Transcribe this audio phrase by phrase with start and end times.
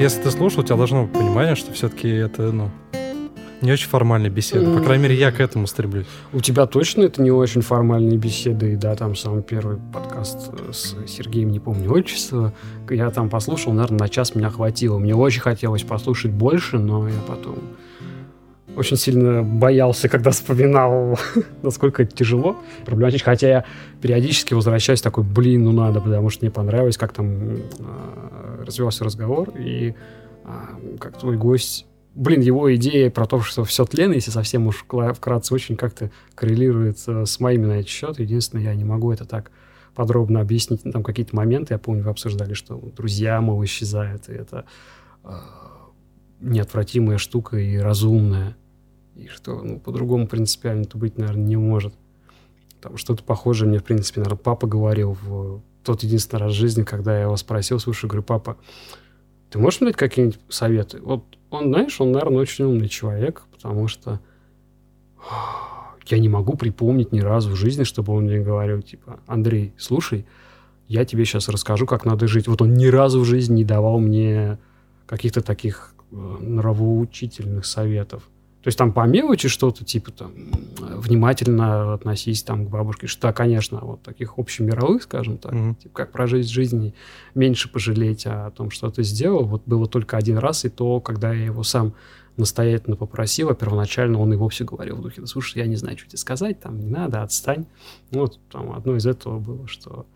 [0.00, 2.70] Что если ты слушал, у тебя должно быть понимание, что все-таки это, ну,
[3.60, 4.74] не очень формальная беседа.
[4.74, 6.06] По крайней мере, я к этому стремлюсь.
[6.32, 11.50] У тебя точно это не очень формальные беседы, да, там самый первый подкаст с Сергеем,
[11.50, 12.54] не помню отчество,
[12.88, 14.96] я там послушал, наверное, на час меня хватило.
[14.96, 17.58] Мне очень хотелось послушать больше, но я потом
[18.76, 21.18] очень сильно боялся, когда вспоминал,
[21.62, 23.26] насколько это тяжело, проблематично.
[23.26, 23.64] Хотя я
[24.00, 27.58] периодически возвращаюсь такой, блин, ну надо, потому что мне понравилось, как там
[28.70, 29.94] э, развивался разговор, и
[30.44, 34.84] э, как твой гость блин, его идея про то, что все тлено, если совсем уж
[34.84, 38.18] вкратце, очень как-то коррелирует с моими на этот счет.
[38.18, 39.50] Единственное, я не могу это так
[39.94, 40.82] подробно объяснить.
[40.82, 44.64] Там какие-то моменты, я помню, вы обсуждали, что друзья, мол, исчезают, и это
[45.24, 45.30] э,
[46.40, 48.56] неотвратимая штука и разумная.
[49.14, 51.94] И что, ну, по-другому принципиально это быть, наверное, не может.
[52.80, 56.82] Там что-то похожее мне, в принципе, наверное, папа говорил в тот единственный раз в жизни,
[56.82, 58.56] когда я его спросил, слушай, говорю, папа,
[59.50, 61.00] ты можешь мне дать какие-нибудь советы?
[61.00, 64.20] Вот он, знаешь, он, наверное, очень умный человек, потому что
[66.06, 70.26] я не могу припомнить ни разу в жизни, чтобы он мне говорил, типа, Андрей, слушай,
[70.88, 72.48] я тебе сейчас расскажу, как надо жить.
[72.48, 74.58] Вот он ни разу в жизни не давал мне
[75.06, 78.28] каких-то таких э, нравоучительных советов.
[78.62, 80.32] То есть там по мелочи что-то, типа там,
[80.78, 83.06] внимательно относись там к бабушке.
[83.06, 85.74] Что, конечно, вот таких общемировых, скажем так, mm-hmm.
[85.76, 86.92] типа как прожить жизнь,
[87.34, 89.44] меньше пожалеть о том, что ты сделал.
[89.44, 91.94] Вот было только один раз, и то, когда я его сам
[92.36, 95.98] настоятельно попросил, а первоначально он и вовсе говорил в духе, да слушай, я не знаю,
[95.98, 97.66] что тебе сказать, там, не надо, отстань.
[98.10, 100.06] Ну, вот там одно из этого было, что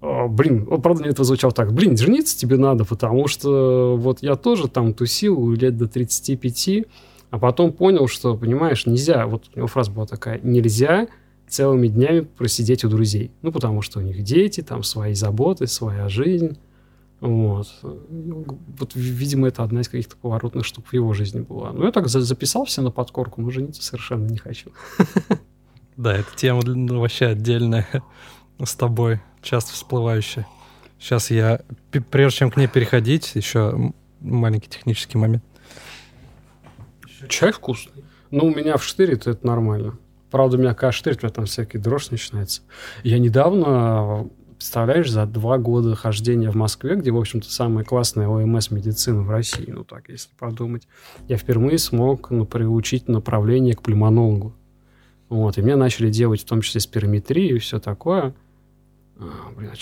[0.00, 4.68] блин, правда, мне это звучало так, блин, жениться тебе надо, потому что вот я тоже
[4.68, 6.86] там тусил лет до 35,
[7.30, 11.08] а потом понял, что, понимаешь, нельзя, вот у него фраза была такая, нельзя
[11.48, 13.30] целыми днями просидеть у друзей.
[13.42, 16.58] Ну, потому что у них дети, там свои заботы, своя жизнь.
[17.20, 17.68] Вот.
[17.80, 21.72] Вот, видимо, это одна из каких-то поворотных штук в его жизни была.
[21.72, 24.70] Ну, я так записал все на подкорку, но жениться совершенно не хочу.
[25.96, 27.88] Да, эта тема ну, вообще отдельная
[28.62, 30.46] с тобой, часто всплывающая.
[30.98, 31.62] Сейчас я,
[32.10, 35.42] прежде чем к ней переходить, еще маленький технический момент.
[37.26, 38.04] Чай вкусный.
[38.30, 39.98] Ну, у меня в штырит это нормально.
[40.30, 42.62] Правда, у меня когда штырит, у меня там всякий дрожь начинается.
[43.04, 48.70] Я недавно, представляешь, за два года хождения в Москве, где, в общем-то, самая классная ОМС
[48.70, 50.88] медицина в России, ну так, если подумать,
[51.28, 54.54] я впервые смог ну, приучить направление к пульмонологу.
[55.28, 58.34] Вот, и мне начали делать в том числе спирометрию и все такое.
[59.18, 59.72] А, блин,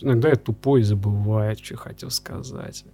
[0.00, 2.84] иногда я тупой забываю, что хотел сказать.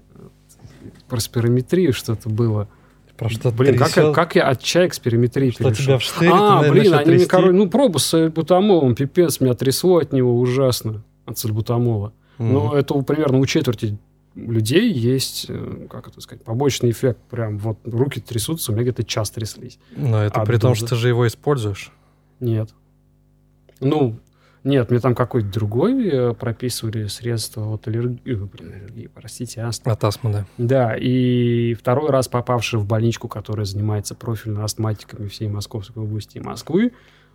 [1.09, 2.69] Про спирометрию что-то было.
[3.17, 5.99] Про что Блин, как, я, как я от чая к спирометрии что перешел?
[5.99, 9.99] тебя в А, ты, блин, они мне, короче, ну, пробу с сальбутамолом, пипец, меня трясло
[9.99, 12.13] от него ужасно, от сальбутамола.
[12.39, 12.53] Mm.
[12.53, 13.99] Но это примерно у четверти
[14.35, 17.19] людей есть, э, как это сказать, побочный эффект.
[17.31, 19.79] Прям вот руки трясутся, у меня где-то час тряслись.
[19.97, 21.93] Но это при том, что ты же его используешь.
[22.41, 22.71] Нет.
[23.81, 24.19] Ну,
[24.67, 29.93] нет, мне там какой-то другой э, прописывали средства от аллергии, э, блин, аллергии, простите, астмы.
[29.93, 30.47] От астмы, да.
[30.59, 36.41] Да, и второй раз попавший в больничку, которая занимается профильно астматиками всей Московской области и
[36.41, 36.93] Москвы,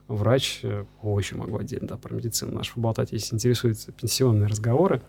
[0.10, 5.02] врач, э, очень могу отдельно да, про медицину нашу поболтать, если интересуются пенсионные разговоры,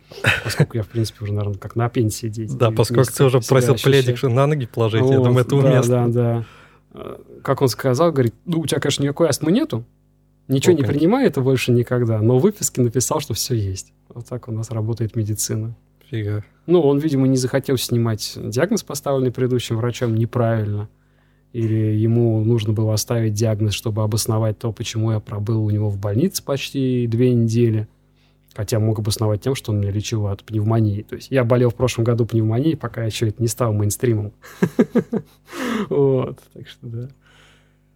[0.44, 2.54] поскольку я, в принципе, уже, наверное, как на пенсии дети.
[2.54, 6.12] Да, поскольку ты уже просил пледик на ноги положить, я думаю, это уместно.
[6.12, 6.44] Да,
[6.92, 9.84] да, Как он сказал, говорит, ну, у тебя, конечно, никакой астмы нету,
[10.52, 13.92] Ничего не принимает больше никогда, но в выписке написал, что все есть.
[14.08, 15.74] Вот так у нас работает медицина.
[16.10, 16.44] Фига.
[16.66, 20.88] Ну, он, видимо, не захотел снимать диагноз, поставленный предыдущим врачом, неправильно.
[21.52, 25.98] Или ему нужно было оставить диагноз, чтобы обосновать то, почему я пробыл у него в
[25.98, 27.88] больнице почти две недели.
[28.54, 31.02] Хотя мог обосновать тем, что он меня лечил от пневмонии.
[31.02, 34.32] То есть я болел в прошлом году пневмонией, пока еще это не стал мейнстримом.
[35.88, 37.08] Вот, так что да.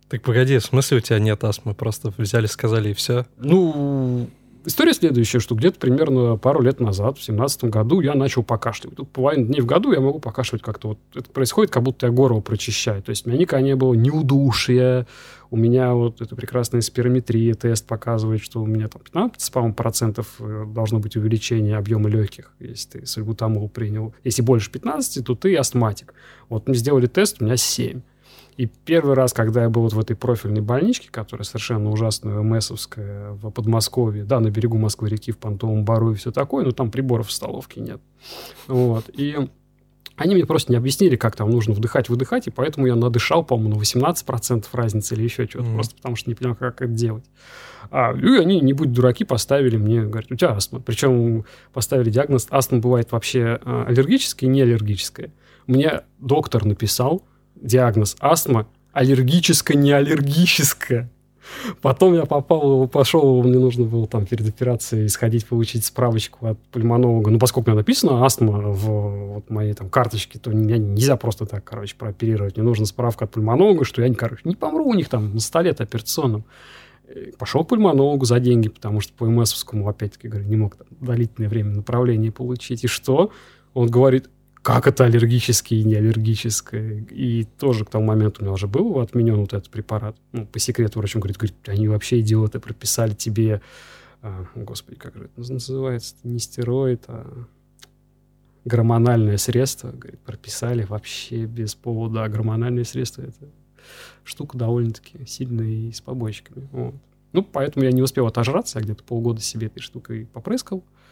[0.08, 1.74] Так погоди, в смысле у тебя нет астмы?
[1.74, 3.26] Просто взяли, сказали и все?
[3.38, 4.28] Ну,
[4.64, 8.96] история следующая, что где-то примерно пару лет назад, в семнадцатом году, я начал покашливать.
[8.98, 10.88] Тут половину дней в году я могу покашливать как-то.
[10.88, 13.02] Вот это происходит, как будто я горло прочищаю.
[13.02, 15.08] То есть у меня никогда не было ни удушья,
[15.50, 20.34] у меня вот эта прекрасная спирометрия, тест показывает, что у меня там 15, по процентов
[20.38, 24.14] э, должно быть увеличение объема легких, если ты сальбутамол принял.
[24.22, 26.14] Если больше 15, то ты астматик.
[26.48, 28.02] Вот мне сделали тест, у меня 7.
[28.56, 33.32] И первый раз, когда я был вот в этой профильной больничке, которая совершенно ужасная, МСовская,
[33.32, 37.28] в Подмосковье, да, на берегу Москвы-реки, в Понтовом Бару и все такое, но там приборов
[37.28, 38.00] в столовке нет.
[38.66, 39.10] Вот.
[39.12, 39.36] И
[40.16, 43.76] Они мне просто не объяснили, как там нужно вдыхать, выдыхать, и поэтому я надышал, по-моему,
[43.76, 45.74] на 18% разницы или еще чего-то, mm-hmm.
[45.74, 47.24] просто потому что не понял, как это делать.
[47.90, 50.80] А, и они, не будь дураки, поставили мне, говорят, у тебя астма.
[50.80, 51.44] Причем
[51.74, 55.30] поставили диагноз, астма бывает вообще а, аллергическая и не аллергическая.
[55.66, 57.22] Мне доктор написал
[57.60, 61.10] диагноз астма аллергическая, не аллергическая.
[61.80, 67.30] Потом я попал, пошел, мне нужно было там перед операцией сходить, получить справочку от пульмонолога.
[67.30, 71.46] Ну, поскольку у меня написано астма в вот, моей там карточке, то меня нельзя просто
[71.46, 72.56] так, короче, прооперировать.
[72.56, 75.70] Мне нужна справка от пульмонолога, что я, короче, не помру у них там на столе
[75.70, 76.44] операционном.
[77.38, 81.48] Пошел к пульмонологу за деньги, потому что по МСовскому, опять-таки, говорю, не мог там, длительное
[81.48, 82.82] время направления получить.
[82.82, 83.30] И что?
[83.74, 84.28] Он говорит,
[84.66, 87.06] как это аллергическое и не аллергическое.
[87.08, 90.16] И тоже к тому моменту у меня уже был отменен вот этот препарат.
[90.32, 93.62] Ну, по секрету врач говорит, говорит, они вообще идиоты, прописали тебе,
[94.22, 97.46] а, господи, как же это называется, не стероид, а
[98.64, 102.24] гормональное средство, говорит, прописали вообще без повода.
[102.24, 103.48] А гормональное средство это
[104.24, 106.68] штука довольно-таки сильная и с побочками.
[106.72, 106.96] Вот.
[107.32, 110.82] Ну, поэтому я не успел отожраться, я где-то полгода себе этой штукой попрыскал.
[110.82, 111.05] А,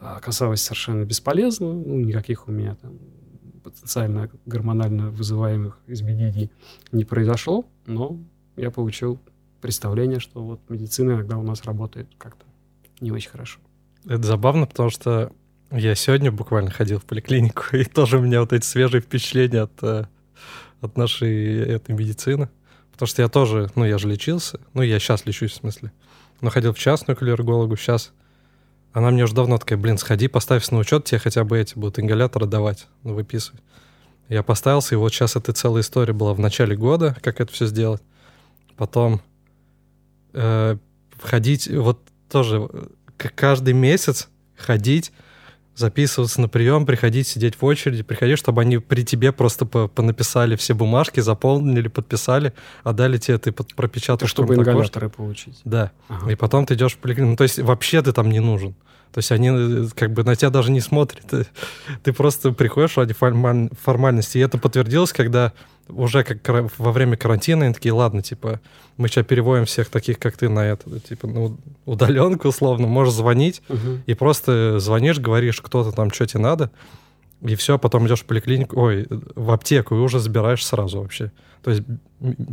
[0.00, 1.72] оказалось совершенно бесполезно.
[1.72, 2.98] Ну, никаких у меня там
[3.62, 6.50] потенциально гормонально вызываемых изменений
[6.92, 8.18] не произошло, но
[8.56, 9.18] я получил
[9.60, 12.44] представление, что вот медицина иногда у нас работает как-то
[13.00, 13.60] не очень хорошо.
[14.06, 15.32] Это забавно, потому что
[15.70, 19.82] я сегодня буквально ходил в поликлинику, и тоже у меня вот эти свежие впечатления от,
[19.82, 20.06] э,
[20.80, 22.48] от нашей этой медицины.
[22.92, 25.92] Потому что я тоже, ну, я же лечился, ну, я сейчас лечусь, в смысле.
[26.40, 28.12] Но ходил в частную к аллергологу, сейчас
[28.92, 31.98] она мне уже давно такая, блин, сходи, поставься на учет, тебе хотя бы эти будут
[31.98, 33.60] ингаляторы давать, ну, выписывай.
[34.28, 37.66] Я поставился, и вот сейчас эта целая история была в начале года, как это все
[37.66, 38.02] сделать.
[38.76, 39.20] Потом
[40.32, 40.76] э,
[41.20, 42.00] ходить, вот
[42.30, 45.12] тоже э, каждый месяц ходить
[45.80, 50.74] записываться на прием, приходить, сидеть в очереди, приходить, чтобы они при тебе просто понаписали все
[50.74, 52.52] бумажки, заполнили, подписали,
[52.84, 54.30] отдали тебе, ты пропечатаешь.
[54.30, 55.60] Чтобы ингаляторы получить.
[55.64, 55.90] Да.
[56.08, 56.30] Ага.
[56.30, 57.30] И потом ты идешь в поликлинику.
[57.30, 58.74] Ну, то есть вообще ты там не нужен.
[59.12, 61.24] То есть они э, как бы на тебя даже не смотрят.
[61.28, 61.46] Ты,
[62.02, 64.38] ты просто приходишь ради формальности.
[64.38, 65.52] И это подтвердилось, когда
[65.88, 68.60] уже как во время карантина они такие, ладно, типа,
[68.96, 73.62] мы сейчас переводим всех таких, как ты, на это, типа, ну, удаленку, условно, можешь звонить,
[73.68, 73.98] угу.
[74.06, 76.70] и просто звонишь, говоришь, кто-то там, что тебе надо,
[77.42, 81.32] и все, потом идешь в поликлинику, ой, в аптеку, и уже забираешь сразу вообще.
[81.62, 81.82] То есть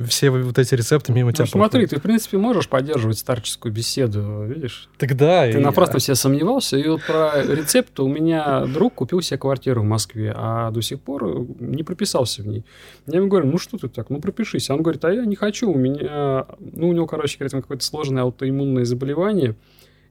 [0.07, 1.89] все вот эти рецепты мимо ну, тебя смотри, проходят.
[1.89, 4.89] ты, в принципе, можешь поддерживать старческую беседу, видишь?
[4.97, 5.49] Тогда...
[5.49, 5.61] Ты и...
[5.61, 6.77] напрасно все сомневался.
[6.77, 10.99] И вот про рецепт у меня друг купил себе квартиру в Москве, а до сих
[10.99, 12.65] пор не прописался в ней.
[13.07, 14.69] Я ему говорю, ну что ты так, ну пропишись.
[14.69, 16.45] А он говорит, а я не хочу, у меня...
[16.59, 19.55] Ну, у него, короче говоря, какое-то сложное аутоиммунное заболевание,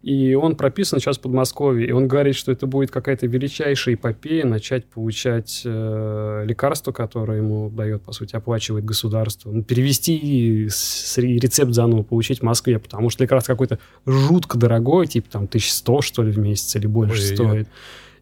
[0.06, 4.46] и он прописан сейчас в Подмосковье, и он говорит, что это будет какая-то величайшая эпопея
[4.46, 9.50] начать получать э, лекарства, которые ему дает, по сути, оплачивает государство.
[9.50, 15.28] Ну, перевести с, рецепт заново получить в Москве, потому что лекарство какой-то жутко дорогой, типа
[15.28, 17.68] там 1100, что ли, в месяц или больше Ой, стоит.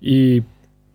[0.00, 0.42] И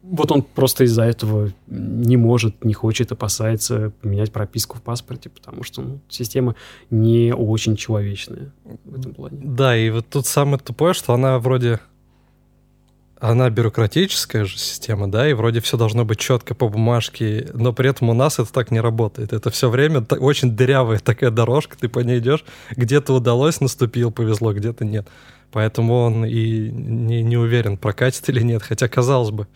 [0.10, 5.64] вот он просто из-за этого не может, не хочет, опасается поменять прописку в паспорте, потому
[5.64, 6.56] что ну, система
[6.90, 8.52] не очень человечная
[8.86, 9.38] в этом плане.
[9.44, 11.80] Да, и вот тут самое тупое, что она вроде...
[13.22, 17.90] Она бюрократическая же система, да, и вроде все должно быть четко по бумажке, но при
[17.90, 19.34] этом у нас это так не работает.
[19.34, 24.54] Это все время очень дырявая такая дорожка, ты по ней идешь, где-то удалось, наступил, повезло,
[24.54, 25.06] где-то нет.
[25.52, 28.64] Поэтому он и не, не уверен, прокатит или нет.
[28.64, 29.48] Хотя, казалось бы,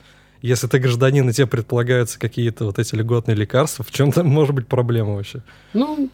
[0.43, 4.53] если ты гражданин, и тебе предполагаются какие-то вот эти льготные лекарства, в чем там может
[4.53, 5.41] быть проблема вообще?
[5.73, 6.09] Ну,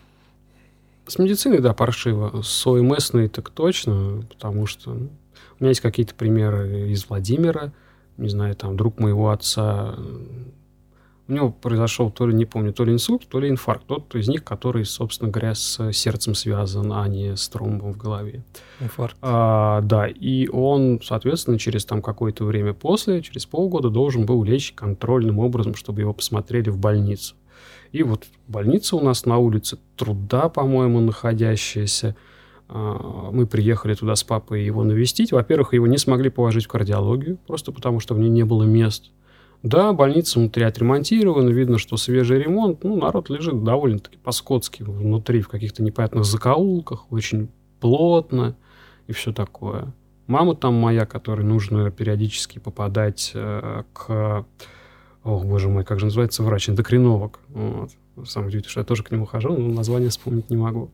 [1.08, 2.44] с медициной, да, паршиво.
[2.44, 5.10] С ОМСной так точно, потому что ну,
[5.60, 7.74] у меня есть какие-то примеры из Владимира,
[8.18, 9.96] не знаю, там, друг моего отца
[11.30, 13.86] у него произошел то ли, не помню, то ли инсульт, то ли инфаркт.
[13.86, 18.44] Тот из них, который, собственно говоря, с сердцем связан, а не с тромбом в голове.
[18.80, 19.16] Инфаркт.
[19.22, 24.74] А, да, и он, соответственно, через там какое-то время после, через полгода, должен был лечь
[24.74, 27.36] контрольным образом, чтобы его посмотрели в больницу.
[27.92, 32.16] И вот больница у нас на улице труда, по-моему, находящаяся.
[32.68, 35.32] А, мы приехали туда с папой его навестить.
[35.32, 39.12] Во-первых, его не смогли положить в кардиологию, просто потому что в ней не было мест.
[39.62, 42.84] Да, больница внутри отремонтирована, видно, что свежий ремонт.
[42.84, 47.50] Ну, народ лежит довольно-таки по-скотски внутри, в каких-то непонятных закоулках, очень
[47.82, 48.56] плотно
[49.08, 49.94] и все такое.
[50.28, 54.46] Мама там моя, которой нужно периодически попадать э, к...
[55.24, 56.70] Ох, боже мой, как же называется врач?
[56.70, 57.40] Эндокринолог.
[57.50, 57.90] Вот.
[58.26, 60.92] Самое удивительное, что я тоже к нему хожу, но название вспомнить не могу.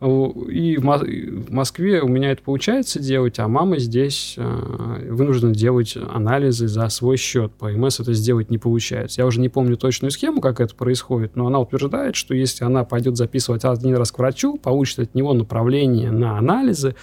[0.00, 6.68] И в Москве у меня это получается делать, а мама здесь э, вынуждена делать анализы
[6.68, 7.52] за свой счет.
[7.52, 9.22] По МС это сделать не получается.
[9.22, 12.84] Я уже не помню точную схему, как это происходит, но она утверждает, что если она
[12.84, 16.94] пойдет записывать один раз к врачу, получит от него направление на анализы,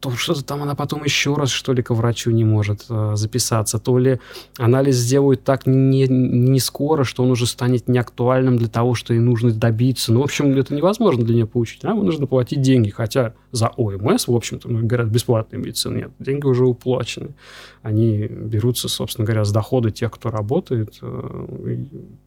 [0.00, 3.78] то что-то там она потом еще раз, что ли, к врачу не может э, записаться,
[3.78, 4.20] то ли
[4.58, 9.20] анализ сделают так не, не скоро, что он уже станет неактуальным для того, что ей
[9.20, 10.12] нужно добиться.
[10.12, 11.82] Ну, в общем, это невозможно для нее получить.
[11.82, 16.10] Нам нужно платить деньги, хотя за ОМС, в общем-то, ну, говорят, бесплатной медицины нет.
[16.18, 17.34] Деньги уже уплачены.
[17.82, 21.78] Они берутся, собственно говоря, с дохода тех, кто работает, э,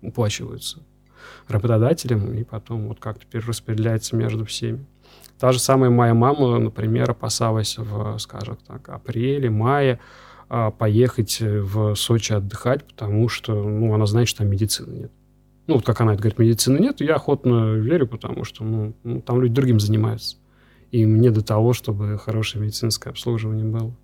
[0.01, 0.79] уплачиваются
[1.47, 4.85] работодателем, и потом вот как-то перераспределяется между всеми.
[5.39, 10.00] Та же самая моя мама, например, опасалась в, скажем так, апреле, мае
[10.50, 15.12] а, поехать в Сочи отдыхать, потому что, ну, она знает, что там медицины нет.
[15.67, 19.22] Ну, вот как она это говорит, медицины нет, я охотно верю, потому что, ну, ну
[19.22, 20.38] там люди другим занимаются.
[20.91, 23.96] И мне до того, чтобы хорошее медицинское обслуживание было.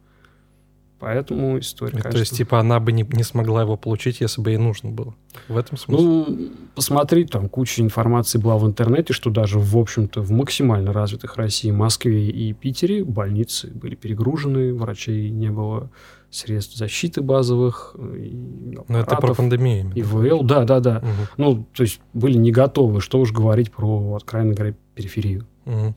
[1.00, 2.12] Поэтому история, конечно...
[2.12, 5.14] То есть, типа, она бы не, не смогла его получить, если бы ей нужно было?
[5.50, 6.06] В этом смысле?
[6.06, 11.36] Ну, посмотри, там куча информации была в интернете, что даже, в общем-то, в максимально развитых
[11.36, 15.90] России, Москве и Питере больницы были перегружены, врачей не было
[16.30, 17.96] средств защиты базовых.
[17.98, 19.92] Ну, это про пандемию.
[19.96, 20.98] ИВЛ, да, да, да.
[20.98, 21.28] Угу.
[21.38, 25.46] Ну, то есть были не готовы, что уж говорить про, откровенно говоря, периферию.
[25.66, 25.96] Угу.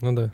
[0.00, 0.32] Ну да.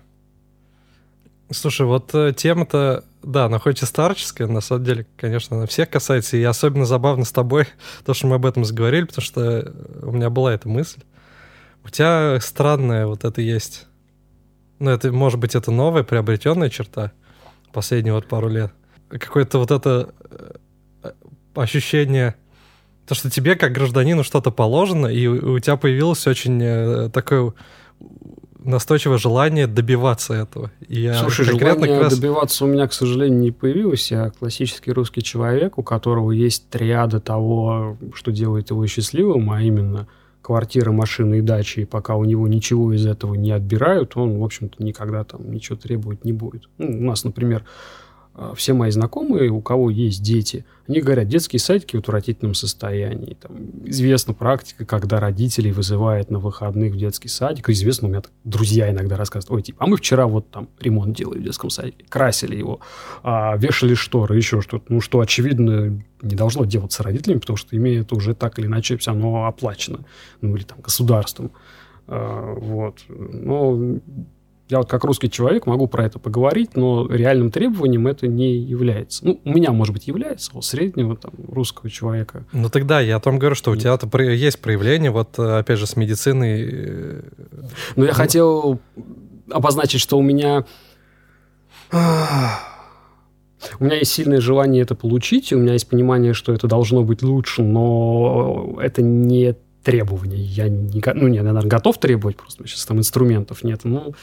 [1.50, 5.90] Слушай, вот э, тема-то да, она хоть и старческая, на самом деле, конечно, она всех
[5.90, 6.36] касается.
[6.36, 7.66] И особенно забавно с тобой
[8.04, 9.72] то, что мы об этом заговорили, потому что
[10.02, 11.00] у меня была эта мысль.
[11.84, 13.86] У тебя странная вот это есть.
[14.78, 17.12] Ну, это, может быть, это новая приобретенная черта
[17.72, 18.72] последние вот пару лет.
[19.08, 20.14] Какое-то вот это
[21.02, 21.10] э,
[21.54, 22.36] ощущение,
[23.06, 27.52] то, что тебе как гражданину что-то положено, и у тебя появилось очень э, такое
[28.64, 30.70] настойчивое желание добиваться этого.
[30.88, 32.16] И я Слушай, желание раз...
[32.16, 34.10] добиваться у меня, к сожалению, не появилось.
[34.10, 40.08] Я классический русский человек, у которого есть триада того, что делает его счастливым, а именно
[40.42, 44.44] квартира, машины и дачи, и пока у него ничего из этого не отбирают, он, в
[44.44, 46.68] общем-то, никогда там ничего требовать не будет.
[46.78, 47.64] Ну, у нас, например,
[48.54, 53.34] все мои знакомые, у кого есть дети, они говорят, детские садики в отвратительном состоянии.
[53.34, 57.68] Там, известна практика, когда родителей вызывают на выходных в детский садик.
[57.68, 61.14] Известно, у меня так, друзья иногда рассказывают, ой, типа, а мы вчера вот там ремонт
[61.16, 62.80] делали в детском садике, красили его,
[63.22, 64.84] а, вешали шторы, еще что-то.
[64.88, 69.10] Ну, что, очевидно, не должно делаться родителями, потому что имеет уже так или иначе все
[69.10, 70.04] равно оплачено.
[70.40, 71.50] Ну, или там государством.
[72.06, 73.00] А, вот.
[73.08, 73.98] Но
[74.68, 79.24] я вот как русский человек могу про это поговорить, но реальным требованием это не является.
[79.24, 82.44] Ну, у меня, может быть, является, у среднего там, русского человека.
[82.52, 85.96] Ну тогда я о том говорю, что у тебя-то есть проявление, вот опять же, с
[85.96, 87.22] медициной.
[87.96, 88.14] Ну, я ну...
[88.14, 88.80] хотел
[89.50, 90.64] обозначить, что у меня...
[93.80, 97.02] У меня есть сильное желание это получить, и у меня есть понимание, что это должно
[97.02, 100.40] быть лучше, но это не требование.
[100.40, 103.80] Я не, ну, не, наверное, готов требовать, просто сейчас там инструментов нет.
[103.82, 104.14] Ну,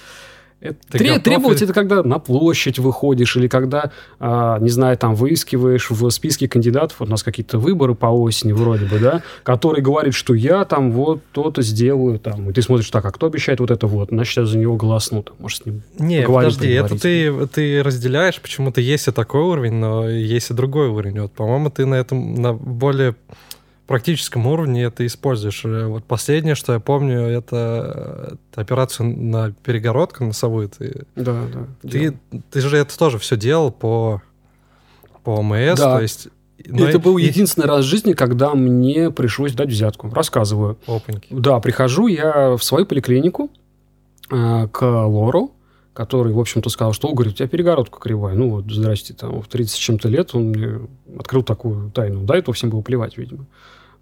[0.62, 5.90] это Тре- требовать это когда на площадь выходишь или когда, а, не знаю, там выискиваешь
[5.90, 10.14] в списке кандидатов, вот у нас какие-то выборы по осени вроде бы, да, который говорит,
[10.14, 13.72] что я там вот то-то сделаю, там, и ты смотришь, так, а кто обещает вот
[13.72, 17.48] это вот, значит, я за него голосну, там, может, с ним Не, подожди, это ты,
[17.48, 21.22] ты разделяешь, почему-то есть и такой уровень, но есть и другой уровень.
[21.22, 23.16] Вот, по-моему, ты на этом на более
[23.86, 25.64] практическом уровне это используешь.
[25.66, 30.70] Э, вот последнее, что я помню, это, это операцию на перегородку носовую.
[30.70, 31.90] Ты, да, да.
[31.90, 32.18] Ты,
[32.52, 34.22] ты же это тоже все делал по,
[35.24, 35.96] по ОМС, да.
[35.98, 36.30] то есть...
[36.68, 40.10] Но это и, был единственный раз в жизни, когда мне пришлось дать взятку.
[40.10, 40.80] Рассказываю.
[40.88, 41.28] Опаньки.
[41.30, 43.52] Да, прихожу я в свою поликлинику
[44.32, 45.52] э, к Лору,
[45.94, 48.36] который, в общем-то, сказал, что, говорит, у тебя перегородка кривая.
[48.36, 50.80] Ну, вот, здрасте, там, в 30 с чем-то лет он мне
[51.20, 52.24] открыл такую тайну.
[52.24, 53.46] Да, это всем было плевать, видимо.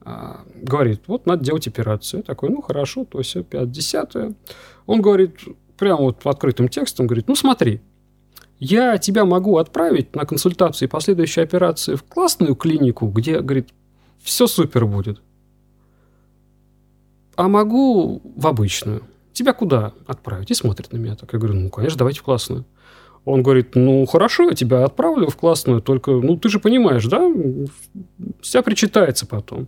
[0.05, 2.19] А, говорит, вот надо делать операцию.
[2.19, 4.15] Я такой, ну хорошо, то есть 50
[4.85, 5.37] Он говорит,
[5.77, 7.81] прямо вот открытым текстом, говорит, ну смотри,
[8.59, 13.69] я тебя могу отправить на консультацию и последующие операции в классную клинику, где, говорит,
[14.21, 15.21] все супер будет.
[17.35, 19.03] А могу в обычную.
[19.33, 20.51] Тебя куда отправить?
[20.51, 21.33] И смотрит на меня так.
[21.33, 22.65] Я говорю, ну, конечно, давайте в классную.
[23.25, 27.31] Он говорит, ну, хорошо, я тебя отправлю в классную, только, ну, ты же понимаешь, да,
[28.41, 29.67] вся причитается потом.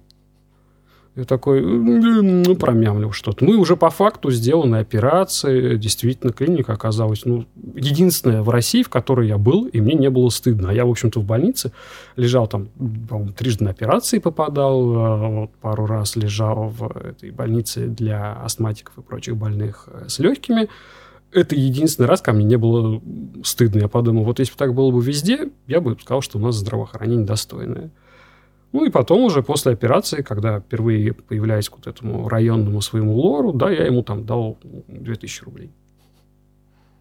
[1.15, 3.45] Я такой, ну, промямлил что-то.
[3.45, 8.89] Ну, и уже по факту сделанной операции, действительно, клиника оказалась, ну, единственная в России, в
[8.89, 10.71] которой я был, и мне не было стыдно.
[10.71, 11.71] А я, в общем-то, в больнице
[12.17, 12.67] лежал там,
[13.07, 18.97] по-моему, трижды на операции попадал, а, вот, пару раз лежал в этой больнице для астматиков
[18.97, 20.67] и прочих больных э, с легкими.
[21.31, 23.01] Это единственный раз ко мне не было
[23.45, 23.79] стыдно.
[23.79, 26.55] Я подумал, вот если бы так было бы везде, я бы сказал, что у нас
[26.55, 27.91] здравоохранение достойное.
[28.75, 33.53] Ну и потом уже после операции, когда впервые появляюсь к вот этому районному своему лору,
[33.53, 34.57] да, я ему там дал
[34.89, 35.71] 2000 рублей.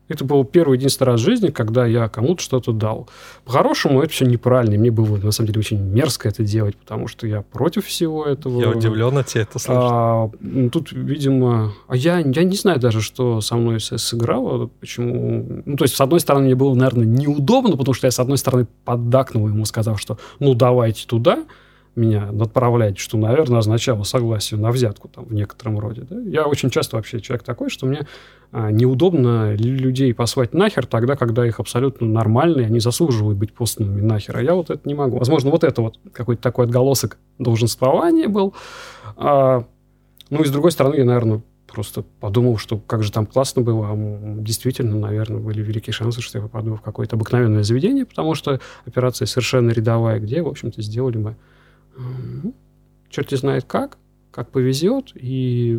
[0.07, 3.09] Это был первый единственный раз в жизни, когда я кому-то что-то дал.
[3.45, 4.78] По-хорошему, это все неправильно.
[4.78, 8.61] Мне было, на самом деле, очень мерзко это делать, потому что я против всего этого.
[8.61, 9.83] Я удивлен от тебя это слышать.
[9.83, 10.31] А,
[10.71, 11.73] тут, видимо...
[11.88, 15.62] А я, я не знаю даже, что со мной сыграло, почему...
[15.64, 18.38] Ну, то есть, с одной стороны, мне было, наверное, неудобно, потому что я, с одной
[18.38, 21.45] стороны, поддакнул ему, сказав, что ну, давайте туда,
[21.96, 26.02] меня отправлять, что, наверное, означало согласие на взятку там, в некотором роде.
[26.02, 26.20] Да?
[26.20, 28.06] Я очень часто вообще человек такой, что мне
[28.52, 34.36] а, неудобно людей послать нахер тогда, когда их абсолютно нормальные, они заслуживают быть посланными нахер.
[34.36, 35.18] А я вот это не могу.
[35.18, 38.54] Возможно, вот это вот какой-то такой отголосок долженствования был.
[39.16, 39.64] А,
[40.30, 43.88] ну и с другой стороны, я, наверное, просто подумал, что как же там классно было.
[43.90, 43.96] А
[44.38, 49.26] действительно, наверное, были великие шансы, что я попаду в какое-то обыкновенное заведение, потому что операция
[49.26, 51.36] совершенно рядовая, где, в общем-то, сделали мы
[53.08, 53.98] черти знает как,
[54.30, 55.78] как повезет, и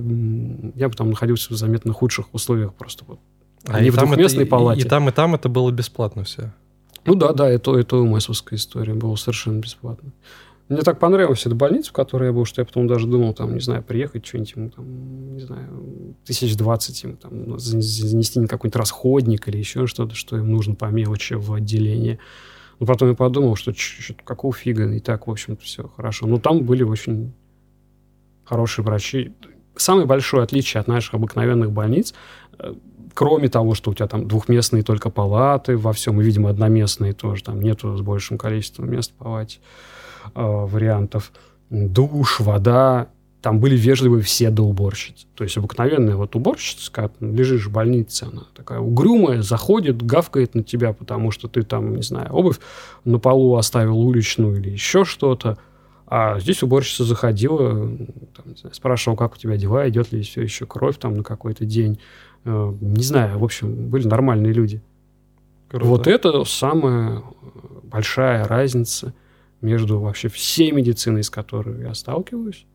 [0.75, 3.19] я бы там находился в заметно худших условиях просто вот.
[3.67, 4.81] А не в двухместной это, палате.
[4.81, 6.53] И, и там, и там это было бесплатно все.
[7.05, 10.11] Ну да, да, это, это МСовская история была совершенно бесплатно.
[10.69, 13.53] Мне так понравилась эта больница, в которой я был, что я потом даже думал, там,
[13.53, 19.47] не знаю, приехать, что-нибудь ему, там, не знаю, тысяч двадцать им, там, занести какой-нибудь расходник
[19.47, 22.17] или еще что-то, что им нужно по мелочи в отделение.
[22.79, 23.73] Но потом я подумал, что
[24.23, 26.27] какого фига, и так, в общем-то, все хорошо.
[26.27, 27.33] Но там были очень
[28.43, 29.33] хорошие врачи.
[29.75, 32.13] Самое большое отличие от наших обыкновенных больниц,
[32.59, 32.73] э,
[33.13, 37.43] кроме того, что у тебя там двухместные только палаты во всем, и, видимо, одноместные тоже,
[37.43, 39.59] там нету с большим количеством мест в палате
[40.33, 41.31] э, вариантов,
[41.69, 43.09] душ, вода,
[43.45, 45.27] там были вежливые все до уборщиц.
[45.35, 50.63] То есть обыкновенная вот уборщица, когда лежишь в больнице, она такая угрюмая, заходит, гавкает на
[50.63, 52.57] тебя, потому что ты там, не знаю, обувь
[53.03, 55.59] на полу оставил уличную или еще что-то.
[56.07, 57.69] А здесь уборщица заходила,
[58.35, 61.65] там, знаю, спрашивала, как у тебя дела, идет ли все еще кровь там на какой-то
[61.65, 61.99] день.
[62.45, 64.81] Э, не знаю, в общем, были нормальные люди.
[65.69, 65.85] Круто.
[65.85, 67.21] Вот это самая
[67.83, 69.13] большая разница
[69.61, 72.65] между вообще всей медициной, с которой я сталкиваюсь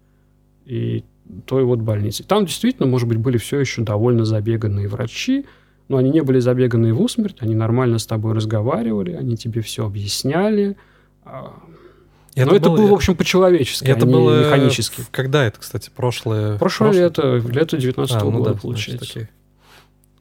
[0.66, 1.04] и
[1.46, 2.24] той вот больницы.
[2.24, 5.46] Там действительно, может быть, были все еще довольно забеганные врачи,
[5.88, 9.86] но они не были забеганные в усмерть, они нормально с тобой разговаривали, они тебе все
[9.86, 10.76] объясняли.
[11.24, 11.54] А,
[12.34, 15.02] это но это было, в общем, по-человечески, это а было механически.
[15.10, 16.58] Когда это, кстати, прошлое?
[16.58, 17.38] Прошлое, прошлое?
[17.38, 19.04] лето, лето 19 -го а, ну года, да, получается.
[19.04, 19.30] Значит,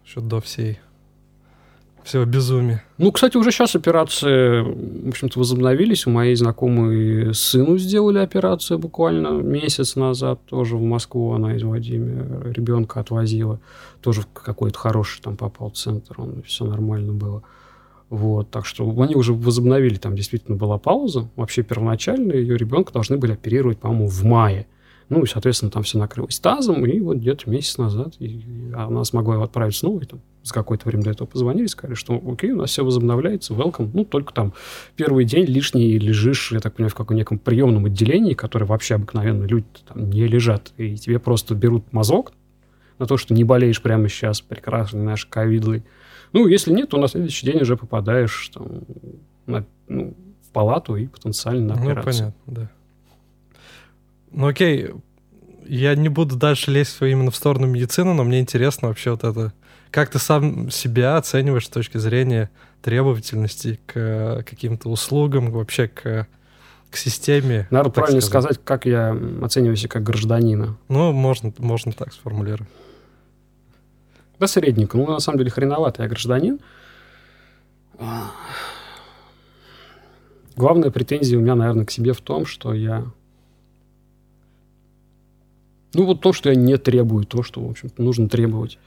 [0.06, 0.80] Еще до всей
[2.03, 2.83] всего безумия.
[2.97, 6.07] Ну, кстати, уже сейчас операции, в общем-то, возобновились.
[6.07, 12.51] У моей знакомой сыну сделали операцию буквально месяц назад, тоже в Москву она из Владимира
[12.51, 13.59] ребенка отвозила.
[14.01, 17.43] Тоже в какой-то хороший там попал центр, он все нормально было.
[18.09, 21.29] Вот, так что они уже возобновили, там действительно была пауза.
[21.35, 24.67] Вообще первоначально ее ребенка должны были оперировать, по-моему, в мае.
[25.09, 28.43] Ну, и, соответственно, там все накрылось тазом, и вот где-то месяц назад и
[28.75, 32.21] она смогла его отправить снова, и там с какое-то время до этого позвонили, сказали, что
[32.27, 33.89] окей, у нас все возобновляется, welcome.
[33.93, 34.53] Ну, только там
[34.95, 39.45] первый день лишний лежишь, я так понимаю, в каком неком приемном отделении, которое вообще обыкновенно
[39.45, 42.33] люди там не лежат, и тебе просто берут мазок
[42.97, 45.83] на то, что не болеешь прямо сейчас, прекрасный наш ковидлый.
[46.33, 48.81] Ну, если нет, то на следующий день уже попадаешь там,
[49.45, 50.15] на, ну,
[50.47, 52.27] в палату и потенциально на ну, операцию.
[52.27, 52.71] Ну, понятно, да.
[54.31, 54.89] Ну окей,
[55.69, 59.53] я не буду дальше лезть именно в сторону медицины, но мне интересно вообще вот это,
[59.91, 62.49] как ты сам себя оцениваешь с точки зрения
[62.82, 66.28] требовательности к каким-то услугам, вообще к,
[66.89, 67.67] к системе?
[67.71, 68.54] Надо правильно сказать.
[68.54, 70.78] сказать, как я оцениваю себя как гражданина.
[70.88, 72.69] Ну, можно, можно так сформулировать.
[74.39, 74.93] Да, средник.
[74.93, 76.60] Ну, на самом деле, хреновато я гражданин.
[80.56, 83.06] Главная претензия у меня, наверное, к себе в том, что я
[85.93, 88.78] ну, вот то, что я не требую, то, что, в общем нужно требовать.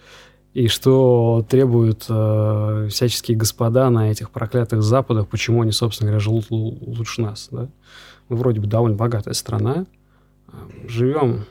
[0.55, 6.47] И что требуют э, всяческие господа на этих проклятых Западах, почему они, собственно говоря, живут
[6.51, 7.49] лучше нас.
[7.51, 7.69] Да?
[8.29, 9.87] Мы вроде бы довольно богатая страна,
[10.49, 10.53] э,
[10.87, 11.47] живем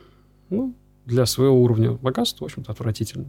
[0.51, 0.75] ну,
[1.07, 3.25] для своего уровня богатства, в общем-то, отвратительно.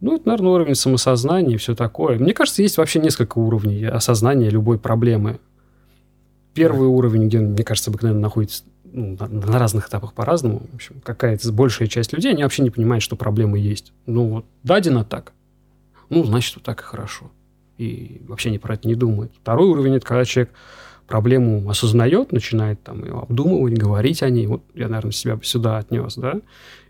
[0.00, 2.18] Ну, это, наверное, уровень самосознания и все такое.
[2.18, 5.40] Мне кажется, есть вообще несколько уровней осознания любой проблемы.
[6.52, 10.62] Первый уровень, где, мне кажется, обыкновенно находится ну, на, на разных этапах по-разному.
[10.70, 13.92] В общем, какая-то большая часть людей, они вообще не понимают, что проблемы есть.
[14.06, 15.32] Ну, вот дадено так.
[16.08, 17.30] Ну, значит, вот так и хорошо.
[17.78, 19.32] И вообще не про это не думает.
[19.40, 20.52] Второй уровень– это когда человек
[21.06, 24.46] проблему осознает, начинает там ее обдумывать, говорить о ней.
[24.46, 26.40] Вот я, наверное, себя сюда отнес, да.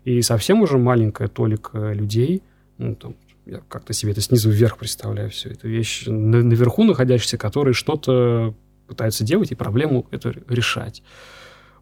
[0.03, 2.43] И совсем уже маленькая толика людей,
[2.77, 5.49] ну, там, я как-то себе это снизу вверх представляю все.
[5.49, 8.53] Это вещь наверху находящиеся, которые что-то
[8.87, 11.01] пытаются делать и проблему эту решать.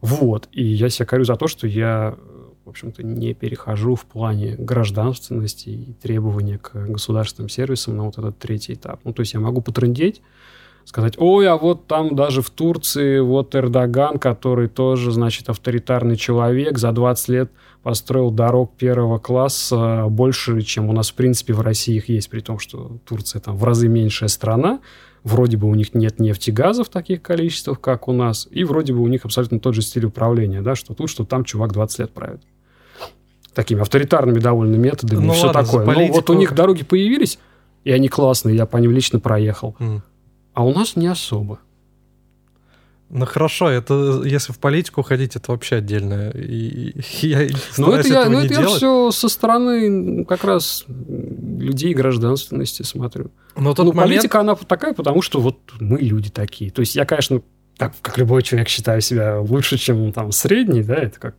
[0.01, 0.49] Вот.
[0.51, 2.17] И я себя корю за то, что я,
[2.65, 8.37] в общем-то, не перехожу в плане гражданственности и требования к государственным сервисам на вот этот
[8.39, 9.01] третий этап.
[9.03, 10.21] Ну, то есть я могу потрындеть,
[10.85, 16.79] сказать, ой, а вот там даже в Турции вот Эрдоган, который тоже, значит, авторитарный человек,
[16.79, 17.51] за 20 лет
[17.83, 22.41] построил дорог первого класса больше, чем у нас, в принципе, в России их есть, при
[22.41, 24.79] том, что Турция там в разы меньшая страна,
[25.23, 28.63] вроде бы у них нет нефти и газа в таких количествах, как у нас, и
[28.63, 31.73] вроде бы у них абсолютно тот же стиль управления, да, что тут, что там чувак
[31.73, 32.41] 20 лет правит.
[33.53, 35.85] Такими авторитарными довольно методами ну, и все ладно, такое.
[35.85, 37.37] Но вот у них дороги появились,
[37.83, 39.75] и они классные, я по ним лично проехал.
[39.79, 40.01] Mm.
[40.53, 41.59] А у нас не особо.
[43.13, 46.29] Ну хорошо, это если в политику ходить, это вообще отдельно.
[46.29, 47.47] И, и я
[47.77, 53.31] ну это я, ну это я все со стороны как раз людей гражданственности смотрю.
[53.57, 53.97] Но ну, момент...
[53.97, 56.71] политика она такая, потому что вот мы люди такие.
[56.71, 57.41] То есть я, конечно,
[57.81, 61.35] так, как любой человек считаю себя лучше, чем там средний, да, это как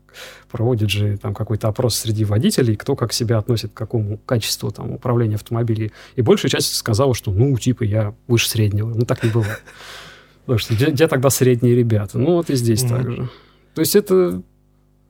[0.51, 4.91] проводит же там какой-то опрос среди водителей, кто как себя относит к какому качеству там
[4.91, 5.91] управления автомобилем.
[6.17, 8.93] И большая часть сказала, что ну, типа, я выше среднего.
[8.93, 9.63] Ну, так не бывает.
[10.43, 12.19] Потому что где, где тогда средние ребята?
[12.19, 12.89] Ну, вот и здесь mm-hmm.
[12.89, 13.29] так же.
[13.75, 14.43] То есть это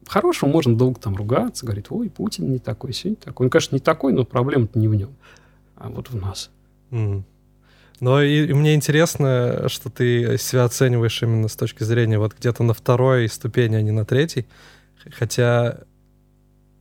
[0.06, 3.46] хорошего можно долго там ругаться, говорит, ой, Путин не такой, сегодня такой.
[3.46, 5.14] Он, конечно, не такой, но проблема-то не в нем,
[5.76, 6.50] а вот в нас.
[6.90, 7.22] Mm.
[8.00, 12.62] Но и, и мне интересно, что ты себя оцениваешь именно с точки зрения вот где-то
[12.64, 14.46] на второй ступени, а не на третьей.
[15.12, 15.78] Хотя,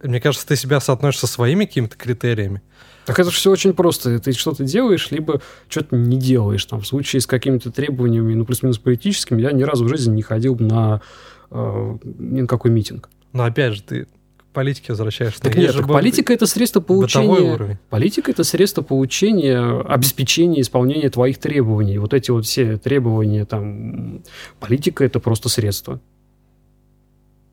[0.01, 2.61] мне кажется, ты себя соотносишь со своими какими-то критериями.
[3.05, 4.19] Так это же все очень просто.
[4.19, 6.63] Ты что-то делаешь, либо что-то не делаешь.
[6.65, 10.21] Там, в случае с какими-то требованиями, ну, плюс-минус политическими, я ни разу в жизни не
[10.21, 11.01] ходил на
[11.49, 13.09] э, ни на какой митинг.
[13.33, 15.41] Но опять же, ты к политике возвращаешься.
[15.41, 17.79] Так нет, так политика это средство получения.
[17.89, 21.97] Политика это средство получения, обеспечения исполнения твоих требований.
[21.97, 24.23] Вот эти вот все требования, там,
[24.59, 26.01] политика это просто средство.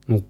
[0.07, 0.25] Ну,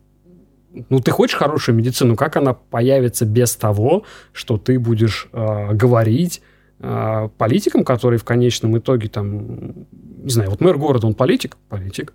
[0.90, 6.42] ну, ты хочешь хорошую медицину, как она появится без того, что ты будешь э, говорить
[6.80, 11.58] э, политикам, которые в конечном итоге там, не знаю, вот мэр города, он политик?
[11.70, 12.14] Политик.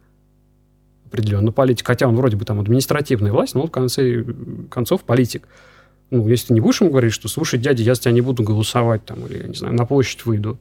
[1.06, 1.86] Определенно политик.
[1.86, 4.24] Хотя он вроде бы там административная власть, но он в конце
[4.70, 5.48] концов политик.
[6.10, 8.42] Ну, если ты не будешь ему говорить, что, слушай, дядя, я за тебя не буду
[8.42, 10.58] голосовать там, или, не знаю, на площадь выйду,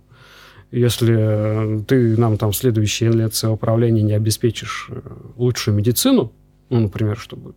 [0.72, 5.00] если ты нам там в следующие лет своего правления не обеспечишь э,
[5.36, 6.34] лучшую медицину,
[6.70, 7.54] ну, например, чтобы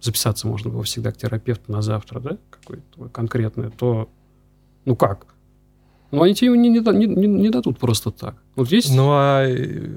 [0.00, 4.08] записаться можно было всегда к терапевту на завтра, да, какое-то конкретное, то
[4.84, 5.26] ну как?
[6.10, 8.34] Ну, они тебе не, не, не, не дадут просто так.
[8.56, 8.92] Вот есть...
[8.92, 9.88] Ну, а э,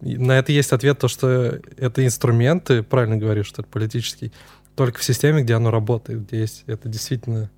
[0.00, 4.32] на это есть ответ, то, что это инструменты, правильно говоришь, что это политический,
[4.76, 7.50] только в системе, где оно работает, где есть это действительно...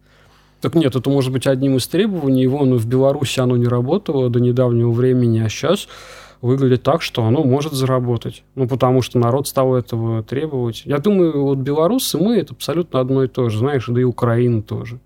[0.60, 2.42] Так нет, это может быть одним из требований.
[2.42, 5.88] Его, ну, в Беларуси оно не работало до недавнего времени, а сейчас
[6.42, 8.44] выглядит так, что оно может заработать.
[8.56, 10.82] Ну, потому что народ стал этого требовать.
[10.84, 14.60] Я думаю, вот белорусы, мы это абсолютно одно и то же, знаешь, да и Украина
[14.60, 14.98] тоже.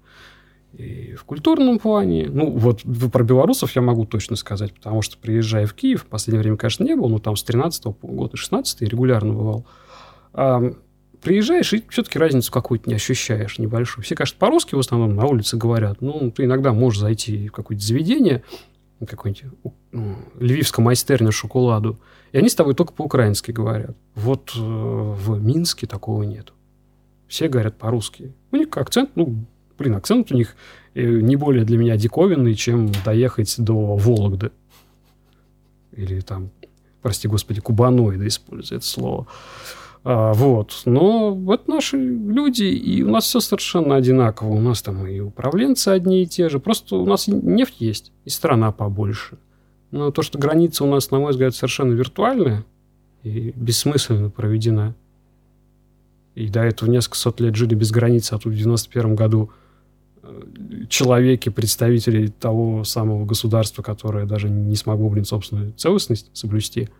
[0.73, 5.67] И в культурном плане, ну, вот про белорусов я могу точно сказать, потому что, приезжая
[5.67, 8.83] в Киев, в последнее время, конечно, не был, но там с 13 -го года, 16
[8.83, 9.67] регулярно бывал,
[11.23, 14.05] приезжаешь и все-таки разницу какую-то не ощущаешь небольшую.
[14.05, 17.83] Все, конечно, по-русски в основном на улице говорят, ну, ты иногда можешь зайти в какое-то
[17.83, 18.43] заведение,
[19.05, 19.45] какой-нибудь
[19.93, 21.99] ну, львивская майстерня шоколаду,
[22.33, 23.97] и они с тобой только по-украински говорят.
[24.15, 26.53] Вот э, в Минске такого нет.
[27.29, 28.33] Все говорят по-русски.
[28.53, 29.45] У них акцент, ну,
[29.79, 30.57] блин, акцент у них
[30.95, 34.53] э, не более для меня диковинный, чем доехать до Вологды.
[35.93, 36.51] Или там,
[37.03, 39.27] прости господи, кубаноида используя это слово.
[40.09, 40.83] А, вот.
[40.85, 44.51] Но вот наши люди, и у нас все совершенно одинаково.
[44.51, 46.61] У нас там и управленцы одни и те же.
[46.61, 49.37] Просто у нас нефть есть, и страна побольше.
[49.91, 52.65] Но то, что граница у нас, на мой взгляд, совершенно виртуальная
[53.25, 54.95] и бессмысленно проведена.
[56.37, 59.51] И до этого несколько сот лет жили без границы, а тут в 91 году
[60.23, 60.43] э,
[60.89, 66.91] человеки, представители того самого государства, которое даже не смогло, блин, собственную целостность соблюсти,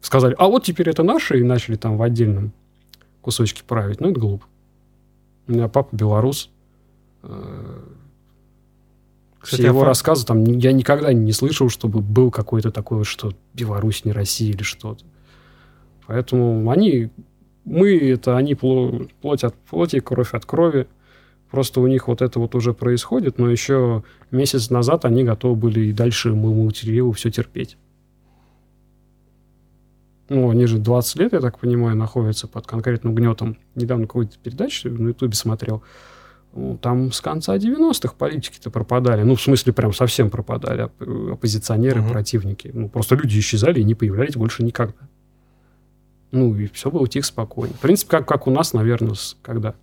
[0.00, 2.52] сказали, а вот теперь это наше, и начали там в отдельном
[3.20, 4.00] кусочке править.
[4.00, 4.46] Ну, это глупо.
[5.46, 6.50] У меня папа белорус.
[7.22, 7.80] Э,
[9.38, 13.32] Кстати, Все его а рассказы, там, я никогда не слышал, чтобы был какой-то такой, что
[13.54, 15.04] Беларусь не Россия или что-то.
[16.06, 17.10] Поэтому они,
[17.64, 20.86] мы это они плоть от плоти, кровь от крови.
[21.50, 25.80] Просто у них вот это вот уже происходит, но еще месяц назад они готовы были
[25.86, 27.76] и дальше мы материалу все терпеть.
[30.30, 33.58] Ну, они же 20 лет, я так понимаю, находятся под конкретным гнетом.
[33.74, 35.82] Недавно какую-то передачу на Ютубе смотрел.
[36.52, 39.24] Ну, там с конца 90-х политики-то пропадали.
[39.24, 40.88] Ну, в смысле, прям совсем пропадали
[41.32, 42.10] оппозиционеры, угу.
[42.10, 42.70] противники.
[42.72, 45.08] Ну, просто люди исчезали и не появлялись больше никогда.
[46.30, 47.74] Ну, и все было тихо, спокойно.
[47.74, 49.74] В принципе, как, как у нас, наверное, с когда?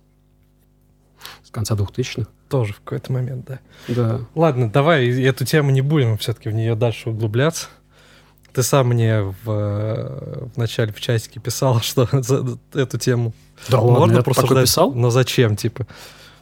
[1.42, 2.26] С конца 2000-х.
[2.48, 3.60] Тоже в какой-то момент, да.
[3.88, 4.20] Да.
[4.34, 7.68] Ладно, давай эту тему не будем все-таки в нее дальше углубляться.
[8.58, 13.32] Ты сам мне в, в начале в чатике писал, что за эту тему
[13.68, 14.92] да можно ладно, просто писал?
[14.92, 15.86] Но зачем, типа?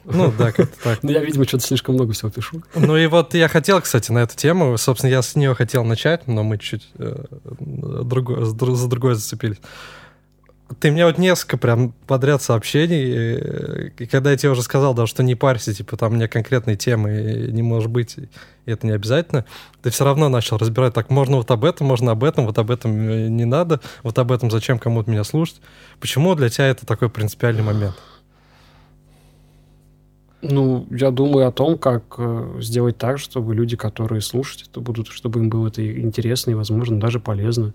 [0.03, 1.03] Ну да, как-то так.
[1.03, 2.63] Ну я, видимо, что-то слишком много всего пишу.
[2.73, 6.27] Ну и вот я хотел, кстати, на эту тему, собственно, я с нее хотел начать,
[6.27, 7.23] но мы чуть э,
[7.59, 9.57] другой, за другой зацепились.
[10.79, 15.23] Ты мне вот несколько прям подряд сообщений, и когда я тебе уже сказал, да, что
[15.23, 19.45] не парься, типа, там меня конкретной темы не может быть, и это не обязательно,
[19.81, 22.69] ты все равно начал разбирать, так, можно вот об этом, можно об этом, вот об
[22.69, 25.61] этом э, не надо, вот об этом зачем кому-то меня слушать.
[26.01, 27.95] Почему для тебя это такой принципиальный момент?
[30.41, 35.07] Ну, я думаю о том, как э, сделать так, чтобы люди, которые слушают это будут,
[35.07, 37.67] чтобы им было это интересно и, возможно, даже полезно.
[37.67, 37.73] Ну,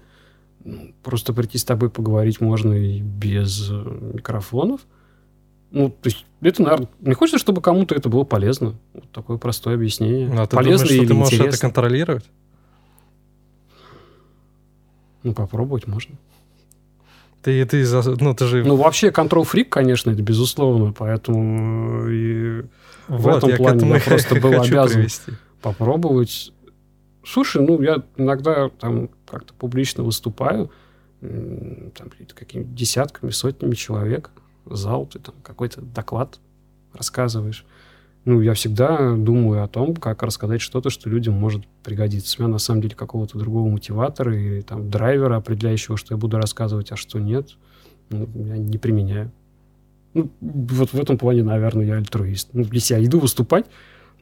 [1.03, 3.75] просто прийти с тобой поговорить можно и без э,
[4.15, 4.81] микрофонов.
[5.71, 8.75] Ну, то есть, это, наверное, мне хочется, чтобы кому-то это было полезно.
[8.93, 10.29] Вот такое простое объяснение.
[10.29, 11.55] Ну, а ты полезно думаешь, что ты можешь интересно?
[11.55, 12.25] это контролировать?
[15.23, 16.17] Ну, попробовать можно.
[17.43, 17.85] Ты, ты,
[18.21, 18.65] ну, ты же...
[18.65, 22.63] Ну, вообще, контрол-фрик, конечно, это безусловно, поэтому э, и
[23.09, 25.33] вот, в этом я плане я просто был обязан привести.
[25.61, 26.53] попробовать
[27.25, 30.71] Слушай, ну, я иногда там как-то публично выступаю,
[31.21, 34.31] там, какими-то десятками, сотнями человек,
[34.67, 36.39] зал, ты там какой-то доклад
[36.93, 37.65] рассказываешь.
[38.25, 42.37] Ну, я всегда думаю о том, как рассказать что-то, что людям может пригодиться.
[42.39, 46.37] У меня на самом деле какого-то другого мотиватора или там драйвера, определяющего, что я буду
[46.37, 47.57] рассказывать, а что нет,
[48.11, 49.33] ну, я не применяю.
[50.15, 52.51] Ну, вот в этом плане, наверное, я альтруист.
[52.53, 53.67] Ну, если я иду выступать,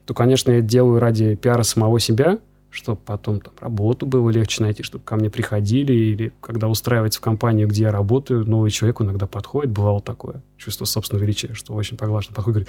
[0.06, 2.38] то, конечно, я делаю ради пиара самого себя–
[2.70, 7.22] чтобы потом там работу было легче найти, чтобы ко мне приходили, или когда устраивается в
[7.22, 11.96] компанию, где я работаю, новый человек иногда подходит, бывало такое, чувство собственного величия, что очень
[11.96, 12.68] поглажено, подходит,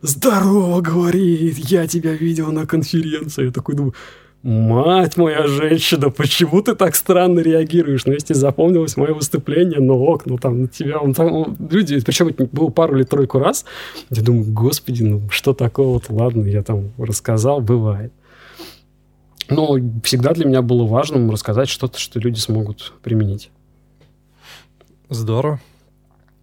[0.00, 3.46] здорово, говорит, я тебя видел на конференции.
[3.46, 3.94] Я такой думаю,
[4.42, 8.06] мать моя женщина, почему ты так странно реагируешь?
[8.06, 12.00] Ну, если запомнилось мое выступление, ну ок, ну там на тебя, он там, он, люди,
[12.00, 13.64] причем это было пару или тройку раз,
[14.10, 18.12] я думаю, господи, ну что такого-то, ладно, я там рассказал, бывает.
[19.48, 23.50] Но всегда для меня было важным рассказать что-то, что люди смогут применить.
[25.08, 25.60] Здорово.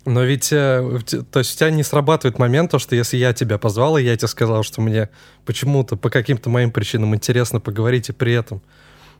[0.05, 0.99] Но ведь, э,
[1.31, 4.15] то есть у тебя не срабатывает момент, то, что если я тебя позвал, и я
[4.15, 5.09] тебе сказал, что мне
[5.45, 8.61] почему-то, по каким-то моим причинам интересно поговорить, и при этом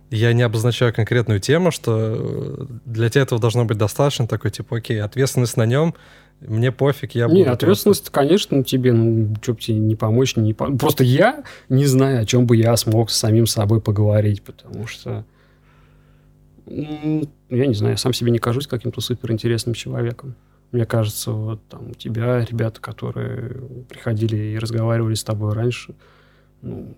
[0.09, 4.77] я не обозначаю конкретную тему, что э, для тебя этого должно быть достаточно такой, типа,
[4.77, 5.93] окей, ответственность на нем,
[6.41, 7.39] мне пофиг, я буду...
[7.39, 8.11] Не, ответственность, просто...
[8.11, 10.77] конечно, тебе, ну, что бы тебе не помочь, не пом...
[10.77, 15.25] Просто я не знаю, о чем бы я смог с самим собой поговорить, потому что...
[16.65, 20.35] Я не знаю, я сам себе не кажусь каким-то суперинтересным человеком.
[20.71, 23.55] Мне кажется, вот там у тебя ребята, которые
[23.89, 25.95] приходили и разговаривали с тобой раньше,
[26.61, 26.95] ну,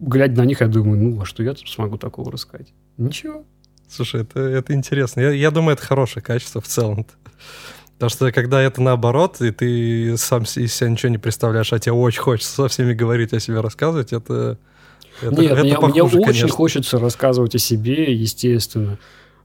[0.00, 2.72] глядя на них, я думаю, ну, а что я тут смогу такого рассказать?
[2.96, 3.44] Ничего.
[3.88, 5.20] Слушай, это, это интересно.
[5.20, 7.00] Я, я думаю, это хорошее качество в целом.
[7.00, 7.30] -то.
[8.00, 11.92] Потому что когда это наоборот, и ты сам из себя ничего не представляешь, а тебе
[11.92, 14.56] очень хочется со всеми говорить о себе, рассказывать, это...
[15.20, 18.96] это Нет, это мне, похуже, мне очень хочется рассказывать о себе, естественно.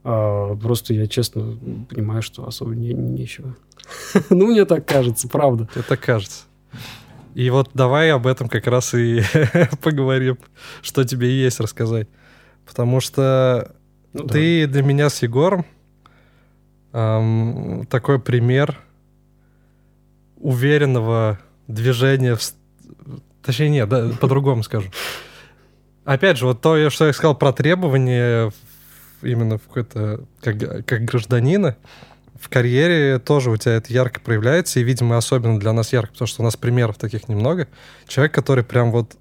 [0.04, 1.58] А, просто я честно
[1.90, 3.54] понимаю, что особо не, нечего.
[4.30, 5.68] ну, мне так кажется, правда.
[5.74, 6.44] Это кажется.
[7.34, 9.20] И вот давай об этом как раз и
[9.82, 10.38] поговорим,
[10.80, 12.08] что тебе есть рассказать.
[12.64, 13.74] Потому что
[14.14, 14.72] ну, ты да.
[14.72, 15.66] для меня с Егором
[16.96, 18.78] эм, такой пример
[20.38, 22.40] уверенного движения, в...
[23.42, 24.88] точнее нет, да, по-другому скажу.
[26.04, 28.52] Опять же, вот то, что я сказал про требования
[29.22, 31.76] именно в какой-то как, как гражданина,
[32.40, 36.28] в карьере тоже у тебя это ярко проявляется, и, видимо, особенно для нас ярко, потому
[36.28, 37.66] что у нас примеров таких немного.
[38.06, 39.16] Человек, который прям вот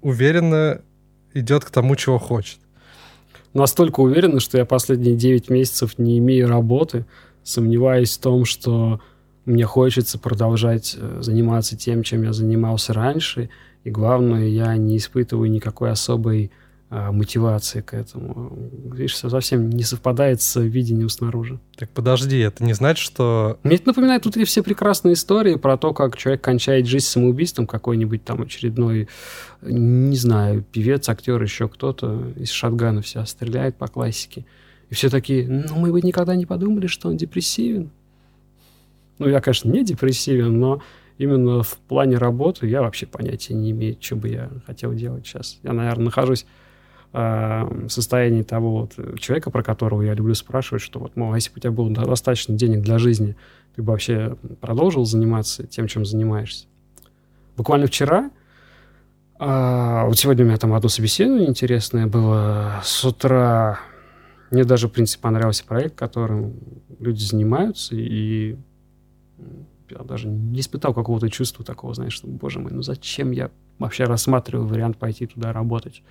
[0.00, 0.80] уверенно
[1.34, 2.58] идет к тому, чего хочет
[3.58, 7.04] настолько уверена, что я последние 9 месяцев не имею работы,
[7.42, 9.00] сомневаюсь в том, что
[9.44, 13.48] мне хочется продолжать э, заниматься тем, чем я занимался раньше.
[13.84, 16.50] И главное, я не испытываю никакой особой
[16.90, 18.70] мотивации к этому.
[18.92, 21.58] Видишь, все совсем не совпадает с видением снаружи.
[21.76, 23.58] Так подожди, это не значит, что...
[23.62, 28.24] Мне это напоминает тут все прекрасные истории про то, как человек кончает жизнь самоубийством, какой-нибудь
[28.24, 29.08] там очередной,
[29.60, 34.46] не знаю, певец, актер, еще кто-то из шатгана вся стреляет по классике.
[34.88, 37.90] И все такие, ну, мы бы никогда не подумали, что он депрессивен.
[39.18, 40.80] Ну, я, конечно, не депрессивен, но
[41.18, 45.58] именно в плане работы я вообще понятия не имею, что бы я хотел делать сейчас.
[45.62, 46.46] Я, наверное, нахожусь
[47.12, 51.50] э, состоянии того вот человека, про которого я люблю спрашивать, что вот, мол, а если
[51.50, 53.36] бы у тебя было достаточно денег для жизни,
[53.74, 56.66] ты бы вообще продолжил заниматься тем, чем занимаешься.
[57.56, 58.30] Буквально вчера,
[59.38, 63.80] а, вот сегодня у меня там одно собеседование интересное было с утра.
[64.50, 66.54] Мне даже, в принципе, понравился проект, которым
[66.98, 68.56] люди занимаются, и
[69.90, 74.04] я даже не испытал какого-то чувства такого, знаешь, что, боже мой, ну зачем я вообще
[74.04, 76.02] рассматриваю вариант пойти туда работать?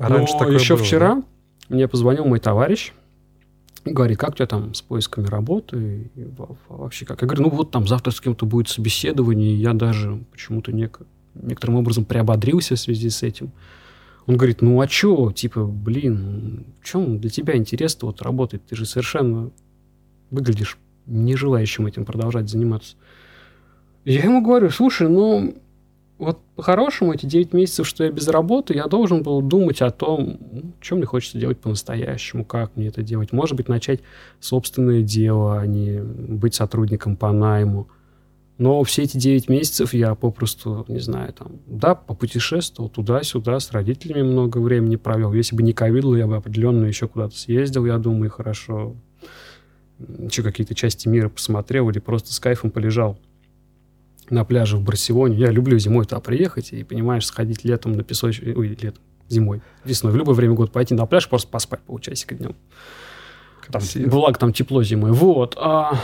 [0.00, 1.22] А Но раньше такое еще было, вчера да?
[1.68, 2.92] мне позвонил мой товарищ
[3.84, 6.10] говорит, как у тебя там с поисками работы?
[6.14, 6.26] И
[6.68, 7.22] вообще как?
[7.22, 11.06] Я говорю, ну вот там завтра с кем-то будет собеседование, и я даже почему-то нек-
[11.34, 13.52] некоторым образом приободрился в связи с этим.
[14.26, 18.64] Он говорит, ну а чё, типа, блин, в чем для тебя интересно вот работать?
[18.66, 19.50] Ты же совершенно
[20.30, 22.96] выглядишь не желающим этим продолжать заниматься.
[24.04, 25.54] Я ему говорю, слушай, ну,
[26.20, 30.38] вот по-хорошему эти 9 месяцев, что я без работы, я должен был думать о том,
[30.80, 33.32] чем мне хочется делать по-настоящему, как мне это делать.
[33.32, 34.00] Может быть, начать
[34.38, 37.88] собственное дело, а не быть сотрудником по найму.
[38.58, 44.22] Но все эти 9 месяцев я попросту, не знаю, там, да, попутешествовал туда-сюда, с родителями
[44.22, 45.32] много времени провел.
[45.32, 48.94] Если бы не ковид, я бы определенно еще куда-то съездил, я думаю, хорошо.
[50.18, 53.18] Еще какие-то части мира посмотрел или просто с кайфом полежал
[54.30, 55.36] на пляже в Барселоне.
[55.36, 58.56] Я люблю зимой туда приехать и, понимаешь, сходить летом на песочек...
[58.56, 60.12] Ой, летом, зимой, весной.
[60.12, 62.54] В любое время года пойти на пляж, просто поспать полчасика днем.
[63.70, 65.12] Там, благо там тепло зимой.
[65.12, 65.56] Вот.
[65.58, 65.98] А...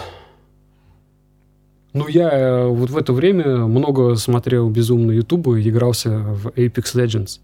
[1.93, 6.95] Ну, я э, вот в это время много смотрел безумно Ютуба и игрался в Apex
[6.95, 7.41] Legends.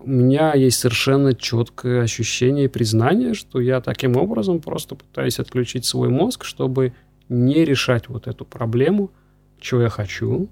[0.00, 5.86] У меня есть совершенно четкое ощущение и признание, что я таким образом просто пытаюсь отключить
[5.86, 6.92] свой мозг, чтобы
[7.30, 9.10] не решать вот эту проблему–
[9.60, 10.48] чего я хочу,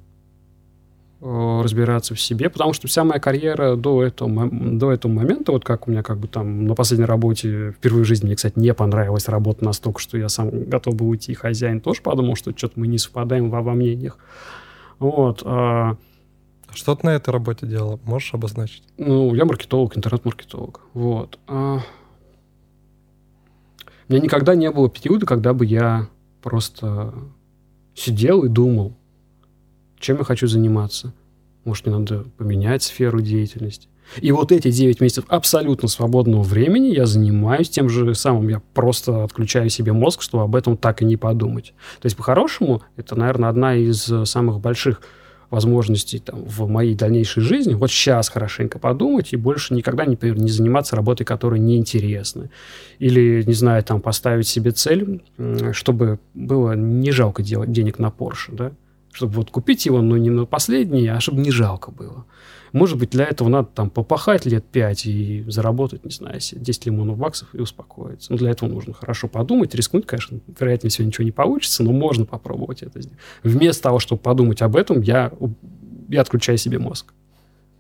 [1.21, 5.65] э, разбираться в себе, потому что вся моя карьера до этого, до этого момента, вот
[5.65, 8.75] как у меня как бы там на последней работе, впервые в жизни мне, кстати, не
[8.75, 12.87] понравилась работа настолько, что я сам готов был уйти, хозяин тоже подумал, что что-то мы
[12.87, 14.19] не совпадаем во, во мнениях.
[14.99, 15.43] Вот.
[15.45, 15.97] А...
[16.73, 18.01] Что ты на этой работе делал?
[18.05, 18.83] Можешь обозначить?
[18.99, 20.81] Ну, я маркетолог, интернет-маркетолог.
[20.93, 21.39] Вот.
[21.47, 21.81] А...
[24.09, 26.09] У меня никогда не было периода, когда бы я
[26.43, 27.15] просто
[27.95, 28.95] сидел и думал,
[29.99, 31.13] чем я хочу заниматься.
[31.65, 33.89] Может, мне надо поменять сферу деятельности.
[34.21, 38.49] И вот эти 9 месяцев абсолютно свободного времени я занимаюсь тем же самым.
[38.49, 41.73] Я просто отключаю себе мозг, чтобы об этом так и не подумать.
[42.01, 45.01] То есть, по-хорошему, это, наверное, одна из самых больших
[45.55, 47.75] возможностей там, в моей дальнейшей жизни.
[47.75, 52.51] Вот сейчас хорошенько подумать и больше никогда не, не заниматься работой, которая неинтересна.
[52.99, 55.23] Или, не знаю, там поставить себе цель,
[55.73, 58.73] чтобы было не жалко делать денег на Porsche, да?
[59.13, 62.27] чтобы вот купить его, но не на последний, а чтобы не жалко было.
[62.75, 67.17] Может быть, для этого надо там попахать лет 5 и заработать, не знаю, 10 лимонов
[67.17, 68.33] баксов и успокоиться.
[68.33, 70.41] Но для этого нужно хорошо подумать, рискнуть, конечно.
[70.59, 73.21] Вероятнее всего ничего не получится, но можно попробовать это сделать.
[73.45, 75.31] Вместо того, чтобы подумать об этом, я,
[76.09, 77.15] я отключаю себе мозг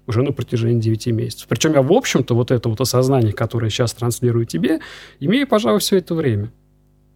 [0.06, 1.48] уже на протяжении 9 месяцев.
[1.48, 4.78] Причем я, в общем-то, вот это вот осознание, которое сейчас транслирую тебе,
[5.18, 6.52] имею, пожалуй, все это время.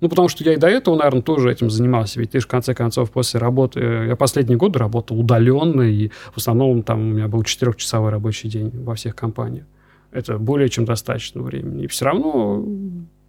[0.01, 2.21] Ну, потому что я и до этого, наверное, тоже этим занимался.
[2.21, 3.81] Ведь ты же, в конце концов, после работы...
[3.81, 8.71] Я последние годы работал удаленно, и в основном там у меня был четырехчасовой рабочий день
[8.85, 9.67] во всех компаниях.
[10.13, 11.85] Это более чем достаточно времени.
[11.85, 12.65] И все равно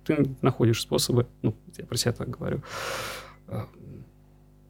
[0.05, 2.61] ты находишь способы, ну, я про себя так говорю,
[3.47, 3.61] э,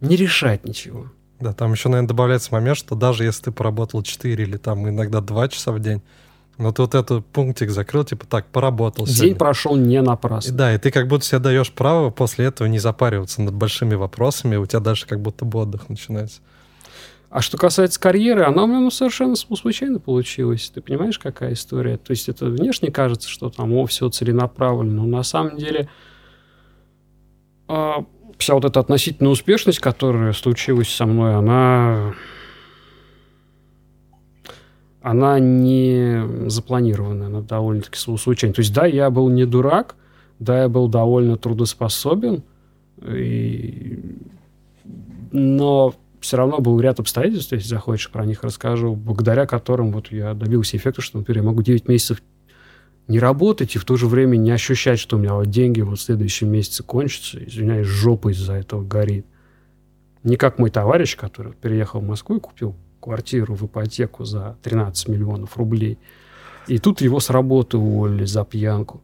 [0.02, 1.08] не решать ничего.
[1.40, 5.22] Да, там еще, наверное, добавляется момент, что даже если ты поработал 4 или там иногда
[5.22, 6.02] 2 часа в день,
[6.60, 9.36] вот вот этот пунктик закрыл, типа так, поработал День сегодня.
[9.36, 10.52] прошел не напрасно.
[10.52, 13.96] И, да, и ты как будто себе даешь право после этого не запариваться над большими
[13.96, 16.42] вопросами, у тебя даже как будто бы отдых начинается.
[17.30, 20.70] А что касается карьеры, она у меня ну, совершенно случайно получилась.
[20.74, 21.98] Ты понимаешь, какая история?
[21.98, 25.90] То есть это внешне кажется, что там, о, все целенаправленно, но на самом деле
[27.68, 27.92] э,
[28.38, 32.16] вся вот эта относительная успешность, которая случилась со мной, она
[35.02, 38.54] она не запланированная, она довольно-таки случайная.
[38.54, 39.96] То есть, да, я был не дурак,
[40.40, 42.44] да, я был довольно трудоспособен,
[43.06, 44.00] и...
[45.32, 50.34] но все равно был ряд обстоятельств, если захочешь, про них расскажу, благодаря которым вот я
[50.34, 52.22] добился эффекта, что, например, я могу 9 месяцев
[53.08, 55.98] не работать и в то же время не ощущать, что у меня вот деньги вот
[55.98, 59.26] в следующем месяце кончатся, извиняюсь, жопа из-за этого горит.
[60.24, 65.08] Не как мой товарищ, который переехал в Москву и купил квартиру в ипотеку за 13
[65.08, 65.98] миллионов рублей.
[66.68, 69.02] И тут его с работы уволили за пьянку.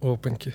[0.00, 0.54] Опаньки.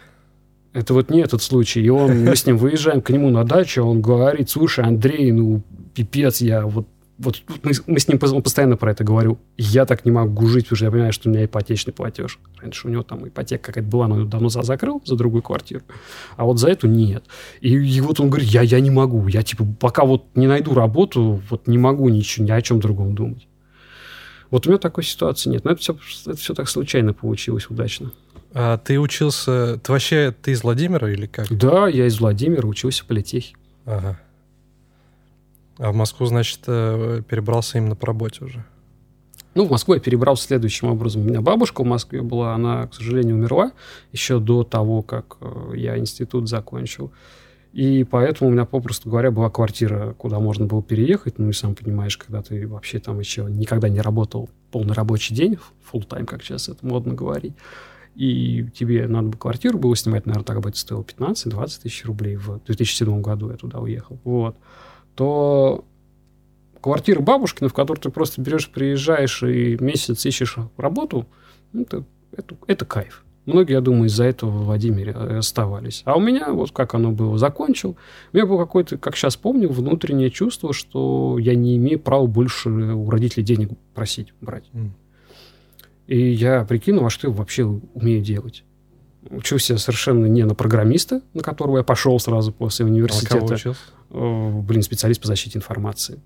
[0.73, 1.81] Это вот не этот случай.
[1.81, 5.63] И он, мы с ним выезжаем к нему на дачу, он говорит, слушай, Андрей, ну,
[5.95, 6.87] пипец, я вот
[7.17, 9.39] вот мы, мы с ним постоянно про это говорю.
[9.57, 12.39] Я так не могу жить, потому что я понимаю, что у меня ипотечный платеж.
[12.61, 15.83] Раньше у него там ипотека какая-то была, но давно за закрыл за другую квартиру.
[16.35, 17.23] А вот за эту нет.
[17.59, 19.27] И, и вот он говорит, я, я не могу.
[19.27, 23.15] Я типа пока вот не найду работу, вот не могу ничего, ни о чем другом
[23.15, 23.47] думать.
[24.49, 25.65] Вот у меня такой ситуации нет.
[25.65, 28.11] Но это все, это все так случайно получилось, удачно.
[28.53, 29.79] А ты учился...
[29.83, 30.33] Ты вообще...
[30.41, 31.47] Ты из Владимира или как?
[31.55, 33.55] Да, я из Владимира, учился в политехе.
[33.85, 34.19] Ага.
[35.77, 38.65] А в Москву, значит, э, перебрался именно по работе уже?
[39.53, 41.21] Ну, в Москву я перебрался следующим образом.
[41.21, 43.71] У меня бабушка в Москве была, она, к сожалению, умерла
[44.11, 47.11] еще до того, как э, я институт закончил.
[47.73, 51.37] И поэтому у меня, попросту говоря, была квартира, куда можно было переехать.
[51.37, 55.57] Ну и сам понимаешь, когда ты вообще там еще никогда не работал полный рабочий день,
[55.91, 57.53] full тайм как сейчас это модно говорить,
[58.15, 62.35] и тебе надо бы квартиру было снимать, наверное, тогда бы это стоило 15-20 тысяч рублей.
[62.35, 64.19] В 2007 году я туда уехал.
[64.23, 64.55] Вот.
[65.17, 65.83] То
[66.79, 71.25] квартира бабушкина, в которую ты просто берешь, приезжаешь и месяц ищешь работу,
[71.73, 73.25] ну, это, это, это кайф.
[73.47, 76.03] Многие, я думаю, из-за этого в Владимире э, оставались.
[76.05, 77.97] А у меня, вот как оно было, закончил,
[78.31, 82.69] у меня было какое-то, как сейчас помню, внутреннее чувство, что я не имею права больше
[82.69, 84.65] у родителей денег просить, брать.
[84.73, 84.89] Mm.
[86.07, 88.63] И я прикинул, а что я вообще умею делать.
[89.31, 93.37] Учился совершенно не на программиста, на которого я пошел сразу после университета.
[93.37, 93.79] А кого учился?
[94.09, 96.19] Блин, специалист по защите информации.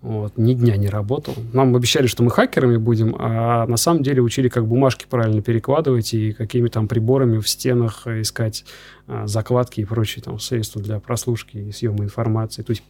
[0.00, 1.34] Вот, ни дня не работал.
[1.54, 6.12] Нам обещали, что мы хакерами будем, а на самом деле учили, как бумажки правильно перекладывать
[6.12, 8.66] и какими там приборами в стенах искать
[9.06, 12.62] а, закладки и прочие там средства для прослушки и съема информации.
[12.62, 12.82] То есть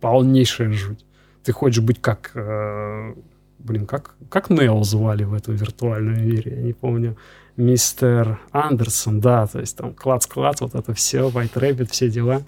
[0.00, 1.04] полнейшая жуть.
[1.44, 3.14] Ты хочешь быть как э,
[3.58, 7.16] блин, как, как Нео звали в этом виртуальном мире, я не помню,
[7.56, 12.42] мистер Андерсон, да, то есть там клац-клац, вот это все, White Rabbit, все дела.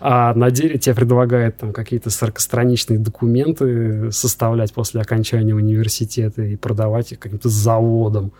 [0.00, 7.12] А на деле тебе предлагают там какие-то 40-страничные документы составлять после окончания университета и продавать
[7.12, 8.32] их каким-то заводом,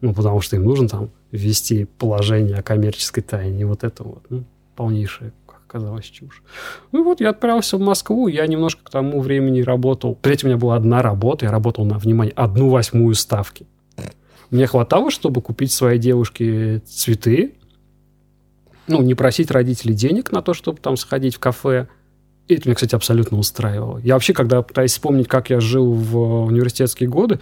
[0.00, 4.44] ну, потому что им нужно там ввести положение о коммерческой тайне, вот это вот, ну,
[4.76, 5.32] полнейшее
[5.68, 6.42] оказалась чушь.
[6.92, 10.18] Ну вот, я отправился в Москву, я немножко к тому времени работал.
[10.22, 13.66] Третья у меня была одна работа, я работал на, внимание, одну восьмую ставки.
[14.50, 17.54] Мне хватало, чтобы купить своей девушке цветы,
[18.86, 21.88] ну, не просить родителей денег на то, чтобы там сходить в кафе.
[22.46, 23.98] И это меня, кстати, абсолютно устраивало.
[23.98, 27.40] Я вообще, когда пытаюсь вспомнить, как я жил в университетские годы,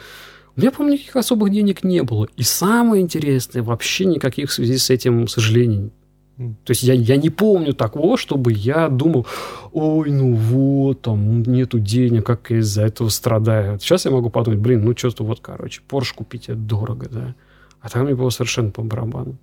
[0.57, 2.27] у меня, помню, никаких особых денег не было.
[2.37, 5.93] И самое интересное, вообще никаких в связи с этим сожалений
[6.37, 9.27] то есть я, я не помню такого, чтобы я думал,
[9.73, 13.81] ой, ну вот, там нету денег, как я из-за этого страдаю.
[13.81, 17.35] Сейчас я могу подумать, блин, ну что-то вот, короче, Порш купить это дорого, да.
[17.81, 19.39] А там мне было совершенно по барабану.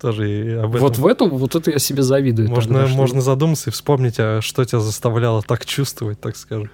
[0.00, 0.80] Тоже об этом.
[0.80, 2.48] Вот в этом, вот это я себе завидую.
[2.48, 2.96] Можно, тогда, что...
[2.96, 6.70] можно задуматься и вспомнить, а что тебя заставляло так чувствовать, так скажем.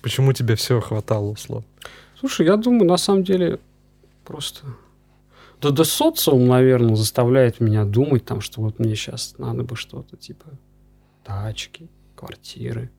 [0.00, 1.66] Почему тебе все хватало, условно?
[2.20, 3.58] Слушай, я думаю, на самом деле,
[4.24, 4.60] просто
[5.60, 10.16] да, да социум, наверное, заставляет меня думать, там, что вот мне сейчас надо бы что-то
[10.16, 10.46] типа
[11.24, 12.90] тачки, квартиры.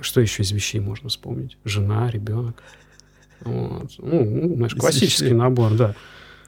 [0.00, 1.58] Что еще из вещей можно вспомнить?
[1.64, 2.62] Жена, ребенок.
[3.40, 3.92] Вот.
[3.98, 5.94] Ну, ну, знаешь, классический набор, да.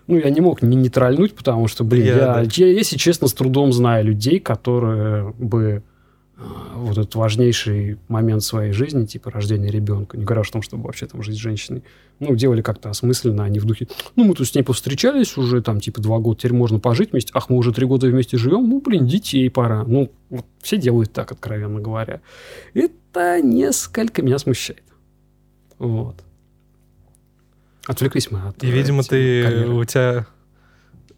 [0.06, 2.42] Ну, я не мог не нейтральнуть, потому что, блин, я, я, да.
[2.42, 5.97] я, если честно, с трудом знаю людей, которые бы а,
[6.38, 11.06] вот этот важнейший момент своей жизни, типа рождения ребенка, не говоря о том, чтобы вообще
[11.06, 11.82] там жить с женщиной,
[12.20, 15.62] ну, делали как-то осмысленно, а не в духе, ну, мы тут с ней повстречались уже
[15.62, 18.68] там, типа, два года, теперь можно пожить вместе, ах, мы уже три года вместе живем,
[18.68, 19.84] ну, блин, детей пора.
[19.84, 22.20] Ну, вот все делают так, откровенно говоря.
[22.72, 24.84] Это несколько меня смущает.
[25.78, 26.22] Вот.
[27.86, 28.62] Отвлеклись мы от...
[28.62, 29.42] И, видимо, ты...
[29.42, 29.72] Карьеры.
[29.72, 30.26] У тебя...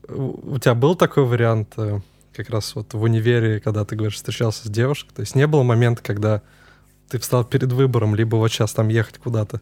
[0.08, 2.00] У тебя был такой вариант э,
[2.35, 5.62] как раз вот в универе, когда ты говоришь, встречался с девушкой, то есть не было
[5.62, 6.43] момента, когда
[7.09, 9.61] ты встал перед выбором, либо вот сейчас там ехать куда-то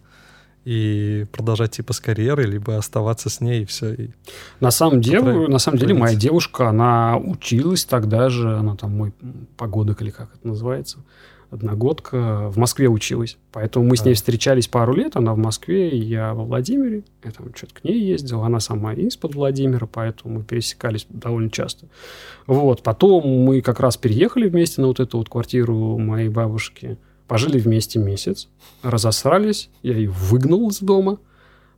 [0.65, 3.95] и продолжать типа с карьерой, либо оставаться с ней и все.
[3.95, 4.11] И
[4.61, 9.15] на самом деле, на самом деле моя девушка, она училась тогда же, она там мой
[9.57, 10.99] погодок или как это называется,
[11.51, 13.37] одногодка, в Москве училась.
[13.53, 17.05] Поэтому мы с ней встречались пару лет, она в Москве, я во Владимире.
[17.25, 21.87] Я там что-то к ней ездил, она сама из-под Владимира, поэтому мы пересекались довольно часто.
[22.47, 27.59] Вот, потом мы как раз переехали вместе на вот эту вот квартиру моей бабушки, пожили
[27.59, 28.49] вместе месяц,
[28.83, 31.19] разосрались, я ее выгнал из дома–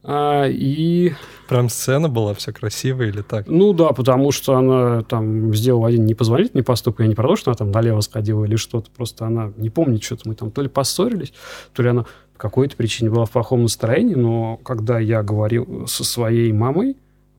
[0.02, 1.12] а, и...
[1.48, 3.46] Прям сцена была все красиво или так?
[3.48, 7.00] Ну да, потому что она там сделала один непозволительный поступок.
[7.00, 8.90] Я не про то, что она там налево сходила или что-то.
[8.90, 11.32] Просто она не помнит, что-то мы там то ли поссорились,
[11.74, 14.14] то ли она по какой-то причине была в плохом настроении.
[14.14, 16.96] Но когда я говорил со своей мамой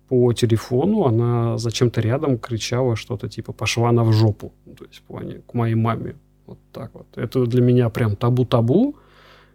[0.07, 4.53] по телефону, она зачем-то рядом кричала что-то типа «пошла она в жопу».
[4.77, 6.15] То есть в плане к моей маме.
[6.45, 7.07] Вот так вот.
[7.15, 8.97] Это для меня прям табу-табу.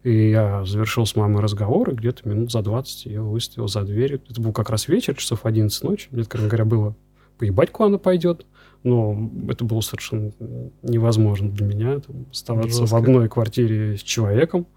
[0.07, 4.23] И я завершил с мамой разговор, и где-то минут за 20 я выставил за дверь.
[4.31, 6.07] Это был как раз вечер, часов 11 ночи.
[6.13, 6.97] Мне, откровенно говоря, было
[7.39, 8.47] поебать, куда она пойдет.
[8.85, 10.31] Но это было совершенно
[10.83, 12.95] невозможно для меня там, оставаться Жестко.
[12.95, 14.69] в одной квартире с человеком,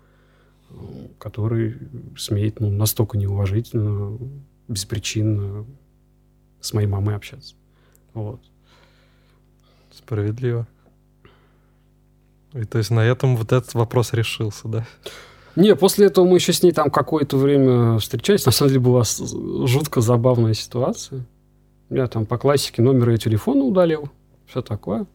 [1.20, 1.78] который
[2.18, 4.18] смеет ну, настолько неуважительно,
[4.68, 5.64] беспричинно
[6.60, 7.54] с моей мамой общаться.
[8.16, 8.42] Вот.
[9.92, 10.68] Справедливо.
[12.54, 14.86] И то есть на этом вот этот вопрос решился, да?
[15.56, 18.45] Не, после этого мы еще с ней там какое-то время встречались.
[18.45, 19.04] На самом деле была
[19.66, 21.26] жутко забавная ситуация.
[21.89, 24.10] Я там по классике номер ее телефона удалил.
[24.47, 25.06] Все такое.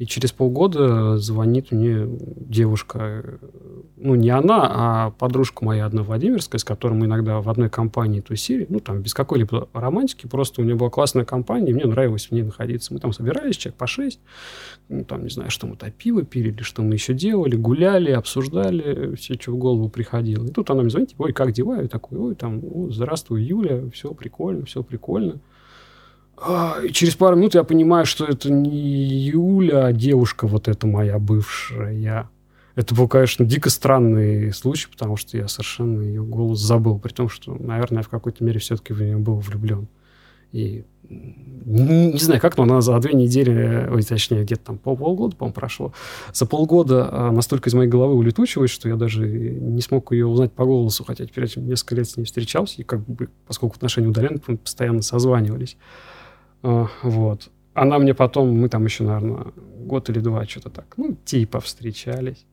[0.00, 3.38] И через полгода звонит мне девушка,
[3.98, 8.20] ну, не она, а подружка моя одна Владимирская, с которой мы иногда в одной компании
[8.20, 12.32] тусили, ну, там, без какой-либо романтики, просто у нее была классная компания, мне нравилось в
[12.32, 12.94] ней находиться.
[12.94, 14.20] Мы там собирались, человек по шесть,
[14.88, 18.10] ну, там, не знаю, что мы, то пиво пили, или что мы еще делали, гуляли,
[18.10, 20.46] обсуждали, все, что в голову приходило.
[20.46, 21.82] И тут она мне звонит, ой, как дела?
[21.82, 25.40] Я такой, ой, там, здравствуй, Юля, все прикольно, все прикольно.
[26.42, 31.18] А, через пару минут я понимаю, что это не Юля, а девушка вот эта моя
[31.18, 32.30] бывшая.
[32.76, 37.28] Это был, конечно, дико странный случай, потому что я совершенно ее голос забыл, при том,
[37.28, 39.88] что, наверное, в какой-то мере все-таки в нее был влюблен.
[40.52, 44.96] И не, не знаю, как, но она за две недели, ой, точнее, где-то там пол,
[44.96, 45.92] полгода, по-моему, прошло.
[46.32, 50.64] За полгода настолько из моей головы улетучилась, что я даже не смог ее узнать по
[50.64, 54.40] голосу, хотя теперь этим несколько лет с ней встречался, и как бы, поскольку отношения удаленные,
[54.46, 55.76] мы постоянно созванивались.
[56.62, 57.50] А, вот.
[57.74, 62.44] Она мне потом, мы там еще, наверное, год или два что-то так, ну, типа встречались.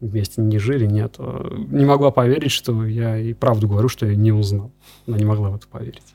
[0.00, 1.16] Вместе не жили, нет.
[1.18, 4.70] А, не могла поверить, что я и правду говорю, что я не узнал.
[5.06, 6.14] Она не могла в это поверить.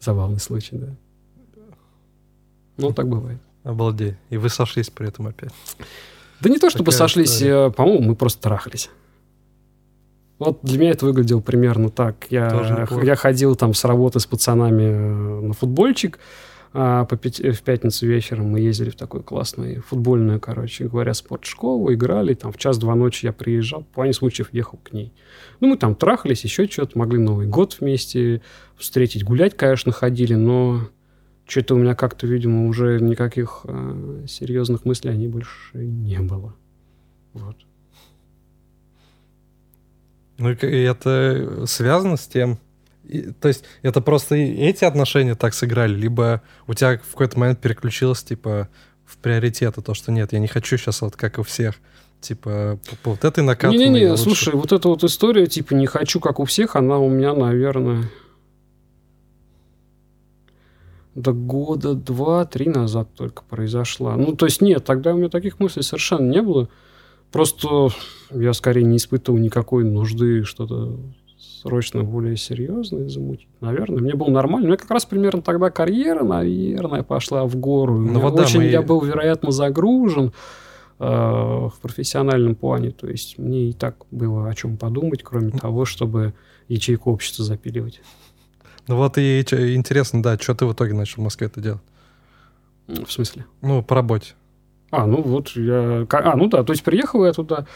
[0.00, 0.88] Забавный случай, да.
[2.76, 3.40] Ну, так бывает.
[3.64, 4.16] Обалдеть.
[4.30, 5.52] И вы сошлись при этом опять.
[6.40, 7.42] Да не то, чтобы Такая сошлись.
[7.42, 8.90] Э, по-моему, мы просто трахались.
[10.38, 12.26] Вот для меня это выглядело примерно так.
[12.30, 16.18] Я, я ходил там с работы с пацанами э, на футбольчик.
[16.78, 21.90] А по пяти, в пятницу вечером мы ездили в такую классную футбольную, короче говоря, спортшколу,
[21.94, 22.34] играли.
[22.34, 25.14] Там в час-два ночи я приезжал, по плане случаев ехал к ней.
[25.60, 28.42] Ну, мы там трахались, еще что-то, могли Новый год вместе
[28.76, 29.24] встретить.
[29.24, 30.82] Гулять, конечно, ходили, но
[31.46, 36.54] что-то у меня как-то, видимо, уже никаких э, серьезных мыслей о ней больше не было.
[37.32, 37.56] Вот.
[40.38, 42.58] Ну, и это связано с тем,
[43.04, 47.60] и, то есть это просто эти отношения так сыграли, либо у тебя в какой-то момент
[47.60, 48.68] переключилось, типа,
[49.04, 51.76] в приоритеты, то, что нет, я не хочу сейчас вот как у всех,
[52.20, 53.78] типа, вот этой накатанной...
[53.78, 54.22] Не-не-не, лучше...
[54.24, 58.10] слушай, вот эта вот история, типа, не хочу как у всех, она у меня, наверное,
[61.14, 64.16] до года два-три назад только произошла.
[64.16, 66.68] Ну, то есть нет, тогда у меня таких мыслей совершенно не было.
[67.32, 67.88] Просто
[68.30, 70.98] я скорее не испытывал никакой нужды что-то
[71.38, 73.48] срочно более серьезное замутить.
[73.60, 74.66] Наверное, мне было нормально.
[74.66, 77.98] У меня как раз примерно тогда карьера, наверное, пошла в гору.
[77.98, 78.66] Ну, вот очень мы...
[78.66, 80.32] я был, вероятно, загружен
[80.98, 82.90] э, в профессиональном плане.
[82.90, 86.34] То есть мне и так было о чем подумать, кроме того, чтобы
[86.68, 88.00] ячейку общества запиливать.
[88.88, 91.82] Ну вот и интересно, да, что ты в итоге начал в Москве это делать?
[92.86, 93.46] В смысле?
[93.60, 94.34] Ну, по работе.
[94.90, 96.06] А, ну вот я...
[96.10, 97.66] А, ну да, то есть приехал я туда,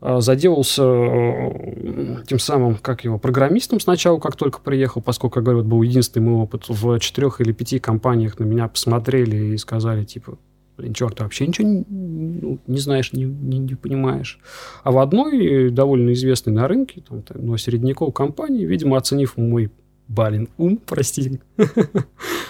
[0.00, 5.62] а, заделался э, тем самым, как его, программистом сначала, как только приехал, поскольку, я говорю,
[5.62, 6.64] был единственный мой опыт.
[6.68, 10.38] В четырех или пяти компаниях на меня посмотрели и сказали, типа,
[10.76, 14.40] блин, чувак, ты вообще ничего не, ну, не знаешь, не, не, не понимаешь.
[14.82, 19.70] А в одной довольно известной на рынке, там, ну, средневековой компании, видимо, оценив мой
[20.12, 21.40] Балин ум, прости.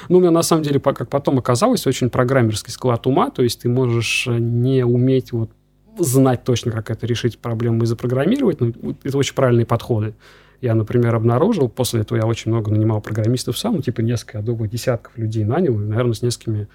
[0.08, 3.60] ну, у меня на самом деле, как потом оказалось, очень программерский склад ума, то есть
[3.62, 5.50] ты можешь э, не уметь вот
[5.98, 8.72] знать точно, как это решить проблему и запрограммировать, но
[9.04, 10.14] это очень правильные подходы.
[10.60, 14.44] Я, например, обнаружил, после этого я очень много нанимал программистов сам, ну, типа несколько, я
[14.44, 16.68] думаю, десятков людей нанял, и, наверное, с несколькими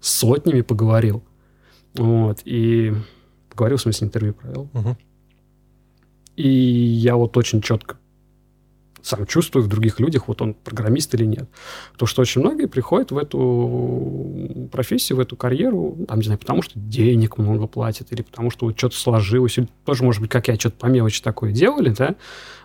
[0.00, 1.22] сотнями поговорил.
[1.94, 2.94] Вот, и
[3.50, 4.68] поговорил, в смысле, интервью провел.
[4.72, 4.96] Мгм.
[6.36, 7.98] И я вот очень четко
[9.02, 11.48] сам чувствую в других людях, вот он программист или нет.
[11.96, 16.62] То, что очень многие приходят в эту профессию, в эту карьеру, там, не знаю, потому
[16.62, 20.48] что денег много платят, или потому что вот что-то сложилось, или тоже, может быть, как
[20.48, 22.16] я, что-то по мелочи такое делали, да,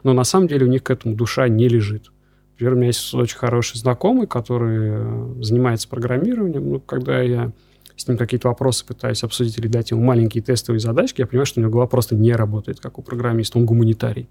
[0.04, 2.12] но на самом деле у них к этому душа не лежит.
[2.54, 6.72] Например, у меня есть очень хороший знакомый, который э, занимается программированием.
[6.72, 7.52] Ну, когда я
[7.96, 11.60] с ним какие-то вопросы пытаюсь обсудить или дать ему маленькие тестовые задачки, я понимаю, что
[11.60, 13.60] у него голова просто не работает, как у программиста.
[13.60, 14.28] Он гуманитарий.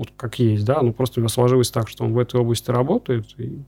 [0.00, 0.80] Вот как есть, да.
[0.80, 3.60] Ну, просто у него сложилось так, что он в этой области работает, и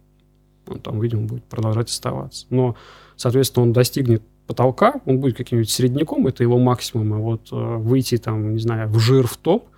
[0.67, 2.47] он там, видимо, будет продолжать оставаться.
[2.49, 2.75] Но,
[3.17, 7.13] соответственно, он достигнет потолка, он будет каким-нибудь середняком, это его максимум.
[7.13, 9.69] А вот э, выйти там, не знаю, в жир, в топ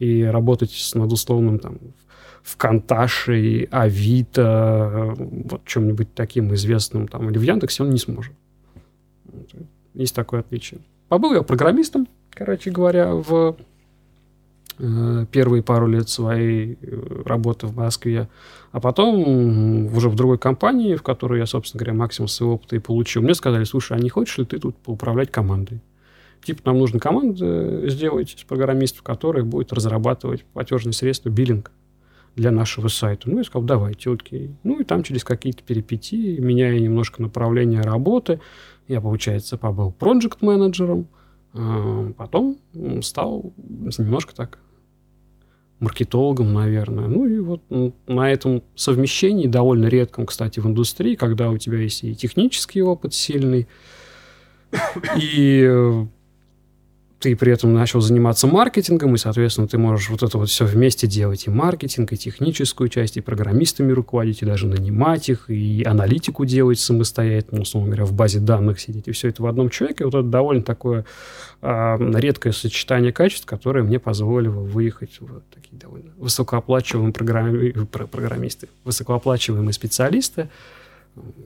[0.00, 1.78] и работать с, над условным там
[2.42, 8.32] ВКонташе, Авито, э, вот чем-нибудь таким известным там, или в Яндексе он не сможет.
[9.94, 10.80] Есть такое отличие.
[11.06, 13.56] Побыл я программистом, короче говоря, в
[15.30, 18.28] первые пару лет своей э, работы в Москве,
[18.72, 22.78] а потом уже в другой компании, в которой я, собственно говоря, максимум своего опыта и
[22.78, 25.80] получил, мне сказали, слушай, а не хочешь ли ты тут поуправлять командой?
[26.42, 31.70] Типа, нам нужно команду э, сделать из программистов, которая будет разрабатывать платежные средства, биллинг
[32.36, 33.28] для нашего сайта.
[33.28, 34.54] Ну, я сказал, давайте, окей.
[34.62, 38.40] Ну, и там через какие-то перипетии, меняя немножко направление работы,
[38.88, 41.08] я, получается, побыл проект-менеджером,
[41.52, 42.58] а потом
[43.02, 44.58] стал немножко так
[45.80, 47.08] маркетологом, наверное.
[47.08, 47.62] Ну и вот
[48.06, 53.14] на этом совмещении, довольно редком, кстати, в индустрии, когда у тебя есть и технический опыт
[53.14, 53.66] сильный,
[55.16, 56.06] и э,
[57.20, 61.06] ты при этом начал заниматься маркетингом, и, соответственно, ты можешь вот это вот все вместе
[61.06, 66.46] делать, и маркетинг, и техническую часть, и программистами руководить, и даже нанимать их, и аналитику
[66.46, 70.06] делать самостоятельно, условно говоря, в базе данных сидеть, и все это в одном человеке.
[70.06, 71.04] Вот это довольно такое
[71.60, 78.68] а, редкое сочетание качеств, которое мне позволило выехать в такие довольно высокооплачиваемые программи- про- программисты,
[78.84, 80.48] высокооплачиваемые специалисты,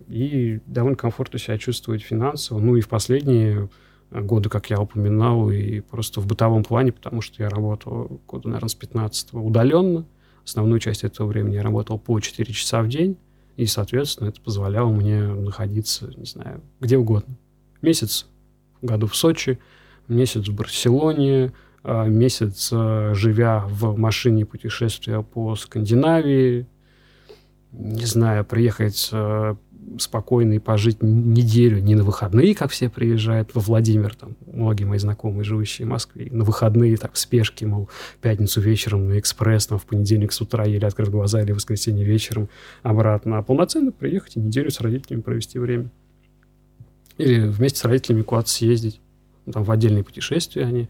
[0.08, 2.60] и довольно комфортно себя чувствовать финансово.
[2.60, 3.68] Ну и в последние
[4.10, 8.68] годы, как я упоминал, и просто в бытовом плане, потому что я работал года, наверное,
[8.68, 10.06] с 15 удаленно.
[10.44, 13.16] Основную часть этого времени я работал по 4 часа в день,
[13.56, 17.36] и, соответственно, это позволяло мне находиться, не знаю, где угодно.
[17.82, 18.26] Месяц
[18.80, 19.58] в году в Сочи,
[20.08, 21.52] месяц в Барселоне,
[21.82, 26.66] а, месяц а, живя в машине путешествия по Скандинавии,
[27.72, 29.56] не знаю, приехать э,
[29.98, 34.98] спокойно и пожить неделю, не на выходные, как все приезжают во Владимир, там, многие мои
[34.98, 37.88] знакомые, живущие в Москве, на выходные, так, в спешке, мол,
[38.20, 42.04] пятницу вечером на экспресс, там, в понедельник с утра еле открыв глаза или в воскресенье
[42.04, 42.48] вечером
[42.82, 45.90] обратно, а полноценно приехать и неделю с родителями провести время.
[47.16, 49.00] Или вместе с родителями куда-то съездить.
[49.46, 50.88] Ну, Там в отдельные путешествия они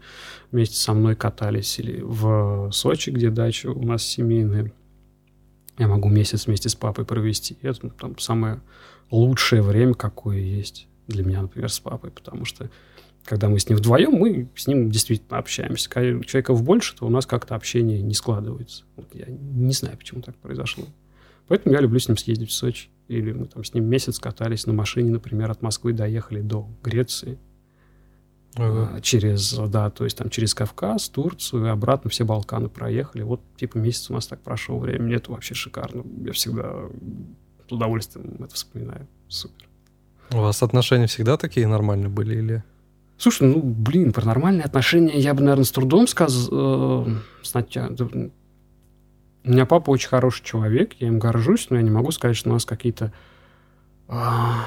[0.51, 1.77] вместе со мной катались.
[1.79, 4.71] Или в Сочи, где дача у нас семейная.
[5.77, 7.57] Я могу месяц вместе с папой провести.
[7.61, 8.61] Это ну, там самое
[9.11, 12.11] лучшее время, какое есть для меня, например, с папой.
[12.11, 12.69] Потому что
[13.25, 15.89] когда мы с ним вдвоем, мы с ним действительно общаемся.
[15.89, 18.83] Когда человеков больше, то у нас как-то общение не складывается.
[18.95, 20.85] Вот я не знаю, почему так произошло.
[21.47, 22.89] Поэтому я люблю с ним съездить в Сочи.
[23.07, 27.37] Или мы там с ним месяц катались на машине, например, от Москвы доехали до Греции.
[28.57, 28.89] Ага.
[28.93, 33.23] А, через, да, то есть там через Кавказ, Турцию и обратно все Балканы проехали.
[33.23, 35.15] Вот типа месяц у нас так прошел времени.
[35.15, 36.03] Это вообще шикарно.
[36.23, 36.73] Я всегда
[37.67, 39.07] с удовольствием это вспоминаю.
[39.27, 39.67] Супер.
[40.31, 42.63] У вас отношения всегда такие нормальные были или...
[43.17, 47.07] Слушай, ну, блин, про нормальные отношения я бы, наверное, с трудом сказал.
[49.45, 52.49] У меня папа очень хороший человек, я им горжусь, но я не могу сказать, что
[52.49, 53.13] у нас какие-то
[54.07, 54.65] а,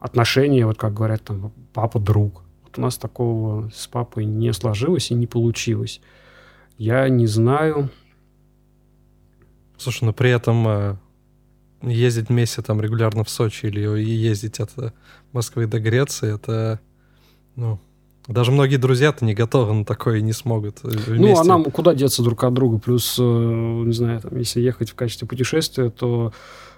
[0.00, 2.41] отношения, вот как говорят там, папа-друг.
[2.72, 6.00] Вот у нас такого с папой не сложилось и не получилось.
[6.78, 7.90] Я не знаю.
[9.76, 10.96] Слушай, но при этом э,
[11.82, 14.92] ездить вместе там регулярно в Сочи или ездить от э,
[15.32, 16.80] Москвы до Греции, это,
[17.56, 17.78] ну,
[18.26, 21.34] даже многие друзья-то не готовы на такое и не смогут э, вместе.
[21.34, 22.78] Ну, а нам куда деться друг от друга?
[22.78, 26.32] Плюс, не знаю, там, если ехать в качестве путешествия, то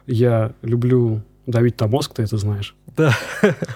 [0.09, 2.75] я люблю давить на мозг, ты это знаешь.
[2.97, 3.15] Да.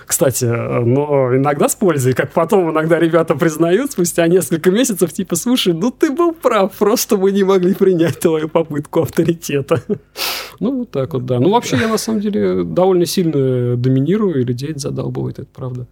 [0.07, 5.37] Кстати, э, но иногда с пользой, как потом иногда ребята признают спустя несколько месяцев, типа,
[5.37, 9.83] слушай, ну ты был прав, просто мы не могли принять твою попытку авторитета.
[10.61, 11.39] Ну, вот так вот, да.
[11.39, 15.87] Ну, вообще, я на самом деле довольно сильно доминирую, и людей задалбывает, это правда.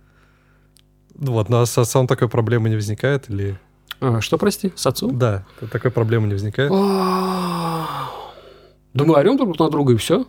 [1.18, 3.59] Ну Вот, но с отцом такой проблемы не возникает или...
[4.01, 5.18] А, что, прости, с отцом?
[5.18, 6.70] Да, такой проблемы не возникает.
[6.70, 10.27] Да мы орем друг на друга, и все.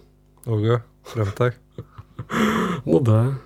[0.47, 0.81] Ого,
[1.13, 1.55] прям так.
[2.85, 3.37] Ну да.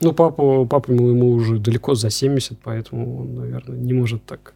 [0.00, 4.52] Ну, папа, папа ему уже далеко за 70, поэтому он, наверное, не может так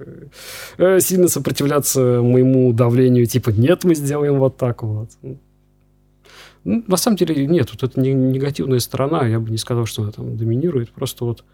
[0.77, 5.11] э, сильно сопротивляться моему давлению, типа, нет, мы сделаем вот так вот.
[5.23, 10.03] Ну, на самом деле нет, вот это не негативная сторона, я бы не сказал, что
[10.03, 11.45] она там доминирует, просто вот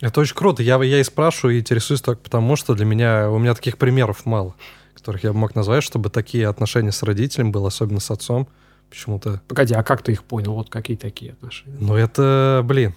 [0.00, 0.64] это очень круто.
[0.64, 4.26] Я, я и спрашиваю, и интересуюсь только потому, что для меня, у меня таких примеров
[4.26, 4.56] мало,
[4.96, 8.48] которых я бы мог назвать, чтобы такие отношения с родителем было, особенно с отцом,
[8.88, 9.42] почему-то...
[9.46, 10.54] Погоди, а как ты их понял?
[10.54, 11.76] Вот какие такие отношения?
[11.78, 12.94] Ну, это, блин...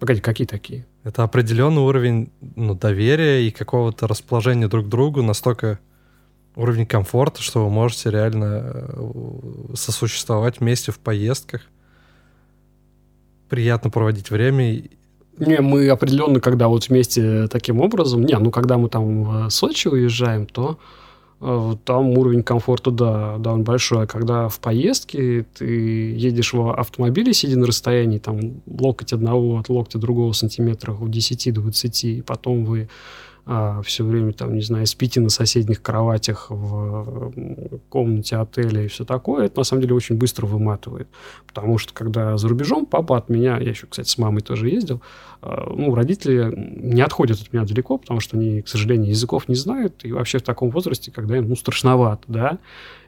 [0.00, 0.84] Погоди, какие такие?
[1.04, 5.78] Это определенный уровень ну, доверия и какого-то расположения друг к другу, настолько
[6.56, 11.62] уровень комфорта, что вы можете реально э, сосуществовать вместе в поездках,
[13.48, 14.82] приятно проводить время
[15.38, 19.88] не, мы определенно, когда вот вместе таким образом, не, ну когда мы там в Сочи
[19.88, 20.78] уезжаем, то
[21.40, 24.04] э, там уровень комфорта, да, да, он большой.
[24.04, 25.64] А когда в поездке ты
[26.14, 32.08] едешь в автомобиле, сидя на расстоянии, там, локоть одного от локтя другого сантиметров в 10-20,
[32.08, 32.88] и потом вы
[33.84, 37.32] все время, там, не знаю, спите на соседних кроватях в
[37.88, 41.08] комнате отеля и все такое, это на самом деле очень быстро выматывает.
[41.46, 45.00] Потому что когда за рубежом, папа от меня, я еще, кстати, с мамой тоже ездил,
[45.42, 49.54] а, ну, родители не отходят от меня далеко, потому что они, к сожалению, языков не
[49.54, 52.58] знают, и вообще в таком возрасте, когда им, ну, страшновато, да,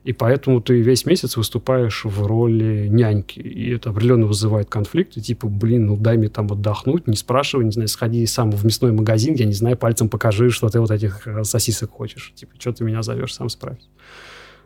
[0.09, 5.49] и поэтому ты весь месяц выступаешь в роли няньки, и это определенно вызывает конфликты, типа,
[5.49, 9.35] блин, ну, дай мне там отдохнуть, не спрашивай, не знаю, сходи сам в мясной магазин,
[9.35, 12.85] я не знаю, пальцем покажи, что ты вот этих э, сосисок хочешь, типа, что ты
[12.85, 13.87] меня зовешь, сам справься.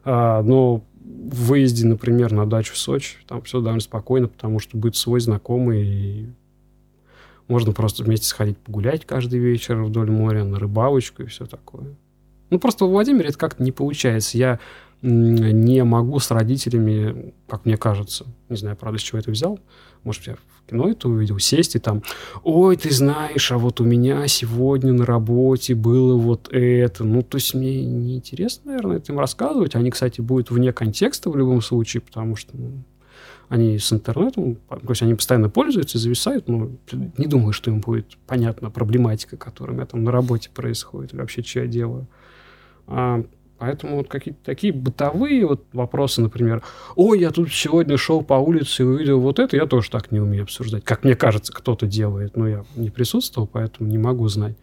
[0.04, 4.78] А, но в выезде, например, на дачу в Сочи, там все довольно спокойно, потому что
[4.78, 6.26] будет свой знакомый, и
[7.48, 11.96] можно просто вместе сходить погулять каждый вечер вдоль моря, на рыбалочку и все такое.
[12.50, 14.36] Ну, просто в Владимире это как-то не получается.
[14.36, 14.60] Я
[15.02, 19.58] не могу с родителями, как мне кажется, не знаю, правда, с чего это взял,
[20.04, 22.02] может, я в кино это увидел, сесть и там,
[22.42, 27.04] ой, ты знаешь, а вот у меня сегодня на работе было вот это.
[27.04, 29.74] Ну, то есть мне неинтересно, наверное, это им рассказывать.
[29.74, 32.84] Они, кстати, будут вне контекста в любом случае, потому что ну,
[33.48, 36.70] они с интернетом, то есть они постоянно пользуются, зависают, но
[37.18, 41.20] не думаю, что им будет понятна проблематика, которая у меня там на работе происходит, или
[41.20, 42.06] вообще, что я делаю.
[43.62, 46.64] Поэтому вот какие-то такие бытовые вот вопросы, например,
[46.96, 50.18] ой, я тут сегодня шел по улице и увидел вот это, я тоже так не
[50.18, 50.82] умею обсуждать.
[50.82, 54.56] Как мне кажется, кто-то делает, но я не присутствовал, поэтому не могу знать.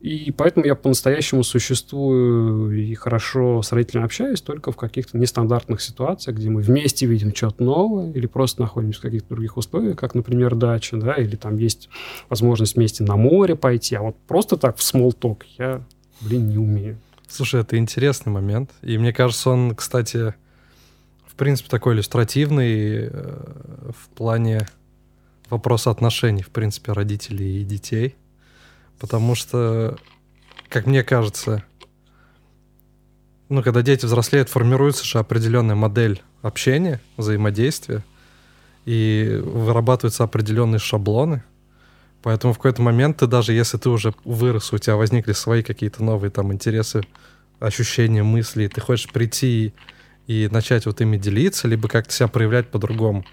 [0.00, 6.38] И поэтому я по-настоящему существую и хорошо с родителями общаюсь только в каких-то нестандартных ситуациях,
[6.38, 10.54] где мы вместе видим что-то новое или просто находимся в каких-то других условиях, как, например,
[10.54, 11.90] дача, да, или там есть
[12.30, 15.84] возможность вместе на море пойти, а вот просто так в talk я,
[16.22, 16.96] блин, не умею.
[17.28, 18.70] Слушай, это интересный момент.
[18.82, 20.34] И мне кажется, он, кстати,
[21.26, 24.68] в принципе, такой иллюстративный э, в плане
[25.50, 28.16] вопроса отношений, в принципе, родителей и детей–
[28.98, 29.96] Потому что,
[30.68, 31.62] как мне кажется,
[33.48, 38.04] ну, когда дети взрослеют, формируется же определенная модель общения, взаимодействия,
[38.84, 41.44] и вырабатываются определенные шаблоны.
[42.22, 46.02] Поэтому в какой-то момент ты даже, если ты уже вырос, у тебя возникли свои какие-то
[46.02, 47.02] новые там интересы,
[47.60, 49.72] ощущения, мысли, ты хочешь прийти
[50.26, 53.24] и, и начать вот ими делиться, либо как-то себя проявлять по-другому,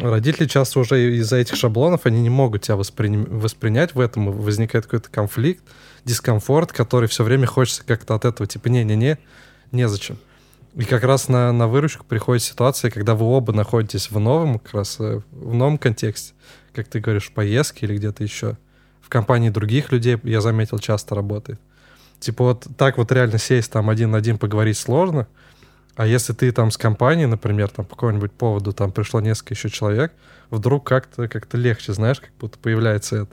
[0.00, 3.08] родители часто уже из-за этих шаблонов, они не могут тебя воспри...
[3.08, 5.62] воспринять в этом, возникает какой-то конфликт,
[6.04, 9.18] дискомфорт, который все время хочется как-то от этого, типа, не-не-не,
[9.72, 10.18] незачем.
[10.74, 14.74] И как раз на, на выручку приходит ситуация, когда вы оба находитесь в новом, как
[14.74, 16.34] раз э, в новом контексте,
[16.72, 18.56] как ты говоришь, в поездке или где-то еще.
[19.00, 21.60] В компании других людей, я заметил, часто работает.
[22.20, 25.28] Типа вот так вот реально сесть там один на один поговорить сложно,
[25.98, 29.68] а если ты там с компанией, например, там по какому-нибудь поводу там пришло несколько еще
[29.68, 30.12] человек,
[30.50, 33.30] вдруг как-то как легче, знаешь, как будто появляется это.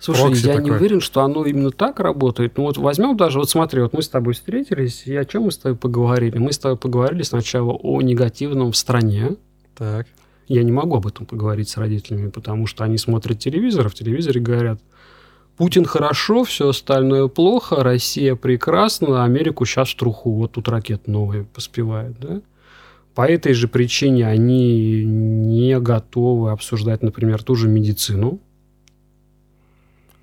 [0.00, 0.64] Слушай, Прокси я такой.
[0.64, 2.56] не уверен, что оно именно так работает.
[2.56, 5.50] Ну вот возьмем даже, вот смотри, вот мы с тобой встретились, и о чем мы
[5.52, 6.38] с тобой поговорили?
[6.38, 9.36] Мы с тобой поговорили сначала о негативном в стране.
[9.76, 10.06] Так.
[10.48, 13.94] Я не могу об этом поговорить с родителями, потому что они смотрят телевизор, а в
[13.94, 14.80] телевизоре говорят,
[15.58, 21.44] Путин хорошо, все остальное плохо, Россия прекрасна, Америку сейчас в труху, вот тут ракет новые
[21.44, 22.40] поспевают, да?
[23.14, 28.38] По этой же причине они не готовы обсуждать, например, ту же медицину.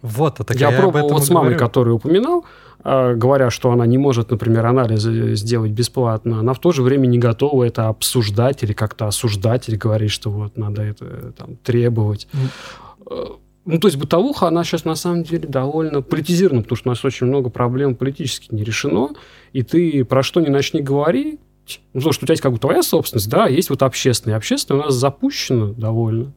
[0.05, 1.59] Вот, это я, я пробовал вот с мамой, говорю.
[1.59, 2.45] которую упоминал,
[2.83, 7.07] а, говоря, что она не может, например, анализы сделать бесплатно, она в то же время
[7.07, 12.27] не готова это обсуждать или как-то осуждать, или говорить, что вот надо это там, требовать.
[12.33, 13.39] Mm.
[13.65, 17.03] Ну, то есть бытовуха, она сейчас на самом деле довольно политизирована, потому что у нас
[17.03, 19.09] очень много проблем политически не решено,
[19.53, 21.39] и ты про что не начни говори,
[21.93, 24.37] Ну, потому что у тебя есть как бы твоя собственность, да, есть вот общественная.
[24.37, 26.31] Общественная у нас запущена довольно.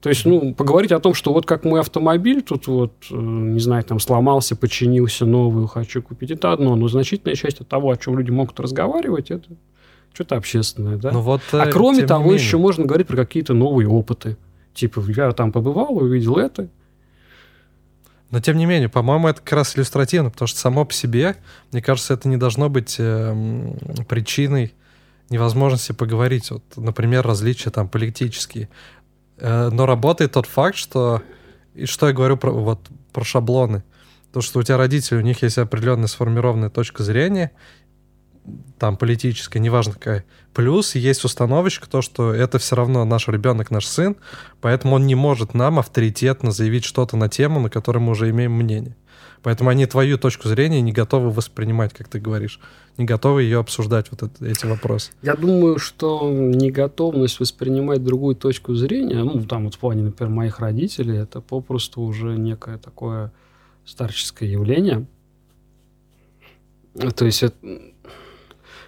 [0.00, 3.58] То есть, ну, поговорить о том, что вот как мой автомобиль тут вот, э, не
[3.60, 6.76] знаю, там сломался, починился, новую хочу купить, это одно.
[6.76, 9.48] Но значительная часть от того, о чем люди могут разговаривать, это
[10.12, 11.12] что-то общественное, да?
[11.12, 12.44] Ну вот, а э, кроме того, не менее.
[12.44, 14.36] еще можно говорить про какие-то новые опыты.
[14.74, 16.68] Типа, я там побывал, увидел это.
[18.30, 21.36] Но тем не менее, по-моему, это как раз иллюстративно, потому что само по себе,
[21.72, 23.76] мне кажется, это не должно быть эм,
[24.08, 24.74] причиной
[25.30, 26.50] невозможности поговорить.
[26.50, 28.68] Вот, например, различия там политические.
[29.38, 31.22] Э, но работает тот факт, что...
[31.74, 33.84] И что я говорю про, вот, про шаблоны.
[34.32, 37.52] То, что у тебя родители, у них есть определенная сформированная точка зрения,
[38.78, 40.24] там политическая, неважно какая.
[40.54, 44.16] Плюс есть установочка, то, что это все равно наш ребенок, наш сын,
[44.60, 48.52] поэтому он не может нам авторитетно заявить что-то на тему, на которой мы уже имеем
[48.52, 48.96] мнение.
[49.46, 52.58] Поэтому они твою точку зрения не готовы воспринимать, как ты говоришь,
[52.96, 55.12] не готовы ее обсуждать, вот это- эти вопросы.
[55.22, 60.58] Я думаю, что неготовность воспринимать другую точку зрения, ну, там вот в плане, например, моих
[60.58, 63.30] родителей, это попросту уже некое такое
[63.84, 65.06] старческое явление.
[67.14, 67.54] То есть это...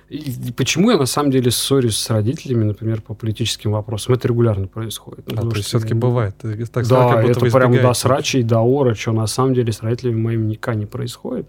[0.09, 4.15] И почему я на самом деле ссорюсь с родителями, например, по политическим вопросам?
[4.15, 5.31] Это регулярно происходит.
[5.33, 6.35] А, то есть все-таки бывает.
[6.41, 9.83] Ты так да, как это прям до срачей, до ора, что на самом деле с
[9.83, 11.47] родителями моими никогда не происходит.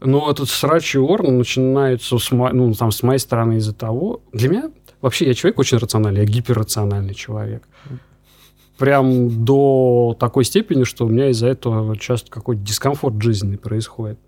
[0.00, 4.22] Но этот срач и ор начинается с, мо- ну, там, с моей стороны из-за того...
[4.32, 7.66] Для меня вообще я человек очень рациональный, я гиперрациональный человек.
[8.78, 14.20] Прям до такой степени, что у меня из-за этого часто какой-то дискомфорт жизненный происходит.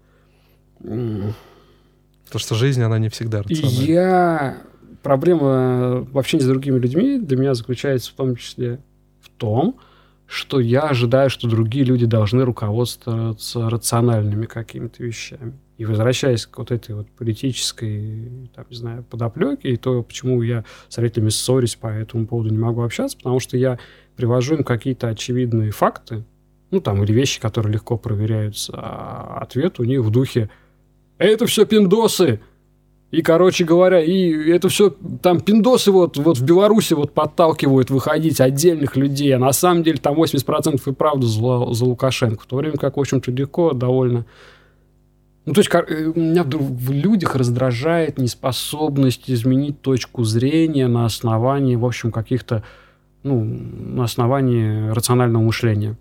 [2.30, 3.82] Потому что жизнь, она не всегда рациональна.
[3.82, 4.62] я...
[5.02, 8.80] Проблема в общении с другими людьми для меня заключается в том числе
[9.22, 9.78] в том,
[10.26, 15.54] что я ожидаю, что другие люди должны руководствоваться рациональными какими-то вещами.
[15.76, 20.64] И возвращаясь к вот этой вот политической, там, не знаю, подоплеке, и то, почему я
[20.88, 23.78] с родителями ссорюсь по этому поводу, не могу общаться, потому что я
[24.14, 26.24] привожу им какие-то очевидные факты,
[26.70, 30.50] ну, там, или вещи, которые легко проверяются, а ответ у них в духе
[31.20, 32.40] «Это все пиндосы!»
[33.10, 34.90] И, короче говоря, и это все
[35.20, 39.98] там пиндосы вот, вот в Беларуси вот подталкивают выходить отдельных людей, а на самом деле
[39.98, 44.26] там 80% и правда за, за Лукашенко, в то время как, в общем-то, легко довольно...
[45.44, 51.84] Ну, то есть э, меня в людях раздражает неспособность изменить точку зрения на основании, в
[51.84, 52.62] общем, каких-то,
[53.24, 55.96] ну, на основании рационального мышления.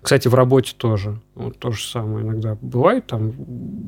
[0.00, 1.20] Кстати, в работе тоже.
[1.34, 3.32] Вот то же самое иногда бывает там.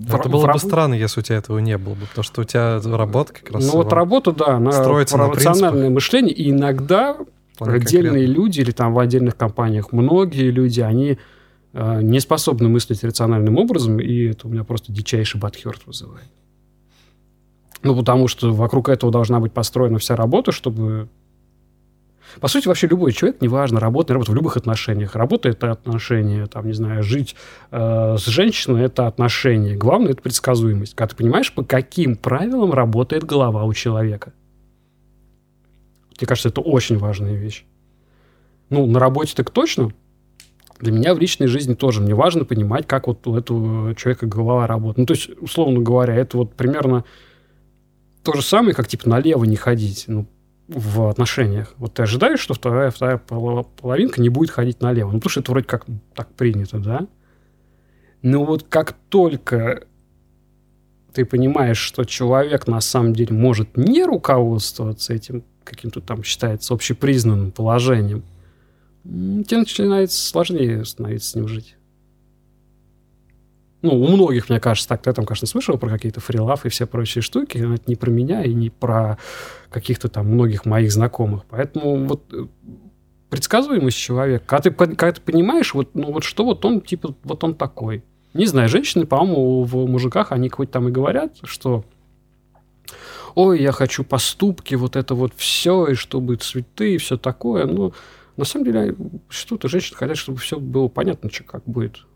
[0.08, 2.44] Это было в бы странно, если у тебя этого не было бы, потому что у
[2.44, 3.66] тебя работа как раз...
[3.66, 7.16] Ну вот работа, да, она строится на рациональное мышление, и иногда
[7.54, 8.42] вполне отдельные конкретно.
[8.42, 11.18] люди или там в отдельных компаниях многие люди, они
[11.72, 16.28] э, не способны мыслить рациональным образом, и это у меня просто дичайший батхерт вызывает.
[17.82, 21.08] Ну, потому что вокруг этого должна быть построена вся работа, чтобы...
[22.40, 25.14] По сути, вообще любой человек, неважно, работа, работа, в любых отношениях.
[25.14, 27.34] Работа– это отношения, там, не знаю, жить
[27.70, 29.74] э, с женщиной– это отношения.
[29.74, 30.94] Главное– это предсказуемость.
[30.94, 34.32] Когда ты понимаешь, по каким правилам работает голова у человека.
[36.18, 37.64] Мне кажется, это очень важная вещь.
[38.70, 39.92] Ну, на работе так точно.
[40.80, 42.00] Для меня в личной жизни тоже.
[42.00, 44.98] Мне важно понимать, как вот у этого человека голова работает.
[44.98, 47.04] Ну, то есть, условно говоря, это вот примерно
[48.22, 50.26] то же самое, как, типа, налево не ходить, ну,
[50.68, 51.74] в отношениях.
[51.76, 55.10] Вот ты ожидаешь, что вторая, вторая поло- половинка не будет ходить налево.
[55.10, 57.06] Ну, потому что это вроде как так принято, да?
[58.22, 59.86] Но вот как только
[61.12, 67.52] ты понимаешь, что человек на самом деле может не руководствоваться этим каким-то там считается общепризнанным
[67.52, 68.24] положением,
[69.04, 71.76] тебе начинает сложнее становиться с ним жить.
[73.82, 75.02] Ну, у многих, мне кажется, так.
[75.02, 78.10] Ты там, конечно, слышал про какие-то фрилав и все прочие штуки, но это не про
[78.10, 79.18] меня и не про
[79.70, 81.44] каких-то там многих моих знакомых.
[81.48, 82.46] Поэтому вот э,
[83.28, 87.44] предсказуемость человека, когда ты, когда ты понимаешь, вот, ну, вот что вот он, типа, вот
[87.44, 88.02] он такой.
[88.34, 91.84] Не знаю, женщины, по-моему, в мужиках, они хоть там и говорят, что
[93.36, 97.66] ой, я хочу поступки, вот это вот все, и чтобы цветы, и все такое.
[97.66, 97.92] Но
[98.36, 98.96] на самом деле
[99.28, 102.06] что-то женщины хотят, чтобы все было понятно, что как будет.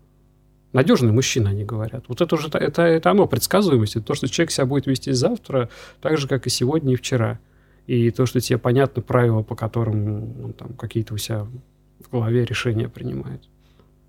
[0.73, 2.05] Надежный мужчина, они говорят.
[2.07, 3.97] Вот это уже это, это оно, предсказуемость.
[3.97, 5.69] Это то, что человек себя будет вести завтра
[6.01, 7.39] так же, как и сегодня и вчера.
[7.87, 11.45] И то, что тебе понятны правила, по которым он там какие-то у себя
[11.99, 13.43] в голове решения принимает.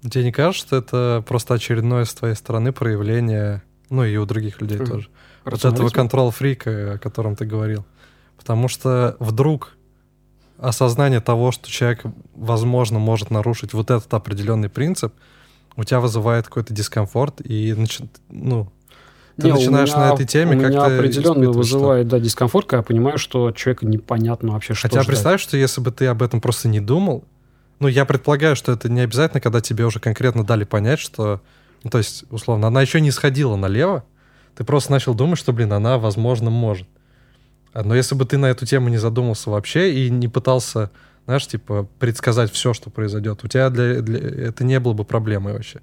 [0.08, 4.60] Тебе не кажется, что это просто очередное с твоей стороны проявление, ну и у других
[4.60, 4.86] людей Мгм.
[4.86, 5.08] тоже,
[5.44, 7.84] вот этого контрол-фрика, о котором ты говорил.
[8.36, 9.76] Потому что вдруг
[10.58, 12.02] осознание того, что человек,
[12.34, 15.12] возможно, может нарушить вот этот определенный принцип,
[15.76, 18.70] у тебя вызывает какой-то дискомфорт, и начи- ну,
[19.36, 22.82] ты не, начинаешь меня, на этой теме как-то Меня определенно вызывает, да, дискомфорт, когда я
[22.82, 25.06] понимаю, что человеку непонятно вообще, что Хотя ждать.
[25.06, 27.24] представь, что если бы ты об этом просто не думал,
[27.78, 31.40] ну, я предполагаю, что это не обязательно, когда тебе уже конкретно дали понять, что,
[31.82, 34.04] ну, то есть, условно, она еще не сходила налево,
[34.54, 36.86] ты просто начал думать, что, блин, она, возможно, может.
[37.72, 40.90] А, но если бы ты на эту тему не задумался вообще и не пытался,
[41.24, 44.18] знаешь, типа, предсказать все, что произойдет, у тебя для, для...
[44.18, 45.80] это не было бы проблемой вообще.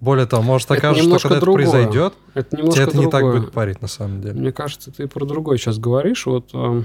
[0.00, 1.64] Более того, может окажется, что когда другое.
[1.64, 3.06] это произойдет, это тебя это другое.
[3.06, 4.34] не так будет парить на самом деле.
[4.34, 6.26] Мне кажется, ты про другое сейчас говоришь.
[6.26, 6.82] Вот, э...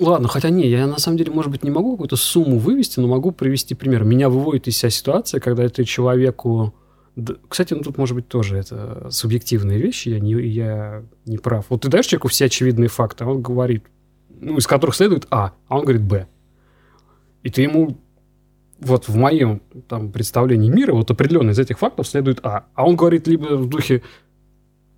[0.00, 3.08] Ладно, хотя не, я на самом деле, может быть, не могу какую-то сумму вывести, но
[3.08, 4.04] могу привести пример.
[4.04, 6.74] Меня выводит из себя ситуация, когда ты человеку
[7.48, 11.66] кстати, ну тут может быть тоже это субъективные вещи, я не, я не прав.
[11.68, 13.84] Вот ты даешь человеку все очевидные факты, а он говорит,
[14.40, 16.26] ну, из которых следует А, а он говорит Б.
[17.42, 17.96] И ты ему
[18.80, 22.66] вот в моем там, представлении мира вот определенно из этих фактов следует А.
[22.74, 24.02] А он говорит либо в духе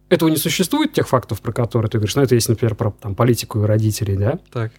[0.09, 3.15] этого не существует, тех фактов, про которые ты говоришь, ну, это есть, например, про там,
[3.15, 4.39] политику и родителей, да?
[4.53, 4.73] Так.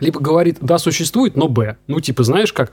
[0.00, 1.76] Либо говорит, да, существует, но Б.
[1.86, 2.72] Ну, типа, знаешь, как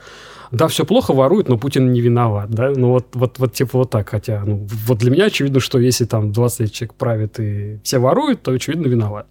[0.50, 3.90] да, все плохо, воруют, но Путин не виноват, да, ну вот, вот, вот типа вот
[3.90, 7.80] так, хотя, ну, вот для меня очевидно, что если там 20 лет человек правит и
[7.82, 9.26] все воруют, то, очевидно, виноват.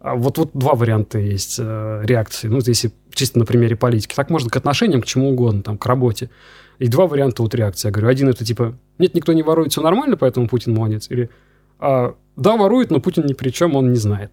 [0.00, 4.14] А вот, вот два варианта есть э, реакции, ну, если чисто на примере политики.
[4.14, 6.30] Так можно к отношениям, к чему угодно, там, к работе.
[6.78, 7.88] И два варианта вот реакции.
[7.88, 11.06] Я говорю, один это типа, нет, никто не ворует, все нормально, поэтому Путин молодец.
[11.10, 11.30] Или,
[11.78, 14.30] а, да, ворует, но Путин ни при чем, он не знает.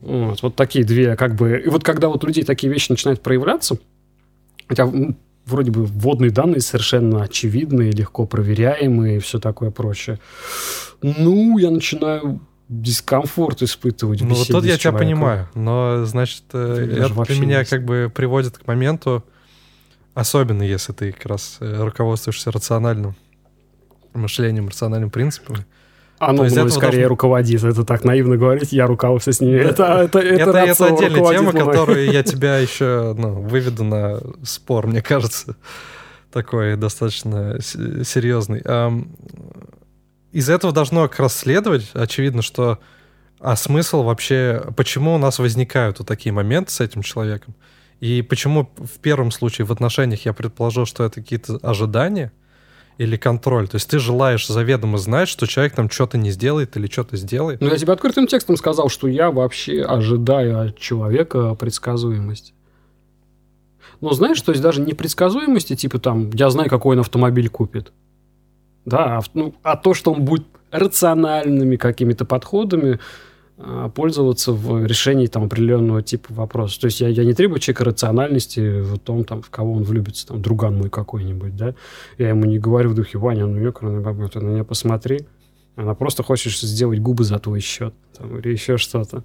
[0.00, 1.62] Вот, вот такие две, как бы...
[1.64, 3.78] И вот когда вот у людей такие вещи начинают проявляться,
[4.72, 4.90] Хотя
[5.44, 10.18] вроде бы вводные данные совершенно очевидные, легко проверяемые и все такое прочее.
[11.02, 12.40] Ну, я начинаю
[12.72, 14.22] дискомфорт испытывать.
[14.22, 18.58] Ну, вот тут я тебя понимаю, но, значит, э, это для меня как бы приводит
[18.58, 19.24] к моменту,
[20.14, 23.14] особенно если ты как раз э, руководствуешься рациональным
[24.14, 25.56] мышлением, рациональным принципом,
[26.18, 27.08] оно мной скорее должно...
[27.08, 27.64] руководит.
[27.64, 29.56] Это так наивно говорить, я руководствуюсь с ними.
[29.56, 31.64] Это, это, это, это, это отдельная тема, мной.
[31.64, 35.56] которую я тебя еще ну, выведу на спор, мне кажется.
[36.30, 38.62] Такой достаточно серьезный.
[40.32, 42.78] Из этого должно как раз следовать, очевидно, что
[43.38, 47.54] а смысл вообще, почему у нас возникают вот такие моменты с этим человеком,
[48.00, 52.32] и почему в первом случае в отношениях я предположил, что это какие-то ожидания,
[52.98, 53.68] или контроль.
[53.68, 57.60] То есть ты желаешь заведомо знать, что человек там что-то не сделает или что-то сделает.
[57.60, 62.52] Ну, я тебе открытым текстом сказал, что я вообще ожидаю от человека предсказуемости.
[64.00, 67.92] Но знаешь, то есть даже не предсказуемости, типа там, я знаю, какой он автомобиль купит.
[68.84, 72.98] Да, а, ну, а то, что он будет рациональными какими-то подходами,
[73.58, 76.80] а, пользоваться в решении там, определенного типа вопроса.
[76.80, 80.26] То есть я, я не требую человека рациональности в том, там, в кого он влюбится,
[80.26, 81.74] там, друган мой какой-нибудь, да.
[82.18, 85.20] Я ему не говорю в духе, Ваня, ну, ёкарный баба, ты на меня посмотри.
[85.76, 89.24] Она просто хочет сделать губы за твой счет, там, или еще что-то.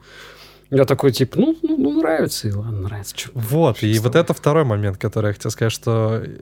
[0.70, 3.18] Я такой, типа, ну, ну, ну нравится, и ладно, нравится.
[3.18, 6.38] Что, вот, и вот это второй момент, который я хотел сказать, что э,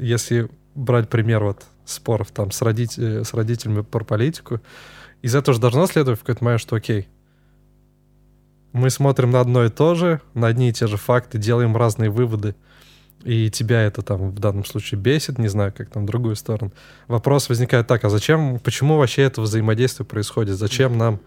[0.00, 4.60] если брать пример вот споров там с, родитель, с родителями про политику,
[5.22, 7.08] из этого же должно следовать в какой-то момент, что окей,
[8.72, 12.10] мы смотрим на одно и то же, на одни и те же факты, делаем разные
[12.10, 12.54] выводы,
[13.24, 16.72] и тебя это там в данном случае бесит, не знаю, как там другую сторону.
[17.06, 20.56] Вопрос возникает так, а зачем, почему вообще это взаимодействие происходит?
[20.56, 21.20] Зачем нам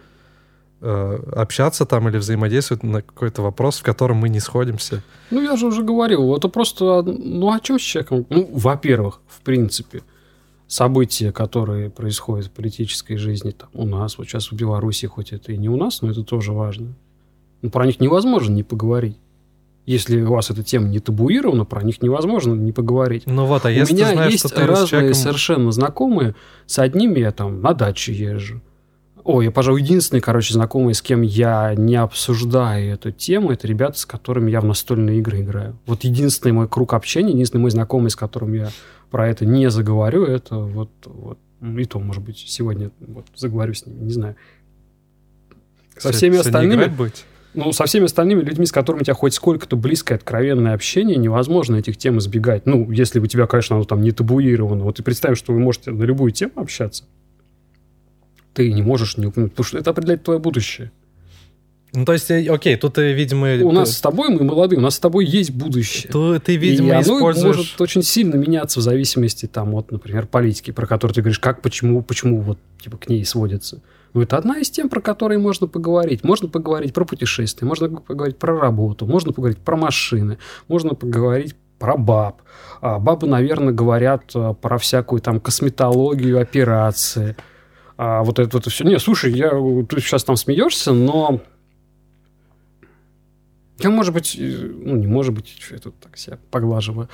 [0.82, 5.04] э, общаться там или взаимодействовать на какой-то вопрос, в котором мы не сходимся?
[5.30, 8.26] Ну, я же уже говорил, это просто, ну, а что с человеком?
[8.30, 10.02] Ну, во-первых, в принципе,
[10.74, 15.52] события, которые происходят в политической жизни там, у нас, вот сейчас в Беларуси, хоть это
[15.52, 16.96] и не у нас, но это тоже важно.
[17.62, 19.18] Но про них невозможно не поговорить.
[19.86, 23.24] Если у вас эта тема не табуирована, про них невозможно не поговорить.
[23.28, 25.16] Ну вот, а у если меня ты знаешь, есть что ты разные человеком...
[25.16, 26.36] совершенно знакомые.
[26.66, 28.62] С одними я там на даче езжу.
[29.24, 33.98] Ой, я, пожалуй, единственный, короче, знакомый, с кем я не обсуждаю эту тему, это ребята,
[33.98, 35.80] с которыми я в настольные игры играю.
[35.86, 38.70] Вот единственный мой круг общения, единственный мой знакомый, с которым я
[39.12, 43.86] про это не заговорю, это вот, вот и то, может быть, сегодня вот заговорю с
[43.86, 44.36] ним, не знаю.
[45.98, 46.86] Со всеми остальными...
[46.86, 47.24] Быть?
[47.54, 51.76] Ну, со всеми остальными людьми, с которыми у тебя хоть сколько-то близкое, откровенное общение, невозможно
[51.76, 52.66] этих тем избегать.
[52.66, 54.84] Ну, если у тебя, конечно, оно там не табуировано.
[54.84, 57.06] Вот ты представь, что вы можете на любую тему общаться.
[58.54, 60.92] Ты не можешь не упомянуть, потому что это определяет твое будущее.
[61.96, 63.56] Ну, то есть, э, окей, тут, э, видимо...
[63.64, 66.12] У нас с тобой, мы молодые, у нас с тобой есть будущее.
[66.12, 67.56] То ты, видимо, и оно используешь...
[67.56, 71.62] может очень сильно меняться в зависимости, там, от, например, политики, про которую ты говоришь, как,
[71.62, 73.82] почему, почему вот, типа, к ней сводится.
[74.16, 76.24] Ну, это одна из тем, про которые можно поговорить.
[76.24, 81.96] Можно поговорить про путешествия, можно поговорить про работу, можно поговорить про машины, можно поговорить про
[81.96, 82.42] баб.
[82.82, 87.36] А бабы, наверное, говорят э, про всякую там косметологию, операции.
[87.98, 88.84] А вот это вот все.
[88.84, 89.50] Не, слушай, я,
[89.88, 91.42] ты сейчас там смеешься, но
[93.80, 97.10] я, может быть, ну, не может быть, я тут так себя поглаживаю.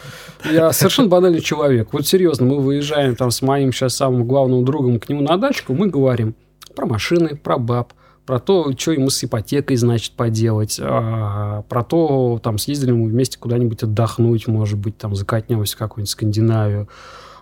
[0.45, 1.93] Я совершенно банальный человек.
[1.93, 5.73] Вот серьезно, мы выезжаем там с моим сейчас самым главным другом к нему на дачку,
[5.73, 6.35] мы говорим
[6.75, 7.93] про машины, про баб,
[8.25, 13.39] про то, что ему с ипотекой, значит, поделать, а, про то, там, съездили мы вместе
[13.39, 16.87] куда-нибудь отдохнуть, может быть, там, закатнемся в какую-нибудь Скандинавию,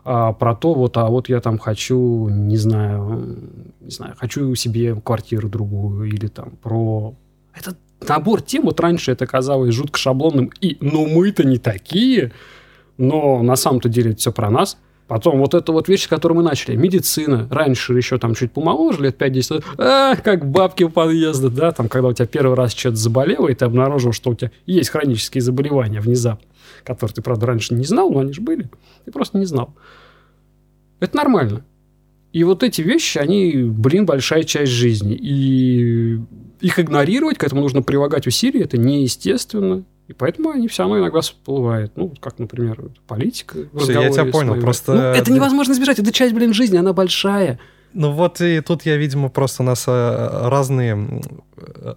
[0.10, 3.38] а, про то, вот, а вот я там хочу, не знаю,
[3.82, 7.14] не знаю, хочу себе квартиру другую, или там про...
[7.54, 7.76] Это
[8.08, 12.32] набор тем, вот раньше это казалось жутко шаблонным, и ну мы-то не такие,
[12.98, 14.78] но на самом-то деле это все про нас.
[15.08, 17.48] Потом вот эта вот вещь, с которой мы начали, медицина.
[17.50, 22.10] Раньше еще там чуть помоложе, лет 5-10, а, как бабки у подъезда, да, там, когда
[22.10, 26.00] у тебя первый раз что-то заболело, и ты обнаружил, что у тебя есть хронические заболевания
[26.00, 26.48] внезапно,
[26.96, 28.70] которые ты, правда, раньше не знал, но они же были,
[29.06, 29.74] ты просто не знал.
[31.00, 31.66] Это нормально.
[32.34, 35.16] И вот эти вещи, они, блин, большая часть жизни.
[35.16, 36.20] И
[36.60, 39.84] их игнорировать, к этому нужно прилагать усилия, это неестественно.
[40.08, 41.94] И поэтому они все равно иногда всплывают.
[41.96, 43.58] Ну, как, например, политика.
[43.78, 44.60] Все, я тебя понял.
[44.60, 44.94] Просто...
[44.94, 46.00] Ну, это невозможно избежать.
[46.00, 47.60] Это часть, блин, жизни, она большая.
[47.94, 51.22] Ну вот и тут я, видимо, просто у нас э, разные
[51.58, 51.96] э,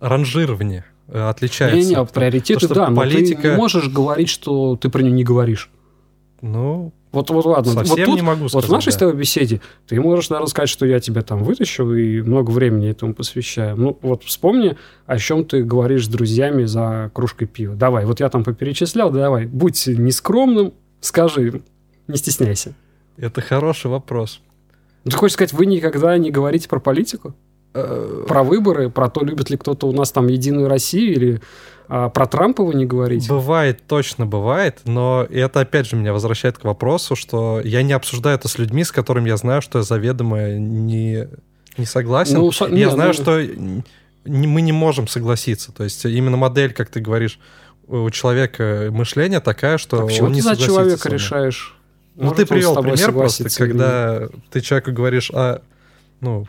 [0.00, 1.76] ранжирования э, отличаются.
[1.78, 3.36] Не-не, приоритеты, то, да, политика...
[3.36, 5.70] но ты не можешь говорить, что ты про нее не говоришь.
[6.40, 7.72] Ну, вот, вот ладно.
[7.72, 8.92] Совсем вот тут, не могу сказать, Вот в нашей да.
[8.92, 12.90] с тобой беседе ты можешь, наверное, сказать, что я тебя там вытащил и много времени
[12.90, 13.76] этому посвящаю.
[13.76, 17.74] Ну, вот вспомни, о чем ты говоришь с друзьями за кружкой пива.
[17.74, 21.62] Давай, вот я там поперечислял, давай, будь нескромным, скажи,
[22.06, 22.74] не стесняйся.
[23.16, 24.40] Это хороший вопрос.
[25.04, 27.34] Ты хочешь сказать, вы никогда не говорите про политику?
[28.26, 31.40] Про выборы, про то, любит ли кто-то у нас там Единую Россию или
[31.88, 33.28] а, про Трампа вы не говорите?
[33.28, 38.36] Бывает, точно бывает, но это опять же меня возвращает к вопросу, что я не обсуждаю
[38.36, 41.28] это с людьми, с которыми я знаю, что я заведомо не,
[41.78, 42.36] не согласен.
[42.38, 45.72] Ну, я знаю, ну- что не- мы не можем согласиться.
[45.72, 47.38] То есть именно модель, как ты говоришь,
[47.86, 51.74] у человека мышление такая, что А почему он не ты за человека решаешь?
[52.16, 53.54] Ну, Может ты привел пример просто, нет?
[53.54, 55.62] когда ты человеку говоришь, а,
[56.20, 56.46] ну,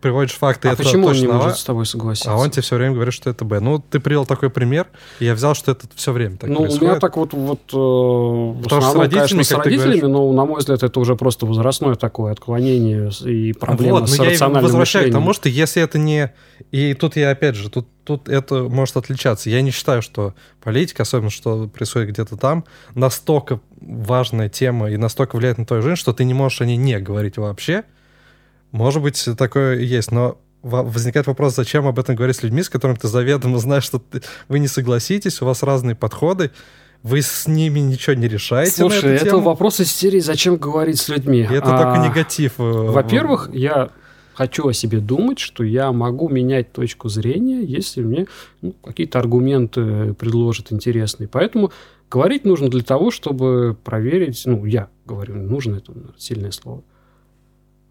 [0.00, 2.32] приводишь факты, А это почему он не точно может с тобой согласиться?
[2.32, 3.60] а он тебе все время говорит, что это Б.
[3.60, 4.86] Ну, ты привел такой пример,
[5.20, 6.82] и я взял, что это все время так ну, у происходит.
[6.82, 10.02] меня так вот, вот э, в Потому что с основном, родителями, конечно, с родителями, говоришь-
[10.12, 14.24] но, на мой взгляд, это уже просто возрастное такое отклонение и проблема вот, с но
[14.24, 15.22] я рациональным возвращаю к мышлением.
[15.22, 16.32] тому, что если это не...
[16.70, 19.48] И тут я, опять же, тут, тут это может отличаться.
[19.48, 22.64] Я не считаю, что политика, особенно что происходит где-то там,
[22.94, 26.76] настолько важная тема и настолько влияет на твою жизнь, что ты не можешь о ней
[26.76, 27.84] не говорить вообще.
[28.72, 32.62] Может быть, такое и есть, но во- возникает вопрос, зачем об этом говорить с людьми,
[32.62, 36.50] с которыми ты заведомо знаешь, что ты- вы не согласитесь, у вас разные подходы,
[37.02, 39.40] вы с ними ничего не решаете Слушай, это тему.
[39.40, 41.38] вопрос из серии «Зачем говорить с людьми?».
[41.40, 42.54] И это А, только негатив.
[42.58, 43.90] э, Во-первых, я
[44.34, 48.26] хочу о себе думать, что я могу менять точку зрения, если мне
[48.62, 51.28] ну, какие-то аргументы предложат интересные.
[51.28, 51.72] Поэтому
[52.10, 56.82] говорить нужно для того, чтобы проверить, ну, я говорю, нужно, это наверное, сильное слово.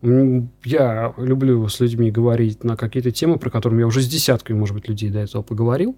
[0.02, 4.76] Я люблю с людьми говорить на какие-то темы, про которые я уже с десятками, может
[4.76, 5.98] быть, людей до этого поговорил.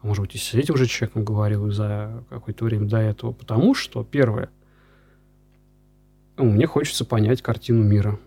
[0.00, 3.32] А может быть, и с этим уже человеком говорил за какое-то время до этого.
[3.32, 4.48] Потому что, первое,
[6.38, 8.18] ну, мне хочется понять картину мира.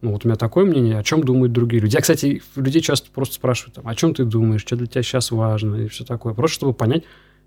[0.00, 1.94] Ну, вот у меня такое мнение, о чем думают другие люди.
[1.94, 5.30] Я, кстати, людей часто просто спрашиваю, там, о чем ты думаешь, что для тебя сейчас
[5.30, 6.34] важно и все такое.
[6.34, 7.04] Просто чтобы понять,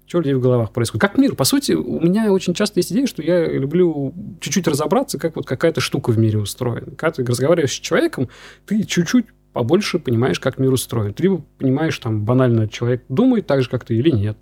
[0.08, 1.02] что у людей в головах происходит.
[1.02, 1.36] Как мир?
[1.36, 5.46] По сути, у меня очень часто есть идея, что я люблю чуть-чуть разобраться, как вот
[5.46, 6.96] какая-то штука в мире устроена.
[6.96, 8.30] Когда ты разговариваешь с человеком,
[8.66, 11.14] ты чуть-чуть побольше понимаешь, как мир устроен.
[11.14, 14.38] Ты либо понимаешь, там, банально, человек думает так же, как ты, или нет.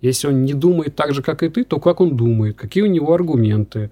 [0.00, 2.86] Если он не думает так же, как и ты, то как он думает, какие у
[2.86, 3.90] него аргументы.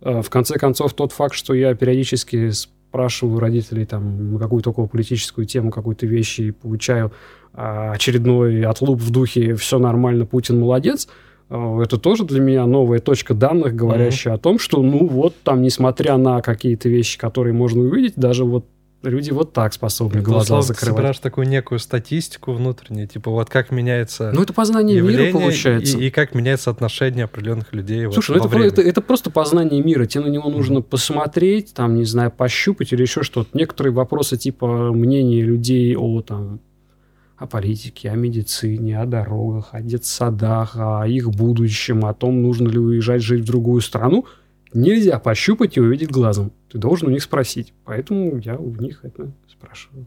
[0.00, 5.46] Э, В конце концов, тот факт, что я периодически спрашиваю родителей там какую-то около политическую
[5.46, 7.12] тему, какую-то вещь и получаю а,
[7.54, 11.08] очередной отлуп в духе «все нормально, Путин молодец»,
[11.50, 15.62] э, это тоже для меня новая точка данных, говорящая о том, что, ну вот, там,
[15.62, 18.66] несмотря на какие-то вещи, которые можно увидеть, даже вот
[19.08, 20.96] люди вот так способны Ты, глаза закрывать.
[20.96, 25.98] собираешь такую некую статистику внутреннюю, типа вот как меняется Ну, это познание мира получается.
[25.98, 28.06] И, и как меняется отношение определенных людей.
[28.06, 30.06] вот Слушай, ну во это, это, это просто познание мира.
[30.06, 33.50] Тебе на него нужно посмотреть, там, не знаю, пощупать или еще что-то.
[33.56, 36.60] Некоторые вопросы типа мнения людей о там
[37.44, 42.78] о политике, о медицине, о дорогах, о детсадах, о их будущем, о том, нужно ли
[42.78, 44.26] уезжать жить в другую страну,
[44.72, 46.52] нельзя пощупать и увидеть глазом.
[46.70, 47.72] Ты должен у них спросить.
[47.84, 50.06] Поэтому я у них это спрашиваю.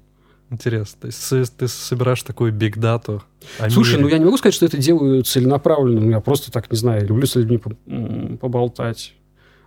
[0.49, 0.97] Интересно.
[1.01, 3.21] То есть ты собираешь такую биг-дату
[3.69, 4.01] Слушай, мире.
[4.03, 6.01] ну я не могу сказать, что это делаю целенаправленно.
[6.01, 7.59] Ну, Я просто так, не знаю, люблю с людьми
[8.37, 9.13] поболтать.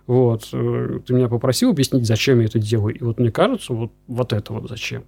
[0.07, 0.49] Вот.
[0.53, 2.95] Э, ты меня попросил объяснить, зачем я это делаю.
[2.95, 5.03] И вот мне кажется, вот, вот это вот зачем.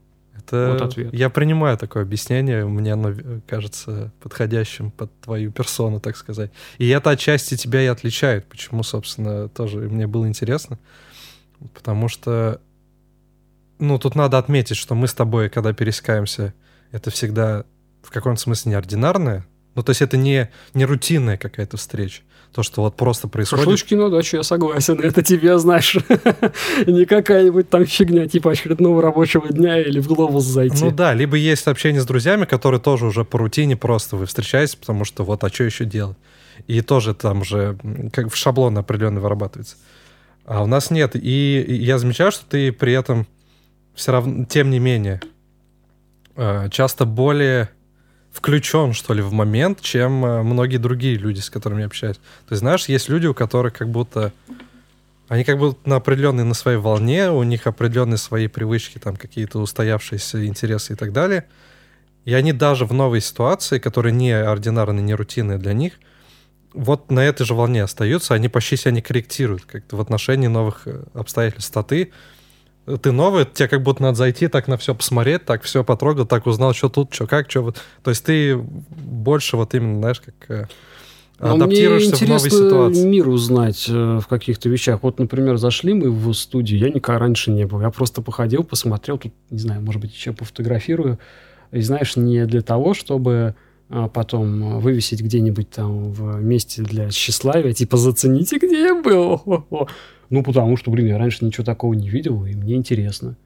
[0.45, 1.13] Это вот ответ.
[1.13, 3.13] Я принимаю такое объяснение, мне оно
[3.47, 6.51] кажется подходящим под твою персону, так сказать.
[6.77, 8.45] И это отчасти тебя и отличает.
[8.47, 10.79] Почему, собственно, тоже мне было интересно.
[11.73, 12.59] Потому что,
[13.79, 16.53] ну, тут надо отметить, что мы с тобой, когда пересекаемся,
[16.91, 17.65] это всегда
[18.01, 19.45] в каком-то смысле неординарное.
[19.75, 22.21] Ну, то есть это не, не рутинная какая-то встреча.
[22.53, 23.65] То, что вот просто происходит...
[23.65, 24.99] Шашлычки на дачу, я согласен.
[24.99, 25.97] Это тебе, знаешь,
[26.85, 30.85] не какая-нибудь там фигня, типа очередного рабочего дня или в глобус зайти.
[30.85, 34.75] Ну да, либо есть общение с друзьями, которые тоже уже по рутине просто вы встречаетесь,
[34.75, 36.17] потому что вот, а что еще делать?
[36.67, 37.75] И тоже там же
[38.11, 39.75] как в шаблон определенно вырабатывается.
[40.45, 41.15] А у нас нет.
[41.15, 43.25] И я замечаю, что ты при этом
[43.95, 45.21] все равно, тем не менее,
[46.35, 47.69] э, часто более
[48.33, 52.17] включен, что ли, в момент, чем э, многие другие люди, с которыми я общаюсь.
[52.17, 54.33] То есть, знаешь, есть люди, у которых как будто...
[55.29, 59.59] Они как будто на определенной, на своей волне, у них определенные свои привычки, там какие-то
[59.59, 61.45] устоявшиеся интересы и так далее.
[62.25, 65.93] И они даже в новой ситуации, которая не ординарная, не рутинная для них,
[66.73, 70.87] вот на этой же волне остаются, они почти себя не корректируют как-то в отношении новых
[70.87, 71.75] э, обстоятельств.
[71.77, 72.11] А ты
[72.85, 76.45] ты новый, тебе как будто надо зайти, так на все посмотреть, так все потрогал, так
[76.45, 77.77] узнал, что тут, что как, что вот.
[78.03, 80.67] То есть ты больше вот именно, знаешь, как э,
[81.39, 83.05] а адаптируешься мне в новой ситуации.
[83.05, 84.99] мир узнать э, в каких-то вещах.
[85.01, 87.81] Вот, например, зашли мы в студию, я никогда раньше не был.
[87.81, 91.19] Я просто походил, посмотрел, тут, не знаю, может быть, еще пофотографирую.
[91.71, 93.55] И знаешь, не для того, чтобы
[93.95, 99.41] а потом вывесить где-нибудь там в месте для тщеславия, типа «зацените, где я был».
[100.33, 103.37] Ну, потому что, блин, я раньше ничего такого не видел, и мне интересно.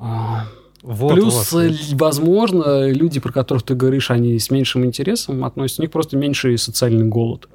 [0.00, 0.46] А,
[0.82, 1.72] вот, Плюс, вот.
[1.92, 6.58] возможно, люди, про которых ты говоришь, они с меньшим интересом относятся, у них просто меньший
[6.58, 7.48] социальный голод.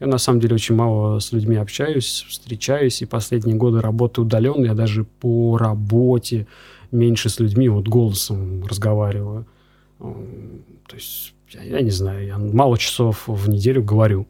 [0.00, 4.64] Я, на самом деле, очень мало с людьми общаюсь, встречаюсь, и последние годы работаю удаленно.
[4.64, 6.46] Я даже по работе
[6.92, 9.44] меньше с людьми вот голосом разговариваю.
[9.98, 14.26] То есть, я, я не знаю, я мало часов в неделю говорю.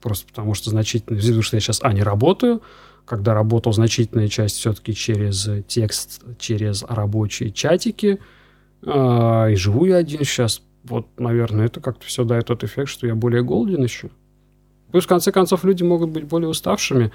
[0.00, 2.62] Просто потому что значительно, потому что я сейчас, а, не работаю,
[3.04, 8.20] когда работал значительная часть все-таки через текст, через рабочие чатики,
[8.82, 10.62] э, и живу я один сейчас.
[10.84, 14.10] Вот, наверное, это как-то все дает тот эффект, что я более голоден еще.
[14.90, 17.12] Плюс, в конце концов, люди могут быть более уставшими,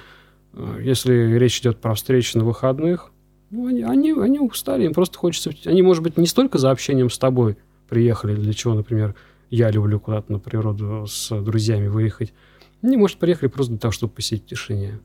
[0.54, 3.12] э, если речь идет про встречи на выходных.
[3.50, 5.52] Ну, они, они, они устали, им просто хочется...
[5.66, 7.58] Они, может быть, не столько за общением с тобой
[7.88, 9.16] приехали, для чего, например,
[9.50, 12.34] я люблю куда-то на природу с друзьями выехать.
[12.82, 15.00] Они, может, приехали просто для того, чтобы посидеть в тишине.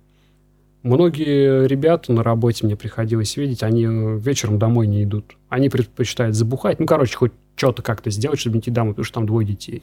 [0.82, 3.86] Многие ребята на работе мне приходилось видеть, они
[4.18, 5.36] вечером домой не идут.
[5.48, 6.80] Они предпочитают забухать.
[6.80, 9.82] Ну, короче, хоть что-то как-то сделать, чтобы не идти домой, потому что там двое детей.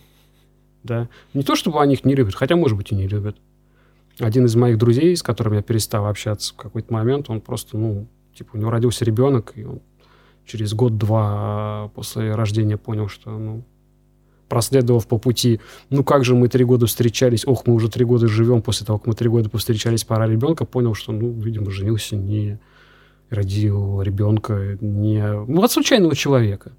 [0.84, 1.08] Да?
[1.34, 3.38] Не то, чтобы они их не любят, хотя, может быть, и не любят.
[4.20, 8.08] Один из моих друзей, с которым я перестал общаться в какой-то момент, он просто, ну,
[8.34, 9.80] типа, у него родился ребенок, и он
[10.46, 13.64] через год-два после рождения понял, что, ну,
[14.50, 18.28] проследовав по пути, ну как же мы три года встречались, ох, мы уже три года
[18.28, 22.16] живем после того, как мы три года повстречались, пора ребенка, понял, что, ну, видимо, женился
[22.16, 22.60] не
[23.30, 25.22] родил ребенка не...
[25.22, 26.74] Ну, от случайного человека,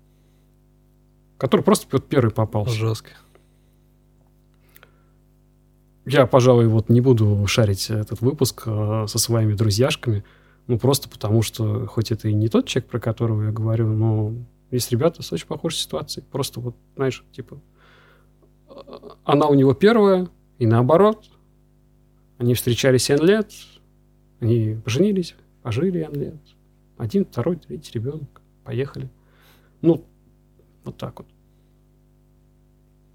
[1.39, 2.75] который просто вот первый попался.
[2.75, 3.11] Жестко.
[6.07, 10.25] Я, пожалуй, вот не буду шарить этот выпуск э, со своими друзьяшками,
[10.67, 14.35] ну, просто потому что, хоть это и не тот человек, про которого я говорю, но
[14.71, 16.25] есть ребята с очень похожей ситуацией.
[16.31, 17.61] Просто вот, знаешь, типа,
[19.25, 20.29] она у него первая,
[20.59, 21.27] и наоборот.
[22.39, 23.53] Они встречались 7 лет,
[24.41, 26.41] они поженились, пожили 7 лет.
[26.97, 28.41] Один, второй, третий ребенок.
[28.65, 29.11] Поехали.
[29.83, 30.07] Ну,
[30.85, 31.29] вот так вот.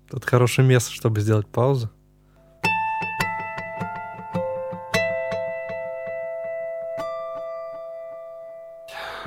[0.10, 1.90] Тут хорошее место, чтобы сделать паузу.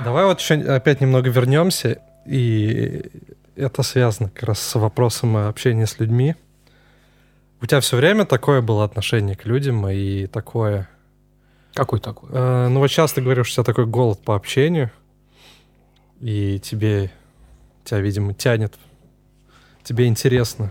[0.04, 3.10] Давай вот еще опять немного вернемся и
[3.56, 6.36] это связано как раз с вопросом общения с людьми.
[7.60, 10.88] У тебя все время такое было отношение к людям и такое...
[11.72, 12.28] Какой такой?
[12.32, 14.90] Э, ну вот часто говоришь, что у тебя такой голод по общению,
[16.20, 17.10] и тебе,
[17.84, 18.74] тебя, видимо, тянет,
[19.82, 20.70] тебе интересно.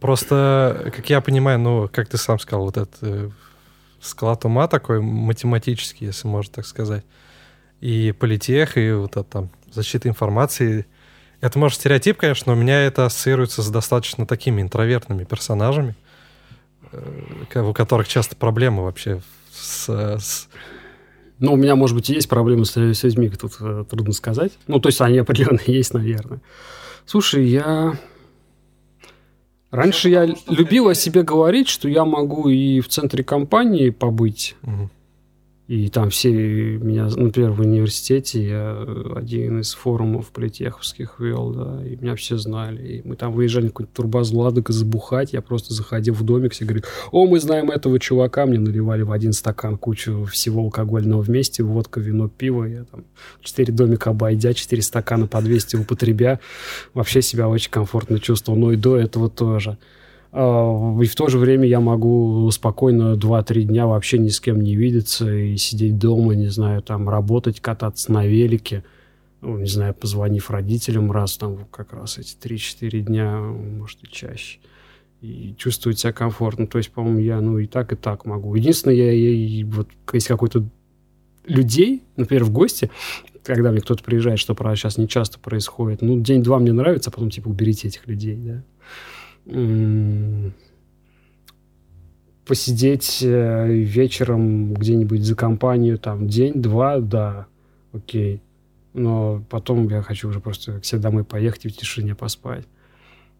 [0.00, 3.30] Просто, как я понимаю, ну, как ты сам сказал, вот этот э,
[4.00, 7.04] склад ума такой математический, если можно так сказать,
[7.80, 10.86] и политех, и вот это там защиты информации.
[11.40, 15.94] Это, может, стереотип, конечно, но у меня это ассоциируется с достаточно такими интровертными персонажами,
[16.92, 19.22] э, у которых часто проблемы вообще
[19.52, 19.88] с...
[19.88, 20.48] с...
[21.38, 24.52] Ну, у меня, может быть, и есть проблемы с, с людьми, тут э, трудно сказать.
[24.66, 26.40] Ну, то есть они определенно есть, наверное.
[27.06, 27.98] Слушай, я...
[29.70, 34.90] Раньше я любил о себе говорить, что я могу и в центре компании побыть, Мгм.
[35.70, 41.94] И там все меня, например, в университете я один из форумов политеховских вел, да, и
[41.94, 42.94] меня все знали.
[42.94, 46.64] И мы там выезжали на какую-то турбазу Ладога забухать, я просто заходил в домик, все
[46.64, 51.62] говорят, о, мы знаем этого чувака, мне наливали в один стакан кучу всего алкогольного вместе,
[51.62, 53.04] водка, вино, пиво, я там
[53.40, 56.40] четыре домика обойдя, четыре стакана по 200 употребя,
[56.94, 59.78] вообще себя очень комфортно чувствовал, но и до этого тоже.
[60.32, 64.60] А, И в то же время я могу спокойно 2-3 дня вообще ни с кем
[64.60, 68.84] не видеться и сидеть дома, не знаю, там работать, кататься на велике,
[69.40, 74.58] ну, не знаю, позвонив родителям раз там как раз эти 3-4 дня, может и чаще.
[75.20, 76.66] И чувствовать себя комфортно.
[76.66, 78.54] То есть, по-моему, я ну и так, и так могу.
[78.54, 80.66] Единственное, я, я и вот если какой-то
[81.44, 82.90] людей, например, в гости,
[83.42, 87.12] когда мне кто-то приезжает, что правда сейчас не часто происходит, ну, день-два мне нравится, а
[87.12, 88.62] потом, типа, уберите этих людей, да.
[92.46, 97.46] Посидеть э, вечером где-нибудь за компанию, там, день-два, да,
[97.92, 98.42] окей.
[98.92, 102.66] Но потом я хочу уже просто к себе домой поехать и в тишине поспать.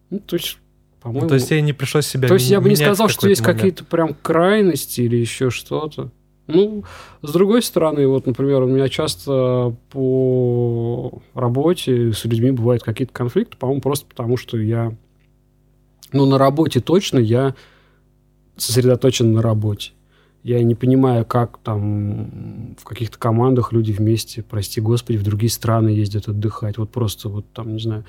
[0.09, 0.59] Ну, то есть,
[1.01, 1.23] по-моему...
[1.23, 3.41] Ну, то есть тебе не пришлось себя То есть я бы не сказал, что есть
[3.41, 6.11] какие-то прям крайности или еще что-то.
[6.47, 6.83] Ну,
[7.21, 13.57] с другой стороны, вот, например, у меня часто по работе с людьми бывают какие-то конфликты,
[13.57, 14.95] по-моему, просто потому, что я...
[16.13, 17.55] Ну, на работе точно я
[18.57, 19.91] сосредоточен на работе.
[20.43, 25.89] Я не понимаю, как там в каких-то командах люди вместе, прости господи, в другие страны
[25.89, 26.77] ездят отдыхать.
[26.77, 28.05] Вот просто вот там, не знаю,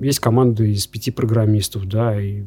[0.00, 2.44] есть команды из пяти программистов, да, и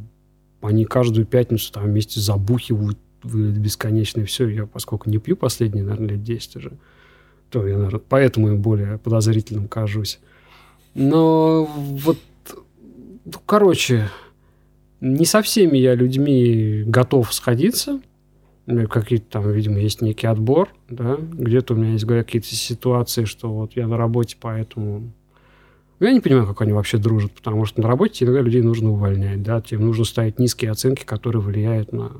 [0.61, 4.47] они каждую пятницу там вместе забухивают в бесконечное все.
[4.47, 6.71] Я, поскольку не пью последние, наверное, лет 10 уже,
[7.49, 10.19] то я, наверное, поэтому им более подозрительным кажусь.
[10.95, 12.17] Но вот,
[13.25, 14.09] ну, короче,
[15.01, 17.99] не со всеми я людьми готов сходиться.
[18.89, 23.51] Какие-то там, видимо, есть некий отбор, да, где-то у меня есть говорят, какие-то ситуации, что
[23.51, 25.11] вот я на работе, поэтому
[25.99, 29.41] я не понимаю, как они вообще дружат, потому что на работе иногда людей нужно увольнять,
[29.41, 32.11] да, тебе нужно ставить низкие оценки, которые влияют на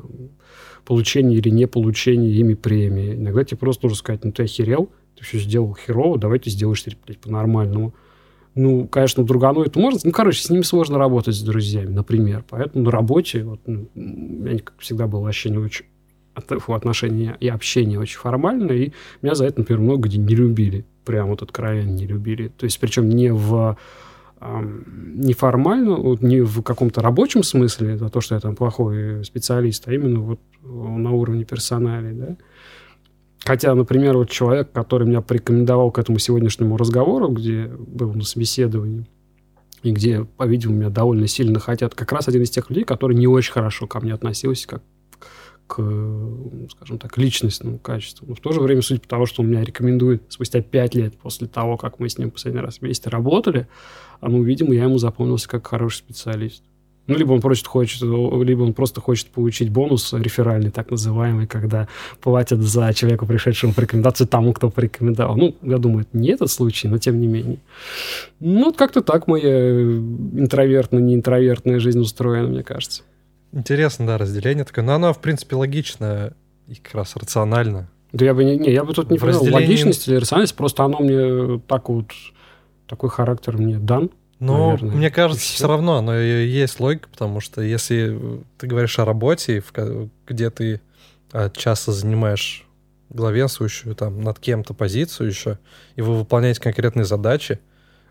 [0.84, 3.14] получение или не получение ими премии.
[3.14, 6.84] Иногда тебе просто нужно сказать, ну ты охерел, ты все сделал херово, давай ты сделаешь
[6.84, 7.94] теперь, по-нормальному.
[8.54, 10.00] Ну, конечно, другану это можно.
[10.04, 12.44] Ну, короче, с ними сложно работать с друзьями, например.
[12.50, 15.86] Поэтому на работе, вот, ну, у меня, как всегда, было вообще не очень
[16.34, 20.86] отношения и общение очень формальное, и меня за это, например, много где не любили.
[21.06, 22.50] Прям вот откровенно не любили.
[22.50, 23.78] То есть, причем не в
[24.42, 29.94] неформально, вот не в каком-то рабочем смысле, за то, что я там плохой специалист, а
[29.94, 32.38] именно вот на уровне персоналей, да.
[33.44, 39.08] Хотя, например, вот человек, который меня порекомендовал к этому сегодняшнему разговору, где был на собеседовании,
[39.82, 43.28] и где, по-видимому, меня довольно сильно хотят, как раз один из тех людей, который не
[43.28, 44.84] очень хорошо ко мне относился, как
[45.72, 45.76] к,
[46.72, 48.28] скажем так, личностному качеству.
[48.28, 51.18] Но в то же время, судя по тому, что он меня рекомендует спустя пять лет
[51.18, 53.70] после того, как мы с ним последний раз вместе работали,
[54.20, 56.62] а, ну, видимо, я ему запомнился как хороший специалист.
[57.08, 61.88] Ну, либо он просто хочет, либо он просто хочет получить бонус реферальный, так называемый, когда
[62.22, 65.36] платят за человека, пришедшего по рекомендацию тому, кто порекомендовал.
[65.36, 67.58] Ну, я думаю, это не этот случай, но тем не менее.
[68.40, 73.04] Ну, вот как-то так моя интровертная, интровертная жизнь устроена, мне кажется.
[73.52, 74.86] Интересно, да, разделение такое.
[74.86, 76.34] Но оно, в принципе, логично
[76.68, 77.90] и как раз рационально.
[78.14, 80.56] Да я бы не, не я бы тут не В понял, разделении- логичность или рациональность,
[80.56, 82.12] просто оно мне так вот,
[82.88, 84.10] такой характер мне дан.
[84.42, 84.96] Но Наверное.
[84.96, 88.20] мне кажется, все равно оно и есть логика, потому что если
[88.58, 89.64] ты говоришь о работе,
[90.28, 90.82] где ты
[91.32, 92.66] а, часто занимаешь
[93.10, 95.60] главенствующую там над кем-то позицию еще,
[95.96, 97.60] и вы выполняете конкретные задачи,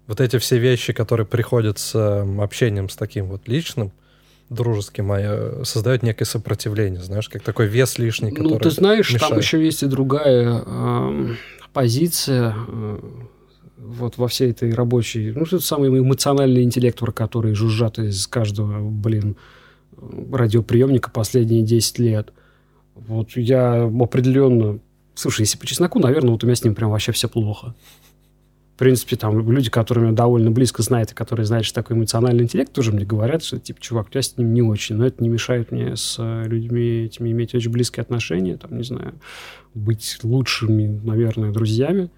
[0.07, 3.91] вот эти все вещи, которые приходят с м, общением с таким вот личным,
[4.51, 9.09] дружеским, а, э, создают некое сопротивление, знаешь, как такой вес лишний, который Ну, ты знаешь,
[9.09, 9.43] там мешает.
[9.43, 11.39] еще есть и другая эм,
[11.73, 12.99] позиция э,
[13.83, 18.89] вот во всей этой рабочей, ну, это самый эмоциональный интеллект, про который жужжат из каждого,
[18.89, 19.37] блин,
[20.33, 22.33] радиоприемника последние 10 лет.
[22.95, 24.79] Вот я определенно...
[25.15, 27.75] Слушай, если по чесноку, наверное, вот у меня с ним прям вообще все плохо.
[28.75, 32.45] В принципе, там люди, которые меня довольно близко знают, и которые знают, что такое эмоциональный
[32.45, 34.97] интеллект, тоже мне говорят, что, типа, чувак, у тебя с ним не очень.
[34.97, 38.85] Но это не мешает мне с э, людьми этими иметь очень близкие отношения, там, не
[38.85, 39.15] знаю,
[39.75, 42.11] быть лучшими, наверное, друзьями.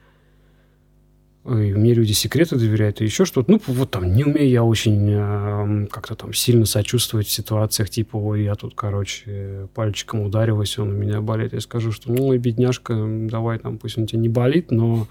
[1.45, 3.51] И мне люди секреты доверяют и еще что-то.
[3.51, 8.17] Ну, вот там не умею я очень э, как-то там сильно сочувствовать в ситуациях, типа,
[8.17, 11.53] ой, я тут, короче, пальчиком удариваюсь, он у меня болит.
[11.53, 12.95] Я скажу, что, ну, бедняжка,
[13.29, 15.09] давай там, пусть он тебе не болит, но,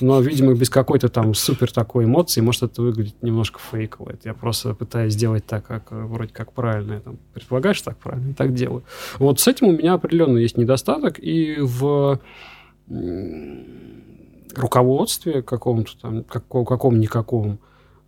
[0.00, 4.12] но видимо, без какой-то там супер такой эмоции может это выглядит немножко фейково.
[4.12, 6.94] Это я просто пытаюсь сделать так, как вроде как правильно.
[6.94, 8.82] Я там предполагаешь так правильно, так делаю.
[9.18, 12.18] Вот с этим у меня определенно есть недостаток, и в
[14.58, 17.58] руководстве каком-то там, каком-никаком,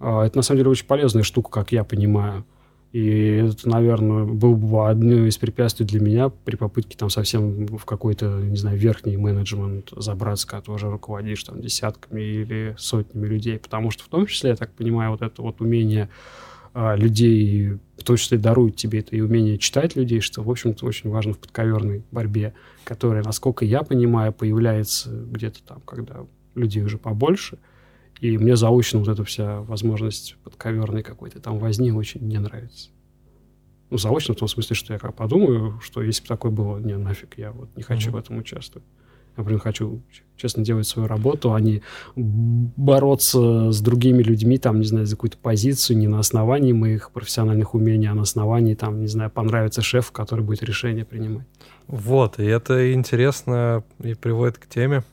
[0.01, 2.45] а, это на самом деле очень полезная штука, как я понимаю.
[2.93, 7.85] И это, наверное, был бы одно из препятствий для меня при попытке там совсем в
[7.85, 13.59] какой-то, не знаю, верхний менеджмент забраться, когда уже руководишь там десятками или сотнями людей.
[13.59, 16.09] Потому что в том числе, я так понимаю, вот это вот умение
[16.73, 20.87] а, людей, в том числе дарует тебе это и умение читать людей, что, в общем-то,
[20.87, 22.55] очень важно в подковерной борьбе,
[22.85, 26.25] которая, насколько я понимаю, появляется где-то там, когда
[26.59, 27.59] людей уже побольше.
[28.21, 32.91] И мне заочно вот эта вся возможность подковерной какой-то там возни очень не нравится.
[33.91, 36.97] Ну, заочно в том смысле, что я как подумаю, что если бы такое было, не,
[36.97, 38.13] нафиг, я вот не хочу mm-hmm.
[38.13, 38.87] в этом участвовать.
[39.39, 40.03] Я прям хочу
[40.37, 41.81] честно делать свою работу, а не
[42.17, 47.75] бороться с другими людьми, там, не знаю, за какую-то позицию не на основании моих профессиональных
[47.75, 51.47] умений, а на основании, там, не знаю, понравится шеф, который будет решение принимать.
[51.87, 55.05] Вот, и это интересно и приводит к теме,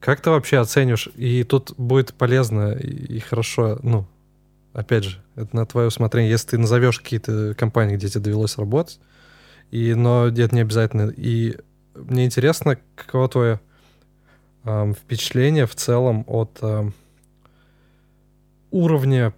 [0.00, 1.08] как ты вообще оценишь?
[1.14, 4.06] И тут будет полезно и хорошо, ну,
[4.72, 6.30] опять же, это на твое усмотрение.
[6.30, 8.98] Если ты назовешь какие-то компании, где тебе довелось работать,
[9.70, 11.10] и, но это не обязательно.
[11.10, 11.56] И
[11.94, 13.60] мне интересно, каково твое
[14.64, 16.90] э, впечатление в целом от э,
[18.70, 19.34] уровня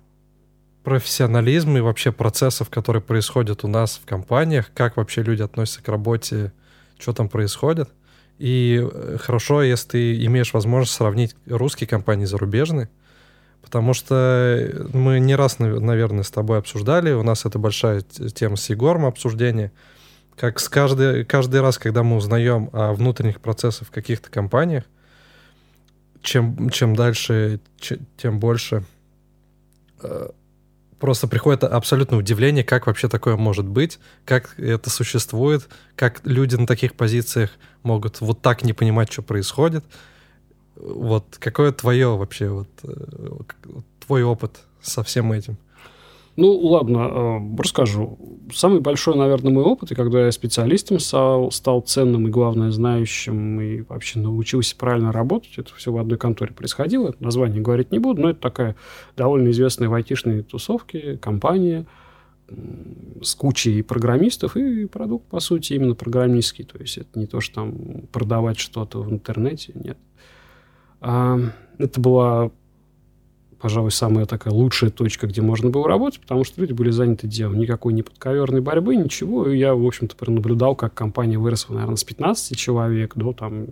[0.85, 5.89] профессионализма и вообще процессов, которые происходят у нас в компаниях, как вообще люди относятся к
[5.89, 6.53] работе,
[6.99, 7.91] что там происходит.
[8.39, 12.89] И э, хорошо, если ты имеешь возможность сравнить русские компании зарубежные,
[13.63, 18.69] потому что мы не раз, наверное, с тобой обсуждали, у нас это большая тема с
[18.69, 19.73] Егором обсуждения,
[20.37, 24.85] как с каждый, каждый раз, когда мы узнаем о внутренних процессах в каких-то компаниях,
[26.23, 27.61] чем, чем дальше,
[28.17, 28.85] тем больше
[30.03, 30.31] э,
[31.03, 36.65] просто приходит абсолютное удивление, как вообще такое может быть, как это существует, как люди на
[36.65, 37.51] таких позициях
[37.83, 39.85] могут вот так не понимать, что происходит.
[40.77, 43.31] Вот какое твое вообще, вот, э,
[44.07, 45.57] твой опыт со всем этим?
[46.37, 48.19] Ну, ладно, э, расскажу.
[48.55, 53.61] Самый большой, наверное, мой опыт, и когда я специалистом стал, стал ценным и, главное, знающим,
[53.61, 57.15] и вообще научился правильно работать, это все в одной конторе происходило.
[57.21, 58.77] Название говорить не буду, но это такая
[59.15, 61.87] довольно известная в айтишной тусовке компания
[63.23, 66.65] с кучей программистов, и продукт, по сути, именно программистский.
[66.65, 69.99] То есть это не то, что там продавать что-то в интернете, нет.
[71.01, 71.39] А,
[71.79, 72.51] это была
[73.63, 77.59] пожалуй, самая такая лучшая точка, где можно было работать, потому что люди были заняты делом.
[77.59, 79.49] Никакой не подковерной борьбы, ничего.
[79.49, 83.69] И я, в общем-то, пронаблюдал, как компания выросла, наверное, с 15 человек до там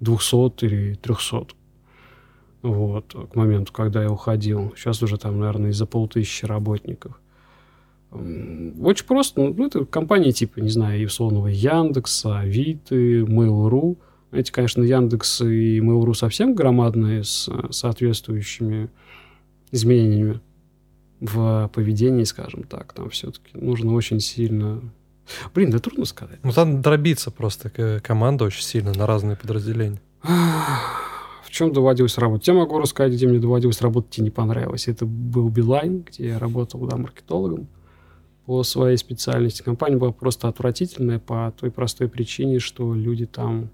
[0.00, 1.46] 200 или 300.
[2.60, 4.74] Вот, к моменту, когда я уходил.
[4.76, 7.18] Сейчас уже там, наверное, из-за полтысячи работников.
[8.10, 9.40] Очень просто.
[9.40, 13.96] Ну, это компании типа, не знаю, условного Яндекса, Авито, Mail.ru.
[14.32, 18.90] Эти, конечно, Яндекс и Mail.ru совсем громадные с соответствующими
[19.76, 20.40] изменениями
[21.20, 22.92] в поведении, скажем так.
[22.92, 24.80] Там все-таки нужно очень сильно...
[25.54, 26.38] Блин, да трудно сказать.
[26.42, 30.00] Ну, там дробиться просто команда очень сильно на разные подразделения.
[31.42, 32.46] В чем доводилось работать?
[32.48, 34.88] Я могу рассказать, где мне доводилось работать и не понравилось.
[34.88, 37.68] Это был Билайн, где я работал да, маркетологом
[38.44, 39.62] по своей специальности.
[39.62, 43.70] Компания была просто отвратительная по той простой причине, что люди там...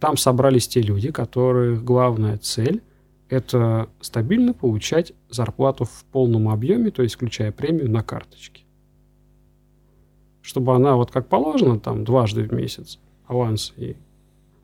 [0.00, 2.82] Там собрались те люди, которых главная цель
[3.30, 8.64] это стабильно получать зарплату в полном объеме, то есть включая премию на карточке.
[10.42, 13.96] Чтобы она вот как положено, там дважды в месяц аванс и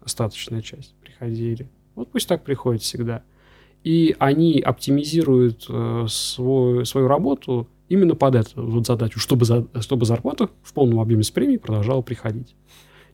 [0.02, 1.68] остаточная часть приходили.
[1.94, 3.22] Вот пусть так приходит всегда.
[3.84, 10.06] И они оптимизируют э, свой, свою работу именно под эту вот задачу, чтобы, за, чтобы
[10.06, 12.56] зарплата в полном объеме с премией продолжала приходить.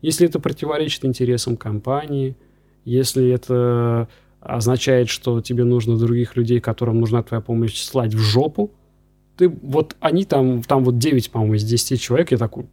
[0.01, 2.37] Если это противоречит интересам компании,
[2.85, 4.09] если это
[4.43, 8.73] означает, что тебе нужно других людей, которым нужна твоя помощь, слать в жопу.
[9.37, 12.67] Ты, вот они там, там вот 9, по-моему, из 10 человек, я такой,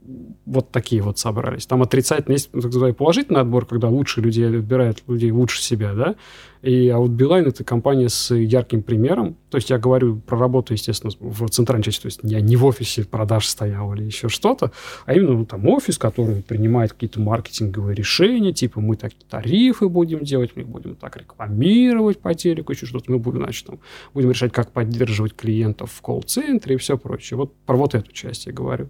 [0.45, 1.65] вот такие вот собрались.
[1.65, 6.15] Там отрицательный, есть так называемый положительный отбор, когда лучшие люди отбирают людей лучше себя, да,
[6.61, 10.73] и, а вот Билайн это компания с ярким примером, то есть я говорю про работу,
[10.73, 14.71] естественно, в центральной части, то есть я не в офисе продаж стоял или еще что-то,
[15.05, 20.23] а именно ну, там офис, который принимает какие-то маркетинговые решения, типа мы такие тарифы будем
[20.23, 23.79] делать, мы будем так рекламировать по телеку, еще что-то, мы будем, значит, там,
[24.13, 27.37] будем решать, как поддерживать клиентов в колл-центре и все прочее.
[27.37, 28.89] Вот про вот эту часть я говорю.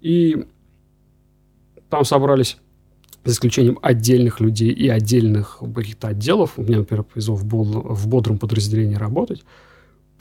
[0.00, 0.46] И
[1.88, 2.56] там собрались
[3.24, 8.08] за исключением отдельных людей и отдельных каких-то отделов, у меня, например, повезло в, бол, в
[8.08, 9.44] бодром подразделении работать,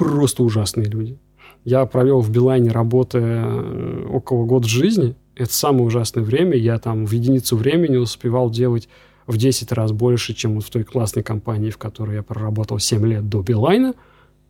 [0.02, 1.19] просто ужасные люди.
[1.64, 5.15] Я провел в Билайне работая э, около года жизни.
[5.36, 6.57] Это самое ужасное время.
[6.57, 8.90] Я там в единицу времени успевал делать
[9.28, 13.06] в 10 раз больше, чем вот в той классной компании, в которой я проработал 7
[13.06, 13.94] лет до Билайна,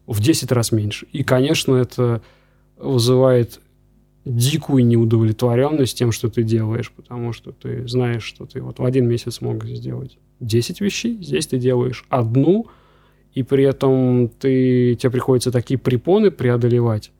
[0.08, 1.06] в 10 раз меньше.
[1.12, 2.22] И, конечно, это
[2.78, 3.60] вызывает
[4.24, 9.06] дикую неудовлетворенность тем, что ты делаешь, потому что ты знаешь, что ты вот в один
[9.08, 12.68] месяц мог сделать 10 вещей, здесь ты делаешь одну,
[13.34, 17.12] и при этом ты, тебе приходится такие препоны преодолевать,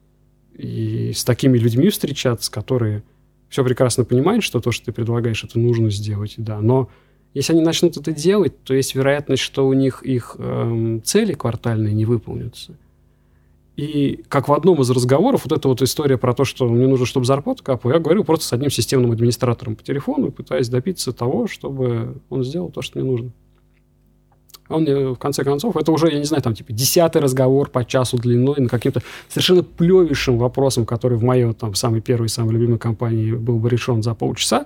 [0.54, 3.04] и с такими людьми встречаться, которые
[3.50, 6.90] все прекрасно понимают, что то, что ты предлагаешь, это нужно сделать, да, но
[7.34, 11.94] если они начнут это делать, то есть вероятность, что у них их эм, цели квартальные
[11.94, 12.78] не выполнятся.
[13.78, 17.06] И как в одном из разговоров, вот эта вот история про то, что мне нужно,
[17.06, 21.14] чтобы зарплату капала, я говорю просто с одним системным администратором по телефону и пытаюсь добиться
[21.14, 23.32] того, чтобы он сделал то, что мне нужно.
[24.72, 27.70] А он мне, в конце концов, это уже, я не знаю, там, типа, десятый разговор
[27.70, 32.54] по часу длиной на каким-то совершенно плевейшим вопросом, который в моей, там, самой первой, самой
[32.54, 34.66] любимой компании был бы решен за полчаса.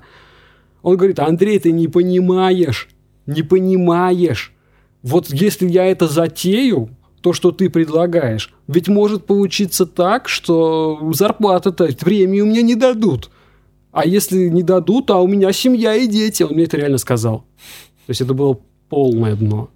[0.83, 2.89] Он говорит, Андрей, ты не понимаешь,
[3.25, 4.53] не понимаешь.
[5.01, 6.89] Вот если я это затею,
[7.21, 8.53] то, что ты предлагаешь.
[8.67, 13.31] Ведь может получиться так, что зарплата-то, премию мне не дадут.
[13.91, 16.43] А если не дадут, а у меня семья и дети.
[16.43, 17.39] Он мне это реально сказал.
[18.05, 18.59] То есть это было
[18.89, 19.69] полное дно.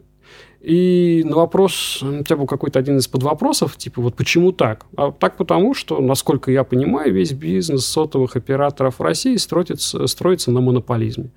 [0.61, 4.86] И на вопрос, у тебя был какой-то один из подвопросов, типа, вот почему так?
[4.98, 10.52] А так потому, что, насколько я понимаю, весь бизнес сотовых операторов в России строится, строится
[10.52, 11.31] на монополизме.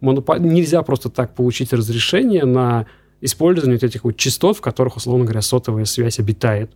[0.00, 0.36] Монопол...
[0.36, 2.86] Нельзя просто так получить разрешение на
[3.22, 6.72] использование вот этих вот частот, в которых, условно говоря, сотовая связь обитает.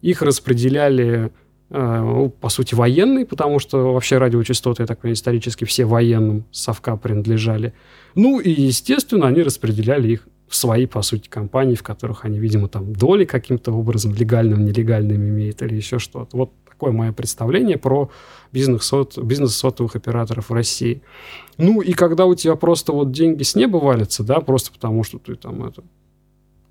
[0.00, 1.32] Их распределяли,
[1.68, 6.46] э, ну, по сути, военные, потому что вообще радиочастоты, я так понимаю, исторически все военным
[6.50, 7.74] совка принадлежали.
[8.14, 12.68] Ну и, естественно, они распределяли их в свои, по сути, компании, в которых они, видимо,
[12.68, 16.36] там доли каким-то образом легальным, нелегальным имеют или еще что-то.
[16.36, 18.10] Вот такое мое представление про
[18.52, 21.02] бизнес, сот, бизнес сотовых операторов в России.
[21.56, 25.18] Ну, и когда у тебя просто вот деньги с неба валятся, да, просто потому что
[25.18, 25.82] ты там это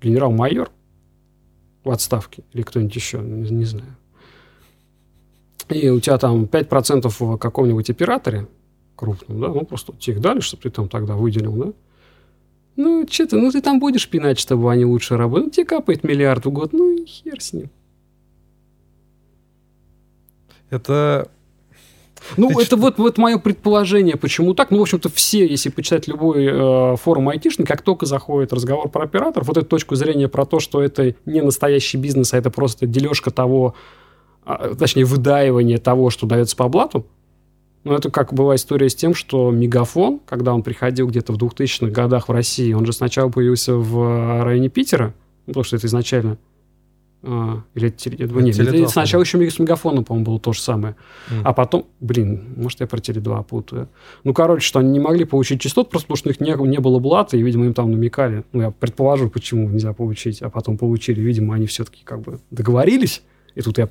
[0.00, 0.70] генерал-майор
[1.84, 3.96] в отставке или кто-нибудь еще, не, не знаю.
[5.68, 8.46] И у тебя там 5% в каком-нибудь операторе
[8.94, 11.72] крупном, да, ну, просто тебе их дали, чтобы ты там тогда выделил, да,
[12.76, 15.44] ну, что ты, ну ты там будешь пинать, чтобы они лучше работали.
[15.46, 17.70] Ну, тебе капает миллиард в год, ну и хер с ним.
[20.70, 21.30] Это
[22.36, 22.76] ну, Ты это что?
[22.76, 24.70] вот, вот мое предположение, почему так.
[24.70, 29.04] Ну, в общем-то, все, если почитать любой э, форум айтишник, как только заходит разговор про
[29.04, 32.86] операторов, вот эту точку зрения про то, что это не настоящий бизнес, а это просто
[32.86, 33.74] дележка того,
[34.44, 37.06] э, точнее, выдаивание того, что дается по блату,
[37.86, 41.92] ну, это как была история с тем, что Мегафон, когда он приходил где-то в 2000-х
[41.92, 45.14] годах в России, он же сначала появился в районе Питера,
[45.46, 46.36] ну, потому что это изначально
[47.22, 48.42] а, или Теле2.
[48.42, 50.96] Нет, Теле2, сначала еще с Мегафоном, по-моему, было то же самое.
[51.30, 51.42] Mm.
[51.44, 53.88] А потом, блин, может, я про Теле2 путаю.
[54.24, 56.78] Ну, короче, что они не могли получить частот, просто потому что у них не, не
[56.78, 58.42] было блата, и, видимо, им там намекали.
[58.52, 61.20] Ну, я предположу, почему нельзя получить, а потом получили.
[61.20, 63.22] Видимо, они все-таки как бы договорились.
[63.54, 63.88] И тут я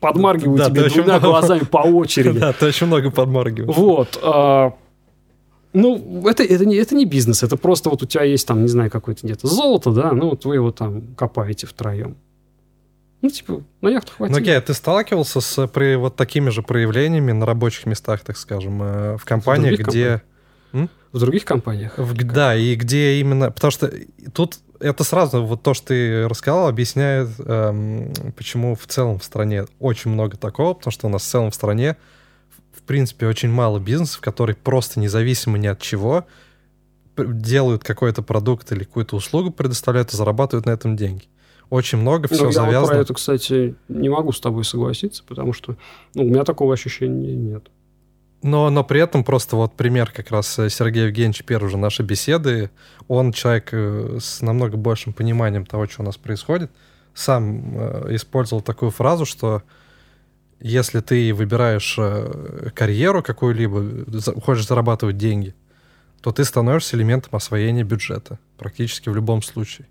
[0.00, 1.26] подмаргиваю да, тебе двумя много...
[1.28, 2.38] глазами по очереди.
[2.38, 3.76] Да, ты очень много подмаргиваешь.
[3.76, 4.18] Вот.
[4.22, 4.74] А,
[5.72, 8.68] ну, это, это, не, это не бизнес, это просто вот у тебя есть там, не
[8.68, 12.16] знаю, какое-то где-то золото, да, ну, вот вы его там копаете втроем.
[13.22, 14.34] Ну, типа, на яхту хватит.
[14.34, 18.82] Ну, окей, ты сталкивался с при, вот такими же проявлениями на рабочих местах, так скажем,
[18.82, 20.22] э, в компаниях, в где...
[20.72, 20.90] Компаниях.
[21.12, 21.96] В других компаниях?
[21.96, 23.50] В, да, и где именно...
[23.50, 23.90] Потому что
[24.34, 29.66] тут это сразу, вот то, что ты рассказал, объясняет, эм, почему в целом в стране
[29.78, 31.96] очень много такого, потому что у нас в целом в стране,
[32.72, 36.26] в принципе, очень мало бизнесов, которые просто независимо ни от чего
[37.16, 41.26] делают какой-то продукт или какую-то услугу, предоставляют и зарабатывают на этом деньги
[41.70, 42.72] очень много всего ну, завязано.
[42.72, 45.76] Я вот про это, кстати, не могу с тобой согласиться, потому что
[46.14, 47.70] ну, у меня такого ощущения нет.
[48.46, 52.04] Но, но при этом просто вот пример как раз э, Сергея Евгеньевича первой же нашей
[52.04, 52.70] беседы.
[53.08, 56.70] Он человек э, с намного большим пониманием того, что у нас происходит.
[57.12, 59.64] Сам э, использовал такую фразу, что
[60.60, 61.98] если ты выбираешь
[62.72, 65.52] карьеру какую-либо, хочешь зарабатывать деньги,
[66.20, 69.88] то ты становишься элементом освоения бюджета практически в любом случае.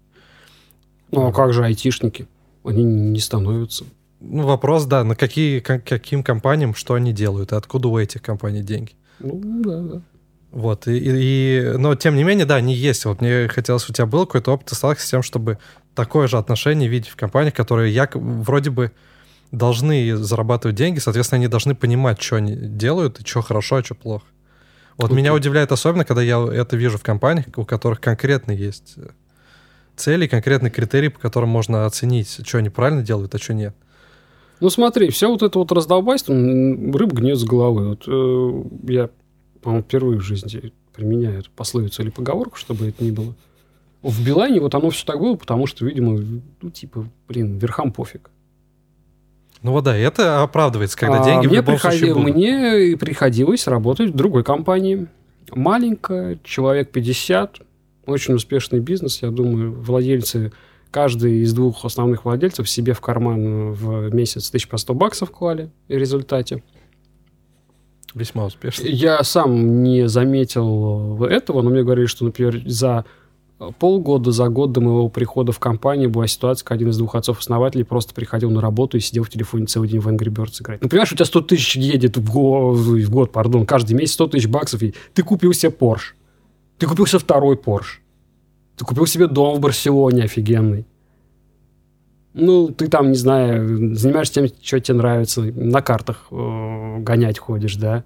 [1.11, 2.27] Ну а как же айтишники?
[2.64, 3.84] Они не становятся.
[4.20, 8.62] Ну, вопрос, да, на какие, каким компаниям, что они делают, и откуда у этих компаний
[8.62, 8.94] деньги.
[9.20, 10.02] Ну, да, да.
[10.52, 13.04] Вот, и, и, но тем не менее, да, они есть.
[13.06, 15.58] Вот мне хотелось, у тебя был какой-то опыт, ты сталкивался с тем, чтобы
[15.96, 18.92] такое же отношение видеть в компаниях, которые я вроде бы
[19.52, 23.96] должны зарабатывать деньги, соответственно, они должны понимать, что они делают, и что хорошо, а что
[23.96, 24.26] плохо.
[24.98, 25.16] Вот okay.
[25.16, 29.10] меня удивляет особенно, когда я это вижу в компаниях, у которых конкретно есть э,
[29.98, 33.76] цели, конкретные критерии, по которым можно оценить, что они правильно делают, а что нет.
[34.66, 37.90] Ну смотри, все вот это вот раздолбайство, рыб гнет с головы.
[37.90, 39.12] Вот э, я,
[39.62, 43.36] по-моему, впервые в жизни применяю эту пословицу или поговорку, чтобы это ни было.
[44.02, 46.20] В Билайне вот оно все так было, потому что, видимо,
[46.64, 48.32] ну, типа, блин, верхам пофиг.
[49.62, 51.98] Ну вот да, это оправдывается, когда а деньги мне в любом приходи...
[52.00, 52.36] случае будут.
[52.36, 55.06] Мне приходилось работать в другой компании.
[55.52, 57.60] Маленькая, человек 50,
[58.08, 59.22] очень успешный бизнес.
[59.22, 60.52] Я думаю, владельцы,
[60.95, 65.69] каждый из двух основных владельцев себе в карман в месяц тысяч по 100 баксов клали
[65.89, 66.63] в результате.
[68.13, 68.85] Весьма успешно.
[68.85, 73.03] Я сам не заметил этого, но мне говорили, что, например, за
[73.77, 77.84] полгода, за год до моего прихода в компанию была ситуация, когда один из двух отцов-основателей
[77.84, 80.81] просто приходил на работу и сидел в телефоне целый день в Angry Birds играть.
[80.81, 84.27] Ну, понимаешь, у тебя 100 тысяч едет в год, в год, пардон, каждый месяц 100
[84.27, 86.13] тысяч баксов, и ты купил себе Porsche.
[86.77, 87.99] Ты купил себе второй Porsche.
[88.77, 90.85] Ты купил себе дом в Барселоне офигенный.
[92.34, 97.77] Ну, ты там, не знаю, занимаешься тем, что тебе нравится, на картах э, гонять ходишь,
[97.77, 98.03] да.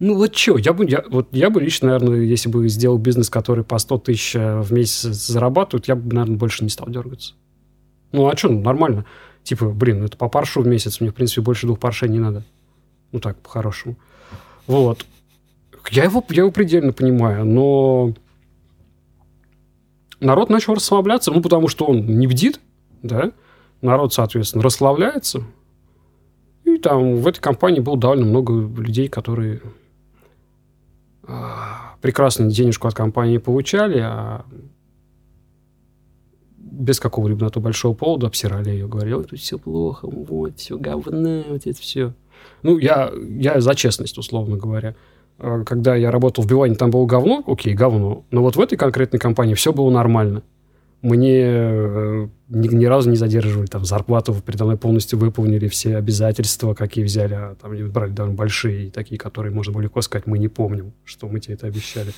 [0.00, 3.30] Ну вот что, я бы, я, вот я бы лично, наверное, если бы сделал бизнес,
[3.30, 7.34] который по 100 тысяч э, в месяц зарабатывает, я бы, наверное, больше не стал дергаться.
[8.10, 9.04] Ну а что, ну, нормально.
[9.44, 12.18] Типа, блин, ну это по паршу в месяц, мне, в принципе, больше двух паршей не
[12.18, 12.42] надо.
[13.12, 13.96] Ну так, по-хорошему.
[14.66, 15.06] Вот.
[15.92, 18.12] Я его, я его предельно понимаю, но
[20.22, 22.60] народ начал расслабляться, ну, потому что он не бдит,
[23.02, 23.32] да,
[23.80, 25.42] народ, соответственно, расслабляется,
[26.64, 29.60] и там в этой компании было довольно много людей, которые
[32.00, 34.44] прекрасную денежку от компании получали, а
[36.56, 41.44] без какого-либо на то большого повода обсирали ее, говорили, тут все плохо, вот, все говно,
[41.48, 42.14] вот это все.
[42.62, 44.96] Ну, я, я за честность, условно говоря.
[45.42, 48.24] А когда я работал в Билайне, там было говно, окей, говно.
[48.30, 50.42] Но вот в этой конкретной компании все было нормально
[51.02, 56.74] мне э, ни, ни разу не задерживали там зарплату, передо мной полностью выполнили все обязательства,
[56.74, 60.48] какие взяли, а там брали довольно большие, такие, которые можно было легко сказать, мы не
[60.48, 62.12] помним, что мы тебе это обещали.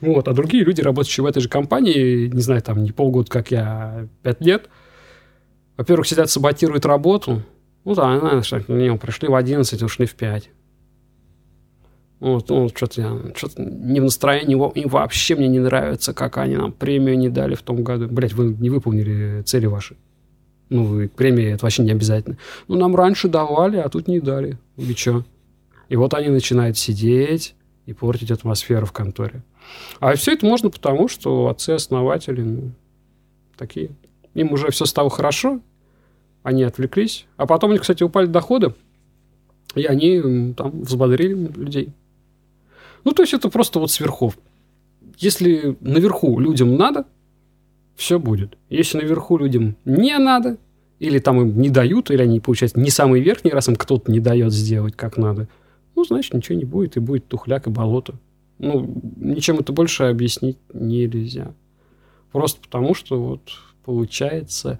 [0.00, 3.50] Вот, а другие люди, работающие в этой же компании, не знаю, там не полгода, как
[3.50, 4.70] я, пять лет,
[5.76, 7.42] во-первых, сидят, саботируют работу,
[7.84, 8.50] ну да, знаешь,
[8.98, 10.50] пришли в 11, ушли в 5.
[12.20, 16.56] Вот, ну, что-то я что не в настроении, и вообще мне не нравится, как они
[16.56, 18.08] нам премию не дали в том году.
[18.08, 19.96] Блять, вы не выполнили цели ваши.
[20.68, 22.36] Ну, и премии это вообще не обязательно.
[22.66, 24.58] Ну, нам раньше давали, а тут не дали.
[24.76, 25.24] И что?
[25.88, 27.54] И вот они начинают сидеть
[27.86, 29.42] и портить атмосферу в конторе.
[30.00, 32.72] А все это можно потому, что отцы-основатели ну,
[33.56, 33.90] такие.
[34.34, 35.60] Им уже все стало хорошо,
[36.42, 37.26] они отвлеклись.
[37.36, 38.74] А потом у них, кстати, упали доходы,
[39.74, 41.92] и они там взбодрили людей.
[43.04, 44.34] Ну, то есть это просто вот сверху.
[45.18, 47.06] Если наверху людям надо,
[47.96, 48.56] все будет.
[48.70, 50.58] Если наверху людям не надо,
[50.98, 54.20] или там им не дают, или они, получается, не самый верхний, раз им кто-то не
[54.20, 55.48] дает сделать как надо,
[55.96, 58.14] ну, значит, ничего не будет, и будет тухляк и болото.
[58.58, 61.52] Ну, ничем это больше объяснить нельзя.
[62.32, 63.40] Просто потому, что вот
[63.84, 64.78] получается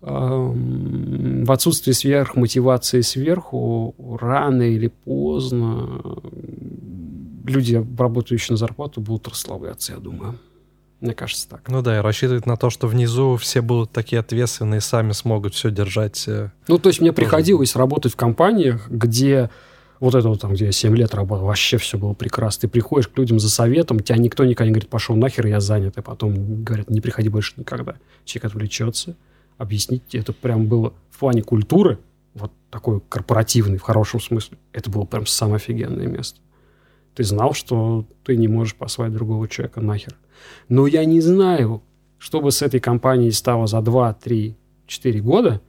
[0.00, 6.00] в отсутствии сверхмотивации сверху рано или поздно
[7.44, 10.38] люди, работающие на зарплату, будут расслабляться, я думаю.
[11.00, 11.68] Мне кажется так.
[11.68, 15.72] Ну да, и рассчитывать на то, что внизу все будут такие ответственные, сами смогут все
[15.72, 16.22] держать.
[16.28, 19.50] Э, ну, то есть мне приходилось работать в компаниях, где
[19.98, 22.62] вот это вот там, где я 7 лет работал, вообще все было прекрасно.
[22.62, 25.96] Ты приходишь к людям за советом, тебя никто никогда не говорит, пошел нахер, я занят.
[25.96, 27.96] И потом говорят, не приходи больше никогда.
[28.24, 29.16] Человек отвлечется.
[29.58, 31.98] Объяснить это прям было в плане культуры,
[32.34, 34.58] вот такой корпоративный, в хорошем смысле.
[34.72, 36.40] Это было прям самое офигенное место.
[37.14, 40.14] Ты знал, что ты не можешь послать другого человека нахер.
[40.68, 41.82] Но я не знаю,
[42.18, 44.56] что бы с этой компанией стало за 2, 3,
[44.86, 45.60] 4 года,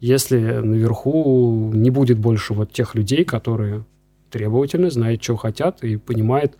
[0.00, 3.84] если наверху не будет больше вот тех людей, которые
[4.30, 6.56] требовательны, знают, что хотят и понимают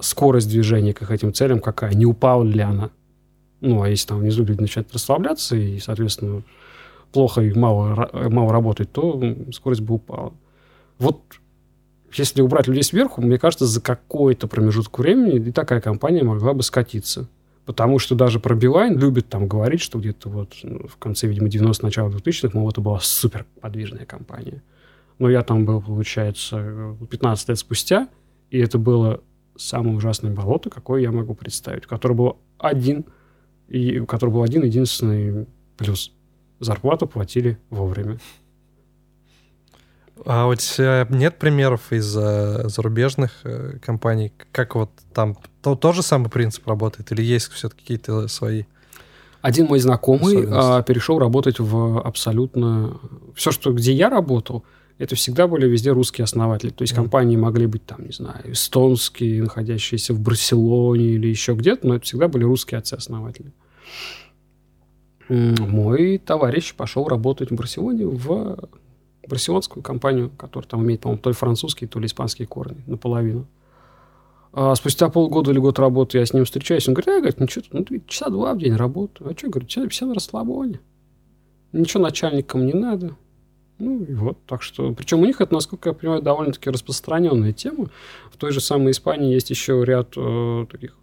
[0.00, 2.90] скорость движения к этим целям какая, не упала ли она.
[3.60, 6.42] Ну, а если там внизу люди начинают расслабляться и, соответственно,
[7.12, 9.20] плохо и мало, мало работает, то
[9.52, 10.32] скорость бы упала.
[10.98, 11.20] Вот
[12.12, 16.62] если убрать людей сверху, мне кажется, за какой-то промежуток времени и такая компания могла бы
[16.62, 17.28] скатиться.
[17.66, 21.48] Потому что даже про Билайн любят там говорить, что где-то вот ну, в конце, видимо,
[21.48, 24.62] 90-х, начало 2000-х, мол, это была супер подвижная компания.
[25.18, 28.08] Но я там был, получается, 15 лет спустя,
[28.50, 29.20] и это было
[29.56, 33.04] самое ужасное болото, какое я могу представить, у которого был один,
[33.68, 35.46] и у которого был один единственный
[35.76, 36.12] плюс.
[36.58, 38.18] Зарплату платили вовремя.
[40.24, 44.32] А у тебя нет примеров из э, зарубежных э, компаний?
[44.52, 47.10] Как вот там то, тот же самый принцип работает?
[47.12, 48.64] Или есть все-таки какие-то свои?
[49.40, 53.00] Один мой знакомый а, перешел работать в абсолютно...
[53.34, 54.64] Все, что где я работал,
[54.98, 56.68] это всегда были везде русские основатели.
[56.70, 56.96] То есть mm.
[56.96, 62.04] компании могли быть там, не знаю, эстонские, находящиеся в Барселоне или еще где-то, но это
[62.04, 63.52] всегда были русские отцы-основатели.
[65.30, 68.58] Мой товарищ пошел работать в Барселоне в
[69.30, 73.46] барселонскую компанию, которая там имеет, по-моему, то ли французские, то ли испанские корни, наполовину.
[74.52, 77.48] А спустя полгода или год работы я с ним встречаюсь, он говорит, а, говорит, ну
[77.48, 80.80] что, ну часа два в день работаю, а что, говорит, все, все на расслабоне,
[81.72, 83.16] ничего начальникам не надо.
[83.78, 87.88] Ну и вот, так что, причем у них это, насколько я понимаю, довольно-таки распространенная тема.
[88.30, 90.98] В той же самой Испании есть еще ряд э, таких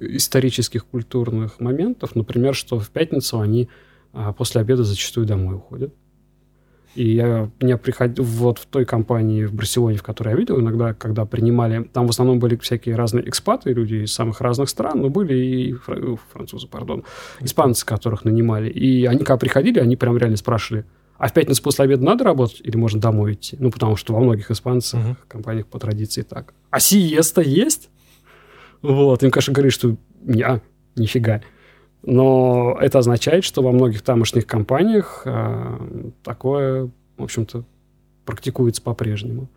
[0.00, 3.68] исторических культурных моментов, например, что в пятницу они
[4.14, 5.94] э, после обеда зачастую домой уходят.
[6.94, 10.92] И я, меня приходил вот в той компании в Барселоне, в которой я видел, иногда,
[10.92, 15.08] когда принимали, там в основном были всякие разные экспаты, люди из самых разных стран, но
[15.08, 15.74] были и
[16.32, 17.04] французы, пардон,
[17.40, 18.68] испанцы, которых нанимали.
[18.68, 20.84] И они, когда приходили, они прям реально спрашивали,
[21.16, 23.56] а в пятницу после обеда надо работать или можно домой идти?
[23.58, 25.16] Ну, потому что во многих испанцах, uh-huh.
[25.28, 26.52] компаниях по традиции так.
[26.70, 27.90] А сиеста есть?
[28.82, 30.60] Вот, им, конечно, говорили, что не,
[30.96, 31.40] нифига.
[32.04, 35.78] Но это означает, что во многих тамошних компаниях э,
[36.24, 37.64] такое, в общем-то,
[38.24, 39.48] практикуется по-прежнему.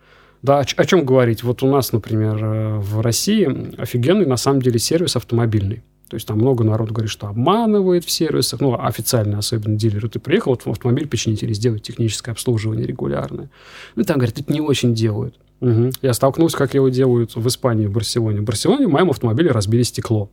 [0.42, 1.44] Да, о, о чем говорить?
[1.44, 5.84] Вот у нас, например, э, в России офигенный на самом деле сервис автомобильный.
[6.08, 10.08] То есть там много народу говорит, что обманывает в сервисах, ну, официально, особенно дилеры.
[10.08, 13.50] Ты приехал вот в автомобиль починить или сделать техническое обслуживание регулярное.
[13.96, 15.36] Ну, там, говорят, это не очень делают.
[15.62, 15.92] Угу.
[16.04, 18.42] Я столкнулся, как его делают в Испании, в Барселоне.
[18.42, 20.30] В Барселоне в моем автомобиле разбили стекло.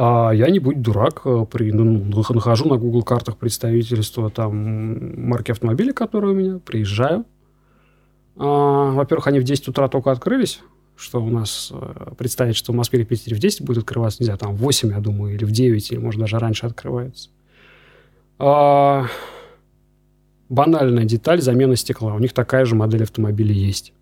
[0.00, 5.50] А я не будь дурак, э, при, ну, нахожу на Google картах представительства там марки
[5.50, 7.24] автомобиля, которые у меня, приезжаю.
[8.36, 10.60] А, во-первых, они в 10 утра только открылись,
[10.94, 14.36] что у нас э, представить, что в Москве или Питере в 10 будет открываться, нельзя,
[14.36, 17.30] там в 8, я думаю, или в 9, или, может, даже раньше открывается.
[18.38, 19.06] А,
[20.48, 22.14] банальная деталь замена стекла.
[22.14, 23.92] У них такая же модель автомобиля есть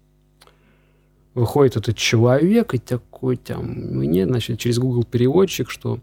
[1.37, 6.01] выходит этот человек и такой там мне, значит, через Google переводчик, что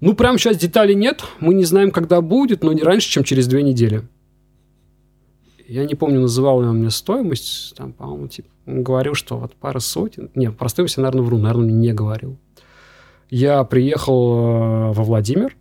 [0.00, 3.46] ну, прям сейчас деталей нет, мы не знаем, когда будет, но не раньше, чем через
[3.46, 4.08] две недели.
[5.68, 9.54] Я не помню, называл ли он мне стоимость, там, по-моему, типа, он говорил, что вот
[9.54, 10.30] пара сотен.
[10.34, 12.38] Не, про стоимость я, наверное, вру, наверное, не говорил.
[13.28, 15.54] Я приехал э, во Владимир,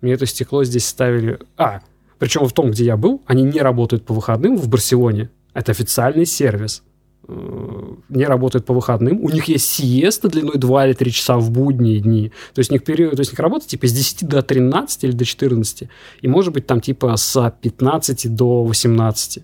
[0.00, 1.38] мне это стекло здесь ставили...
[1.56, 1.82] А,
[2.18, 5.30] причем в том, где я был, они не работают по выходным в Барселоне.
[5.52, 6.82] Это официальный сервис.
[7.26, 9.24] Э, не работают по выходным.
[9.24, 12.32] У них есть сиеста длиной 2 или 3 часа в будние дни.
[12.52, 15.04] То есть у них, период, то есть у них работа типа с 10 до 13
[15.04, 15.88] или до 14.
[16.20, 19.42] И может быть там типа с 15 до 18.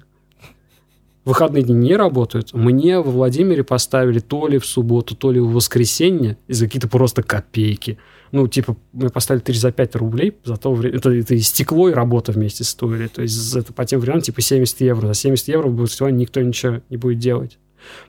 [1.25, 2.53] Выходные дни не работают.
[2.53, 7.23] Мне во Владимире поставили то ли в субботу, то ли в воскресенье из-за какие-то просто
[7.23, 7.99] копейки.
[8.33, 10.97] Ну, типа, мы поставили 3 за 5 рублей, за то время...
[10.99, 13.07] Это, это и стекло, и работа вместе стоили.
[13.07, 15.07] То есть это по тем временам типа 70 евро.
[15.09, 17.59] За 70 евро в Барселоне никто ничего не будет делать.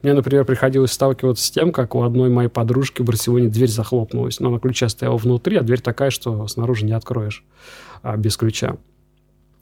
[0.02, 4.40] Мне, например, приходилось сталкиваться с тем, как у одной моей подружки в Барселоне дверь захлопнулась.
[4.40, 7.44] Но она ключа стояла внутри, а дверь такая, что снаружи не откроешь
[8.02, 8.76] а, без ключа.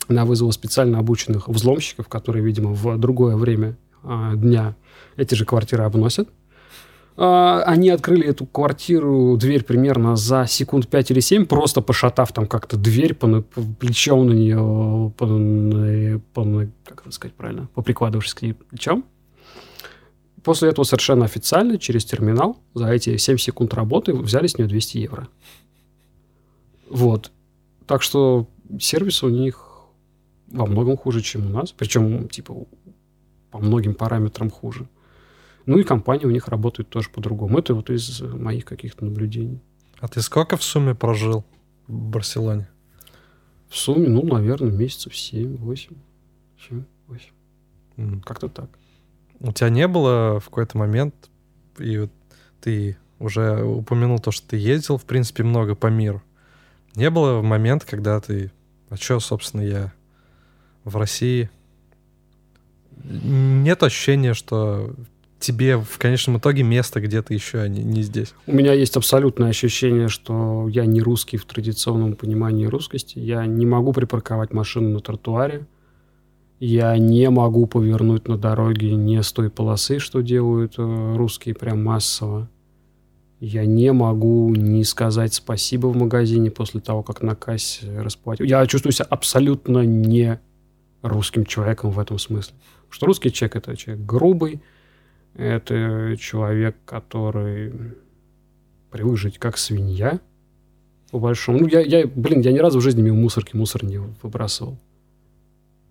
[0.08, 4.74] Она вызвала специально обученных взломщиков, которые, видимо, в другое время а, дня
[5.16, 6.28] эти же квартиры обносят.
[7.16, 12.46] А, они открыли эту квартиру, дверь примерно за секунд 5 или 7, просто пошатав там
[12.46, 15.26] как-то дверь, по, по плечом на нее, по,
[16.32, 19.04] по, как это сказать правильно, поприкладывавшись к ней плечом.
[20.42, 24.98] После этого совершенно официально через терминал за эти 7 секунд работы взяли с нее 200
[24.98, 25.28] евро.
[26.88, 27.30] Вот.
[27.86, 28.48] Так что
[28.80, 29.66] сервис у них
[30.50, 31.72] во многом хуже, чем у нас.
[31.72, 32.66] Причем, типа,
[33.50, 34.88] по многим параметрам хуже.
[35.66, 37.58] Ну и компании у них работают тоже по-другому.
[37.58, 39.60] Это вот из моих каких-то наблюдений.
[40.00, 41.44] А ты сколько в сумме прожил
[41.86, 42.68] в Барселоне?
[43.68, 45.96] В сумме, ну, наверное, месяцев 7-8.
[46.70, 46.84] 7-8.
[47.96, 48.20] Mm.
[48.22, 48.70] Как-то так.
[49.40, 51.14] У тебя не было в какой-то момент,
[51.78, 52.10] и вот
[52.60, 56.22] ты уже упомянул то, что ты ездил, в принципе, много по миру.
[56.94, 58.50] Не было момента, когда ты
[58.90, 59.92] А что, собственно, я
[60.84, 61.48] в России?
[63.04, 64.94] Нет ощущения, что
[65.38, 68.34] тебе в конечном итоге место где-то еще, а не, не здесь.
[68.46, 73.18] У меня есть абсолютное ощущение, что я не русский в традиционном понимании русскости.
[73.18, 75.66] Я не могу припарковать машину на тротуаре.
[76.60, 81.82] Я не могу повернуть на дороге не с той полосы, что делают э, русские прям
[81.82, 82.50] массово.
[83.40, 88.44] Я не могу не сказать спасибо в магазине после того, как на кассе расплатил.
[88.44, 90.38] Я чувствую себя абсолютно не
[91.00, 92.54] русским человеком в этом смысле.
[92.82, 94.60] Потому что русский человек– это человек грубый,
[95.34, 97.72] это человек, который
[98.90, 100.20] привык жить как свинья,
[101.10, 101.60] по большому.
[101.60, 104.78] Ну, я, я, блин, я ни разу в жизни мимо мусорки мусор не выбрасывал.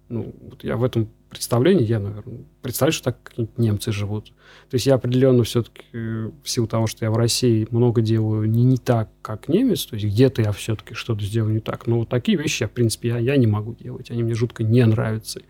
[0.10, 4.34] Ну, вот я в этом представлении, я, наверное, представляю, что так немцы живут.
[4.70, 8.64] То есть я определенно все-таки, в силу того, что я в России много делаю не,
[8.64, 11.86] не так, как немец, то есть где-то я все-таки что-то сделаю не так.
[11.86, 14.10] Но вот такие вещи, я, в принципе, я, я не могу делать.
[14.10, 15.42] Они мне жутко не нравятся.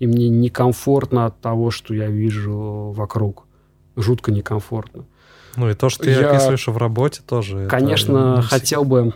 [0.00, 3.46] И мне некомфортно от того, что я вижу вокруг.
[3.94, 5.06] Жутко некомфортно.
[5.56, 7.68] Ну и то, что ты я, описываешь в работе тоже.
[7.68, 9.14] Конечно, хотел бы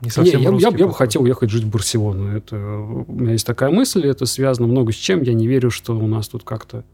[0.00, 2.36] не совсем не, я, я, я бы хотел уехать жить в Барселону.
[2.36, 5.22] Это, у меня есть такая мысль, это связано много с чем.
[5.22, 6.84] Я не верю, что у нас тут как-то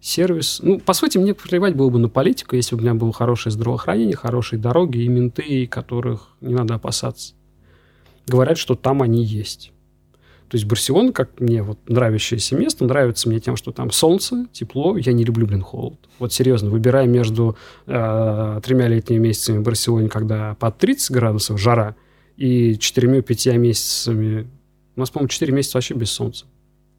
[0.00, 0.60] сервис...
[0.62, 3.52] Ну, по сути, мне плевать было бы на политику, если бы у меня было хорошее
[3.52, 7.34] здравоохранение, хорошие дороги и менты, которых не надо опасаться.
[8.26, 9.72] Говорят, что там они есть.
[10.48, 14.96] То есть Барселона, как мне вот нравящееся место, нравится мне тем, что там солнце, тепло,
[14.96, 15.98] я не люблю, блин, холод.
[16.20, 17.56] Вот серьезно, выбирая между
[17.86, 21.96] э, тремя летними месяцами в Барселоне, когда под 30 градусов жара,
[22.36, 24.48] и четырьмя-пятью месяцами...
[24.94, 26.46] У нас, по-моему, четыре месяца вообще без солнца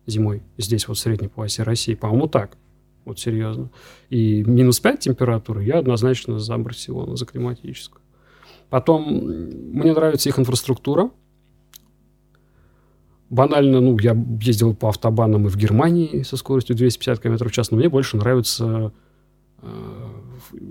[0.05, 0.41] зимой.
[0.57, 1.93] Здесь вот в средней полосе России.
[1.93, 2.57] По-моему, так.
[3.05, 3.69] Вот серьезно.
[4.09, 8.01] И минус 5 температуры я однозначно за Барселону, за климатическую.
[8.69, 11.09] Потом мне нравится их инфраструктура.
[13.29, 17.71] Банально, ну, я ездил по автобанам и в Германии со скоростью 250 км в час,
[17.71, 18.93] но мне больше нравится
[19.61, 20.06] э,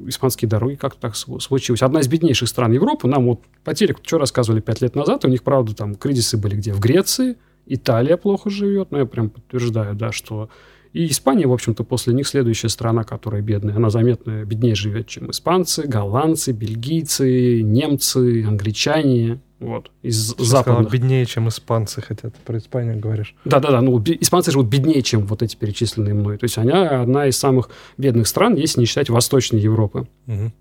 [0.06, 1.82] испанские дороги как-то так случилось.
[1.82, 3.08] Одна из беднейших стран Европы.
[3.08, 5.24] Нам вот по телеку что рассказывали пять лет назад.
[5.24, 6.72] У них, правда, там кризисы были где?
[6.72, 7.36] В Греции,
[7.66, 8.90] Италия плохо живет.
[8.90, 10.48] Но я прям подтверждаю, да, что
[10.96, 13.76] и Испания, в общем-то, после них следующая страна, которая бедная.
[13.76, 19.40] Она заметно беднее живет, чем испанцы, голландцы, бельгийцы, немцы, англичане.
[19.58, 20.92] Вот, из Ты западных.
[20.92, 23.34] беднее, чем испанцы, хотя ты про Испанию говоришь.
[23.46, 26.36] Да-да-да, ну, испанцы живут беднее, чем вот эти перечисленные мной.
[26.36, 30.08] То есть она одна из самых бедных стран, если не считать Восточной Европы.
[30.26, 30.52] Угу.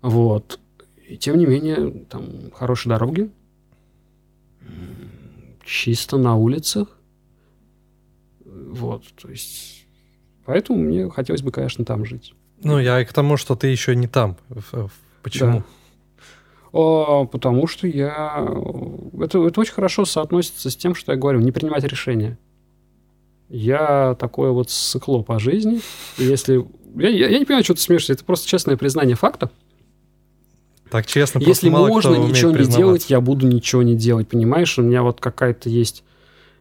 [0.00, 0.58] Вот.
[1.06, 3.30] И тем не менее, там хорошие дороги,
[5.64, 6.88] чисто на улицах.
[8.44, 9.86] Вот, то есть...
[10.46, 12.34] Поэтому мне хотелось бы, конечно, там жить.
[12.62, 14.38] Ну, я и к тому, что ты еще не там.
[15.22, 15.58] Почему?
[15.58, 15.64] Да.
[16.72, 18.48] Потому что я...
[19.20, 22.38] Это, это очень хорошо соотносится с тем, что я говорю, не принимать решения.
[23.50, 25.80] Я такое вот сыкло по жизни.
[26.16, 26.64] И если...
[26.96, 28.14] Я, я, я не понимаю, что ты смеешься.
[28.14, 29.50] Это просто честное признание факта.
[30.90, 34.28] Так честно, Если можно ничего не делать, я буду ничего не делать.
[34.28, 36.04] Понимаешь, у меня вот какая-то есть...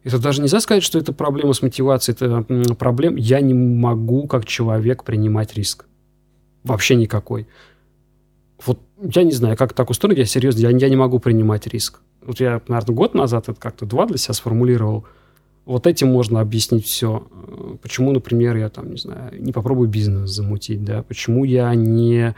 [0.03, 2.15] Это даже нельзя сказать, что это проблема с мотивацией.
[2.15, 3.17] Это проблема...
[3.17, 5.85] Я не могу как человек принимать риск.
[6.65, 7.47] Вообще никакой.
[8.65, 12.01] Вот я не знаю, как так устроено, я серьезно, я, я не могу принимать риск.
[12.21, 15.05] Вот я, наверное, год назад это как-то два для себя сформулировал.
[15.65, 17.27] Вот этим можно объяснить все.
[17.81, 21.03] Почему, например, я там, не знаю, не попробую бизнес замутить, да?
[21.03, 22.35] Почему я не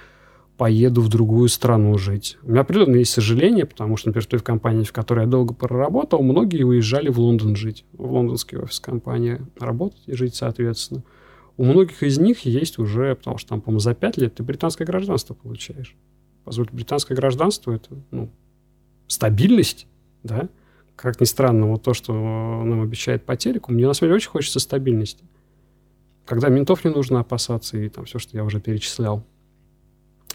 [0.58, 2.38] поеду в другую страну жить.
[2.44, 5.54] У меня определенно есть сожаление, потому что, например, в той компании, в которой я долго
[5.54, 11.04] проработал, многие уезжали в Лондон жить, в лондонский офис компании работать и жить, соответственно.
[11.58, 14.86] У многих из них есть уже, потому что там, по-моему, за пять лет ты британское
[14.86, 15.96] гражданство получаешь.
[16.46, 18.30] Позвольте, британское гражданство– это ну,
[19.08, 19.88] стабильность,
[20.24, 20.50] да?
[20.96, 24.30] Как ни странно, вот то, что нам обещает по телеку, мне на самом деле очень
[24.30, 25.24] хочется стабильности.
[26.26, 29.26] Когда ментов не нужно опасаться и там все, что я уже перечислял.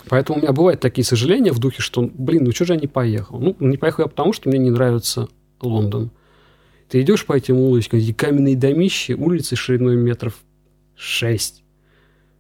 [0.08, 2.86] Поэтому у меня бывают такие сожаления в духе, что, блин, ну что же я не
[2.86, 3.38] поехал?
[3.38, 5.28] Ну, не поехал я потому, что мне не нравится
[5.60, 6.10] Лондон.
[6.88, 10.42] Ты идешь по этим улочкам, эти каменные домищи, улицы шириной метров
[10.96, 11.62] шесть.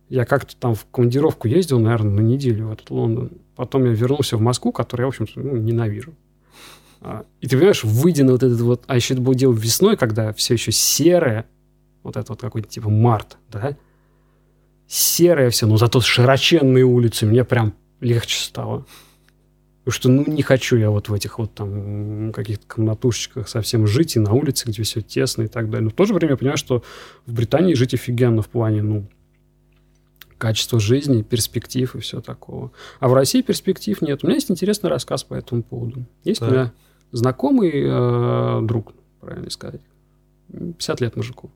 [0.08, 3.32] Я как-то там в командировку ездил, наверное, на неделю в этот Лондон.
[3.56, 6.14] Потом я вернулся в Москву, которую я, в общем-то, ну, ненавижу.
[7.00, 8.84] А, и ты понимаешь, выйдя на вот этот вот...
[8.86, 11.46] А еще это было дело весной, когда все еще серое,
[12.02, 13.76] вот это вот какой-то типа март, да?
[14.86, 18.86] Серое все, но зато широченные улицы, мне прям легче стало.
[19.84, 24.16] Потому что, ну, не хочу я вот в этих вот там каких-то комнатушечках совсем жить
[24.16, 25.84] и на улице, где все тесно и так далее.
[25.84, 26.82] Но в то же время я понимаю, что
[27.26, 29.08] в Британии жить офигенно в плане, ну,
[30.38, 32.70] качество жизни, перспектив и все такого.
[33.00, 34.22] А в России перспектив нет.
[34.22, 36.06] У меня есть интересный рассказ по этому поводу.
[36.24, 36.46] Есть да.
[36.46, 36.72] у меня
[37.12, 39.80] знакомый э, друг, правильно сказать.
[40.50, 41.50] 50 лет мужику.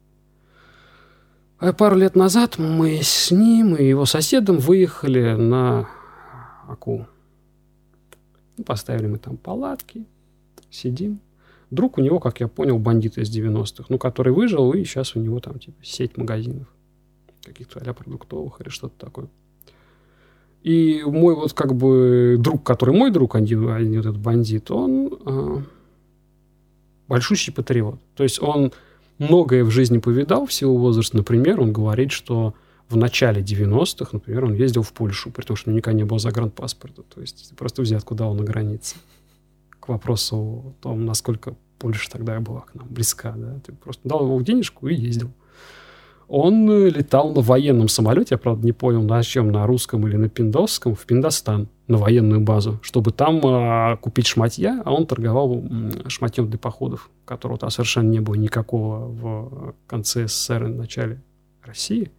[1.58, 5.88] А пару лет назад мы с ним и его соседом выехали на
[6.68, 7.06] Аку.
[8.66, 10.04] Поставили мы там палатки,
[10.70, 11.20] сидим.
[11.70, 15.20] Друг у него, как я понял, бандит из 90-х, ну, который выжил, и сейчас у
[15.20, 16.68] него там, типа, сеть магазинов
[17.44, 19.28] каких-то а продуктовых или что-то такое.
[20.62, 25.18] И мой вот как бы друг, который мой друг, не, а не этот бандит, он
[25.26, 25.62] э,
[27.08, 28.00] большущий патриот.
[28.14, 28.72] То есть он
[29.18, 31.16] многое в жизни повидал в силу возраста.
[31.16, 32.54] Например, он говорит, что
[32.88, 36.04] в начале 90-х, например, он ездил в Польшу, при том, что у него никогда не
[36.04, 37.02] было загранпаспорта.
[37.02, 38.96] То есть просто взятку дал на границе
[39.80, 43.32] к вопросу о том, насколько Польша тогда была к нам близка.
[43.32, 43.58] Да?
[43.66, 45.32] Ты просто дал его денежку и ездил.
[46.34, 50.16] Он э, летал на военном самолете, я, правда, не понял, на чем, на русском или
[50.16, 55.62] на пиндосском, в Пиндостан, на военную базу, чтобы там а, купить шматья, а он торговал
[56.06, 61.22] шматьем для походов, которого там совершенно не было никакого в конце СССР и начале
[61.62, 62.10] России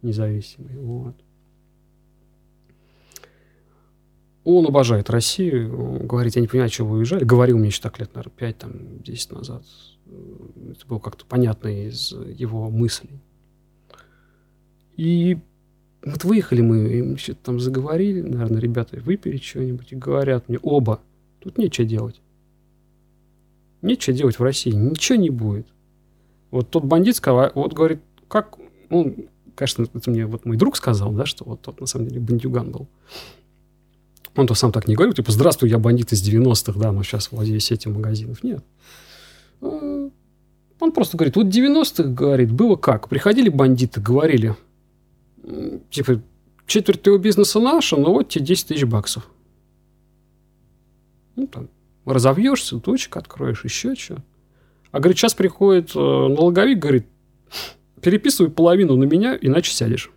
[0.00, 0.76] независимой.
[0.76, 1.16] Вот.
[4.44, 6.06] Он обожает Россию.
[6.06, 7.24] говорит, я не понимаю, чего вы уезжали.
[7.24, 9.64] Говорил мне еще так лет, наверное, 5, там, 10 назад.
[10.06, 13.20] Это было как-то понятно из его мыслей.
[14.96, 15.38] И
[16.04, 21.00] вот выехали мы, и что-то там заговорили, наверное, ребята выпили что-нибудь, и говорят мне, оба,
[21.40, 22.20] тут нечего делать.
[23.82, 25.66] Нечего делать в России, ничего не будет.
[26.50, 28.56] Вот тот бандит сказал, вот говорит, как,
[28.88, 29.14] ну,
[29.54, 32.70] конечно, это мне вот мой друг сказал, да, что вот тот на самом деле бандюган
[32.70, 32.86] был.
[34.36, 37.58] Он-то сам так не говорил, типа, здравствуй, я бандит из 90-х, да, но сейчас владею
[37.58, 38.44] сетью магазинов.
[38.44, 38.62] Нет.
[39.62, 40.10] А,
[40.78, 43.08] он просто говорит, вот 90-х, говорит, было как?
[43.08, 44.54] Приходили бандиты, говорили,
[45.90, 46.22] типа,
[46.66, 49.28] четверть твоего бизнеса наша, но вот тебе 10 тысяч баксов.
[51.36, 51.68] Ну, там,
[52.04, 54.22] разовьешься, точек откроешь, еще что.
[54.90, 57.06] А, говорит, сейчас приходит э, налоговик, говорит,
[58.00, 60.10] переписывай половину на меня, иначе сядешь.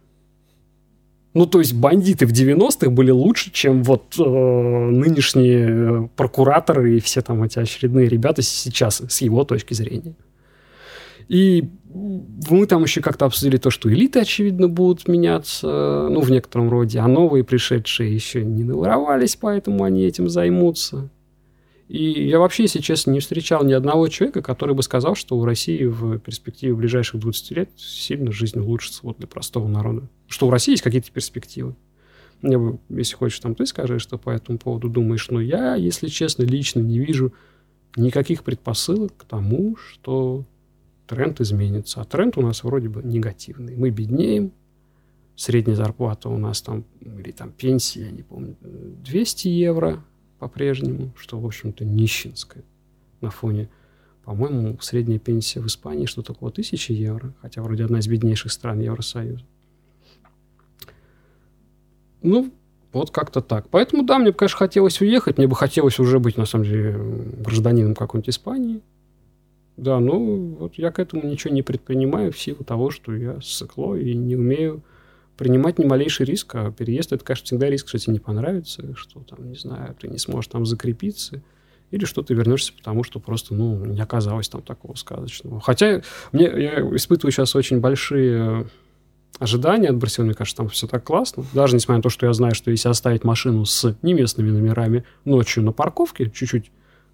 [1.34, 6.99] Ну, то есть бандиты в 90-х были лучше, чем вот э, нынешние э, прокураторы и
[6.99, 10.15] все там эти очередные ребята сейчас, с его точки зрения.
[11.30, 16.69] И мы там еще как-то обсудили то, что элиты, очевидно, будут меняться, ну, в некотором
[16.69, 21.10] роде, а новые пришедшие еще не наворовались, поэтому они этим займутся.
[21.88, 25.45] И я вообще, если честно, не встречал ни одного человека, который бы сказал, что у
[25.45, 30.07] России в перспективе ближайших 20 лет сильно жизнь улучшится вот для простого народа.
[30.27, 31.76] Что у России есть какие-то перспективы.
[32.43, 35.30] Мне бы, если хочешь, там ты скажи, что по этому поводу думаешь.
[35.30, 37.34] Но я, если честно, лично не вижу
[37.95, 40.45] никаких предпосылок к тому, что
[41.10, 42.02] тренд изменится.
[42.02, 43.76] А тренд у нас вроде бы негативный.
[43.76, 44.52] Мы беднеем,
[45.36, 50.03] средняя зарплата у нас там, или там пенсия, я не помню, 200 евро
[50.38, 52.64] по-прежнему, что, в общем-то, нищенское
[53.22, 53.69] на фоне,
[54.23, 58.80] по-моему, средняя пенсия в Испании что-то около 1000 евро, хотя вроде одна из беднейших стран
[58.80, 59.44] Евросоюза.
[62.22, 62.53] Ну,
[62.94, 63.69] вот как-то так.
[63.69, 65.38] Поэтому, да, мне бы, конечно, хотелось уехать.
[65.38, 66.98] Мне бы хотелось уже быть, на самом деле,
[67.40, 68.81] гражданином какой-нибудь Испании.
[69.80, 73.95] Да, ну вот я к этому ничего не предпринимаю в силу того, что я сыкло
[73.95, 74.84] и не умею
[75.38, 76.53] принимать ни малейший риск.
[76.56, 80.10] А переезд это, конечно, всегда риск, что тебе не понравится, что там, не знаю, ты
[80.10, 81.41] не сможешь там закрепиться.
[81.91, 85.61] Или что ты вернешься, потому что просто, ну, не оказалось там такого сказочного.
[85.61, 86.01] Хотя
[86.34, 88.68] мне, я испытываю сейчас очень большие
[89.39, 90.31] ожидания от Барселоны.
[90.31, 91.45] Мне кажется, там все так классно.
[91.53, 95.64] Даже несмотря на то, что я знаю, что если оставить машину с неместными номерами ночью
[95.64, 96.69] на парковке, чуть-чуть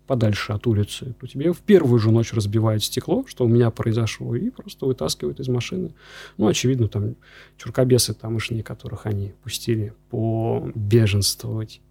[0.08, 4.36] подальше от улицы, то тебе в первую же ночь разбивают стекло, что у меня произошло,
[4.36, 5.94] и просто вытаскивают из машины.
[6.38, 7.16] Ну, очевидно, там
[7.58, 11.82] чуркобесы тамошние, которых они пустили по беженствовать.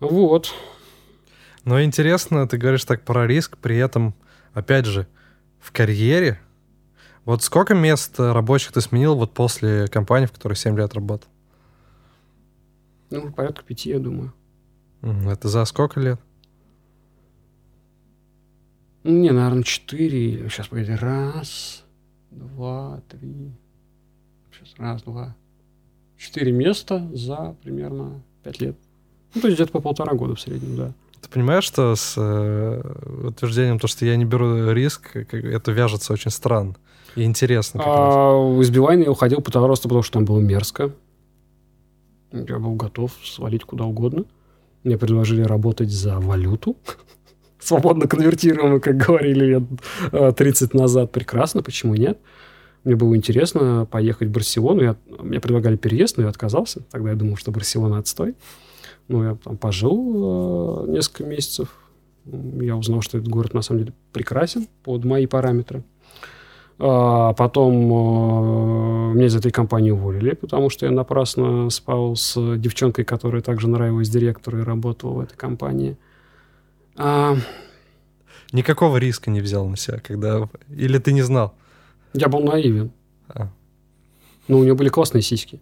[0.00, 0.52] Вот.
[1.64, 4.14] Но интересно, ты говоришь так про риск, при этом,
[4.54, 5.06] опять же,
[5.58, 6.40] в карьере.
[7.24, 11.28] Вот сколько мест рабочих ты сменил вот после компании, в которой 7 лет работал?
[13.10, 14.32] Ну, порядка пяти, я думаю.
[15.02, 16.20] Это за сколько лет?
[19.02, 20.48] Ну, не, наверное, четыре.
[20.48, 20.92] Сейчас, погоди.
[20.92, 21.84] Раз,
[22.30, 23.52] два, три.
[24.52, 25.36] Сейчас, раз, два.
[26.16, 28.76] Четыре места за примерно пять лет.
[29.34, 30.92] Ну, то есть где-то по полтора года в среднем, да.
[31.22, 36.30] Ты понимаешь, что с э, утверждением, то, что я не беру риск, это вяжется очень
[36.30, 36.76] странно
[37.16, 37.82] и интересно.
[37.84, 40.92] А, из Билайна я уходил по просто потому, что там было мерзко.
[42.32, 44.24] Я был готов свалить куда угодно.
[44.84, 46.76] Мне предложили работать за валюту
[47.60, 49.44] свободно конвертируемый, как говорили
[50.12, 51.12] лет 30 назад.
[51.12, 52.18] Прекрасно, почему нет?
[52.84, 54.82] Мне было интересно поехать в Барселону.
[54.82, 56.82] Я, мне предлагали переезд, но я отказался.
[56.90, 58.34] Тогда я думал, что Барселона отстой.
[59.08, 61.68] Ну, я там пожил э, несколько месяцев,
[62.24, 65.82] Я узнал, что этот город на самом деле прекрасен под мои параметры.
[66.78, 73.04] А потом э, меня из этой компании уволили, потому что я напрасно спал с девчонкой,
[73.04, 75.98] которая также нравилась директору и работала в этой компании.
[77.00, 77.34] А...
[78.52, 80.48] Никакого риска не взял на себя, когда...
[80.68, 81.54] Или ты не знал?
[82.12, 82.90] Я был наивен.
[83.28, 83.48] А.
[84.48, 85.60] Но у нее были классные сиськи.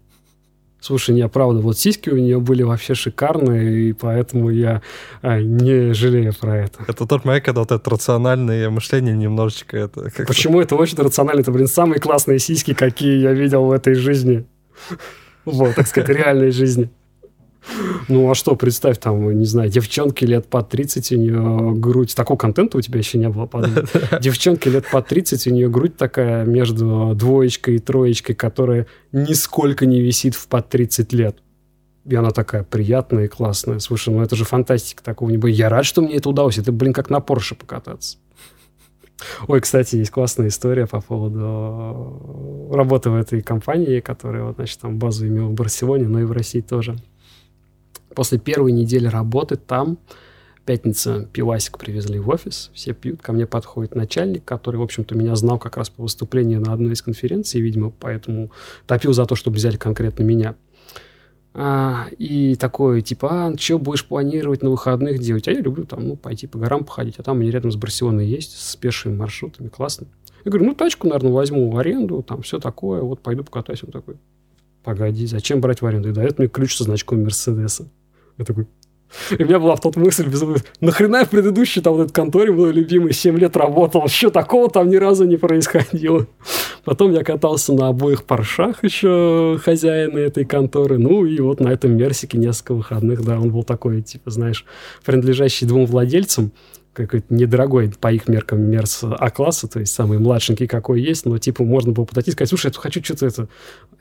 [0.81, 4.83] Слушай, не, правда, вот сиськи у нее были вообще шикарные, и поэтому я
[5.23, 6.85] а, не жалею про это.
[6.89, 10.11] Это тот момент, когда вот это рациональное мышление немножечко это...
[10.27, 11.43] Почему это очень рационально?
[11.43, 14.45] Это, блин, самые классные сиськи, какие я видел в этой жизни.
[15.45, 16.91] Вот, так сказать, реальной жизни.
[18.09, 22.15] Ну, а что, представь, там, не знаю, девчонки лет по 30, у нее грудь...
[22.15, 23.85] Такого контента у тебя еще не было, подумай.
[24.21, 30.01] Девчонки лет по 30, у нее грудь такая между двоечкой и троечкой, которая нисколько не
[30.01, 31.39] висит в под 30 лет.
[32.07, 33.81] И она такая приятная и классная.
[33.81, 35.57] Слушай, ну это же фантастика такого не будет.
[35.57, 36.57] Я рад, что мне это удалось.
[36.57, 38.17] Это, блин, как на Порше покататься.
[39.47, 44.99] Ой, кстати, есть классная история по поводу работы в этой компании, которая, вот, значит, там
[44.99, 46.97] базу имела в Барселоне, но и в России тоже
[48.19, 49.97] после первой недели работы там,
[50.65, 55.37] пятница пивасик привезли в офис, все пьют, ко мне подходит начальник, который, в общем-то, меня
[55.37, 58.51] знал как раз по выступлению на одной из конференций, видимо, поэтому
[58.89, 60.57] топил за то, чтобы взяли конкретно меня.
[61.55, 65.47] А, и такой, типа, а, что будешь планировать на выходных делать?
[65.47, 68.27] А я люблю там, ну, пойти по горам походить, а там мне рядом с Барселоной
[68.27, 70.09] есть, с пешими маршрутами, классно.
[70.45, 73.85] Я говорю, ну, тачку, наверное, возьму в аренду, там все такое, вот пойду покатаюсь.
[73.85, 74.17] Он такой,
[74.83, 76.09] погоди, зачем брать в аренду?
[76.09, 77.89] И дает мне ключ со значком Мерседеса.
[78.39, 78.67] Я такой...
[79.31, 82.13] И у меня была в тот мысль безумно, нахрена я в предыдущей там в этой
[82.13, 86.27] конторе мой любимый 7 лет работал, что такого там ни разу не происходило.
[86.85, 91.97] Потом я катался на обоих паршах еще хозяина этой конторы, ну и вот на этом
[91.97, 94.67] Мерсике несколько выходных, да, он был такой, типа, знаешь,
[95.05, 96.53] принадлежащий двум владельцам,
[97.07, 101.65] какой-то недорогой по их меркам Мерс А-класса, то есть самый младшенький какой есть, но типа
[101.65, 103.49] можно было подойти и сказать, слушай, я хочу что-то это,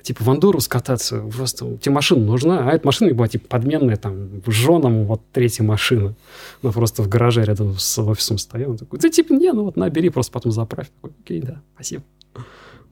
[0.01, 4.41] типа в Андору скататься, просто тебе машина нужна, а эта машина была типа подменная там
[4.47, 6.15] женам вот третья машина,
[6.61, 9.77] ну просто в гараже рядом с офисом стоял, он такой, да типа не, ну вот
[9.77, 12.03] набери, просто потом заправь, такой, окей, да, спасибо.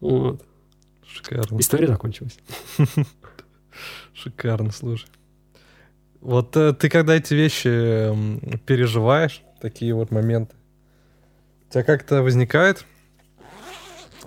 [0.02, 0.42] Вот.
[1.08, 1.60] Шикарно.
[1.60, 2.38] История закончилась.
[4.14, 5.08] Шикарно, слушай.
[6.22, 7.70] Вот э, ты когда эти вещи
[8.66, 10.54] переживаешь, такие вот моменты.
[11.68, 12.86] У тебя как-то возникает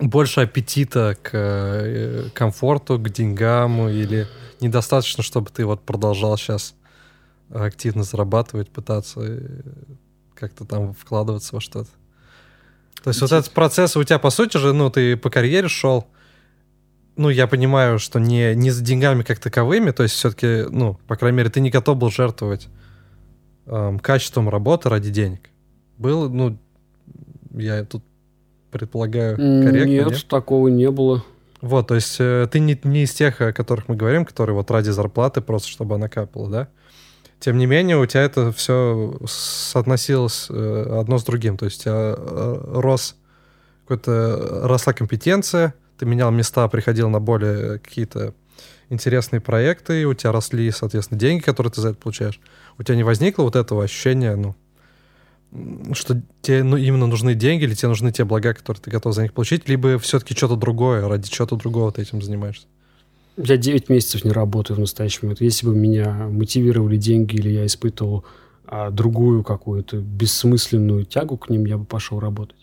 [0.01, 4.27] больше аппетита к э, комфорту, к деньгам или
[4.59, 6.75] недостаточно, чтобы ты вот продолжал сейчас
[7.49, 9.61] активно зарабатывать, пытаться э,
[10.35, 11.89] как-то там вкладываться во что-то?
[13.01, 16.05] То есть вот этот процесс у тебя, по сути же, ну, ты по карьере шел,
[17.15, 21.15] ну, я понимаю, что не, не за деньгами как таковыми, то есть все-таки, ну, по
[21.15, 22.67] крайней мере, ты не готов был жертвовать
[23.69, 25.49] эм, качеством работы ради денег.
[25.97, 26.57] Было, ну,
[27.51, 28.03] я тут
[28.71, 30.07] предполагаю, корректно, нет?
[30.11, 31.23] Нет, такого не было.
[31.61, 34.71] Вот, то есть э, ты не, не из тех, о которых мы говорим, которые вот
[34.71, 36.67] ради зарплаты просто, чтобы она капала, да?
[37.39, 41.57] Тем не менее, у тебя это все соотносилось э, одно с другим.
[41.57, 43.15] То есть у тебя э, рос
[43.85, 48.33] какой-то росла компетенция, ты менял места, приходил на более какие-то
[48.89, 52.39] интересные проекты, у тебя росли, соответственно, деньги, которые ты за это получаешь.
[52.79, 54.55] У тебя не возникло вот этого ощущения, ну,
[55.93, 59.23] что тебе ну, именно нужны деньги, или тебе нужны те блага, которые ты готов за
[59.23, 62.67] них получить, либо все-таки что-то другое, ради чего-то другого ты этим занимаешься?
[63.35, 65.41] Я 9 месяцев не работаю в настоящий момент.
[65.41, 68.25] Если бы меня мотивировали деньги, или я испытывал
[68.65, 72.58] а, другую какую-то бессмысленную тягу к ним, я бы пошел работать.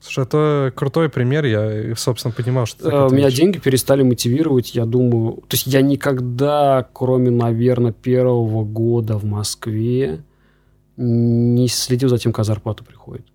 [0.00, 4.86] Слушай, это крутой пример, я, собственно, понимал, что ты uh, Меня деньги перестали мотивировать, я
[4.86, 5.42] думаю...
[5.46, 10.24] То есть я никогда, кроме, наверное, первого года в Москве,
[10.96, 13.26] не следил за тем, как зарплата приходит.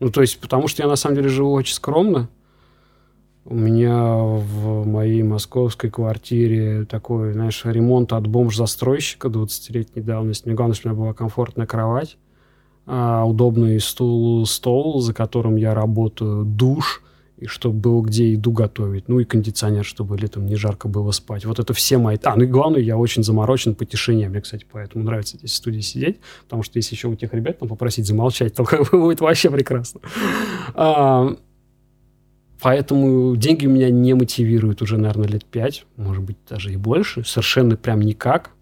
[0.00, 2.30] Ну, то есть, потому что я, на самом деле, живу очень скромно.
[3.44, 10.46] У меня в моей московской квартире такой, знаешь, ремонт от бомж-застройщика 20-летней давности.
[10.46, 12.16] Мне главное, чтобы у меня была комфортная кровать
[12.86, 17.02] удобный стул, стол, за которым я работаю, душ,
[17.36, 21.44] и чтобы было где еду готовить, ну и кондиционер, чтобы летом не жарко было спать.
[21.44, 22.16] Вот это все мои...
[22.22, 24.28] А, ну и главное, я очень заморочен по тишине.
[24.28, 27.58] Мне, кстати, поэтому нравится здесь в студии сидеть, потому что если еще у тех ребят
[27.58, 30.00] там попросить замолчать, то будет вообще прекрасно.
[30.74, 31.36] А,
[32.60, 37.22] поэтому деньги меня не мотивируют уже, наверное, лет пять, может быть, даже и больше.
[37.22, 38.52] Совершенно прям никак.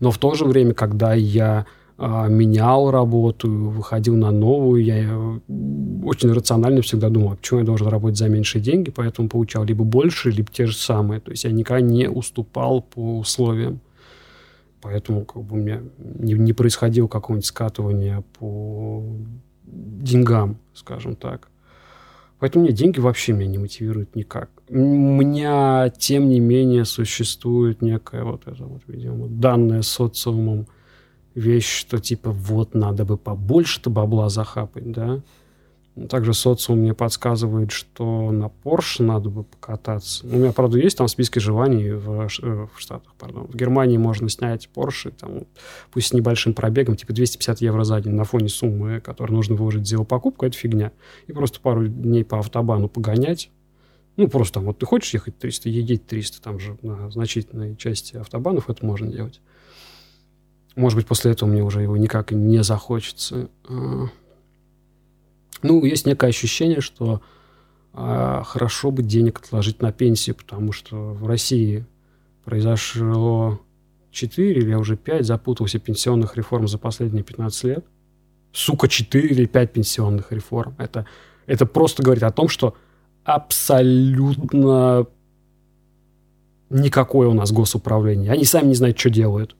[0.00, 1.66] Но в то же время, когда я а,
[2.28, 4.84] менял работу, выходил на новую.
[4.84, 5.38] Я э,
[6.04, 9.84] очень рационально всегда думал, а почему я должен работать за меньшие деньги, поэтому получал либо
[9.84, 11.20] больше, либо те же самые.
[11.20, 13.80] То есть я никогда не уступал по условиям.
[14.80, 19.02] поэтому как бы у меня не, не происходило какого-нибудь скатывания по
[19.66, 21.48] деньгам, скажем так.
[22.38, 24.50] Поэтому мне деньги вообще меня не мотивируют никак.
[24.68, 30.66] У меня, тем не менее, существует некая вот эта вот, видимо, данная социумом
[31.34, 35.20] вещь, что типа вот надо бы побольше-то бабла захапать, да.
[36.08, 40.26] Также социум мне подсказывает, что на Porsche надо бы покататься.
[40.26, 43.46] У меня, правда, есть там списки желаний в, э, в Штатах, пардон.
[43.46, 45.44] В Германии можно снять Porsche, там,
[45.92, 49.86] пусть с небольшим пробегом, типа 250 евро за день на фоне суммы, которую нужно выложить
[49.86, 50.90] за его покупку, это фигня.
[51.28, 53.50] И просто пару дней по автобану погонять.
[54.16, 58.16] Ну, просто там, вот ты хочешь ехать 300, едеть 300, там же на значительной части
[58.16, 59.40] автобанов это можно делать.
[60.76, 63.48] Может быть, после этого мне уже его никак не захочется.
[63.68, 64.06] А,
[65.62, 67.22] ну, есть некое ощущение, что
[67.92, 71.86] а, хорошо бы денег отложить на пенсию, потому что в России
[72.44, 73.60] произошло
[74.10, 77.84] 4 или уже 5, запутался пенсионных реформ за последние 15 лет.
[78.52, 80.74] Сука, 4 или 5 пенсионных реформ.
[80.78, 81.06] Это,
[81.46, 82.76] это просто говорит о том, что
[83.24, 85.06] абсолютно
[86.70, 88.32] никакое у нас госуправление.
[88.32, 89.56] Они сами не знают, что делают.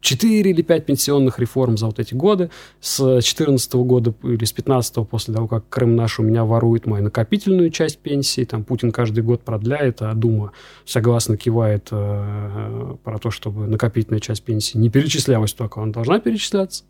[0.00, 2.50] 4 или 5 пенсионных реформ за вот эти годы.
[2.80, 7.04] С 2014 года или с 2015 после того, как Крым наш у меня ворует мою
[7.04, 10.52] накопительную часть пенсии, там Путин каждый год продляет, а Дума
[10.84, 16.84] согласно кивает э, про то, чтобы накопительная часть пенсии не перечислялась только, она должна перечисляться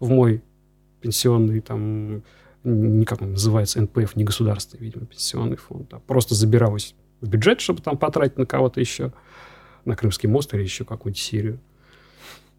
[0.00, 0.42] в мой
[1.00, 2.22] пенсионный там,
[2.64, 7.60] не как он называется, НПФ, не государственный, видимо, пенсионный фонд, а просто забиралась в бюджет,
[7.60, 9.12] чтобы там потратить на кого-то еще,
[9.84, 11.60] на Крымский мост или еще какую-нибудь Сирию.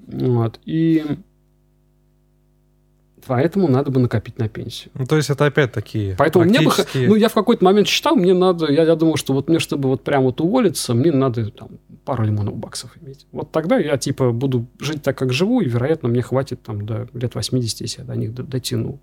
[0.07, 0.59] Вот.
[0.65, 1.03] И
[3.27, 4.91] поэтому надо бы накопить на пенсию.
[4.93, 6.97] Ну, то есть это опять такие Поэтому практически...
[6.97, 7.13] мне бы...
[7.13, 8.71] Ну, я в какой-то момент считал, мне надо...
[8.71, 11.69] Я, я думал, что вот мне, чтобы вот прям вот уволиться, мне надо там
[12.05, 13.27] пару лимонов баксов иметь.
[13.31, 17.07] Вот тогда я, типа, буду жить так, как живу, и, вероятно, мне хватит там до
[17.13, 19.01] лет 80, если я до них дотяну.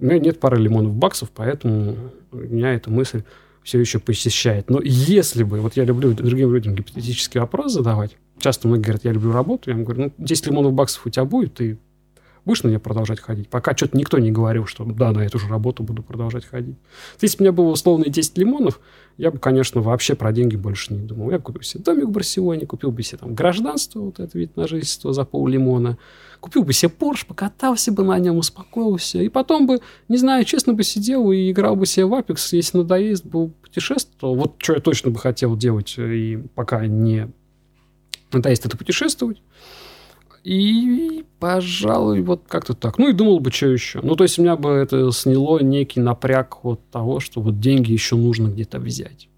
[0.00, 1.96] У меня нет пары лимонов баксов, поэтому
[2.32, 3.22] меня эта мысль
[3.62, 4.70] все еще посещает.
[4.70, 5.60] Но если бы...
[5.60, 9.70] Вот я люблю другим людям гипотетический вопрос задавать, Часто многие говорят, я люблю работу.
[9.70, 11.78] Я им говорю, ну, 10 лимонов баксов у тебя будет, ты
[12.48, 13.48] будешь на нее продолжать ходить?
[13.48, 16.76] Пока что-то никто не говорил, что да, на эту же работу буду продолжать ходить.
[17.20, 18.80] Если бы у меня было условные 10 лимонов,
[19.18, 21.30] я бы, конечно, вообще про деньги больше не думал.
[21.30, 24.56] Я бы купил себе домик в Барселоне, купил бы себе там гражданство, вот это вид
[24.56, 25.98] на жительство за пол лимона,
[26.40, 30.72] купил бы себе Порш, покатался бы на нем, успокоился, и потом бы, не знаю, честно
[30.72, 34.36] бы сидел и играл бы себе в Apex, если надоест, бы путешествовал.
[34.36, 37.28] Вот что я точно бы хотел делать, и пока не
[38.32, 39.42] надоест это путешествовать.
[40.44, 42.98] И, пожалуй, вот как-то так.
[42.98, 44.00] Ну и думал бы, что еще.
[44.02, 47.92] Ну, то есть, у меня бы это сняло некий напряг вот того, что вот деньги
[47.92, 49.28] еще нужно где-то взять.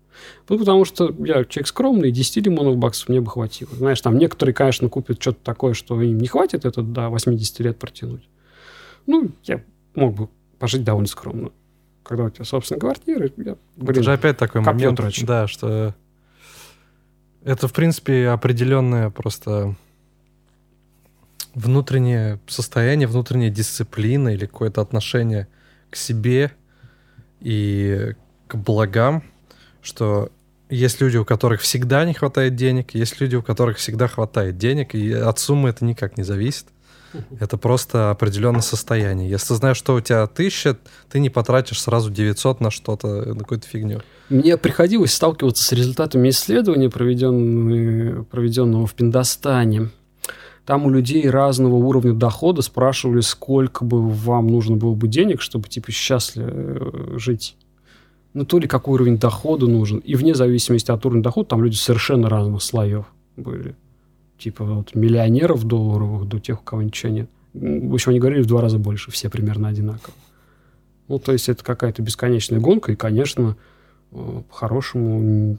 [0.49, 3.71] Ну, потому что я человек скромный, 10 лимонов баксов мне бы хватило.
[3.75, 7.79] Знаешь, там некоторые, конечно, купят что-то такое, что им не хватит это до 80 лет
[7.79, 8.29] протянуть.
[9.07, 9.63] Ну, я
[9.95, 11.51] мог бы пожить довольно скромно.
[12.03, 15.27] Когда у тебя собственная квартира, я, блин, это же опять такой момент, трачу.
[15.27, 15.95] да, что
[17.45, 19.77] это, в принципе, определенное просто
[21.55, 25.49] внутреннее состояние, внутренняя дисциплина или какое-то отношение
[25.91, 26.53] к себе
[27.41, 28.15] и
[28.47, 29.25] к благам,
[29.83, 30.31] что
[30.69, 34.95] есть люди, у которых всегда не хватает денег, есть люди, у которых всегда хватает денег,
[34.95, 36.67] и от суммы это никак не зависит.
[37.39, 39.29] Это просто определенное состояние.
[39.29, 40.77] Если знаешь, что у тебя тысяча,
[41.09, 44.01] ты не потратишь сразу 900 на что-то, на какую-то фигню.
[44.29, 49.91] Мне приходилось сталкиваться с результатами исследования, проведенного в Пиндостане.
[50.67, 55.69] Там у людей разного уровня дохода спрашивали, сколько бы вам нужно было бы денег, чтобы
[55.69, 57.57] типа счастливо э, жить.
[58.35, 59.99] Ну, то ли какой уровень дохода нужен.
[59.99, 63.07] И вне зависимости от уровня дохода, там люди совершенно разных слоев
[63.37, 63.75] были
[64.41, 67.31] типа вот миллионеров долларовых до тех, у кого ничего нет.
[67.53, 70.15] В общем, они говорили в два раза больше, все примерно одинаково.
[71.09, 73.57] Ну, то есть это какая-то бесконечная гонка, и, конечно,
[74.13, 75.59] э, по-хорошему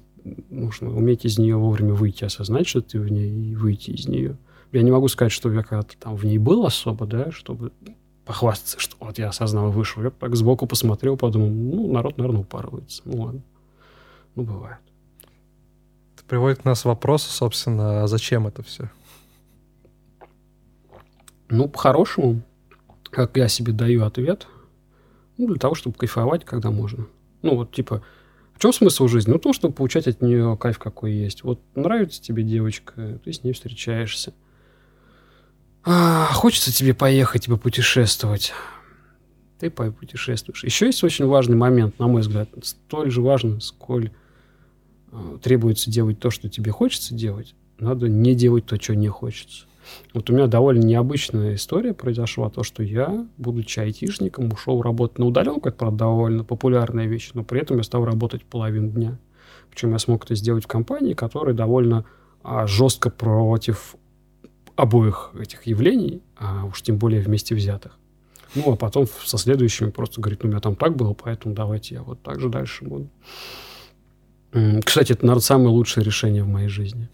[0.50, 4.38] нужно уметь из нее вовремя выйти, осознать, что ты в ней, и выйти из нее.
[4.72, 7.74] Я не могу сказать, что я когда-то там в ней был особо, да, чтобы
[8.24, 10.04] похвастаться, что вот я осознал вышел.
[10.04, 13.02] Я так сбоку посмотрел, подумал, ну, народ, наверное, упарывается.
[13.04, 13.42] Ну, ладно.
[14.36, 14.80] Ну, бывает
[16.32, 18.90] приводит нас к вопросу, собственно, а зачем это все?
[21.50, 22.42] Ну, по-хорошему,
[23.10, 24.48] как я себе даю ответ,
[25.38, 27.06] ну, для того, чтобы кайфовать, когда можно.
[27.42, 28.02] Ну, вот, типа,
[28.54, 29.30] в чем смысл жизни?
[29.30, 31.44] Ну, то, чтобы получать от нее кайф какой есть.
[31.44, 34.34] Вот нравится тебе девочка, ты с ней встречаешься.
[35.84, 38.54] А, хочется тебе поехать, типа, путешествовать.
[39.60, 40.64] Ты путешествуешь.
[40.64, 44.12] Еще есть очень важный момент, на мой взгляд, столь же важный, сколь
[45.42, 49.66] требуется делать то, что тебе хочется делать, надо не делать то, что не хочется.
[50.14, 55.26] Вот у меня довольно необычная история произошла, то, что я, будучи айтишником, ушел работать на
[55.26, 59.20] удаленку, это, правда, довольно популярная вещь, но при этом я стал работать половину дня.
[59.70, 62.06] Причем я смог это сделать в компании, которая довольно
[62.44, 63.96] а, жестко против
[64.76, 67.98] обоих этих явлений, а уж тем более вместе взятых.
[68.54, 71.96] Ну, а потом со следующими просто говорит, ну, у меня там так было, поэтому давайте
[71.96, 73.10] я вот так же дальше буду.
[74.84, 77.10] Кстати, это, наверное, самое лучшее решение в моей жизни.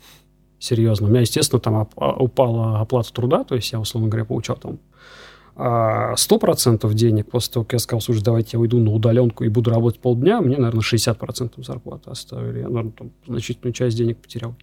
[0.60, 1.08] Серьезно.
[1.08, 4.80] У меня, естественно, там а, упала оплата труда, то есть я, условно говоря, получал там
[5.56, 9.50] 100% а, денег после того, как я сказал, слушай, давайте я уйду на удаленку и
[9.50, 12.60] буду работать полдня, мне, наверное, 60% зарплаты оставили.
[12.60, 14.56] Я, наверное, там значительную часть денег потерял.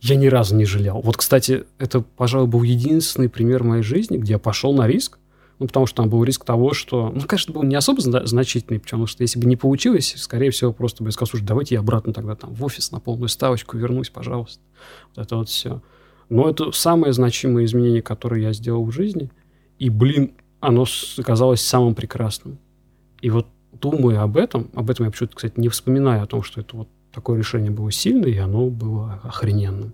[0.00, 1.00] Я ни разу не жалел.
[1.00, 5.18] Вот, кстати, это, пожалуй, был единственный пример моей жизни, где я пошел на риск,
[5.60, 7.12] ну, потому что там был риск того, что...
[7.14, 11.04] Ну, конечно, был не особо значительный, потому что если бы не получилось, скорее всего, просто
[11.04, 14.08] бы я сказал, слушай, давайте я обратно тогда там в офис на полную ставочку вернусь,
[14.08, 14.62] пожалуйста.
[15.14, 15.82] Вот это вот все.
[16.30, 19.30] Но это самое значимое изменение, которое я сделал в жизни.
[19.78, 20.86] И, блин, оно
[21.18, 22.58] оказалось самым прекрасным.
[23.20, 26.62] И вот думая об этом, об этом я почему-то, кстати, не вспоминаю о том, что
[26.62, 29.92] это вот такое решение было сильное, и оно было охрененным.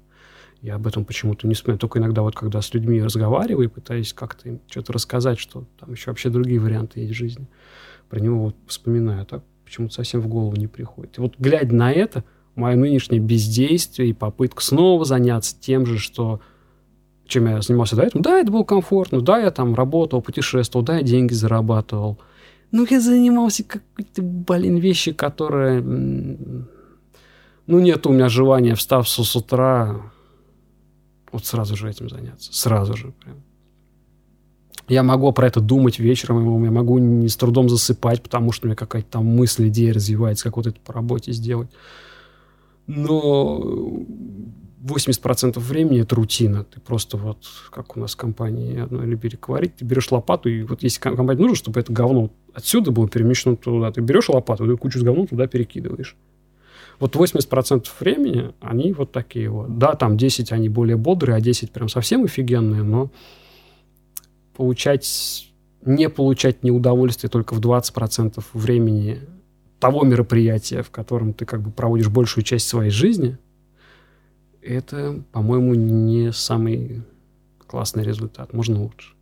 [0.62, 1.78] Я об этом почему-то не вспоминаю.
[1.78, 6.10] Только иногда вот когда с людьми разговариваю, пытаюсь как-то им что-то рассказать, что там еще
[6.10, 7.46] вообще другие варианты есть жизни.
[8.08, 11.18] Про него вот вспоминаю, а так почему-то совсем в голову не приходит.
[11.18, 12.24] И вот глядя на это,
[12.54, 16.40] мое нынешнее бездействие и попытка снова заняться тем же, что
[17.26, 20.98] чем я занимался до этого, да, это было комфортно, да, я там работал, путешествовал, да,
[20.98, 22.18] я деньги зарабатывал.
[22.70, 25.80] Ну, я занимался какой-то, блин, вещи, которые...
[25.80, 30.00] Ну, нет у меня желания, встав с утра,
[31.32, 32.52] вот сразу же этим заняться.
[32.52, 33.36] Сразу же прям.
[34.88, 38.68] Я могу про это думать вечером, я могу не с трудом засыпать, потому что у
[38.68, 41.68] меня какая-то там мысль, идея развивается, как вот это по работе сделать.
[42.86, 43.60] Но
[44.84, 46.62] 80% времени это рутина.
[46.62, 47.38] Ты просто вот,
[47.70, 51.42] как у нас в компании одной любили говорить, ты берешь лопату, и вот если компании
[51.42, 55.26] нужно, чтобы это говно отсюда было перемещено туда, ты берешь лопату, ты кучу с говном
[55.26, 56.16] туда перекидываешь.
[56.98, 59.78] Вот 80% времени они вот такие вот.
[59.78, 63.10] Да, там 10 они более бодрые, а 10 прям совсем офигенные, но
[64.56, 65.48] получать,
[65.82, 69.20] не получать неудовольствие только в 20% времени
[69.78, 73.36] того мероприятия, в котором ты как бы проводишь большую часть своей жизни,
[74.62, 77.02] это, по-моему, не самый
[77.66, 78.52] классный результат.
[78.52, 79.12] Можно лучше.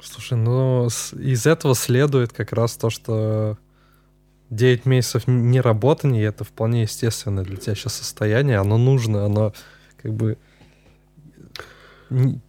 [0.00, 3.58] Слушай, ну из этого следует как раз то, что
[4.50, 9.52] 9 месяцев не работания, это вполне естественное для тебя сейчас состояние, оно нужно, оно
[10.02, 10.38] как бы...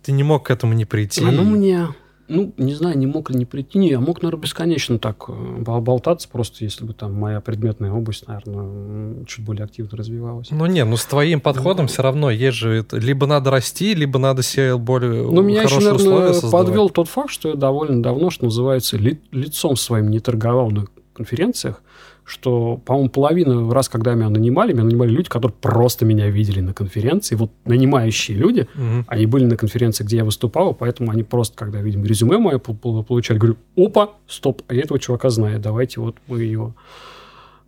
[0.03, 1.21] Ты не мог к этому не прийти.
[1.21, 1.89] Оно мне,
[2.29, 3.77] ну, не знаю, не мог ли не прийти.
[3.77, 5.33] Не, я мог, наверное, бесконечно так э,
[5.81, 10.49] болтаться, просто если бы там моя предметная область, наверное, чуть более активно развивалась.
[10.51, 12.85] Ну, не, ну, с твоим подходом ну, все равно есть же...
[12.93, 17.49] Либо надо расти, либо надо себе более Ну, меня еще, наверное, подвел тот факт, что
[17.49, 20.85] я довольно давно, что называется, ли, лицом своим не торговал на
[21.19, 21.81] конференциях
[22.29, 26.73] что, по-моему, половину раз, когда меня нанимали, меня нанимали люди, которые просто меня видели на
[26.73, 27.35] конференции.
[27.35, 29.03] Вот нанимающие люди, угу.
[29.07, 33.39] они были на конференции, где я выступал, поэтому они просто, когда, видимо, резюме мое получали,
[33.39, 36.75] говорю, опа, стоп, а я этого чувака знаю, давайте вот мы его...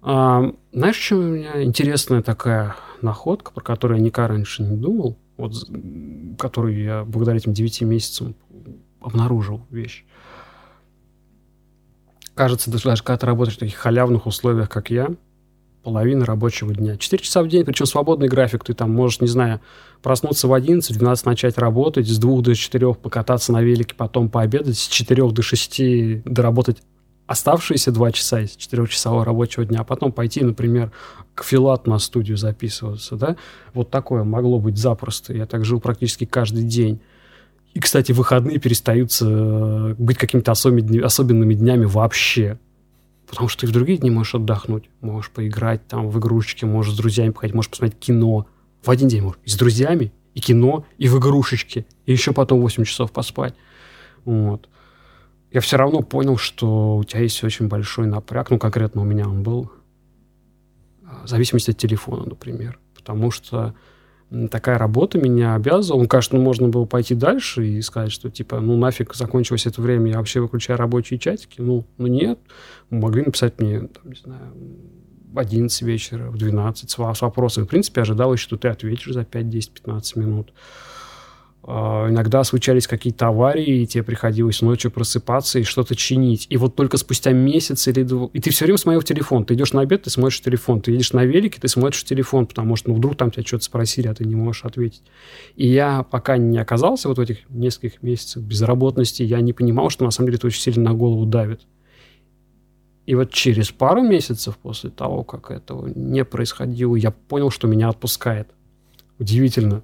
[0.04, 5.18] А, знаешь, что у меня интересная такая находка, про которую я никогда раньше не думал,
[5.38, 5.54] вот,
[6.38, 8.36] которую я благодаря этим девяти месяцам
[9.00, 10.06] обнаружил вещь
[12.42, 15.10] кажется, даже когда ты работаешь в таких халявных условиях, как я,
[15.84, 16.98] половина рабочего дня.
[16.98, 18.64] 4 часа в день, причем свободный график.
[18.64, 19.62] Ты там можешь, не знаю,
[20.02, 24.28] проснуться в 11, в 12 начать работать, с 2 до 4 покататься на велике, потом
[24.28, 26.82] пообедать, с 4 до 6 доработать
[27.28, 30.92] оставшиеся 2 часа из 4-часового рабочего дня, а потом пойти, например,
[31.36, 33.36] к Филат на студию записываться, да,
[33.76, 35.32] вот такое могло быть запросто.
[35.32, 37.02] Я так жил практически каждый день.
[37.74, 42.60] И, кстати, выходные перестают э, быть какими-то особенными днями вообще.
[43.28, 46.98] Потому что ты в другие дни можешь отдохнуть, можешь поиграть там в игрушечки, можешь с
[46.98, 48.46] друзьями походить, можешь посмотреть кино.
[48.84, 52.60] В один день можешь и с друзьями, и кино, и в игрушечки, и еще потом
[52.60, 53.56] 8 часов поспать.
[54.26, 54.68] Вот.
[55.52, 59.28] Я все равно понял, что у тебя есть очень большой напряг, ну, конкретно у меня
[59.28, 59.72] он был,
[61.24, 62.80] в зависимости от телефона, например.
[62.96, 63.74] Потому что
[64.50, 66.04] такая работа меня обязывала.
[66.04, 70.12] Ну, конечно, можно было пойти дальше и сказать, что типа, ну нафиг закончилось это время,
[70.12, 71.60] я вообще выключаю рабочие чатики.
[71.60, 72.40] Ну, ну нет.
[72.90, 74.54] Могли написать мне, там, не знаю,
[75.32, 77.66] в 11 вечера, в 12 с, с вопросами.
[77.66, 80.54] В принципе, ожидалось, что ты ответишь за 5, 10, 15 минут.
[81.64, 86.48] А, иногда случались какие-то аварии, и тебе приходилось ночью просыпаться и что-то чинить.
[86.50, 88.30] И вот только спустя месяц или два...
[88.34, 89.46] И ты все время смотрел телефон.
[89.46, 90.82] Ты идешь на обед, ты смотришь телефон.
[90.82, 94.08] Ты едешь на велике, ты смотришь телефон, потому что ну, вдруг там тебя что-то спросили,
[94.08, 95.04] а ты не можешь ответить.
[95.56, 100.04] И я пока не оказался вот в этих нескольких месяцах безработности, я не понимал, что
[100.04, 101.62] на самом деле это очень сильно на голову давит.
[103.06, 107.90] И вот через пару месяцев после того, как этого не происходило, я понял, что меня
[107.90, 108.48] отпускает.
[109.20, 109.84] Удивительно.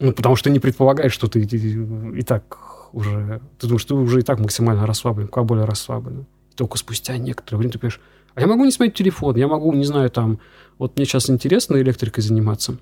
[0.00, 2.58] Ну, потому что не предполагаешь, что ты, и так
[2.92, 3.40] уже...
[3.58, 6.26] Ты думаешь, ты уже и так максимально расслаблен, куда более расслаблен.
[6.56, 8.00] Только спустя некоторое время ты понимаешь,
[8.34, 10.40] а я могу не смотреть телефон, я могу, не знаю, там...
[10.78, 12.78] Вот мне сейчас интересно электрикой заниматься.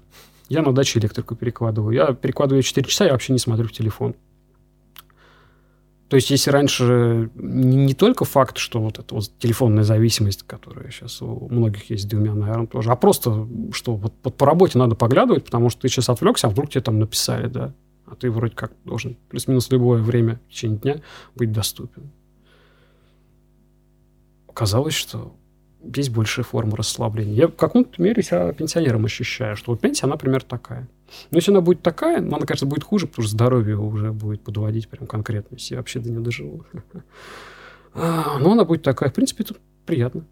[0.48, 1.92] Я на даче электрику перекладываю.
[1.92, 4.14] Я перекладываю 4 часа, я вообще не смотрю в телефон.
[6.08, 11.20] То есть, если раньше не, только факт, что вот эта вот телефонная зависимость, которая сейчас
[11.20, 14.94] у многих есть, у меня, наверное, тоже, а просто, что вот, вот по работе надо
[14.94, 17.74] поглядывать, потому что ты сейчас отвлекся, а вдруг тебе там написали, да,
[18.06, 21.00] а ты вроде как должен плюс-минус любое время в течение дня
[21.34, 22.10] быть доступен.
[24.46, 25.36] Оказалось, что
[25.94, 27.34] есть большая форма расслабления.
[27.34, 30.88] Я в каком-то мере себя пенсионером ощущаю, что вот пенсия, она, например, такая.
[31.30, 34.42] Но если она будет такая, ну, она, конечно, будет хуже, потому что здоровье уже будет
[34.42, 36.64] подводить прям конкретно, если я вообще до нее доживу.
[37.94, 39.08] А, но она будет такая.
[39.08, 39.54] В принципе, это
[39.84, 40.24] приятно.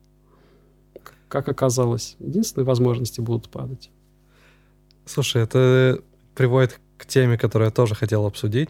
[1.27, 2.15] Как оказалось.
[2.21, 3.91] Единственные возможности будут падать.
[5.05, 6.01] Слушай, это
[6.37, 8.69] приводит к теме, которую я тоже хотел обсудить.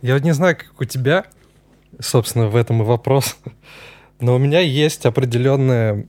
[0.00, 1.26] Я вот не знаю, как у тебя,
[2.00, 3.36] собственно, в этом и вопрос.
[4.22, 6.06] Но у меня есть определенная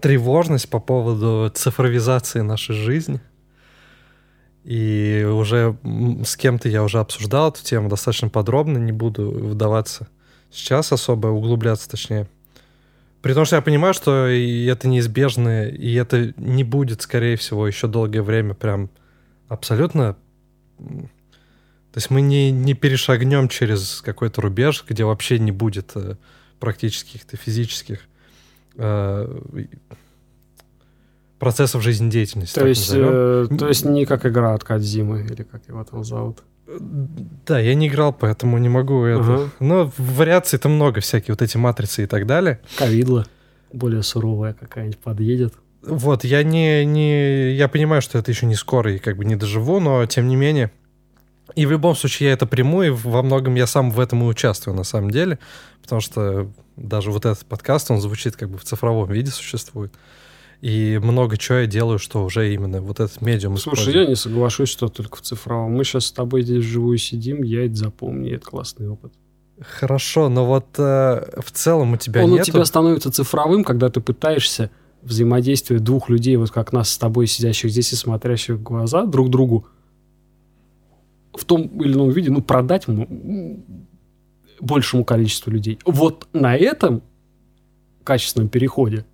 [0.00, 3.20] тревожность по поводу цифровизации нашей жизни.
[4.64, 5.76] И уже
[6.24, 10.08] с кем-то я уже обсуждал эту тему достаточно подробно, не буду вдаваться
[10.50, 12.26] сейчас особо, углубляться точнее.
[13.20, 17.86] При том, что я понимаю, что это неизбежно, и это не будет, скорее всего, еще
[17.86, 18.88] долгое время прям
[19.48, 20.16] абсолютно...
[20.78, 25.94] То есть мы не, не перешагнем через какой-то рубеж, где вообще не будет
[26.56, 28.00] э, практически каких-то физических
[28.76, 29.40] э,
[31.38, 32.58] процессов жизнедеятельности.
[32.58, 36.42] То есть, э, то есть не как игра от Кадзимы, или как его там зовут?
[37.46, 39.20] Да, я не играл, поэтому не могу это.
[39.20, 39.50] Ага.
[39.60, 42.60] Но вариаций-то много всякие, вот эти матрицы и так далее.
[42.76, 43.26] Ковидла
[43.72, 45.54] более суровая какая-нибудь подъедет.
[45.82, 47.54] Вот, я не, не...
[47.54, 50.34] Я понимаю, что это еще не скоро и как бы не доживу, но тем не
[50.34, 50.72] менее
[51.54, 54.26] и в любом случае я это приму, и во многом я сам в этом и
[54.26, 55.38] участвую на самом деле,
[55.82, 59.92] потому что даже вот этот подкаст, он звучит как бы в цифровом виде существует.
[60.62, 64.70] И много чего я делаю, что уже именно вот этот медиум Слушай, я не соглашусь,
[64.70, 65.72] что только в цифровом.
[65.72, 69.12] Мы сейчас с тобой здесь вживую сидим, я это запомню, это классный опыт.
[69.60, 72.42] Хорошо, но вот э, в целом у тебя Он нету...
[72.42, 74.70] у тебя становится цифровым, когда ты пытаешься
[75.02, 79.30] взаимодействие двух людей, вот как нас с тобой, сидящих здесь и смотрящих в глаза друг
[79.30, 79.66] другу,
[81.36, 82.86] в том или ином виде, ну, продать
[84.60, 85.78] большему количеству людей.
[85.84, 87.02] Вот на этом
[88.04, 89.04] качественном переходе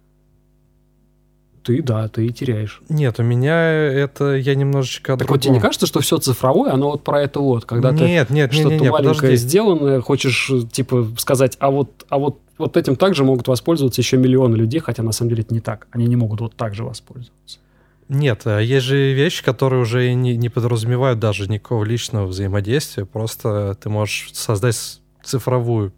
[1.62, 2.82] ты, да, ты и теряешь.
[2.88, 6.90] Нет, у меня это я немножечко Так вот тебе не кажется, что все цифровое, оно
[6.90, 9.36] вот про это вот, когда нет, ты нет, что-то нет, нет, маленькое подожди.
[9.36, 14.56] сделанное, хочешь типа сказать, а вот, а вот вот этим также могут воспользоваться еще миллионы
[14.56, 15.88] людей, хотя на самом деле это не так.
[15.90, 17.58] Они не могут вот так же воспользоваться.
[18.12, 23.06] Нет, а есть же вещи, которые уже не, не подразумевают даже никакого личного взаимодействия.
[23.06, 25.94] Просто ты можешь создать цифровую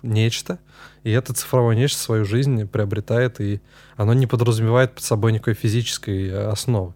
[0.00, 0.60] нечто,
[1.02, 3.60] и это цифровое нечто свою жизнь приобретает, и
[3.96, 6.94] оно не подразумевает под собой никакой физической э, основы.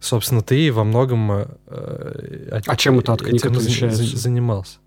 [0.00, 1.30] Собственно, ты во многом...
[1.30, 4.16] Э, а чем это от отличается?
[4.16, 4.78] Занимался.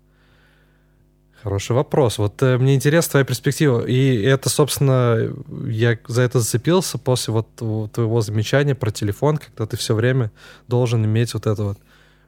[1.46, 2.18] Хороший вопрос.
[2.18, 3.86] Вот э, мне интересна твоя перспектива.
[3.86, 5.32] И это, собственно,
[5.68, 7.46] я за это зацепился после вот
[7.92, 10.32] твоего замечания про телефон, когда ты все время
[10.66, 11.78] должен иметь вот это вот.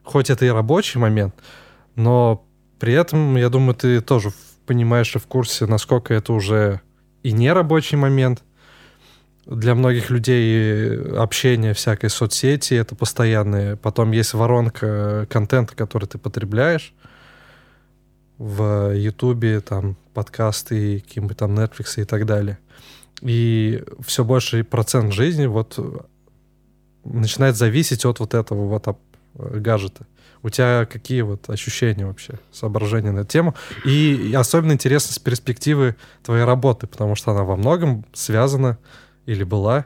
[0.03, 1.35] Хоть это и рабочий момент,
[1.97, 2.45] но
[2.79, 4.31] при этом, я думаю, ты тоже
[4.65, 6.79] понимаешь и в курсе, насколько это уже
[7.21, 8.41] и не рабочий момент.
[9.45, 13.75] Для многих людей общение всякой соцсети— это постоянное.
[13.75, 16.93] Потом есть воронка контента, который ты потребляешь
[18.39, 22.57] в Ютубе, там, подкасты, какие-нибудь там Netflix и так далее.
[23.21, 25.77] И все больший процент жизни вот
[27.03, 28.97] начинает зависеть от вот этого вот
[29.35, 30.07] гаджета.
[30.41, 33.55] У тебя какие вот ощущения вообще, соображения на эту тему?
[33.83, 38.77] И особенно интересно с перспективы твоей работы, потому что она во многом связана
[39.25, 39.85] или была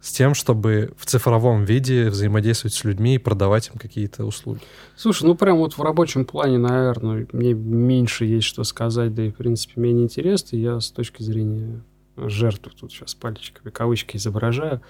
[0.00, 4.60] с тем, чтобы в цифровом виде взаимодействовать с людьми и продавать им какие-то услуги.
[4.94, 9.30] Слушай, ну прям вот в рабочем плане, наверное, мне меньше есть что сказать, да и,
[9.30, 10.56] в принципе, менее интересно.
[10.56, 11.82] Я с точки зрения
[12.16, 14.80] жертвы тут сейчас пальчиками кавычки изображаю.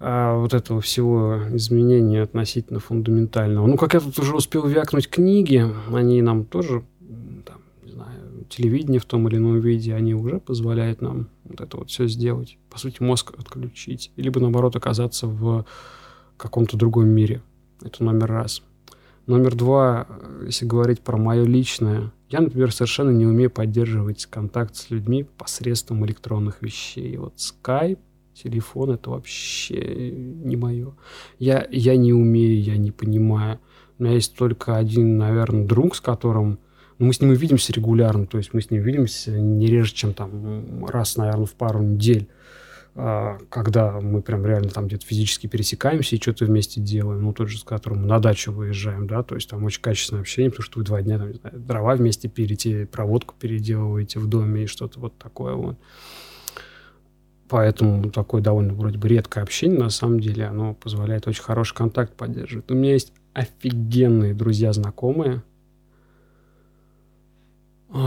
[0.00, 3.66] а, вот этого всего изменения относительно фундаментального.
[3.66, 6.82] Ну, как я тут уже успел вякнуть книги, они нам тоже,
[8.48, 12.58] телевидение в том или ином виде, они уже позволяют нам вот это вот все сделать.
[12.70, 14.12] По сути, мозг отключить.
[14.16, 15.66] Либо, наоборот, оказаться в
[16.36, 17.42] каком-то другом мире.
[17.82, 18.62] Это номер раз.
[19.26, 20.06] Номер два,
[20.44, 26.04] если говорить про мое личное, я, например, совершенно не умею поддерживать контакт с людьми посредством
[26.04, 27.16] электронных вещей.
[27.16, 27.98] Вот Skype,
[28.34, 30.94] телефон— это вообще не мое.
[31.38, 33.60] Я, я не умею, я не понимаю.
[33.98, 36.58] У меня есть только один, наверное, друг, с которым...
[36.98, 40.86] Мы с ним видимся регулярно, то есть мы с ним видимся не реже, чем там
[40.86, 42.28] раз, наверное, в пару недель.
[42.96, 47.48] А, когда мы прям реально там где-то физически пересекаемся и что-то вместе делаем, ну, тот
[47.48, 50.64] же, с которым мы на дачу выезжаем, да, то есть там очень качественное общение, потому
[50.64, 54.66] что вы два дня, там, не знаю, дрова вместе пилите, проводку переделываете в доме и
[54.66, 55.76] что-то вот такое вот.
[57.48, 62.14] Поэтому такое довольно вроде бы редкое общение, на самом деле, оно позволяет очень хороший контакт
[62.14, 62.70] поддерживать.
[62.70, 65.42] У меня есть офигенные друзья, знакомые, а,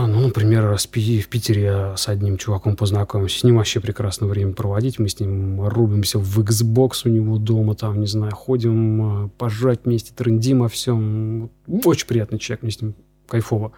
[0.06, 3.38] ну, например, в Питере я с одним чуваком познакомился.
[3.38, 4.98] С ним вообще прекрасно время проводить.
[4.98, 9.80] Мы с ним рубимся в Xbox у него дома, там, не знаю, ходим а, пожрать
[9.84, 11.50] вместе, трендим о всем.
[11.66, 12.94] Очень приятный человек, мне с ним
[13.26, 13.72] кайфово.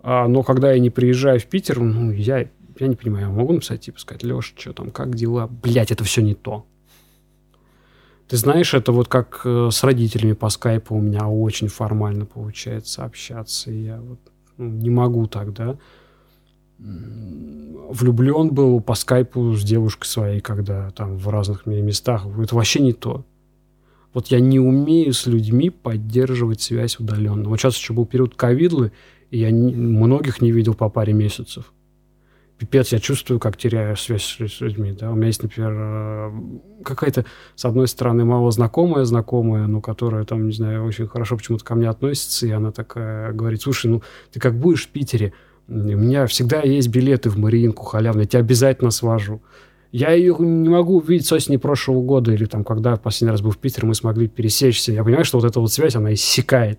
[0.00, 3.54] А, но когда я не приезжаю в Питер, ну, я, я не понимаю, я могу
[3.54, 5.46] написать, типа, сказать, Леш, что там, как дела?
[5.46, 6.66] Блять, это все не то.
[8.28, 13.04] Ты знаешь, это вот как э, с родителями по скайпу у меня очень формально получается
[13.04, 13.70] общаться.
[13.70, 14.31] И я вот
[14.62, 15.78] не могу так, да.
[16.78, 22.26] Влюблен был по скайпу с девушкой своей, когда там в разных местах.
[22.38, 23.24] Это вообще не то.
[24.14, 27.48] Вот я не умею с людьми поддерживать связь удаленно.
[27.48, 28.92] Вот сейчас еще был период ковидлы,
[29.30, 31.72] и я не, многих не видел по паре месяцев
[32.62, 34.92] пипец, я чувствую, как теряю связь с людьми.
[34.92, 35.10] Да?
[35.10, 36.32] У меня есть, например, э,
[36.84, 37.24] какая-то,
[37.56, 41.74] с одной стороны, мало знакомая знакомая, но которая там, не знаю, очень хорошо почему-то ко
[41.74, 44.02] мне относится, и она такая говорит, слушай, ну,
[44.32, 45.32] ты как будешь в Питере,
[45.66, 49.42] у меня всегда есть билеты в Мариинку халявные, я тебя обязательно свожу.
[49.90, 53.42] Я ее не могу увидеть с осени прошлого года, или там, когда в последний раз
[53.42, 54.92] был в Питере, мы смогли пересечься.
[54.92, 56.78] Я понимаю, что вот эта вот связь, она иссякает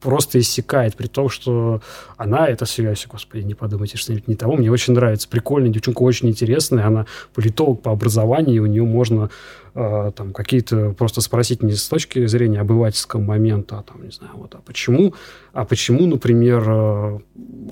[0.00, 1.80] просто иссякает, при том, что
[2.16, 6.28] она, эта связь, господи, не подумайте что-нибудь не того, мне очень нравится, прикольная девчонка, очень
[6.28, 9.30] интересная, она политолог по образованию, у нее можно
[9.74, 14.32] э, там какие-то просто спросить не с точки зрения обывательского момента, а там, не знаю,
[14.34, 15.14] вот, а почему,
[15.52, 17.18] а почему, например, э,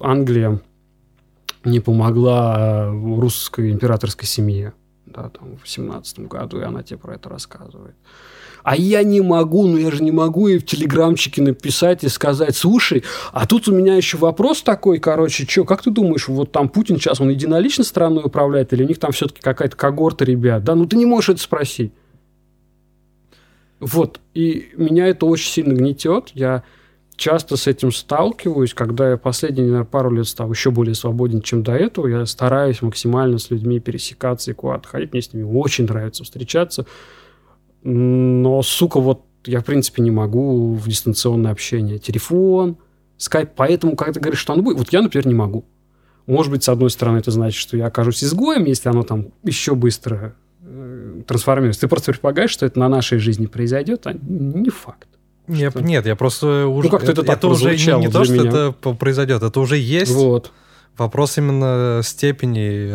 [0.01, 0.61] Англия
[1.65, 4.75] не помогла русской императорской семье,
[5.07, 7.95] да, там, в 17 году, и она тебе про это рассказывает.
[8.69, 12.55] А я не могу, ну я же не могу и в телеграмчике написать и сказать,
[12.55, 16.69] слушай, а тут у меня еще вопрос такой, короче, что, как ты думаешь, вот там
[16.69, 20.65] Путин сейчас, он единолично страной управляет, или у них там все-таки какая-то когорта ребят?
[20.65, 21.95] Да, ну ты не можешь это спросить.
[23.81, 26.33] Вот, и меня это очень сильно гнетет.
[26.35, 26.63] Я
[27.17, 31.63] часто с этим сталкиваюсь, когда я последние, наверное, пару лет стал еще более свободен, чем
[31.63, 32.07] до этого.
[32.07, 35.15] Я стараюсь максимально с людьми пересекаться и куда-то ходить.
[35.15, 36.85] Мне с ними очень нравится встречаться.
[37.83, 41.99] Но, сука, вот я, в принципе, не могу в дистанционное общение.
[41.99, 42.77] Телефон,
[43.17, 43.51] скайп.
[43.57, 44.79] Поэтому, когда ты говоришь, что оно будет...
[44.79, 45.65] Вот я, например, не могу.
[46.27, 49.75] Может быть, с одной стороны, это значит, что я окажусь изгоем, если оно там еще
[49.75, 51.83] быстро э, трансформируется.
[51.83, 55.09] Ты просто предполагаешь, что это на нашей жизни произойдет, а не факт.
[55.47, 56.89] Нет, нет, я просто уже...
[56.89, 58.49] Ну, как-то это, это, это уже не, не то, что меня.
[58.51, 60.13] это произойдет, это уже есть.
[60.13, 60.53] Вот.
[60.97, 62.93] Вопрос именно степени.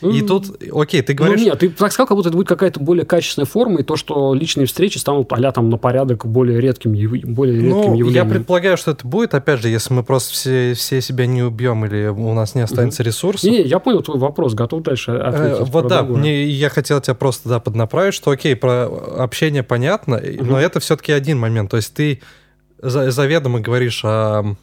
[0.00, 0.26] И mm.
[0.26, 1.40] тут, окей, ты говоришь...
[1.40, 3.96] Ну, нет, ты так сказал, как будто это будет какая-то более качественная форма, и то,
[3.96, 6.92] что личные встречи станут а там на порядок более редким,
[7.34, 8.14] более редким ну, явлением.
[8.14, 11.84] я предполагаю, что это будет, опять же, если мы просто все, все себя не убьем
[11.84, 13.06] или у нас не останется mm-hmm.
[13.06, 13.50] ресурсов.
[13.50, 15.60] Не, я понял твой вопрос, готов дальше э, ответить.
[15.60, 18.86] Э, вот да, мне, я хотел тебя просто да, поднаправить, что окей, про
[19.18, 20.44] общение понятно, mm-hmm.
[20.44, 21.70] но это все-таки один момент.
[21.70, 22.20] То есть ты
[22.80, 24.56] заведомо говоришь о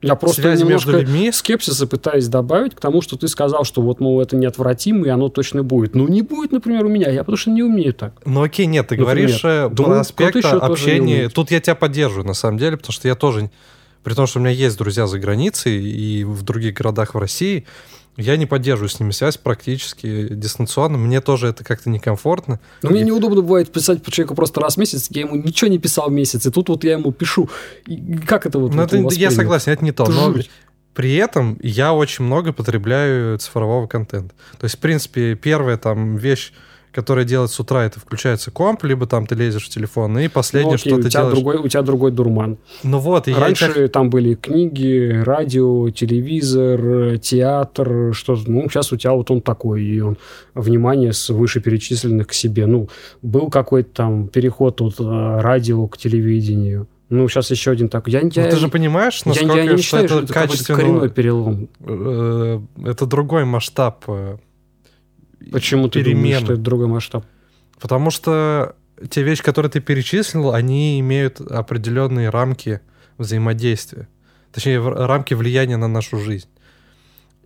[0.00, 1.32] я просто Связи немножко между людьми.
[1.32, 5.28] скепсиса пытаюсь добавить к тому, что ты сказал, что вот, мол, это неотвратимо, и оно
[5.28, 5.94] точно будет.
[5.96, 8.12] Ну, не будет, например, у меня, я потому что не умею так.
[8.24, 9.16] Ну, окей, нет, ты например.
[9.16, 11.28] говоришь э, Думаю, про аспект общения.
[11.28, 13.50] Тут я тебя поддерживаю, на самом деле, потому что я тоже,
[14.04, 17.66] при том, что у меня есть друзья за границей и в других городах в России,
[18.18, 20.98] я не поддерживаю с ними связь практически дистанционно.
[20.98, 22.58] Мне тоже это как-то некомфортно.
[22.82, 25.06] Но мне неудобно бывает писать по человеку просто раз в месяц.
[25.10, 27.48] Я ему ничего не писал в месяц, и тут вот я ему пишу.
[27.86, 28.74] И как это вот?
[28.74, 30.04] Ну, это, я согласен, это не то.
[30.06, 30.34] но
[30.94, 34.34] при этом я очень много потребляю цифрового контента.
[34.58, 36.52] То есть, в принципе, первая там вещь,
[36.98, 40.70] которое делать с утра, это включается комп, либо там ты лезешь в телефон, и последнее,
[40.72, 41.34] Ну, окей, что у ты тебя делаешь...
[41.36, 42.58] другой, у тебя другой дурман.
[42.82, 48.92] Ну вот, и я Раньше тебя- там были книги, радио, телевизор, театр, что ну сейчас
[48.92, 50.16] у тебя вот он такой, и он
[50.54, 52.66] внимание с вышеперечисленных к себе.
[52.66, 52.88] Ну
[53.22, 56.88] был какой-то там переход от э, радио к телевидению.
[57.10, 58.12] Ну сейчас еще один такой.
[58.12, 60.32] Я, Ну, я, ты же понимаешь, я, насколько я не что считаю, это что это
[60.32, 60.78] какой-то качественно...
[60.78, 61.68] коренной перелом.
[61.80, 64.04] э, Это другой масштаб
[65.52, 66.22] Почему ты перемен.
[66.22, 67.24] думаешь, что это другой масштаб?
[67.80, 68.74] Потому что
[69.10, 72.80] те вещи, которые ты перечислил, они имеют определенные рамки
[73.16, 74.08] взаимодействия.
[74.52, 76.48] Точнее, рамки влияния на нашу жизнь.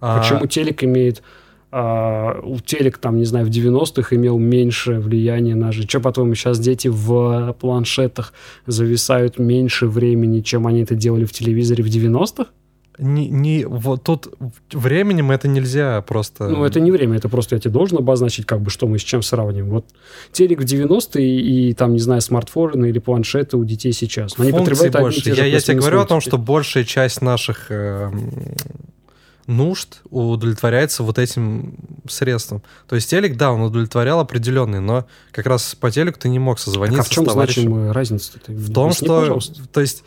[0.00, 1.22] А- Почему телек имеет...
[1.70, 5.88] а, у телек, там, не знаю, в 90-х имел меньше влияния на жизнь.
[5.88, 8.32] Что, по-твоему, сейчас дети в планшетах
[8.66, 12.50] зависают меньше времени, чем они это делали в телевизоре в 90-х?
[12.98, 14.34] Не, не, вот тут
[14.70, 16.48] временем это нельзя просто...
[16.48, 19.02] Ну, это не время, это просто я тебе должен обозначить, как бы, что мы с
[19.02, 19.70] чем сравниваем.
[19.70, 19.86] Вот
[20.30, 24.38] телек в 90-е и, там, не знаю, смартфоны или планшеты у детей сейчас.
[24.38, 25.34] Они функций одни и больше.
[25.34, 28.30] же Я, я тебе говорю о том, что большая часть наших эм,
[29.46, 31.76] нужд удовлетворяется вот этим
[32.08, 32.62] средством.
[32.88, 36.58] То есть телек, да, он удовлетворял определенный, но как раз по телеку ты не мог
[36.58, 38.32] Так созвониться а в чем значимая разница?
[38.38, 39.68] Ты В том, объясни, что, пожалуйста.
[39.68, 40.04] то есть,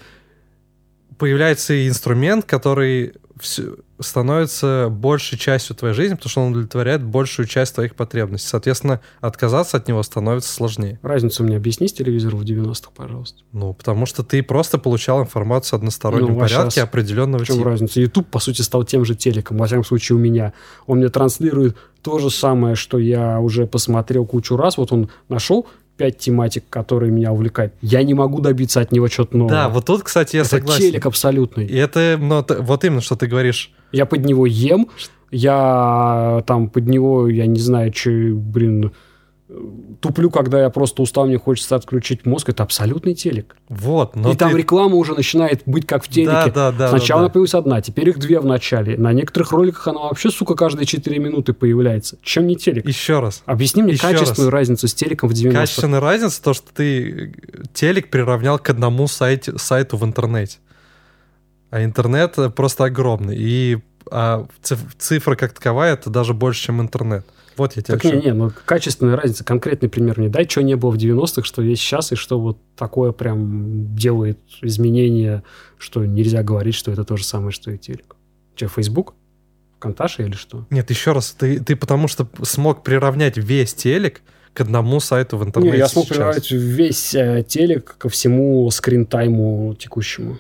[1.17, 7.75] появляется инструмент, который всё- становится большей частью твоей жизни, потому что он удовлетворяет большую часть
[7.75, 8.47] твоих потребностей.
[8.49, 10.99] Соответственно, отказаться от него становится сложнее.
[11.01, 13.39] Разницу мне объясни с телевизора в 90-х, пожалуйста.
[13.53, 17.57] Ну, потому что ты просто получал информацию в одностороннем Ну, порядке щас определенного В чем
[17.57, 17.69] типа.
[17.69, 17.99] разница?
[18.01, 20.53] YouTube, по сути, стал тем же телеком, во всяком случае, у меня.
[20.87, 24.77] Он мне транслирует то же самое, что я уже посмотрел кучу раз.
[24.77, 25.67] Вот он нашел
[25.97, 27.73] пять тематик, которые меня увлекают.
[27.81, 29.51] Я не могу добиться от него чего-то нового.
[29.53, 30.81] Да, вот тут, кстати, я Это согласен.
[30.81, 31.65] телек абсолютный.
[31.65, 33.72] И это, ну, вот именно, что ты говоришь.
[33.91, 34.88] Я под него ем,
[35.31, 38.89] я там под него, я не знаю, что, блин, э,
[40.02, 42.49] туплю, когда я просто устал, мне хочется отключить мозг.
[42.49, 43.56] Это абсолютный телек.
[43.69, 46.52] Вот, но И там ты- реклама уже начинает быть как в телеке.
[46.52, 46.90] Да, да, да.
[46.90, 48.98] Сначала да, она появилась одна, теперь их две в начале.
[48.98, 52.18] На некоторых роликах она вообще, сука, каждые 4 минуты появляется.
[52.22, 52.88] Чем не телек?
[52.88, 53.44] Еще раз.
[53.45, 54.60] Объясни мне Еще качественную раз.
[54.61, 55.60] разницу с телеком в 90-х.
[55.60, 60.57] Качественная разница то, что ты э, телек приравнял к одному сайте, сайту в интернете.
[61.72, 63.36] А интернет э, просто огромный.
[63.38, 63.77] И
[64.11, 67.26] а циф- цифра как таковая это даже больше, чем интернет.
[67.57, 70.76] Вот я тебе Так не, не, ну качественная разница, конкретный пример мне дай, что не
[70.76, 75.44] было в 90-х, что есть сейчас, и что вот такое прям делает изменения,
[75.77, 78.15] что нельзя говорить, что это то же самое, что и телек.
[78.56, 79.14] Че, Facebook?
[79.77, 80.65] Вконташе или что?
[80.69, 84.22] Нет, еще раз, ты, ты потому что смог приравнять весь телек
[84.53, 85.73] к одному сайту в интернете.
[85.73, 86.18] Не, я смог сейчас.
[86.18, 90.38] приравнять весь э, телек ко всему скрин-тайму текущему.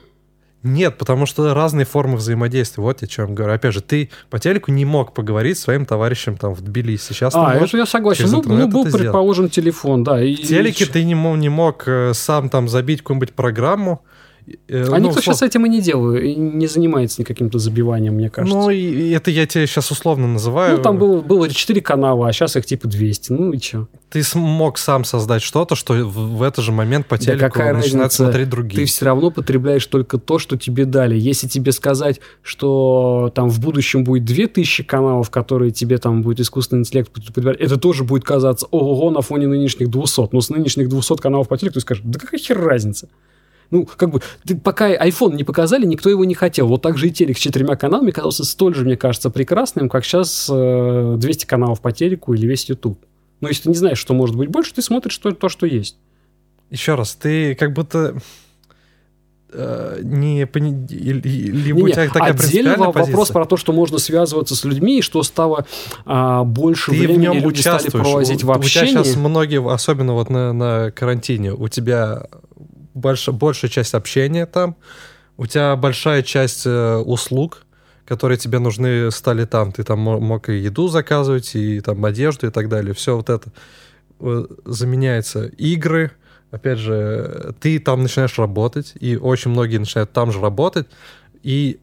[0.65, 2.81] Нет, потому что разные формы взаимодействия.
[2.81, 3.53] Вот я о чем говорю.
[3.53, 7.13] Опять же, ты по телеку не мог поговорить с своим товарищем там в Тбилиси.
[7.13, 8.27] Сейчас А, это я согласен.
[8.31, 10.23] Ну, ну, был, предположим, телефон, да.
[10.23, 14.01] И, В телеке ты не мог, не мог э, сам там забить какую-нибудь программу.
[14.67, 18.13] Э, А ну, никто услов- сейчас этим и не делает, и не занимается никаким-то забиванием,
[18.13, 18.55] мне кажется.
[18.57, 20.77] Ну, и, это я тебе сейчас условно называю.
[20.77, 23.31] Ну, там было, было 4 канала, а сейчас их типа 200.
[23.31, 23.87] Ну и что?
[24.11, 27.73] Ты смог сам создать что-то, что в, в этот же момент по Да телеку какая
[27.73, 28.23] начинают разница?
[28.23, 28.81] смотреть другие.
[28.81, 31.17] Ты все равно потребляешь только то, что тебе дали.
[31.17, 36.81] Если тебе сказать, что там в будущем будет 2000 каналов, которые тебе там будет искусственный
[36.81, 40.29] интеллект подбирать, это тоже будет казаться ого на фоне нынешних 200.
[40.31, 43.09] Но с нынешних 200 каналов по телеку ты скажешь, да какая хер разница?
[43.71, 46.67] Ну, как бы, ты, пока iPhone не показали, никто его не хотел.
[46.67, 50.05] Вот так же и телек с четырьмя каналами казался столь же, мне кажется, прекрасным, как
[50.05, 52.99] сейчас э, 200 каналов по телеку или весь YouTube.
[53.41, 55.97] Но если ты не знаешь, что может быть больше, ты смотришь то, то что есть.
[56.69, 58.17] Еще раз, ты как будто
[59.51, 60.87] э, не пони...
[60.89, 63.33] либо у Не-не, тебя такая отдельный вопрос позиция.
[63.33, 65.65] про то, что можно связываться с людьми, и что стало
[66.05, 68.91] а, больше ты в времени нем люди стали проводить у, в у тебя общении.
[68.91, 72.27] сейчас многие, особенно вот на, на карантине, у тебя
[72.95, 74.75] больше, большая часть общения там,
[75.37, 77.65] у тебя большая часть э, услуг,
[78.05, 79.71] которые тебе нужны, стали там.
[79.71, 82.93] Ты там мо- мог и еду заказывать, и там одежду и так далее.
[82.93, 83.51] Все вот это
[84.19, 85.45] э, заменяется.
[85.45, 86.11] Игры,
[86.51, 90.87] опять же, ты там начинаешь работать, и очень многие начинают там же работать,
[91.43, 91.79] и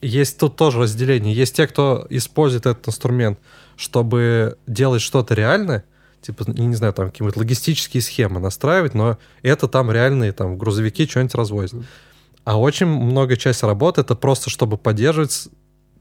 [0.00, 1.34] есть тут тоже разделение.
[1.34, 3.38] Есть те, кто использует этот инструмент,
[3.76, 5.84] чтобы делать что-то реальное,
[6.24, 11.06] типа, я не знаю, там какие-нибудь логистические схемы настраивать, но это там реальные там грузовики
[11.06, 11.84] что-нибудь развозят.
[12.44, 15.48] А очень много часть работы это просто, чтобы поддерживать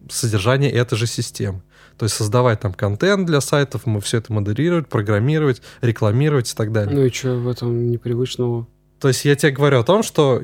[0.10, 1.61] содержание этой же системы.
[1.98, 6.72] То есть создавать там контент для сайтов, мы все это модерировать, программировать, рекламировать и так
[6.72, 6.95] далее.
[6.95, 8.68] Ну и что в этом непривычного?
[9.00, 10.42] То есть я тебе говорю о том, что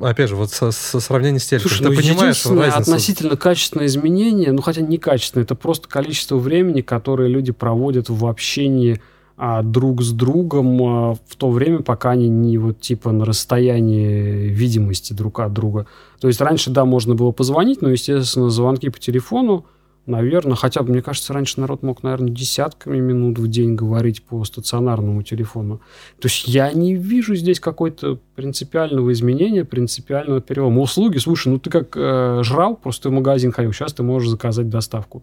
[0.00, 2.90] опять же, вот со, со сравнением с телеком, Слушай, ты ну, понимаешь единственное разницу?
[2.90, 8.26] относительно качественное изменение, ну хотя не качественное, это просто количество времени, которое люди проводят в
[8.26, 9.00] общении
[9.36, 14.48] а, друг с другом а, в то время, пока они не вот типа на расстоянии
[14.48, 15.86] видимости друг от друга.
[16.20, 19.66] То есть раньше, да, можно было позвонить, но, естественно, звонки по телефону,
[20.06, 24.44] наверное, хотя бы, мне кажется, раньше народ мог, наверное, десятками минут в день говорить по
[24.44, 25.80] стационарному телефону.
[26.20, 30.80] То есть я не вижу здесь какой-то принципиального изменения, принципиального перелома.
[30.80, 34.68] Услуги, слушай, ну ты как э, жрал, просто в магазин ходил, сейчас ты можешь заказать
[34.68, 35.22] доставку.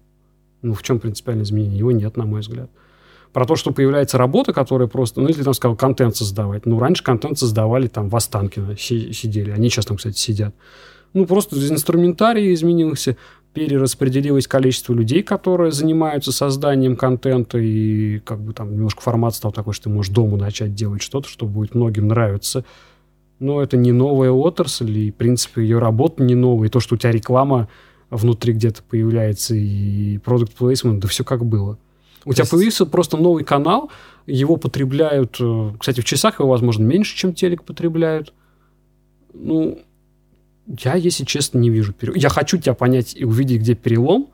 [0.61, 1.79] Ну в чем принципиальное изменение?
[1.79, 2.69] Его нет, на мой взгляд.
[3.31, 6.67] Про то, что появляется работа, которая просто, ну, или там сказал, контент создавать.
[6.67, 9.49] Ну, раньше контент создавали там в Останкино, сидели.
[9.49, 10.53] Они сейчас там, кстати, сидят.
[11.13, 13.17] Ну, просто инструментарий изменился,
[13.53, 19.73] перераспределилось количество людей, которые занимаются созданием контента, и как бы там немножко формат стал такой,
[19.73, 22.65] что ты можешь дома начать делать что-то, что будет многим нравиться.
[23.39, 26.67] Но это не новая отрасль, и, в принципе, ее работа не новая.
[26.67, 27.67] И то, что у тебя реклама
[28.09, 31.77] внутри где-то появляется, и продукт плейсмент, да все как было.
[32.25, 32.51] У То тебя есть...
[32.51, 33.91] появился просто новый канал,
[34.25, 38.33] его потребляют, э, кстати, в часах его, возможно, меньше, чем телек потребляют.
[39.33, 39.79] Ну,
[40.67, 41.93] я, если честно, не вижу.
[42.15, 44.29] Я хочу тебя понять и увидеть, где перелом.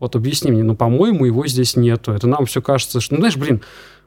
[0.00, 2.12] Вот объясни мне, но, по-моему, его здесь нету.
[2.12, 3.62] Это нам все кажется, что, ну, знаешь, блин,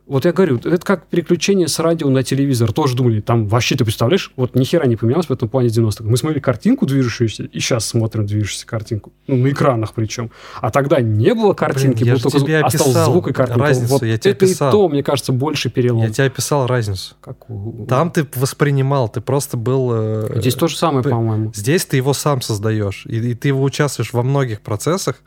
[0.06, 2.72] вот я говорю, это как переключение с радио на телевизор.
[2.74, 6.04] Тоже думали, там вообще, ты представляешь, вот ни хера не поменялось в этом плане 90-х.
[6.04, 9.14] Мы смотрели картинку движущуюся, и сейчас смотрим движущуюся картинку.
[9.28, 10.32] Ну, на экранах причем.
[10.62, 13.62] А тогда не было картинки, Блин, был только звук, остался звук и картинка.
[13.62, 14.70] Разницу, вот я тебе это описал.
[14.70, 16.02] и то, мне кажется, больше перелом.
[16.02, 17.14] Я тебе описал разницу.
[17.22, 17.86] Какую?
[17.86, 19.90] Там ты воспринимал, ты просто был...
[19.94, 21.52] э, Здесь то же самое, ты- по-моему.
[21.54, 25.22] Здесь ты его сам создаешь, и, и ты его участвуешь во многих процессах.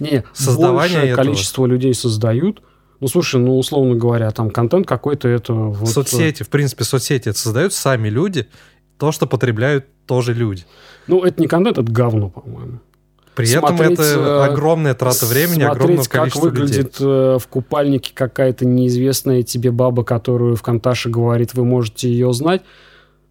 [0.00, 1.24] Не, Создавание большее этого.
[1.24, 2.62] количество людей создают.
[3.00, 5.52] Ну, слушай, ну, условно говоря, там контент какой-то это...
[5.54, 8.48] Вот, э, соцсети, в принципе, соцсети это создают сами люди,
[8.98, 10.64] то, что потребляют тоже люди.
[11.06, 12.80] Ну, это не контент, это говно, по-моему.
[13.34, 16.60] При этом Смотреть, это э, огромная трата времени, Смотреть, как количества людей.
[16.62, 22.32] выглядит э, в купальнике какая-то неизвестная тебе баба, которую в Конташе говорит, вы можете ее
[22.34, 22.62] знать.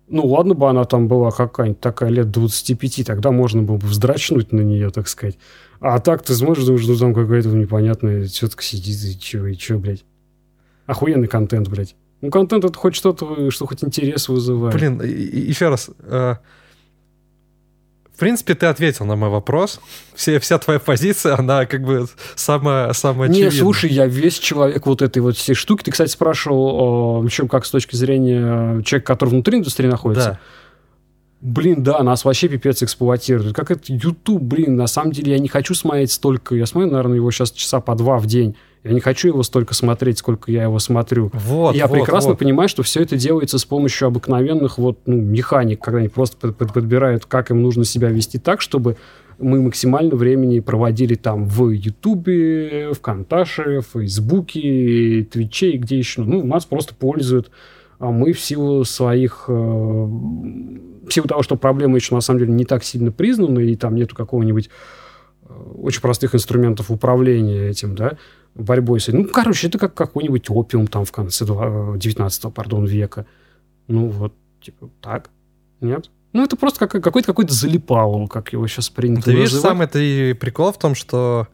[0.07, 4.51] Ну, ладно бы она там была какая-нибудь такая лет 25, тогда можно было бы вздрачнуть
[4.51, 5.37] на нее, так сказать.
[5.81, 9.77] А так ты смотришь, думаешь, ну там какая-то непонятная тетка сидит, и чё, и чё,
[9.77, 10.03] блядь.
[10.85, 11.95] Охуенный контент, блядь.
[12.21, 14.75] Ну, контент это хоть что-то, что хоть интерес вызывает.
[14.75, 15.89] Блин, еще раз.
[16.01, 16.35] э,
[18.13, 19.79] В принципе, ты ответил на мой вопрос.
[20.13, 25.01] Все, вся твоя позиция, она как бы самая, самая Не, слушай, я весь человек вот
[25.01, 25.83] этой вот всей штуки.
[25.83, 30.31] Ты, кстати, спрашивал, еще как с точки зрения человека, который внутри индустрии находится.
[30.31, 30.39] Да.
[31.41, 33.55] Блин, да, нас вообще пипец эксплуатируют.
[33.55, 36.53] Как это YouTube, блин, на самом деле я не хочу смотреть столько.
[36.55, 38.55] Я смотрю, наверное, его сейчас часа по два в день.
[38.83, 41.31] Я не хочу его столько смотреть, сколько я его смотрю.
[41.33, 42.39] Вот, я вот, прекрасно вот.
[42.39, 46.57] понимаю, что все это делается с помощью обыкновенных вот, ну, механик, когда они просто под-
[46.57, 48.95] под- подбирают, как им нужно себя вести так, чтобы
[49.37, 56.21] мы максимально времени проводили там в Ютубе, в Конташе, в Фейсбуке, Твиче и где еще.
[56.21, 57.49] Ну, нас просто пользуют.
[57.99, 59.45] А мы в силу своих...
[59.47, 63.75] э, в силу того, что проблема еще на самом деле не так сильно признана, и
[63.75, 64.69] там нету какого-нибудь
[65.43, 68.17] э, очень простых инструментов управления этим, да,
[68.55, 69.23] борьбой с этим.
[69.23, 73.25] Ну, короче, это как какой-нибудь опиум там в конце два- э, 19 пардон, века.
[73.87, 75.29] Ну, вот, типа, так.
[75.81, 76.09] Нет?
[76.31, 79.71] Ну, это просто как, какой-то какой-то залипал, как его сейчас принято Ты видишь, называть.
[79.71, 81.47] самый это и прикол в том, что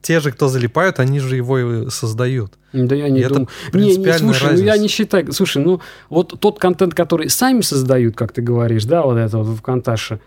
[0.00, 2.54] те же, кто залипают, они же его и создают.
[2.72, 3.48] Да я не И это думаю.
[3.48, 4.82] Не, не, принципиальная слушай, ну я разница.
[4.82, 5.32] не считаю.
[5.32, 9.46] Слушай, ну вот тот контент, который сами создают, как ты говоришь, да, вот это вот
[9.46, 10.20] в Конташе,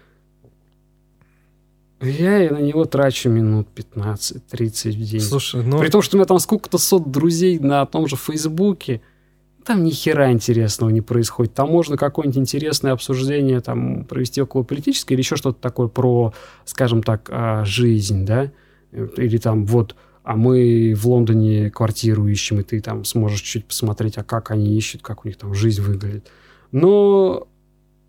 [2.02, 5.22] я на него трачу минут 15-30 в день.
[5.22, 5.80] Слушай, ну...
[5.80, 9.02] При том, что у меня там сколько-то сот друзей на том же Фейсбуке,
[9.66, 11.54] там ни хера интересного не происходит.
[11.54, 16.34] Там можно какое-нибудь интересное обсуждение там провести около политическое или еще что-то такое про,
[16.66, 18.52] скажем так, а, жизнь, да?
[19.18, 24.18] Или там вот, а мы в Лондоне квартиру ищем, и ты там сможешь чуть посмотреть,
[24.18, 26.28] а как они ищут, как у них там жизнь выглядит.
[26.72, 27.48] Но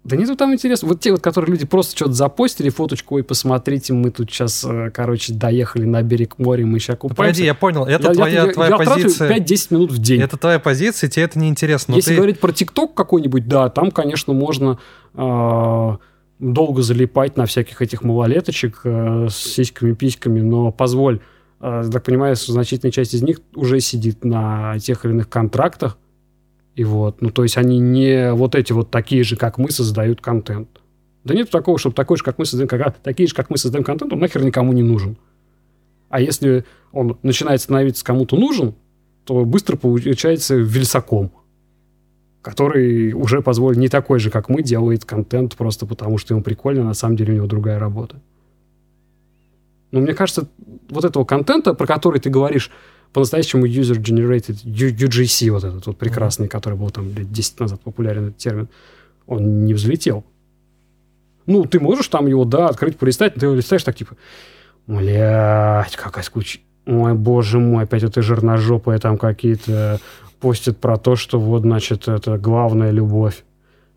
[0.07, 0.87] да нету там интересно.
[0.89, 5.35] Вот те вот, которые люди просто что-то запостили, фоточку, ой, посмотрите, мы тут сейчас, короче,
[5.35, 7.17] доехали на берег моря, мы сейчас купаемся.
[7.17, 7.85] Погоди, я понял.
[7.87, 9.29] Это Я- твоя, я, твоя я позиция.
[9.29, 10.21] 5-10 минут в день.
[10.21, 11.93] Это твоя позиция, тебе это неинтересно.
[11.93, 12.17] но Если ты...
[12.17, 14.79] говорить про ТикТок какой-нибудь, да, там, конечно, можно
[15.15, 15.97] э,
[16.39, 21.21] долго залипать на всяких этих малолеточек э, с сиськами-письками, но позволь,
[21.61, 25.99] э, так понимаю, значительная часть из них уже сидит на тех или иных контрактах,
[26.75, 30.21] и вот, ну, то есть они не вот эти вот такие же, как мы, создают
[30.21, 30.69] контент.
[31.25, 33.83] Да нет такого, чтобы такой же, как мы создаем, как, такие же, как мы создаем
[33.83, 35.17] контент, он нахер никому не нужен.
[36.11, 38.75] А если он начинает становиться кому-то нужен,
[39.25, 41.33] то быстро получается вельсаком.
[42.47, 46.85] Который уже позволит не такой же, как мы, делает контент просто потому, что ему прикольно,
[46.85, 48.21] на самом деле у него другая работа.
[49.91, 50.47] Но мне кажется,
[50.89, 52.71] вот этого контента, про который ты говоришь,
[53.13, 56.51] по-настоящему user-generated, UGC, вот этот вот прекрасный, mm-hmm.
[56.51, 58.69] который был там лет 10 назад популярен этот термин,
[59.27, 60.25] он не взлетел.
[61.47, 64.15] Ну, ты можешь там его, да, открыть, полистать, но ты его листаешь так, типа,
[64.87, 66.61] блядь, какая скуч...
[66.87, 69.99] Ой, боже мой, опять это жирножопые там какие-то
[70.41, 73.45] постят про то, что вот, значит, это главная любовь.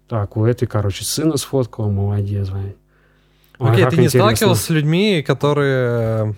[0.08, 2.76] Так, у этой, короче, сына сфоткал, молодец, блядь.
[3.60, 4.32] Окей, okay, ты не интересно.
[4.32, 6.36] сталкивался с людьми, которые...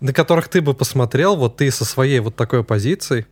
[0.00, 3.26] На которых ты бы посмотрел, вот ты со своей вот такой позицией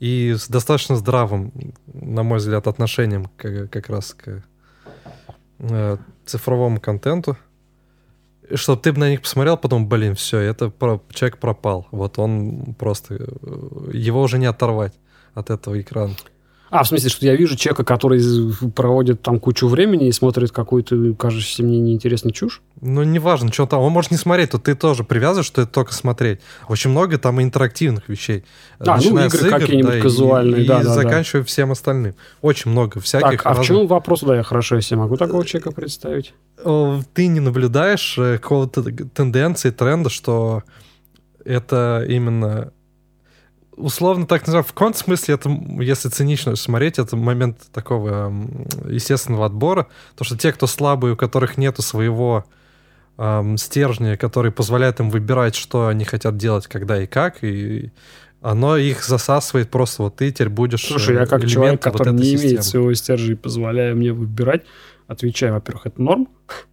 [0.00, 1.52] и с достаточно здравым,
[1.92, 4.44] на мой взгляд, отношением к, как раз к
[5.60, 7.36] э, цифровому контенту,
[8.54, 11.86] чтобы ты бы на них посмотрел, потом, блин, все, это про, человек пропал.
[11.90, 13.14] Вот он просто...
[13.14, 14.94] Э, его уже не оторвать
[15.34, 16.14] от этого экрана.
[16.74, 18.20] А, в смысле, что я вижу человека, который
[18.74, 22.62] проводит там кучу времени и смотрит какую-то, кажущуюся мне неинтересную чушь?
[22.80, 23.80] Ну, неважно, что там.
[23.80, 26.40] Он может не смотреть, то ты тоже привязываешь, что это только смотреть.
[26.68, 28.44] Очень много там интерактивных вещей.
[28.80, 31.46] А, ну, игры, игры какие-нибудь да, казуальные, и, да, и да, заканчивая да.
[31.46, 32.16] всем остальным.
[32.42, 33.64] Очень много всяких Так, а разных...
[33.64, 36.34] в чем вопрос, да, я хорошо, если могу такого человека представить?
[36.56, 40.62] Ты не наблюдаешь э, какого-то тенденции, тренда, что
[41.44, 42.72] это именно
[43.76, 45.50] условно так называем, в каком смысле это,
[45.80, 48.32] если цинично смотреть, это момент такого
[48.88, 52.44] естественного отбора, то что те, кто слабые, у которых нету своего
[53.18, 57.90] эм, стержня, который позволяет им выбирать, что они хотят делать, когда и как, и
[58.40, 62.24] оно их засасывает просто, вот ты теперь будешь Слушай, я как человек, который вот не
[62.24, 62.44] системы.
[62.44, 64.64] имеет своего стержня, позволяя мне выбирать,
[65.06, 66.28] отвечаю, во-первых, это норм,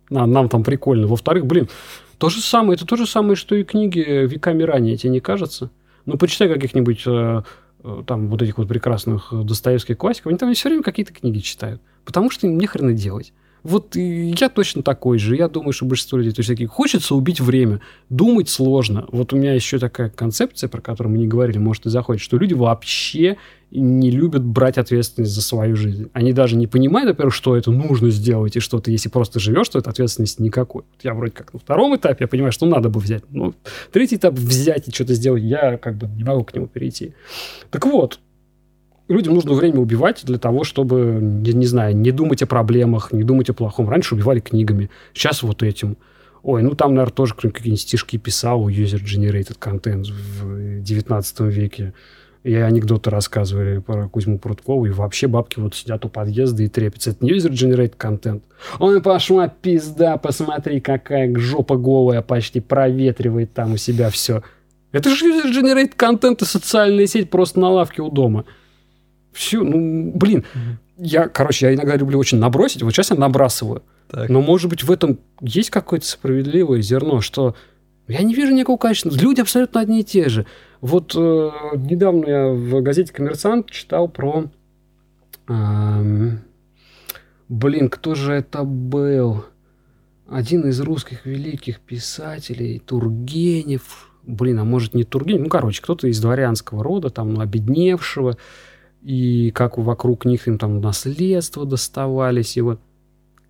[0.09, 1.69] нам, нам там прикольно, во-вторых, блин,
[2.17, 5.71] то же самое, это то же самое, что и книги веками ранее, тебе не кажется?
[6.05, 7.41] Ну, почитай каких-нибудь э,
[7.83, 11.81] э, там вот этих вот прекрасных Достоевских классиков, они там все время какие-то книги читают,
[12.05, 13.33] потому что им нехрена делать.
[13.63, 15.35] Вот я точно такой же.
[15.35, 16.67] Я думаю, что большинство людей точно такие.
[16.67, 17.81] Хочется убить время.
[18.09, 19.05] Думать сложно.
[19.11, 22.37] Вот у меня еще такая концепция, про которую мы не говорили, может, и заходит, что
[22.37, 23.37] люди вообще
[23.71, 26.09] не любят брать ответственность за свою жизнь.
[26.13, 29.69] Они даже не понимают, во-первых, что это нужно сделать, и что ты, если просто живешь,
[29.69, 30.83] то это ответственности никакой.
[31.01, 33.23] Я вроде как на втором этапе, я понимаю, что надо бы взять.
[33.29, 33.53] Но
[33.91, 37.13] третий этап взять и что-то сделать, я как бы не могу к нему перейти.
[37.69, 38.19] Так вот,
[39.11, 43.23] людям нужно время убивать для того, чтобы, не, не знаю, не думать о проблемах, не
[43.23, 43.89] думать о плохом.
[43.89, 45.97] Раньше убивали книгами, сейчас вот этим.
[46.43, 51.93] Ой, ну там, наверное, тоже какие-нибудь стишки писал user-generated content в 19 веке.
[52.43, 57.11] И анекдоты рассказывали про Кузьму Прудкову, и вообще бабки вот сидят у подъезда и трепятся.
[57.11, 58.43] Это не user-generated контент.
[58.79, 64.41] Ой, пошла пизда, посмотри, какая жопа голая, почти проветривает там у себя все.
[64.91, 68.45] Это же user-generated контент и социальная сеть просто на лавке у дома.
[69.31, 70.45] Все, ну, блин,
[70.97, 72.83] я, короче, я иногда люблю очень набросить.
[72.83, 73.83] Вот сейчас я набрасываю.
[74.09, 74.29] Так.
[74.29, 77.55] Но, может быть, в этом есть какое-то справедливое зерно, что
[78.07, 79.11] я не вижу никакого качества.
[79.11, 80.45] Люди абсолютно одни и те же.
[80.81, 84.49] Вот э, недавно я в газете «Коммерсант» читал про...
[85.47, 86.31] Э,
[87.47, 89.45] блин, кто же это был?
[90.27, 94.11] Один из русских великих писателей, Тургенев.
[94.23, 95.43] Блин, а может не Тургенев?
[95.43, 98.37] Ну, короче, кто-то из дворянского рода, там, ну, обедневшего
[99.01, 102.79] и как вокруг них им там наследство доставались, и вот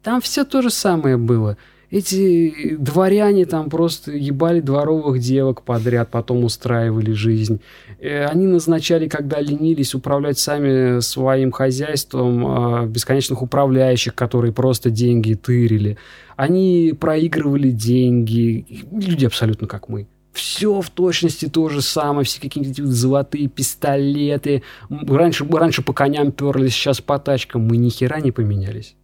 [0.04, 1.58] там все то же самое было.
[1.92, 7.60] Эти дворяне там просто ебали дворовых девок подряд, потом устраивали жизнь.
[8.00, 15.34] Э, они назначали, когда ленились, управлять сами своим хозяйством а, бесконечных управляющих, которые просто деньги
[15.34, 15.98] тырили.
[16.38, 18.66] Они проигрывали деньги.
[18.90, 20.08] Люди абсолютно как мы.
[20.34, 24.64] Все в точности то же самое, все какие-нибудь золотые пистолеты.
[24.90, 27.64] Раньше, раньше по коням перлись, сейчас по тачкам.
[27.64, 28.96] Мы ни хера не поменялись.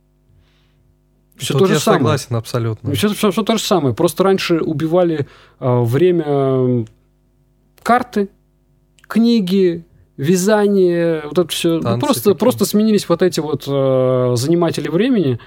[1.35, 1.99] Все Тут то же я самое.
[1.99, 2.93] согласен абсолютно.
[2.93, 3.93] Все, все, все то же самое.
[3.93, 5.27] Просто раньше убивали
[5.59, 6.85] э, время
[7.83, 8.29] карты,
[9.01, 9.85] книги,
[10.17, 11.79] вязание, вот это все.
[11.79, 15.39] Ну, просто, просто сменились вот эти вот э, заниматели времени.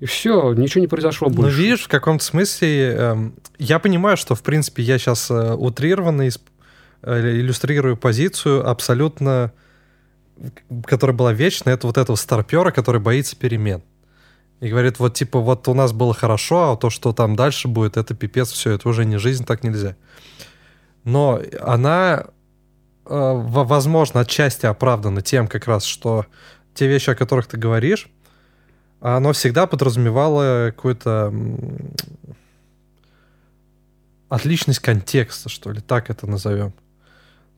[0.00, 1.56] И все, ничего не произошло ну, больше.
[1.56, 6.28] Ну, видишь, в каком-то смысле э, я понимаю, что, в принципе, я сейчас э, утрированно
[6.28, 6.42] исп...
[7.02, 9.52] э, иллюстрирую позицию абсолютно,
[10.84, 13.82] которая была вечная, это вот этого старпера, который боится перемен.
[14.60, 17.96] И говорит, вот типа, вот у нас было хорошо, а то, что там дальше будет,
[17.96, 19.96] это пипец, все, это уже не жизнь, так нельзя.
[21.04, 22.26] Но она,
[23.06, 26.26] э, возможно, отчасти оправдана тем как раз, что
[26.74, 28.10] те вещи, о которых ты говоришь,
[29.14, 31.32] оно всегда подразумевало какую-то
[34.28, 36.72] отличность контекста, что ли, так это назовем.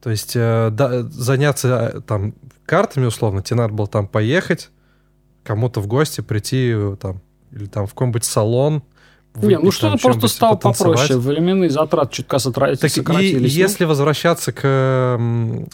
[0.02, 2.34] То есть э, да, заняться э, там
[2.66, 4.70] картами условно, тебе надо было там поехать,
[5.42, 7.20] кому-то в гости прийти э, там,
[7.50, 8.82] или там в какой-нибудь салон,
[9.34, 11.18] не, ну что-то просто стало попроще.
[11.18, 12.80] Временные затраты чутка сократились.
[12.80, 13.52] Так сократились.
[13.54, 13.62] И, ну.
[13.62, 15.16] если возвращаться к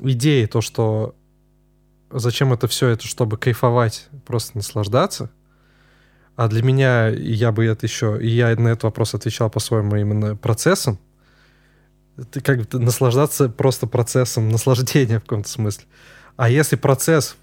[0.02, 1.14] идее, то, что
[2.10, 5.30] зачем это все, это чтобы кайфовать, просто наслаждаться.
[6.36, 10.34] А для меня, я бы это еще, и я на этот вопрос отвечал по-своему именно
[10.34, 10.98] процессом.
[12.30, 15.84] Ты как бы наслаждаться просто процессом наслаждения в каком-то смысле.
[16.36, 17.36] А если процесс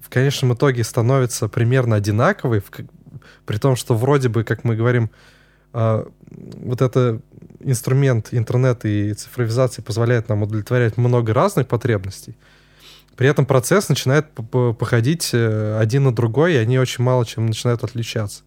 [0.00, 2.62] в конечном итоге становится примерно одинаковый,
[3.44, 5.10] при том, что вроде бы, как мы говорим,
[5.74, 7.20] э, вот это
[7.60, 12.36] инструмент интернета и цифровизации позволяет нам удовлетворять много разных потребностей,
[13.18, 14.26] при этом процесс начинает
[14.78, 18.44] походить э, один на другой, и они очень мало чем начинают отличаться.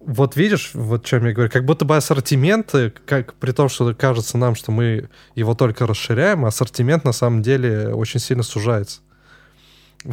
[0.00, 2.74] Вот видишь, вот о чем я говорю, как будто бы ассортимент,
[3.06, 7.94] как, при том, что кажется нам, что мы его только расширяем, ассортимент на самом деле
[7.94, 9.02] очень сильно сужается.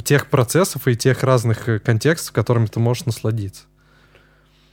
[0.03, 3.63] Тех процессов и тех разных э, контекстов, которыми ты можешь насладиться.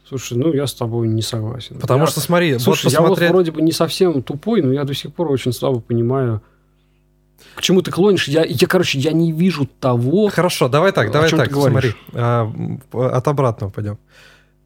[0.06, 1.80] Слушай, ну я с тобой не согласен.
[1.80, 3.20] Потому я, что смотри, слушай, вот посмотреть...
[3.22, 6.42] я вот вроде бы не совсем тупой, но я до сих пор очень слабо понимаю,
[7.54, 8.28] к чему ты клонишь?
[8.28, 10.28] Я, я, короче, я не вижу того.
[10.28, 11.94] Хорошо, давай так, давай так, смотри.
[12.12, 12.50] А,
[12.92, 13.98] от обратного пойдем.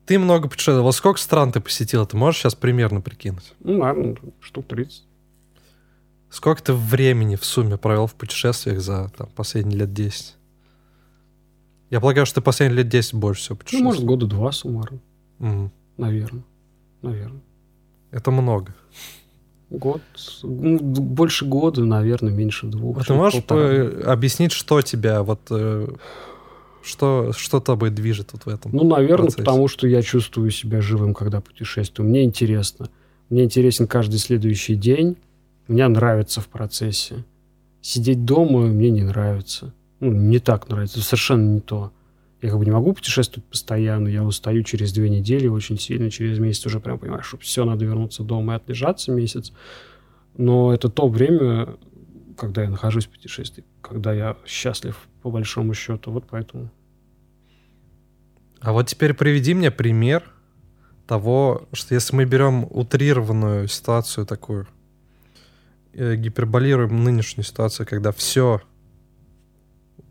[0.06, 0.92] Ты много путешествовал.
[0.92, 2.06] Сколько стран ты посетил?
[2.06, 3.52] Ты можешь сейчас примерно прикинуть?
[3.60, 5.04] Ну, наверное, штук 30.
[6.30, 10.36] Сколько ты времени в сумме провел в путешествиях за там, последние лет 10?
[11.90, 13.84] Я полагаю, что ты последние лет 10 больше всего путешествовал.
[13.84, 15.00] Ну, может, года два суммарно.
[15.40, 15.70] Угу.
[15.98, 16.44] Наверное.
[17.02, 17.42] Наверное.
[18.10, 18.74] Это много.
[19.70, 20.00] Год,
[20.42, 22.98] ну, больше года, наверное, меньше двух.
[22.98, 25.88] А ты можешь по- объяснить, что тебя вот э,
[26.82, 28.70] что что тобой движет вот в этом?
[28.72, 29.42] Ну, наверное, процессе?
[29.42, 32.08] потому что я чувствую себя живым, когда путешествую.
[32.08, 32.88] Мне интересно.
[33.28, 35.16] Мне интересен каждый следующий день.
[35.66, 37.24] Мне нравится в процессе.
[37.82, 39.74] Сидеть дома мне не нравится.
[40.00, 41.92] Ну, не так нравится, совершенно не то.
[42.40, 46.38] Я как бы не могу путешествовать постоянно, я устаю через две недели очень сильно, через
[46.38, 49.52] месяц уже прям понимаю, что все, надо вернуться дома и отлежаться месяц.
[50.36, 51.76] Но это то время,
[52.36, 56.70] когда я нахожусь в путешествии, когда я счастлив по большому счету, вот поэтому.
[58.60, 60.22] А вот теперь приведи мне пример
[61.08, 64.68] того, что если мы берем утрированную ситуацию такую,
[65.92, 68.60] э, гиперболируем нынешнюю ситуацию, когда все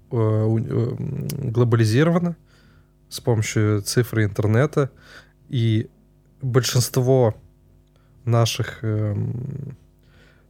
[0.09, 2.35] глобализировано
[3.09, 4.91] с помощью цифры интернета,
[5.49, 5.89] и
[6.41, 7.35] большинство
[8.25, 8.83] наших...
[8.83, 9.75] Эм,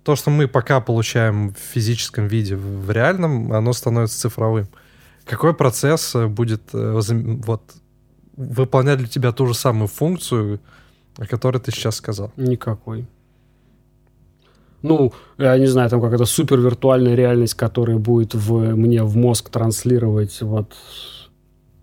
[0.04, 4.70] то, что мы пока получаем в физическом виде, в реальном, оно становится цифровым.
[5.26, 7.00] Какой процесс будет э,
[7.46, 7.76] вот,
[8.38, 10.62] выполнять для тебя ту же самую функцию,
[11.18, 12.32] о которой ты сейчас сказал?
[12.38, 13.06] Никакой
[14.82, 19.50] ну, я не знаю, там какая-то супер виртуальная реальность, которая будет в, мне в мозг
[19.50, 20.74] транслировать вот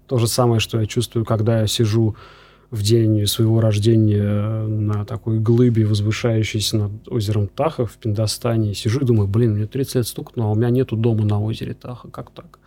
[0.06, 2.14] то же самое, что я чувствую, когда я сижу
[2.70, 8.74] в день своего рождения на такой глыбе, возвышающейся над озером Таха в Пиндостане.
[8.74, 11.74] Сижу и думаю, блин, мне 30 лет стукнуло, а у меня нету дома на озере
[11.74, 12.08] Таха.
[12.08, 12.58] Как так?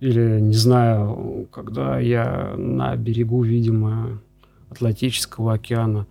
[0.00, 4.20] Или, не знаю, когда я на берегу, видимо,
[4.70, 6.06] Атлантического океана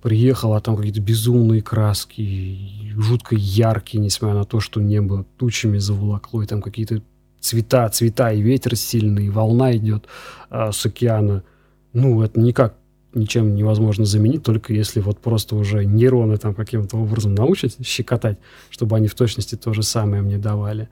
[0.00, 6.42] приехал, а там какие-то безумные краски, жутко яркие, несмотря на то, что небо тучами заволокло,
[6.42, 7.02] и там какие-то
[7.40, 10.06] цвета, цвета, и ветер сильный, и волна идет
[10.50, 11.44] а, с океана.
[11.92, 12.76] Ну, это никак
[13.14, 18.38] ничем невозможно заменить, только если вот просто уже нейроны там каким-то образом научат щекотать,
[18.70, 20.88] чтобы они в точности то же самое мне давали.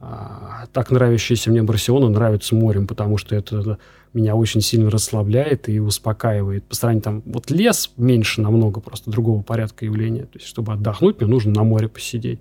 [0.00, 3.78] А, так нравящиеся мне Барселона нравится морем, потому что это
[4.14, 6.64] меня очень сильно расслабляет и успокаивает.
[6.64, 10.22] По сравнению там, вот лес меньше намного просто другого порядка явления.
[10.22, 12.40] То есть, чтобы отдохнуть, мне нужно на море посидеть.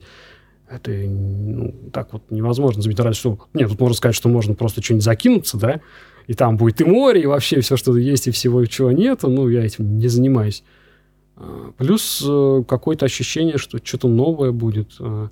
[0.70, 3.16] Это ну, так вот невозможно заметить.
[3.16, 3.40] Что...
[3.54, 5.82] Нет, тут можно сказать, что можно просто что-нибудь закинуться, да,
[6.28, 9.24] и там будет и море, и вообще все, что есть, и всего, чего нет.
[9.24, 10.64] Ну, я этим не занимаюсь.
[11.38, 15.30] А, плюс э, какое-то ощущение, что что-то новое будет а,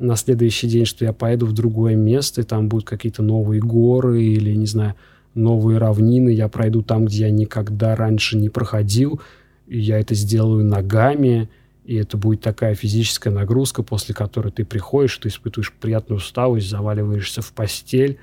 [0.00, 4.22] на следующий день, что я поеду в другое место, и там будут какие-то новые горы
[4.22, 4.94] или, не знаю,
[5.34, 9.20] новые равнины, я пройду там, где я никогда раньше не проходил,
[9.68, 11.48] и я это сделаю ногами,
[11.84, 17.42] и это будет такая физическая нагрузка, после которой ты приходишь, ты испытываешь приятную усталость, заваливаешься
[17.42, 18.18] в постель,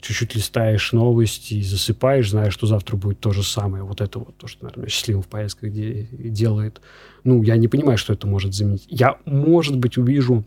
[0.00, 3.84] чуть-чуть листаешь новости и засыпаешь, зная, что завтра будет то же самое.
[3.84, 6.80] Вот это вот то, что, наверное, счастливым в поездках делает.
[7.24, 8.86] Ну, я не понимаю, что это может заменить.
[8.88, 10.44] Я, может быть, увижу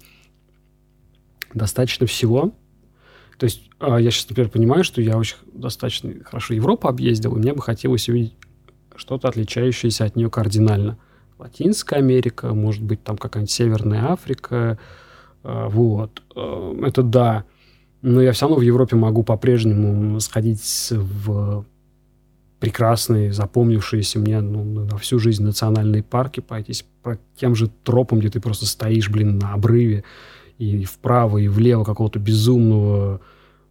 [1.53, 2.53] достаточно всего,
[3.37, 7.39] то есть а, я сейчас, например, понимаю, что я очень достаточно хорошо Европу объездил, и
[7.39, 8.35] мне бы хотелось увидеть
[8.95, 10.99] что-то отличающееся от нее кардинально.
[11.39, 14.77] Латинская Америка, может быть, там какая-нибудь Северная Африка.
[15.43, 16.21] Э, вот.
[16.35, 17.45] Э, это да.
[18.03, 21.65] Но я все равно в Европе могу по-прежнему сходить в
[22.59, 28.29] прекрасные, запомнившиеся мне ну, на всю жизнь национальные парки, пройтись по тем же тропам, где
[28.29, 30.03] ты просто стоишь, блин, на обрыве,
[30.61, 33.19] и вправо, и влево какого-то безумного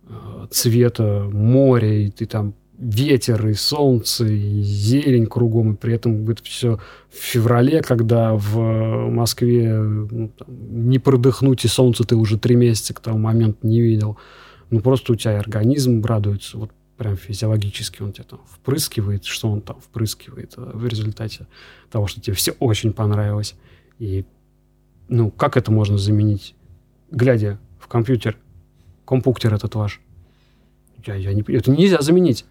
[0.09, 6.28] э, цвета моря, и ты там ветер, и солнце, и зелень кругом, и при этом
[6.28, 10.49] это все в феврале, когда в Москве ну, там,
[10.89, 14.17] не продыхнуть, и солнце ты уже три месяца к тому моменту не видел.
[14.70, 16.59] Ну, просто у тебя организм радуется.
[16.59, 21.47] Вот прям физиологически он тебе там впрыскивает, что он там впрыскивает э, в результате
[21.91, 23.55] того, что тебе все очень понравилось.
[24.01, 24.25] И,
[25.09, 26.55] ну, как это можно заменить,
[27.11, 28.37] глядя в компьютер,
[29.05, 30.01] компьютер этот ваш?
[31.07, 32.45] Я, я не, это нельзя заменить.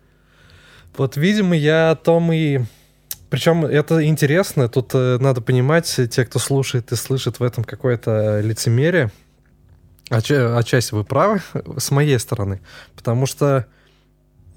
[0.97, 2.61] Вот, видимо, я о том и...
[3.29, 8.39] Причем это интересно, тут э, надо понимать, те, кто слушает и слышит в этом какое-то
[8.39, 9.11] лицемерие,
[10.09, 11.41] отчасти вы правы,
[11.77, 12.59] с моей стороны,
[12.95, 13.67] потому что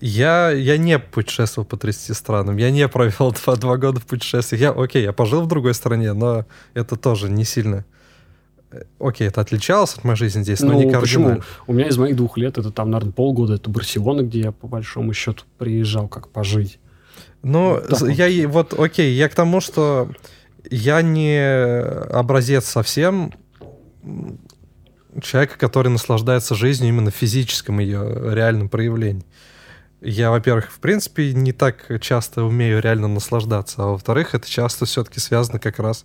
[0.01, 4.61] я, я не путешествовал по 30 странам, я не провел два, два года в путешествиях.
[4.61, 7.85] Я, окей, я пожил в другой стране, но это тоже не сильно...
[8.73, 11.36] Э, окей, это отличалось от моей жизни здесь, но ну, не кардинально.
[11.36, 11.42] Почему?
[11.67, 14.67] У меня из моих двух лет, это там, наверное, полгода, это Барселона, где я по
[14.67, 16.78] большому счету приезжал как пожить.
[17.42, 18.73] Ну, вот я вот.
[18.73, 20.10] вот, окей, я к тому, что
[20.70, 21.41] я не
[22.10, 23.33] образец совсем
[25.20, 29.26] человека, который наслаждается жизнью именно в физическом ее реальном проявлении
[30.02, 35.20] я, во-первых, в принципе, не так часто умею реально наслаждаться, а во-вторых, это часто все-таки
[35.20, 36.05] связано как раз с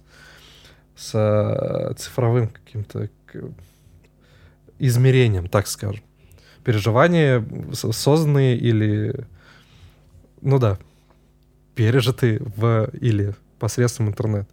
[1.14, 3.10] э, цифровым каким-то
[4.80, 6.04] измерением, так скажем.
[6.64, 9.26] Переживания созданные или,
[10.42, 10.78] ну да,
[11.76, 14.48] пережитые в или посредством интернета.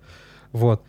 [0.53, 0.83] Вот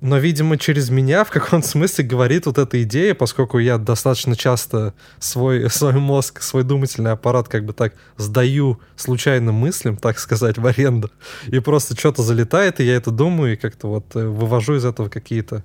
[0.00, 4.92] но, видимо, через меня в каком-то смысле говорит вот эта идея, поскольку я достаточно часто
[5.18, 10.66] свой, свой мозг, свой думательный аппарат как бы так сдаю случайным мыслям, так сказать, в
[10.66, 11.10] аренду,
[11.46, 15.08] и просто что-то залетает, и я это думаю, и как-то вот э, вывожу из этого
[15.08, 15.64] какие-то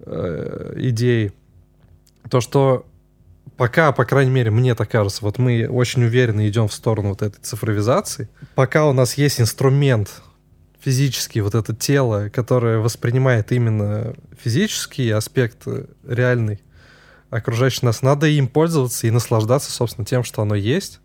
[0.00, 1.32] э, идеи.
[2.30, 2.86] То, что
[3.58, 7.20] пока, по крайней мере, мне так кажется, вот мы очень уверенно идем в сторону вот
[7.20, 10.22] этой цифровизации, пока у нас есть инструмент
[10.80, 16.60] физически вот это тело, которое воспринимает именно физический аспект э, реальный
[17.30, 21.00] окружающий нас, надо им пользоваться и наслаждаться, собственно, тем, что оно есть.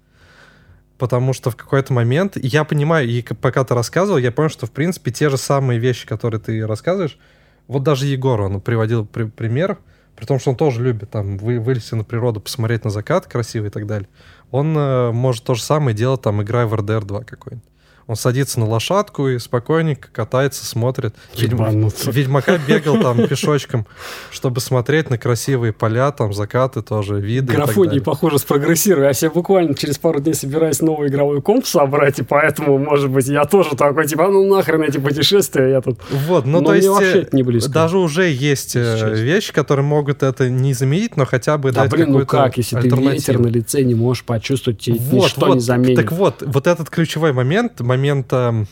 [0.98, 4.72] Потому что в какой-то момент, я понимаю, и пока ты рассказывал, я понял, что, в
[4.72, 7.18] принципе, те же самые вещи, которые ты рассказываешь,
[7.68, 9.80] вот даже Егор, он приводил при пример,
[10.16, 13.70] при том, что он тоже любит там вы, вылезти на природу, посмотреть на закат красивый
[13.70, 14.08] и так далее.
[14.52, 17.68] Он э, может то же самое делать, там, играя в RDR 2 какой-нибудь.
[18.08, 21.16] Он садится на лошадку и спокойненько катается, смотрит.
[21.38, 21.90] Ведьм...
[22.06, 23.86] Ведьмака бегал там пешочком,
[24.32, 27.54] чтобы смотреть на красивые поля, там закаты тоже, виды.
[27.54, 29.06] Графоний, похоже, спрогрессирую.
[29.06, 33.28] Я себе буквально через пару дней собираюсь новый игровой комп собрать, и поэтому, может быть,
[33.28, 36.00] я тоже такой, типа, ну нахрен эти путешествия, я тут...
[36.10, 36.88] Вот, ну но то есть...
[36.88, 37.72] вообще это не близко.
[37.72, 41.92] Даже уже есть э, вещи, которые могут это не заменить, но хотя бы да, дать
[41.92, 45.56] блин, ну как, если ты ветер на лице не можешь почувствовать, тебе вот, ничто вот,
[45.56, 45.98] не заменит.
[45.98, 48.66] Так вот, вот этот ключевой момент, момента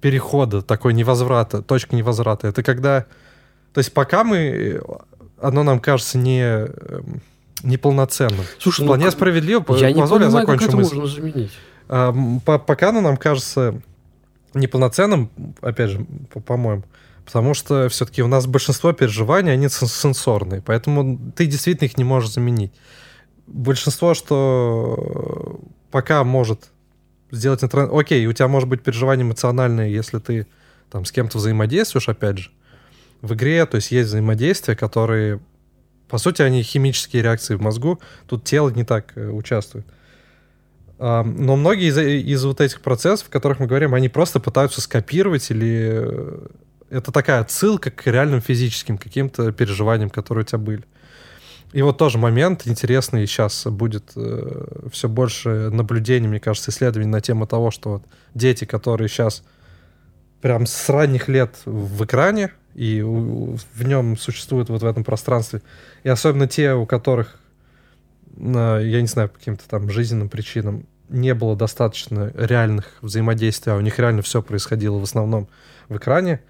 [0.00, 2.48] перехода, такой невозврата, точка невозврата.
[2.48, 3.06] Это когда...
[3.72, 4.80] То есть пока мы...
[5.40, 7.22] Оно нам кажется не эм,
[7.62, 8.44] неполноценным.
[8.58, 9.64] Слушай, вполне ну, справедливо.
[9.76, 10.96] Я не понимаю, я закончу как это мысль.
[10.96, 11.52] можно заменить.
[11.88, 12.14] А,
[12.44, 13.80] по, пока оно нам кажется
[14.54, 15.30] неполноценным,
[15.60, 16.06] опять же,
[16.46, 16.82] по-моему,
[17.24, 22.30] потому что все-таки у нас большинство переживаний, они сенсорные, поэтому ты действительно их не можешь
[22.30, 22.72] заменить.
[23.46, 26.70] Большинство, что пока может
[27.30, 27.90] сделать интернет...
[27.92, 30.46] Окей, у тебя может быть переживание эмоциональное, если ты
[30.90, 32.50] там с кем-то взаимодействуешь, опять же.
[33.20, 35.40] В игре, то есть есть взаимодействия, которые,
[36.08, 39.86] по сути, они химические реакции в мозгу, тут тело не так э, участвует.
[40.98, 45.48] Но многие из, из вот этих процессов, о которых мы говорим, они просто пытаются скопировать
[45.50, 46.46] или э,
[46.90, 50.84] это такая отсылка к реальным физическим каким-то переживаниям, которые у тебя были.
[51.78, 53.24] И вот тоже момент интересный.
[53.24, 58.02] Сейчас будет э, все больше наблюдений, мне кажется, исследований на тему того, что вот
[58.34, 59.44] дети, которые сейчас
[60.40, 65.62] прям с ранних лет в экране и у, в нем существуют вот в этом пространстве,
[66.02, 67.38] и особенно те, у которых,
[68.36, 73.76] э, я не знаю, по каким-то там жизненным причинам не было достаточно реальных взаимодействий, а
[73.76, 75.46] у них реально все происходило в основном
[75.88, 76.40] в экране,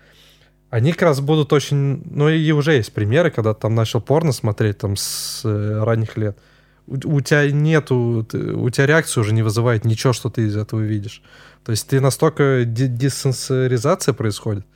[0.71, 2.03] они как раз будут очень...
[2.05, 6.39] Ну, и уже есть примеры, когда там начал порно смотреть там с э, ранних лет.
[6.87, 10.81] у, у тебя нету, у тебя реакцию уже не вызывает ничего, что ты из этого
[10.81, 11.23] видишь.
[11.65, 14.67] То есть ты настолько диссенсоризация происходит,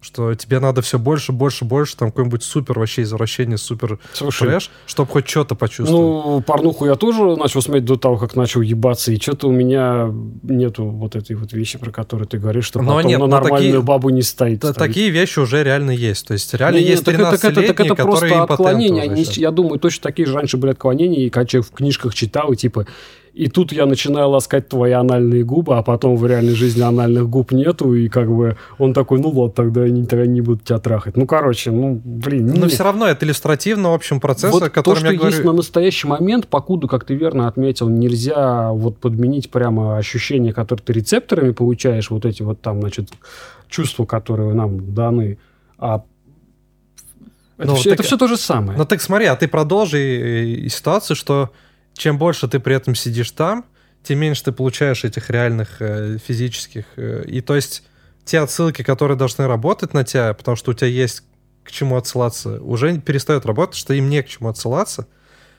[0.00, 4.70] что тебе надо все больше, больше, больше, там какой-нибудь супер вообще извращение, супер Слушай, трэш,
[4.86, 6.24] чтобы хоть что-то почувствовать.
[6.24, 10.10] Ну, порнуху я тоже начал смотреть до того, как начал ебаться, и что-то у меня
[10.42, 13.72] нету вот этой вот вещи, про которую ты говоришь, что но потом нет, на нормальную
[13.72, 14.60] такие, бабу не стоит.
[14.60, 16.26] Да, такие вещи уже реально есть.
[16.26, 19.02] То есть реально не, есть 13 так, так, так, это просто отклонения.
[19.02, 22.52] Они, я думаю, точно такие же раньше были отклонения, и когда человек в книжках читал,
[22.52, 22.86] и типа
[23.32, 27.52] и тут я начинаю ласкать твои анальные губы, а потом в реальной жизни анальных губ
[27.52, 31.16] нету, и как бы он такой, ну вот, тогда не, тогда не буду тебя трахать.
[31.16, 32.54] Ну, короче, ну, блин.
[32.56, 35.34] Но все равно это иллюстративно, в общем, процесс, вот о котором то, что я говорю...
[35.34, 40.84] есть на настоящий момент, покуда, как ты верно отметил, нельзя вот подменить прямо ощущения, которые
[40.84, 43.10] ты рецепторами получаешь, вот эти вот там, значит,
[43.68, 45.38] чувства, которые нам даны,
[45.78, 46.02] а
[47.56, 48.78] это, ну, все, так, это все то же самое.
[48.78, 51.50] Ну так смотри, а ты продолжи ситуацию, что
[52.00, 53.66] чем больше ты при этом сидишь там,
[54.02, 56.86] тем меньше ты получаешь этих реальных э, физических.
[56.96, 57.82] Э, и то есть
[58.24, 61.22] те отсылки, которые должны работать на тебя, потому что у тебя есть
[61.62, 65.08] к чему отсылаться, уже перестают работать, что им не к чему отсылаться.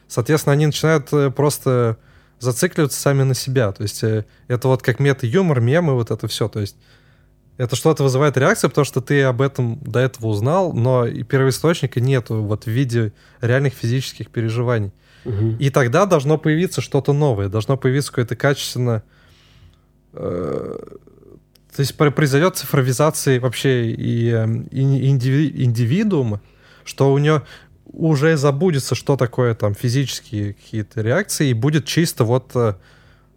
[0.08, 2.00] Соответственно, они начинают э, просто
[2.40, 3.72] зацикливаться сами на себя.
[3.72, 6.48] То есть э, это вот как мета-юмор, мемы, вот это все.
[6.48, 6.76] То есть
[7.58, 12.02] это что-то вызывает реакцию, потому что ты об этом до этого узнал, но и первоисточника
[12.02, 14.92] нету вот в виде реальных физических переживаний.
[15.60, 19.04] И тогда должно появиться что-то новое, должно появиться какое-то качественно...
[20.14, 20.78] Э,
[21.76, 26.42] то есть произойдет цифровизация вообще и, эм, и индиви, индивидуума,
[26.84, 27.44] что у него
[27.86, 32.76] уже забудется, что такое там физические какие-то реакции, и будет чисто вот, э,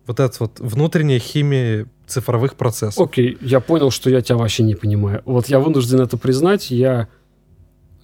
[0.07, 3.07] вот эта вот внутренняя химия цифровых процессов.
[3.07, 5.23] Окей, я понял, что я тебя вообще не понимаю.
[5.25, 7.09] Вот я вынужден это признать, я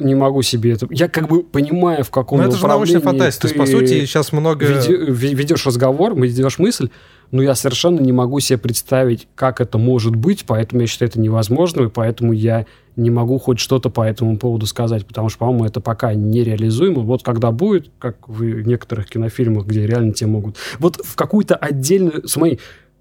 [0.01, 0.87] не могу себе это...
[0.91, 3.49] Я как бы понимаю, в каком Но это же научная фантастика.
[3.49, 4.65] То есть, по сути, сейчас много...
[4.67, 6.91] Ведешь разговор, ведешь мысль,
[7.31, 11.21] но я совершенно не могу себе представить, как это может быть, поэтому я считаю это
[11.21, 15.65] невозможным, и поэтому я не могу хоть что-то по этому поводу сказать, потому что, по-моему,
[15.65, 17.03] это пока нереализуемо.
[17.03, 20.57] Вот когда будет, как в некоторых кинофильмах, где реально тебе могут...
[20.79, 22.27] Вот в какую-то отдельную...
[22.27, 22.59] Смотри,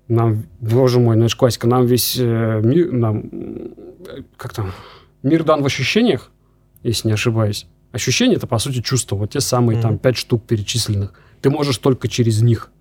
[0.08, 3.30] нам, боже мой, ну это классика, нам весь э, мир, нам,
[4.38, 4.72] как там,
[5.22, 6.32] мир дан в ощущениях,
[6.84, 7.68] если не ошибаюсь.
[7.92, 9.16] Ощущения это, по сути, чувства.
[9.16, 9.82] Вот те самые mm-hmm.
[9.82, 11.14] там пять штук перечисленных.
[11.42, 12.72] Ты можешь только через них.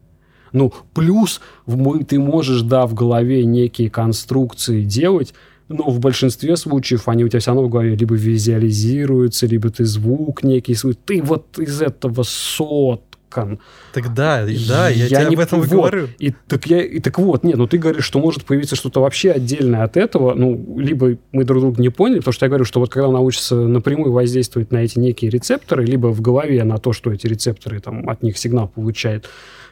[0.52, 5.35] Ну, плюс в, ты можешь, да, в голове некие конструкции делать,
[5.68, 9.85] но в большинстве случаев они у тебя все равно в голове либо визуализируются, либо ты
[9.85, 13.58] звук некий, ты вот из этого сот Кан.
[13.92, 16.08] Так да, да, я, я тебе не, об этом вот, говорю.
[16.18, 19.32] И так, я, и так вот, нет, ну ты говоришь, что может появиться что-то вообще
[19.32, 22.81] отдельное от этого, ну, либо мы друг друга не поняли, потому что я говорю, что
[22.81, 26.92] вот когда он научится напрямую воздействовать на эти некие рецепторы, либо в голове на то,
[26.92, 29.28] что эти рецепторы там от них сигнал получает,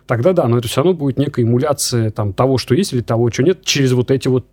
[0.07, 3.31] тогда да, но это все равно будет некая эмуляция там того, что есть или того,
[3.31, 4.47] что нет, через вот эти вот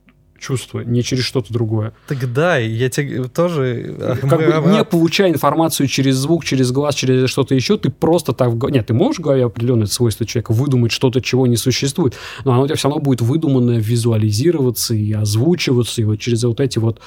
[0.43, 1.93] чувство, не через что-то другое.
[2.07, 3.95] Так да, я тебе тоже...
[3.97, 8.33] Э, как бы не получая информацию через звук, через глаз, через что-то еще, ты просто
[8.33, 8.53] так...
[8.69, 12.63] Нет, ты можешь в голове определенное свойство человека выдумать что-то, чего не существует, но оно
[12.63, 16.99] у тебя все равно будет выдуманное визуализироваться и озвучиваться, и вот через вот эти вот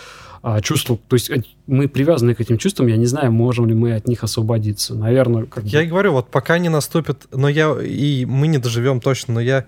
[0.42, 0.97] а, чувства.
[1.08, 4.06] То есть э, мы привязаны к этим чувствам, я не знаю, можем ли мы от
[4.06, 4.94] них освободиться.
[4.94, 7.76] Наверное, как Я и говорю, вот пока не наступит, но я...
[7.82, 9.66] И мы не доживем точно, но я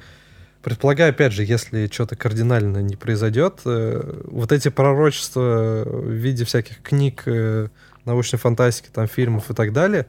[0.63, 6.83] Предполагаю, опять же, если что-то кардинально не произойдет, э, вот эти пророчества в виде всяких
[6.83, 7.69] книг, э,
[8.05, 10.07] научной фантастики, там, фильмов и так далее,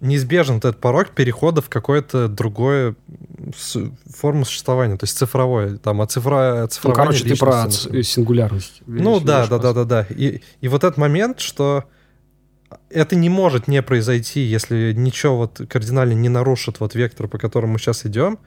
[0.00, 2.94] неизбежен вот этот порог перехода в какое-то другое
[4.06, 6.96] форму существования, то есть цифровое, там, а цифра, цифровое.
[6.96, 8.82] Ну, короче, ты про сингулярность.
[8.86, 10.06] Ну, да, да, да, да, да.
[10.10, 11.84] И, и вот этот момент, что
[12.90, 17.74] это не может не произойти, если ничего вот кардинально не нарушит вот вектор, по которому
[17.74, 18.38] мы сейчас идем,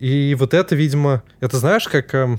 [0.00, 2.14] и вот это, видимо, это знаешь, как...
[2.14, 2.38] Э,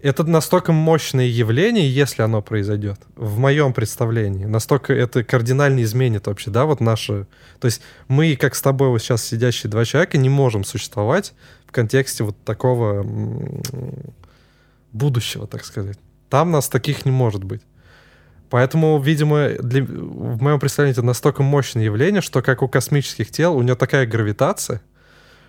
[0.00, 4.44] это настолько мощное явление, если оно произойдет, в моем представлении.
[4.44, 7.26] Настолько это кардинально изменит вообще, да, вот наше...
[7.58, 11.32] То есть мы, как с тобой вот сейчас сидящие два человека, не можем существовать
[11.66, 13.04] в контексте вот такого
[14.92, 15.98] будущего, так сказать.
[16.28, 17.62] Там нас таких не может быть.
[18.50, 23.56] Поэтому, видимо, для, в моем представлении это настолько мощное явление, что как у космических тел,
[23.56, 24.80] у него такая гравитация—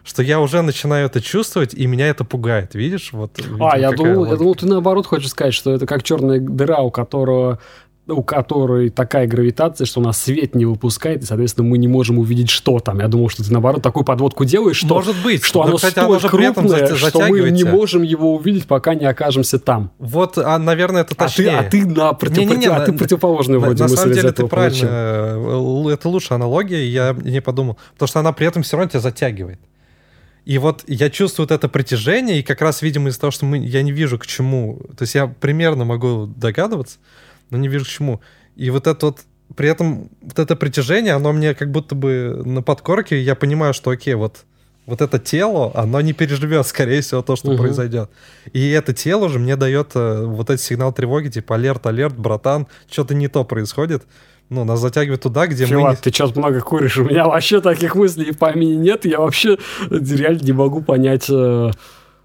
[0.05, 3.09] что я уже начинаю это чувствовать, и меня это пугает, видишь?
[3.11, 6.39] Вот, видимо, а, я думал, я думал, ты наоборот хочешь сказать, что это как черная
[6.39, 7.59] дыра, у которого
[8.07, 12.19] у которой такая гравитация, что у нас свет не выпускает, и, соответственно, мы не можем
[12.19, 12.99] увидеть, что там.
[12.99, 15.43] Я думал, что ты, наоборот, такую подводку делаешь, что, Может быть.
[15.43, 18.93] что Но, оно кстати, столь оно же крупное, что мы не можем его увидеть, пока
[18.93, 19.91] не окажемся там.
[19.97, 21.57] Вот, а, наверное, это А ты, точнее.
[21.57, 24.45] а ты на против- Не-не-не, а ты на- противоположную На, вроде на самом деле ты
[24.45, 25.89] правильно, получил.
[25.89, 27.77] э, это лучшая аналогия, я не подумал.
[27.93, 29.59] Потому что она при этом все равно тебя затягивает.
[30.45, 33.57] И вот я чувствую вот это притяжение, и как раз, видимо, из-за того, что мы,
[33.57, 34.79] я не вижу к чему.
[34.95, 36.99] То есть я примерно могу догадываться,
[37.49, 38.21] но не вижу к чему.
[38.55, 39.21] И вот это вот,
[39.55, 43.89] при этом вот это притяжение, оно мне как будто бы на подкорке, я понимаю, что
[43.89, 44.45] окей, вот
[44.85, 47.57] вот это тело, оно не переживет, скорее всего, то, что Мгм.
[47.57, 48.11] произойдет.
[48.53, 52.67] И это тело же мне дает э, вот этот сигнал тревоги, типа алерт, алерт, братан,
[52.87, 54.03] что-то не то происходит.
[54.49, 55.69] Ну, нас затягивает туда, где мы...
[55.69, 56.97] Филат, не- ты что-то много куришь.
[56.99, 59.05] У меня вообще таких мыслей в помине нет.
[59.05, 59.57] Я вообще
[59.89, 61.71] реально не могу понять, э,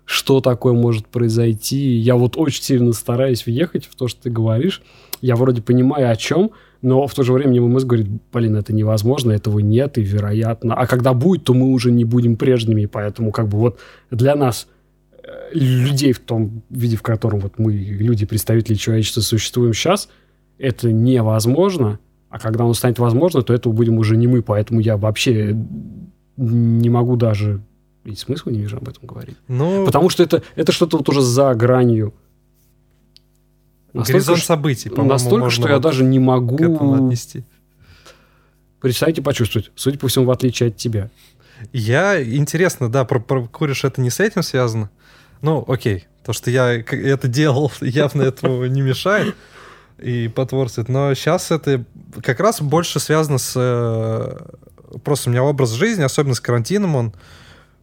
[0.05, 1.79] что такое может произойти.
[1.97, 4.83] Я вот очень сильно стараюсь въехать в то, что ты говоришь.
[5.23, 6.51] Я вроде понимаю, о чем,
[6.83, 10.75] но в то же время мой мозг говорит, блин, это невозможно, этого нет, и вероятно.
[10.75, 13.79] А когда будет, то мы уже не будем прежними, поэтому как бы вот
[14.11, 14.67] для нас
[15.23, 20.09] э, людей в том виде, в котором вот мы, люди, представители человечества, существуем сейчас,
[20.59, 21.99] это невозможно,
[22.31, 25.57] а когда оно станет возможно, то это будем уже не мы, поэтому я вообще
[26.37, 27.61] не могу даже
[28.05, 29.37] и смысла не вижу об этом говорить.
[29.49, 32.15] Ну, Потому что это, это что-то вот уже за гранью.
[33.93, 37.45] Настолько, горизонт событий, по-моему, настолько, что я вот даже не могу к этому отнести.
[38.81, 39.73] представить и почувствовать.
[39.75, 41.11] Судя по всему, в отличие от тебя.
[41.73, 44.89] Я, интересно, да, про, про куришь это не с этим связано?
[45.43, 49.35] Ну, окей, то, что я это делал, явно этому не мешает
[50.03, 50.89] и потворствует.
[50.89, 51.85] Но сейчас это
[52.23, 53.55] как раз больше связано с...
[53.57, 54.37] э,
[55.05, 57.13] Просто у меня образ жизни, особенно с карантином, он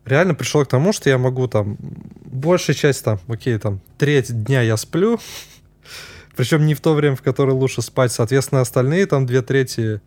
[0.03, 1.77] реально пришел к тому, что я могу там...
[2.25, 5.19] Большая часть там, окей, там, треть дня я сплю,
[6.35, 8.11] причем не в то время, в которое лучше спать.
[8.11, 10.01] Соответственно, остальные там две трети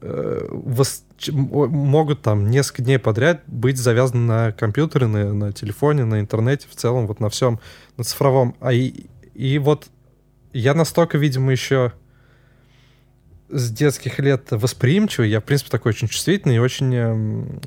[0.00, 6.20] э, вос- могут там несколько дней подряд быть завязаны на компьютере, на, на телефоне, на
[6.20, 7.60] интернете, в целом, вот на всем,
[7.98, 8.56] на цифровом.
[8.60, 9.88] А и, и вот
[10.54, 11.92] я настолько, видимо, еще
[13.50, 17.60] с детских лет восприимчивый, я, в принципе, такой очень чувствительный и очень эм,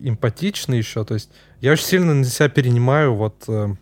[0.00, 1.30] эмпатичный еще, то есть
[1.60, 3.74] я очень сильно на себя перенимаю вот э,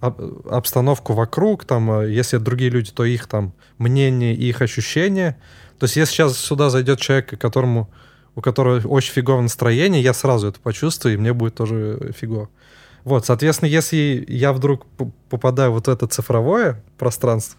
[0.00, 5.38] об- обстановку вокруг, там, э, если другие люди, то их там мнение и их ощущения.
[5.78, 7.90] То есть если сейчас сюда зайдет человек, которому,
[8.34, 12.48] у которого очень фиговое настроение, я сразу это почувствую, и мне будет тоже фигово.
[13.04, 14.86] Вот, соответственно, если я вдруг
[15.28, 17.58] попадаю вот в это цифровое пространство,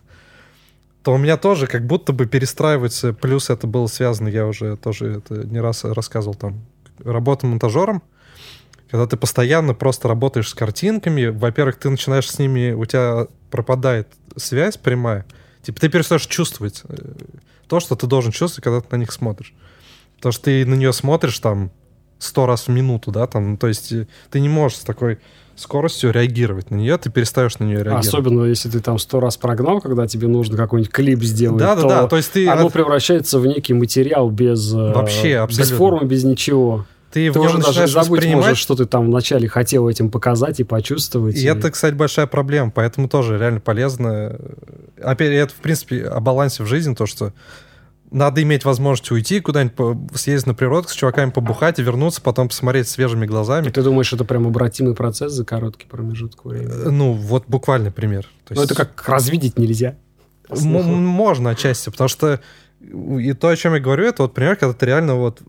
[1.04, 5.18] то у меня тоже как будто бы перестраивается, плюс это было связано, я уже тоже
[5.18, 6.62] это не раз рассказывал, там,
[7.04, 8.02] работа монтажером,
[8.90, 14.08] когда ты постоянно просто работаешь с картинками, во-первых, ты начинаешь с ними, у тебя пропадает
[14.38, 15.26] связь прямая,
[15.62, 16.96] типа ты перестаешь чувствовать э,
[17.68, 19.54] то, что ты должен чувствовать, когда ты на них смотришь.
[20.18, 21.72] Потому что ты на нее смотришь там
[22.24, 25.20] сто раз в минуту, да, там, ну, то есть э, ты не можешь с такой
[25.56, 28.08] скоростью реагировать на нее, ты перестаешь на нее реагировать.
[28.08, 31.82] Особенно, если ты там сто раз прогнал, когда тебе нужно какой-нибудь клип сделать, Да, да,
[31.82, 35.40] то да, то есть ты, оно от- превращается в некий материал без, э, Вообще, без
[35.42, 35.78] абсолютно.
[35.78, 36.86] формы, без ничего.
[37.12, 41.36] ты Ты уже даже забыть можешь, что ты там вначале хотел этим показать и почувствовать.
[41.36, 44.36] И это, кстати, большая проблема, поэтому тоже реально полезно.
[45.00, 47.32] Опять, это, в принципе, о балансе в жизни, то, что
[48.14, 52.88] надо иметь возможность уйти куда-нибудь, съездить на природу, с чуваками побухать и вернуться, потом посмотреть
[52.88, 53.68] свежими глазами.
[53.68, 56.72] И ты думаешь, это прям обратимый процесс за короткий промежуток времени?
[56.72, 58.30] Э, Ну, вот буквальный пример.
[58.46, 59.96] То Ну, это как развидеть нельзя.
[60.50, 62.40] М- можно отчасти, потому что
[62.82, 65.42] и то, о чем я говорю, это вот пример, когда ты реально вот,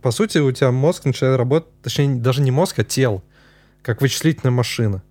[0.00, 3.22] по сути, у тебя мозг начинает работать, точнее, даже не мозг, а тело,
[3.82, 5.02] как вычислительная машина.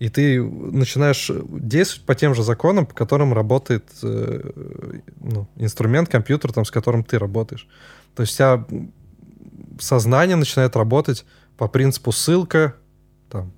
[0.00, 4.50] И ты начинаешь действовать по тем же законам, по которым работает э,
[5.20, 7.68] ну, инструмент, компьютер, там, с которым ты работаешь.
[8.16, 8.64] То есть у тебя
[9.78, 11.26] сознание начинает работать
[11.58, 12.76] по принципу ссылка,
[13.28, 13.52] там,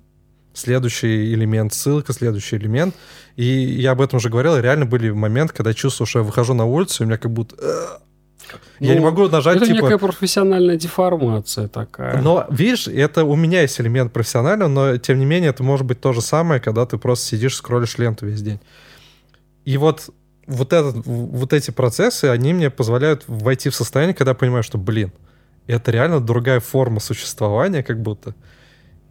[0.53, 2.93] следующий элемент, ссылка, следующий элемент.
[3.37, 6.53] И я об этом уже говорил, реально были моменты, когда я чувствую, что я выхожу
[6.53, 7.55] на улицу, и у меня как будто...
[8.79, 8.85] «Э».
[8.85, 9.85] я не Ну, могу нажать, Это типа...
[9.85, 12.21] некая профессиональная деформация такая.
[12.21, 15.99] Но, видишь, это у меня есть элемент профессионального, но, тем не менее, это может быть
[15.99, 18.59] то же самое, когда ты просто сидишь, скроллишь ленту весь день.
[19.65, 20.09] И вот,
[20.47, 24.77] вот, этот, вот эти процессы, они мне позволяют войти в состояние, когда я понимаю, что,
[24.77, 25.11] блин,
[25.67, 28.35] это реально другая форма существования, как будто.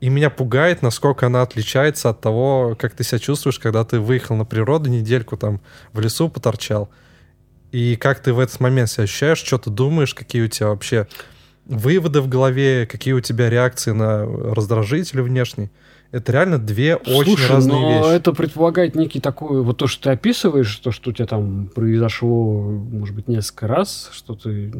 [0.00, 4.34] И меня пугает, насколько она отличается от того, как ты себя чувствуешь, когда ты выехал
[4.34, 5.60] на природу, недельку там
[5.92, 6.90] в лесу поторчал.
[7.72, 11.08] И как ты в этот момент себя ощущаешь, что ты думаешь, какие у тебя вообще
[11.64, 15.70] выводы в голове, какие у тебя реакции на раздражители внешние.
[16.10, 18.16] это реально две очень Слушай, разные но вещи.
[18.16, 22.60] это предполагает некий такой, вот то, что ты описываешь, то, что у тебя там произошло,
[22.62, 24.70] может быть, несколько раз, что ты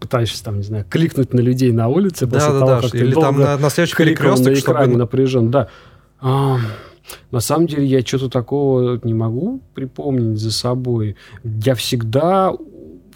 [0.00, 2.80] пытаешься там, не знаю, кликнуть на людей на улице Да, после да, того, да.
[2.80, 4.98] как ты Или там на, на следующий перекресток, на экране чтобы...
[4.98, 5.68] напряжен, да.
[6.20, 6.58] А,
[7.30, 11.16] на самом деле я что-то такого не могу припомнить за собой.
[11.42, 12.52] Я всегда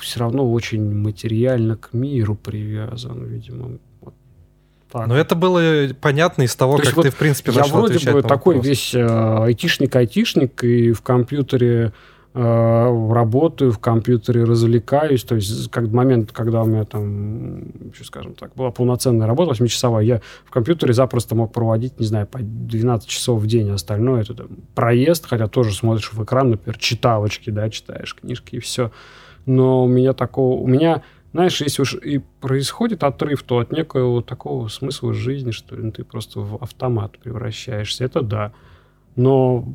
[0.00, 3.78] все равно очень материально к миру привязан, видимо.
[4.00, 4.14] Вот
[4.90, 5.06] так.
[5.06, 8.22] Но это было понятно из того, То как вот ты, в принципе, Я вроде бы
[8.22, 8.66] такой вопрос.
[8.66, 11.92] весь э, айтишник-айтишник, и в компьютере
[12.36, 15.24] работаю, в компьютере развлекаюсь.
[15.24, 20.04] То есть как момент, когда у меня там, еще скажем так, была полноценная работа, 8-часовая,
[20.04, 23.70] я в компьютере запросто мог проводить, не знаю, по 12 часов в день.
[23.70, 28.60] Остальное это там, проезд, хотя тоже смотришь в экран, например, читавочки, да, читаешь книжки и
[28.60, 28.90] все.
[29.46, 30.60] Но у меня такого...
[30.60, 35.74] У меня знаешь, если уж и происходит отрыв, то от некого такого смысла жизни, что
[35.74, 38.04] ну, ты просто в автомат превращаешься.
[38.04, 38.52] Это да.
[39.16, 39.68] Но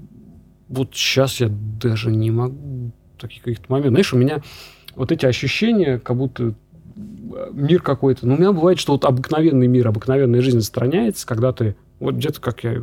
[0.72, 3.92] вот сейчас я даже не могу таких каких-то моментов.
[3.92, 4.42] Знаешь, у меня
[4.96, 6.56] вот эти ощущения, как будто
[7.52, 8.26] мир какой-то...
[8.26, 11.76] Ну, у меня бывает, что вот обыкновенный мир, обыкновенная жизнь отстраняется, когда ты...
[12.00, 12.82] Вот где-то, как я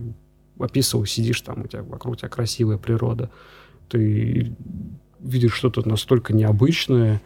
[0.59, 3.31] описывал, сидишь там, у тебя вокруг тебя красивая природа,
[3.89, 4.53] ты
[5.19, 7.21] видишь что-то настолько необычное,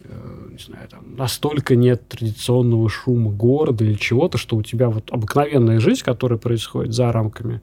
[0.00, 5.10] э, не знаю, там, настолько нет традиционного шума города или чего-то, что у тебя вот
[5.10, 7.60] обыкновенная жизнь, которая происходит за рамками э,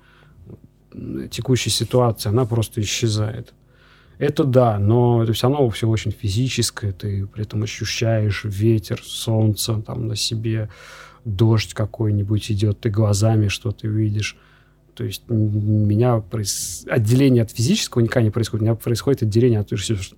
[1.29, 3.53] текущей ситуации, она просто исчезает.
[4.17, 9.81] Это да, но это все равно все очень физическое, ты при этом ощущаешь ветер, солнце
[9.81, 10.69] там на себе,
[11.25, 14.37] дождь какой-нибудь идет, ты глазами что-то видишь.
[15.01, 16.85] То есть у меня проис...
[16.88, 18.61] отделение от физического никогда не происходит.
[18.61, 19.71] У меня происходит отделение, от,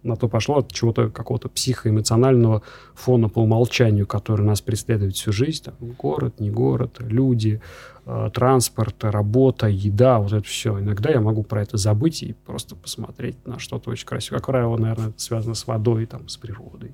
[0.04, 2.64] на то пошло, от чего-то какого-то психоэмоционального
[2.94, 5.64] фона по умолчанию, который нас преследует всю жизнь.
[5.64, 7.62] Там, город, не город, люди,
[8.06, 10.78] э, транспорт, работа, еда, вот это все.
[10.78, 14.40] Иногда я могу про это забыть и просто посмотреть на что-то очень красивое.
[14.40, 16.92] Как правило, наверное, это связано с водой, там, с природой.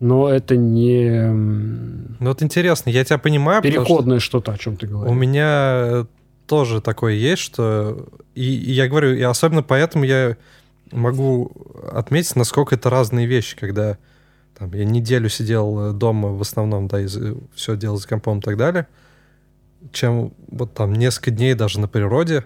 [0.00, 1.30] Но это не...
[1.30, 3.60] Ну вот интересно, я тебя понимаю.
[3.60, 5.10] Переходное что-то, о чем ты говоришь.
[5.10, 6.06] У меня
[6.46, 8.08] тоже такое есть, что...
[8.34, 10.36] И, и я говорю, и особенно поэтому я
[10.92, 11.52] могу
[11.92, 13.98] отметить, насколько это разные вещи, когда
[14.58, 17.08] там, я неделю сидел дома в основном, да, и
[17.54, 18.86] все делал за компом и так далее,
[19.92, 22.44] чем вот там несколько дней даже на природе,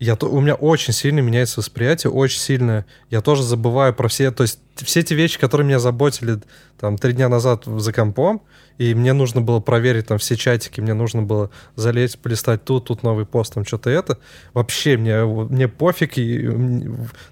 [0.00, 2.86] я, у меня очень сильно меняется восприятие, очень сильно.
[3.10, 6.38] Я тоже забываю про все, то есть все те вещи, которые меня заботили
[6.78, 8.42] там три дня назад за компом,
[8.78, 13.02] и мне нужно было проверить там все чатики, мне нужно было залезть, полистать тут, тут
[13.02, 14.18] новый пост, там что-то это.
[14.54, 16.48] Вообще мне, мне пофиг, и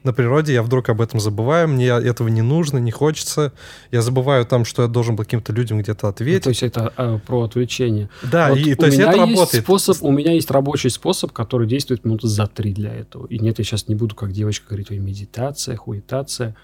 [0.02, 3.52] на природе я вдруг об этом забываю, мне этого не нужно, не хочется.
[3.92, 6.46] Я забываю там, что я должен был каким-то людям где-то ответить.
[6.46, 8.10] Ну, то есть это э, про отвлечение.
[8.22, 9.64] Да, вот и то есть это работает.
[9.64, 13.26] Способ, у меня есть рабочий способ, который действует минуты за три для этого.
[13.26, 16.56] И нет, я сейчас не буду, как девочка говорит, медитация, хуитация.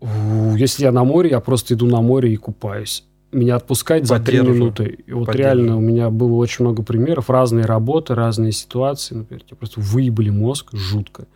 [0.00, 3.04] Если я на море, я просто иду на море и купаюсь.
[3.32, 4.98] Меня отпускать за три минуты.
[5.06, 7.28] И вот реально у меня было очень много примеров.
[7.28, 9.14] Разные работы, разные ситуации.
[9.14, 11.26] Например, тебе просто выебали мозг жутко.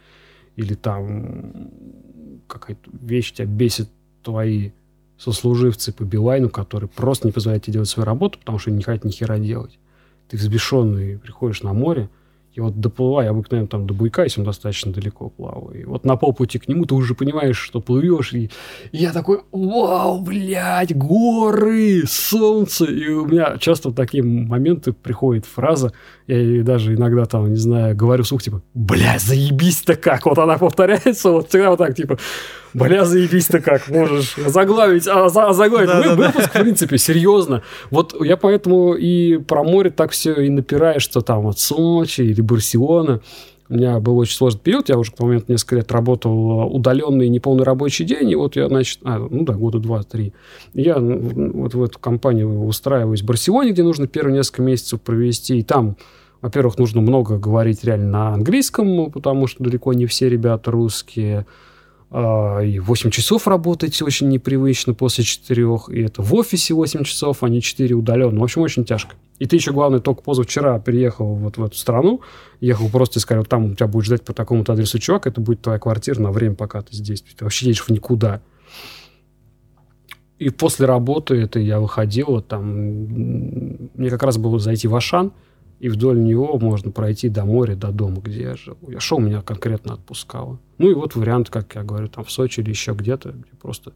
[0.56, 1.70] Или там
[2.46, 3.88] какая-то вещь тебя бесит
[4.22, 4.70] твои
[5.18, 9.04] сослуживцы по Билайну, которые просто не позволяют тебе делать свою работу, потому что не хотят
[9.04, 9.78] ни хера делать.
[10.28, 12.08] Ты взбешенный приходишь на море,
[12.52, 16.16] и вот доплывая обыкновенно там до буйка, если он достаточно далеко плаваю, и вот на
[16.16, 18.50] полпути к нему ты уже понимаешь, что плывешь, и,
[18.92, 25.92] я такой, вау, блядь, горы, солнце, и у меня часто в такие моменты приходит фраза,
[26.26, 31.30] я даже иногда там, не знаю, говорю вслух, типа, бля, заебись-то как, вот она повторяется,
[31.30, 32.18] вот всегда вот так, типа,
[32.74, 36.60] бля, заебись-то как, можешь заглавить, а, за, заглавить да, да, выпуск, да.
[36.60, 37.62] в принципе, серьезно.
[37.90, 42.40] Вот я поэтому и про море так все и напираю, что там от Сочи или
[42.40, 43.20] Барселона.
[43.68, 47.28] У меня был очень сложный период, я уже к тому моменту несколько лет работал удаленный
[47.28, 50.32] неполный рабочий день, и вот я, значит, а, ну да, года два-три.
[50.74, 55.62] Я вот в эту компанию устраиваюсь в Барселоне, где нужно первые несколько месяцев провести, и
[55.62, 55.96] там
[56.40, 61.46] во-первых, нужно много говорить реально на английском, потому что далеко не все ребята русские
[62.12, 67.48] и 8 часов работать очень непривычно после 4, и это в офисе 8 часов, а
[67.48, 68.40] не 4 удаленно.
[68.40, 69.14] В общем, очень тяжко.
[69.38, 72.20] И ты еще, главное, только позавчера приехал вот в эту страну,
[72.60, 75.78] ехал просто и сказал, там тебя будет ждать по такому-то адресу чувак, это будет твоя
[75.78, 77.22] квартира на время, пока ты здесь.
[77.22, 78.42] Ты вообще едешь в никуда.
[80.38, 82.66] И после работы это я выходил, вот там,
[83.94, 85.32] мне как раз было зайти в Ашан,
[85.80, 88.76] и вдоль него можно пройти до моря, до дома, где я жил.
[88.86, 90.58] Я шел, меня конкретно отпускало.
[90.78, 93.94] Ну и вот вариант, как я говорю, там в Сочи или еще где-то, где просто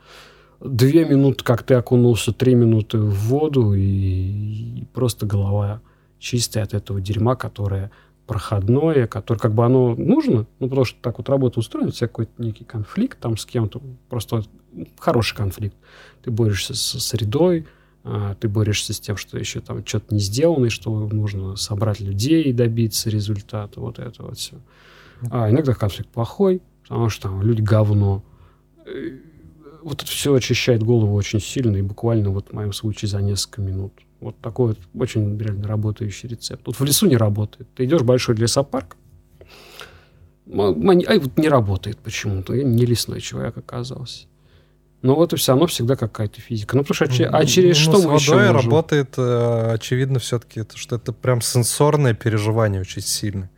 [0.60, 5.82] две минуты, как ты окунулся, три минуты в воду, и, и просто голова
[6.18, 7.90] чистое от этого дерьма, которое
[8.26, 12.08] проходное, которое как бы оно нужно, ну, потому что так вот работа устроена, у тебя
[12.08, 14.42] какой-то некий конфликт там с кем-то, просто
[14.98, 15.76] хороший конфликт.
[16.22, 17.66] Ты борешься со средой,
[18.40, 22.42] ты борешься с тем, что еще там что-то не сделано, и что нужно собрать людей
[22.44, 24.56] и добиться результата, вот это вот все.
[25.30, 28.22] А иногда конфликт плохой, потому что там люди говно.
[28.86, 29.18] Э,
[29.82, 33.62] вот это все очищает голову очень сильно, и буквально вот в моем случае за несколько
[33.62, 33.92] минут.
[34.20, 36.62] Вот такой вот очень реально работающий рецепт.
[36.62, 37.68] Тут в лесу не работает.
[37.74, 38.96] Ты идешь в большой лесопарк,
[40.46, 42.54] а вот не работает почему-то.
[42.54, 44.26] Я не лесной человек оказался.
[45.04, 46.78] Но вот и все равно всегда какая-то физика.
[46.78, 50.96] Ну, потому что а через ну, что мы с водой работает, э, очевидно, все-таки, что
[50.96, 53.50] это прям сенсорное переживание очень сильное.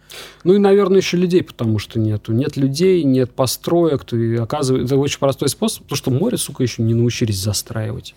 [0.42, 2.32] Ну и, наверное, еще людей, потому что нету.
[2.32, 4.04] Нет людей, нет построек.
[4.04, 8.16] Ты, оказывается, это очень простой способ, потому что море, сука, еще не научились застраивать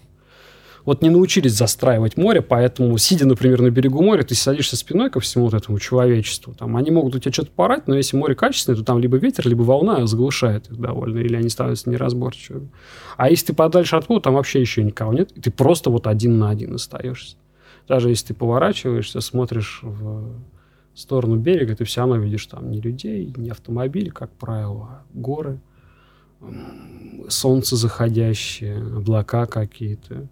[0.86, 5.20] вот не научились застраивать море, поэтому, сидя, например, на берегу моря, ты садишься спиной ко
[5.20, 6.54] всему вот этому человечеству.
[6.54, 9.48] Там, они могут у тебя что-то порать, но если море качественное, то там либо ветер,
[9.48, 12.70] либо волна заглушает их довольно, или они становятся неразборчивыми.
[13.18, 16.08] А если ты подальше от воды, там вообще еще никого нет, и ты просто вот
[16.08, 17.38] один на один остаешься.
[17.88, 20.40] Даже если ты поворачиваешься, смотришь в
[20.94, 25.60] сторону берега, ты все равно видишь там ни людей, ни автомобилей, как правило, а горы,
[27.28, 30.28] солнце заходящее, облака какие-то.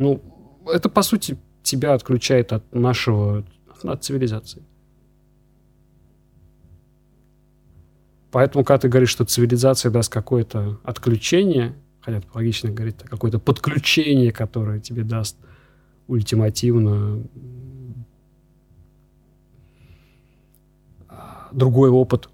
[0.00, 0.22] Ну,
[0.66, 3.44] это, по сути, тебя отключает от нашего,
[3.82, 4.62] от цивилизации.
[8.30, 14.80] Поэтому, когда ты говоришь, что цивилизация даст какое-то отключение, хотя логично говорить, какое-то подключение, которое
[14.80, 15.36] тебе даст
[16.08, 17.22] ультимативно
[21.52, 22.30] другой опыт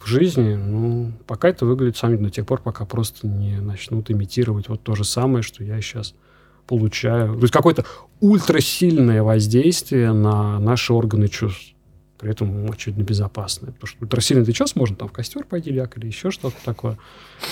[0.00, 4.68] в жизни, ну, пока это выглядит сами до тех пор, пока просто не начнут имитировать
[4.68, 6.16] вот то же самое, что я сейчас
[6.66, 7.34] получаю.
[7.34, 7.84] То есть какое-то
[8.20, 11.74] ультрасильное воздействие на наши органы чувств.
[12.18, 13.72] При этом очевидно безопасное.
[13.72, 16.96] Потому что ультрасильный ты час можно там в костер пойти ляг или еще что-то такое.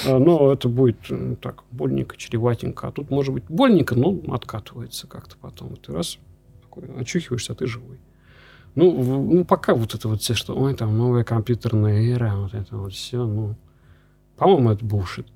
[0.06, 2.86] А, но это будет ну, так, больненько, чреватенько.
[2.86, 5.76] А тут может быть больненько, но откатывается как-то потом.
[5.76, 6.18] Ты раз
[6.62, 7.98] такой, очухиваешься, а ты живой.
[8.76, 12.54] Ну, в, ну, пока вот это вот все, что, ой, там новая компьютерная эра, вот
[12.54, 13.56] это вот все, ну,
[14.36, 15.26] по-моему, это бушит.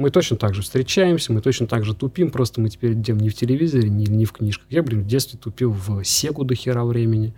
[0.00, 3.28] Мы точно так же встречаемся, мы точно так же тупим, просто мы теперь идем не
[3.28, 4.66] в телевизоре, не, не в книжках.
[4.70, 7.34] Я, блин, в детстве тупил в Сегу до хера времени.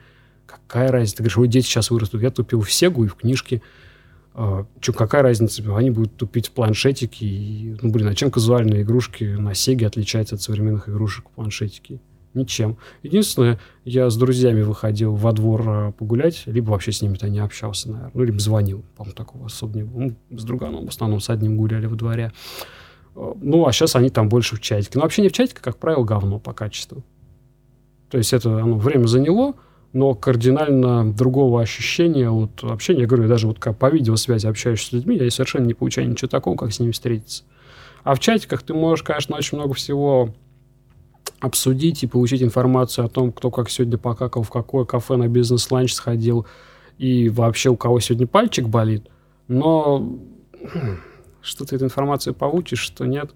[0.47, 1.16] Какая разница?
[1.16, 2.23] Ты говоришь, ой, дети сейчас вырастут.
[2.23, 3.62] Я тупил в Сегу и в книжке.
[4.34, 5.76] А, Че, какая разница?
[5.76, 7.26] Они будут тупить в планшетике.
[7.26, 11.99] И, ну, блин, а чем казуальные игрушки на Сеге отличаются от современных игрушек в планшетике?
[12.35, 12.78] Ничем.
[13.02, 17.91] Единственное, я с друзьями выходил во двор а, погулять, либо вообще с ними-то не общался,
[17.91, 18.11] наверное.
[18.15, 18.85] Ну, либо звонил.
[18.97, 20.01] По-моему, такого особо не было.
[20.01, 22.33] Ну, с друганом в основном с одним гуляли во дворе.
[23.15, 24.93] А, ну, а сейчас они там больше в чатике.
[24.94, 27.05] Но вообще не в чатике, как правило, говно по качеству.
[28.09, 29.55] То есть это оно время заняло,
[29.93, 33.02] но кардинально другого ощущения от общения.
[33.02, 36.28] Я говорю, даже вот как по видеосвязи общаешься с людьми, я совершенно не получаю ничего
[36.28, 37.44] такого, как с ними встретиться.
[38.05, 40.35] А в чатиках ты можешь, конечно, очень много всего
[41.41, 45.92] обсудить и получить информацию о том, кто как сегодня покакал, в какое кафе на бизнес-ланч
[45.92, 46.47] сходил
[46.99, 49.09] и вообще у кого сегодня пальчик болит.
[49.49, 50.18] Но
[51.42, 53.33] что ты эту информацию получишь, что нет.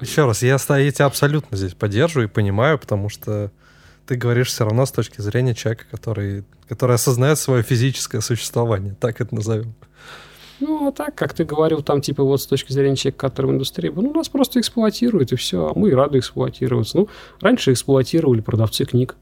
[0.00, 3.50] Еще раз, я, я тебя абсолютно здесь поддерживаю и понимаю, потому что
[4.06, 9.20] ты говоришь все равно с точки зрения человека, который, который осознает свое физическое существование, так
[9.20, 9.74] это назовем.
[10.60, 13.50] Ну, а так, как ты говорил, там, типа, вот с точки зрения человека, который в
[13.50, 16.98] индустрии, ну, нас просто эксплуатируют, и все, а мы рады эксплуатироваться.
[16.98, 17.08] Ну,
[17.40, 19.16] раньше эксплуатировали продавцы книг,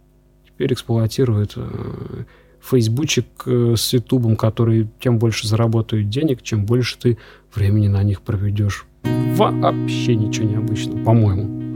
[0.47, 2.25] теперь эксплуатируют э,
[2.61, 7.19] фейсбучик э, с ютубом, которые тем больше заработают денег, чем больше ты
[7.55, 8.87] времени на них проведешь.
[9.03, 11.67] Вообще ничего необычного, по-моему.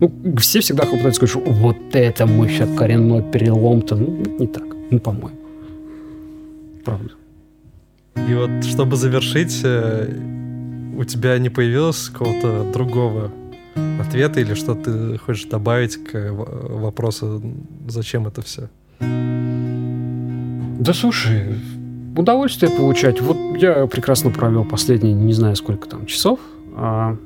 [0.00, 3.94] Ну, все всегда хватают сказать, что вот это мы сейчас коренной перелом-то.
[3.94, 5.38] Ну, не так, ну, по-моему.
[6.84, 7.12] Правда.
[8.16, 10.08] И вот, чтобы завершить, э,
[10.96, 13.30] у тебя не появилось какого-то другого
[14.00, 17.42] ответа или что ты хочешь добавить к вопросу,
[17.86, 18.68] зачем это все?
[19.00, 21.54] Да слушай,
[22.16, 23.20] удовольствие получать.
[23.20, 26.38] Вот я прекрасно провел последние, не знаю сколько там часов.
[26.76, 27.16] А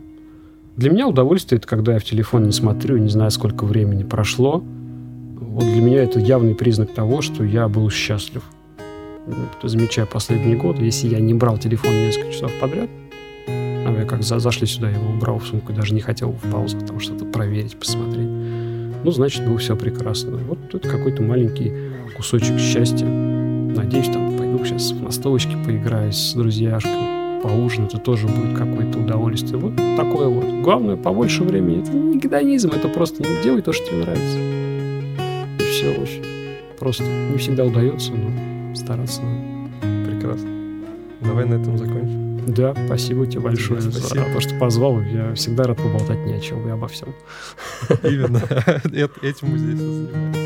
[0.77, 4.63] для меня удовольствие это когда я в телефон не смотрю, не знаю сколько времени прошло.
[5.41, 8.43] Вот для меня это явный признак того, что я был счастлив
[9.63, 12.89] замечаю последние годы, если я не брал телефон несколько часов подряд,
[13.47, 16.79] а я как за, зашли сюда, его убрал в сумку, даже не хотел в паузу,
[16.79, 18.29] потому что это проверить, посмотреть.
[19.05, 20.37] Ну, значит, было все прекрасно.
[20.39, 21.73] Вот это какой-то маленький
[22.17, 23.07] кусочек счастья.
[23.07, 29.59] Надеюсь, там пойду сейчас в настолочке поиграю с друзьяшками, поужинать, это тоже будет какое-то удовольствие.
[29.59, 30.63] Вот такое вот.
[30.63, 31.83] Главное, побольше времени.
[31.83, 34.39] Это не гедонизм, это просто ну, делай то, что тебе нравится.
[35.59, 36.25] И все очень
[36.79, 37.05] просто.
[37.05, 38.31] Не всегда удается, но
[38.79, 40.11] стараться надо.
[40.11, 40.49] Прекрасно.
[41.21, 42.29] Давай на этом закончим.
[42.49, 44.09] Да, спасибо тебе большое Спасибо.
[44.09, 45.01] за то, что позвал.
[45.03, 47.09] Я всегда рад поболтать ни о чем и обо всем.
[48.03, 48.39] Именно.
[48.85, 50.38] Эт- Этим мы здесь и занимаемся.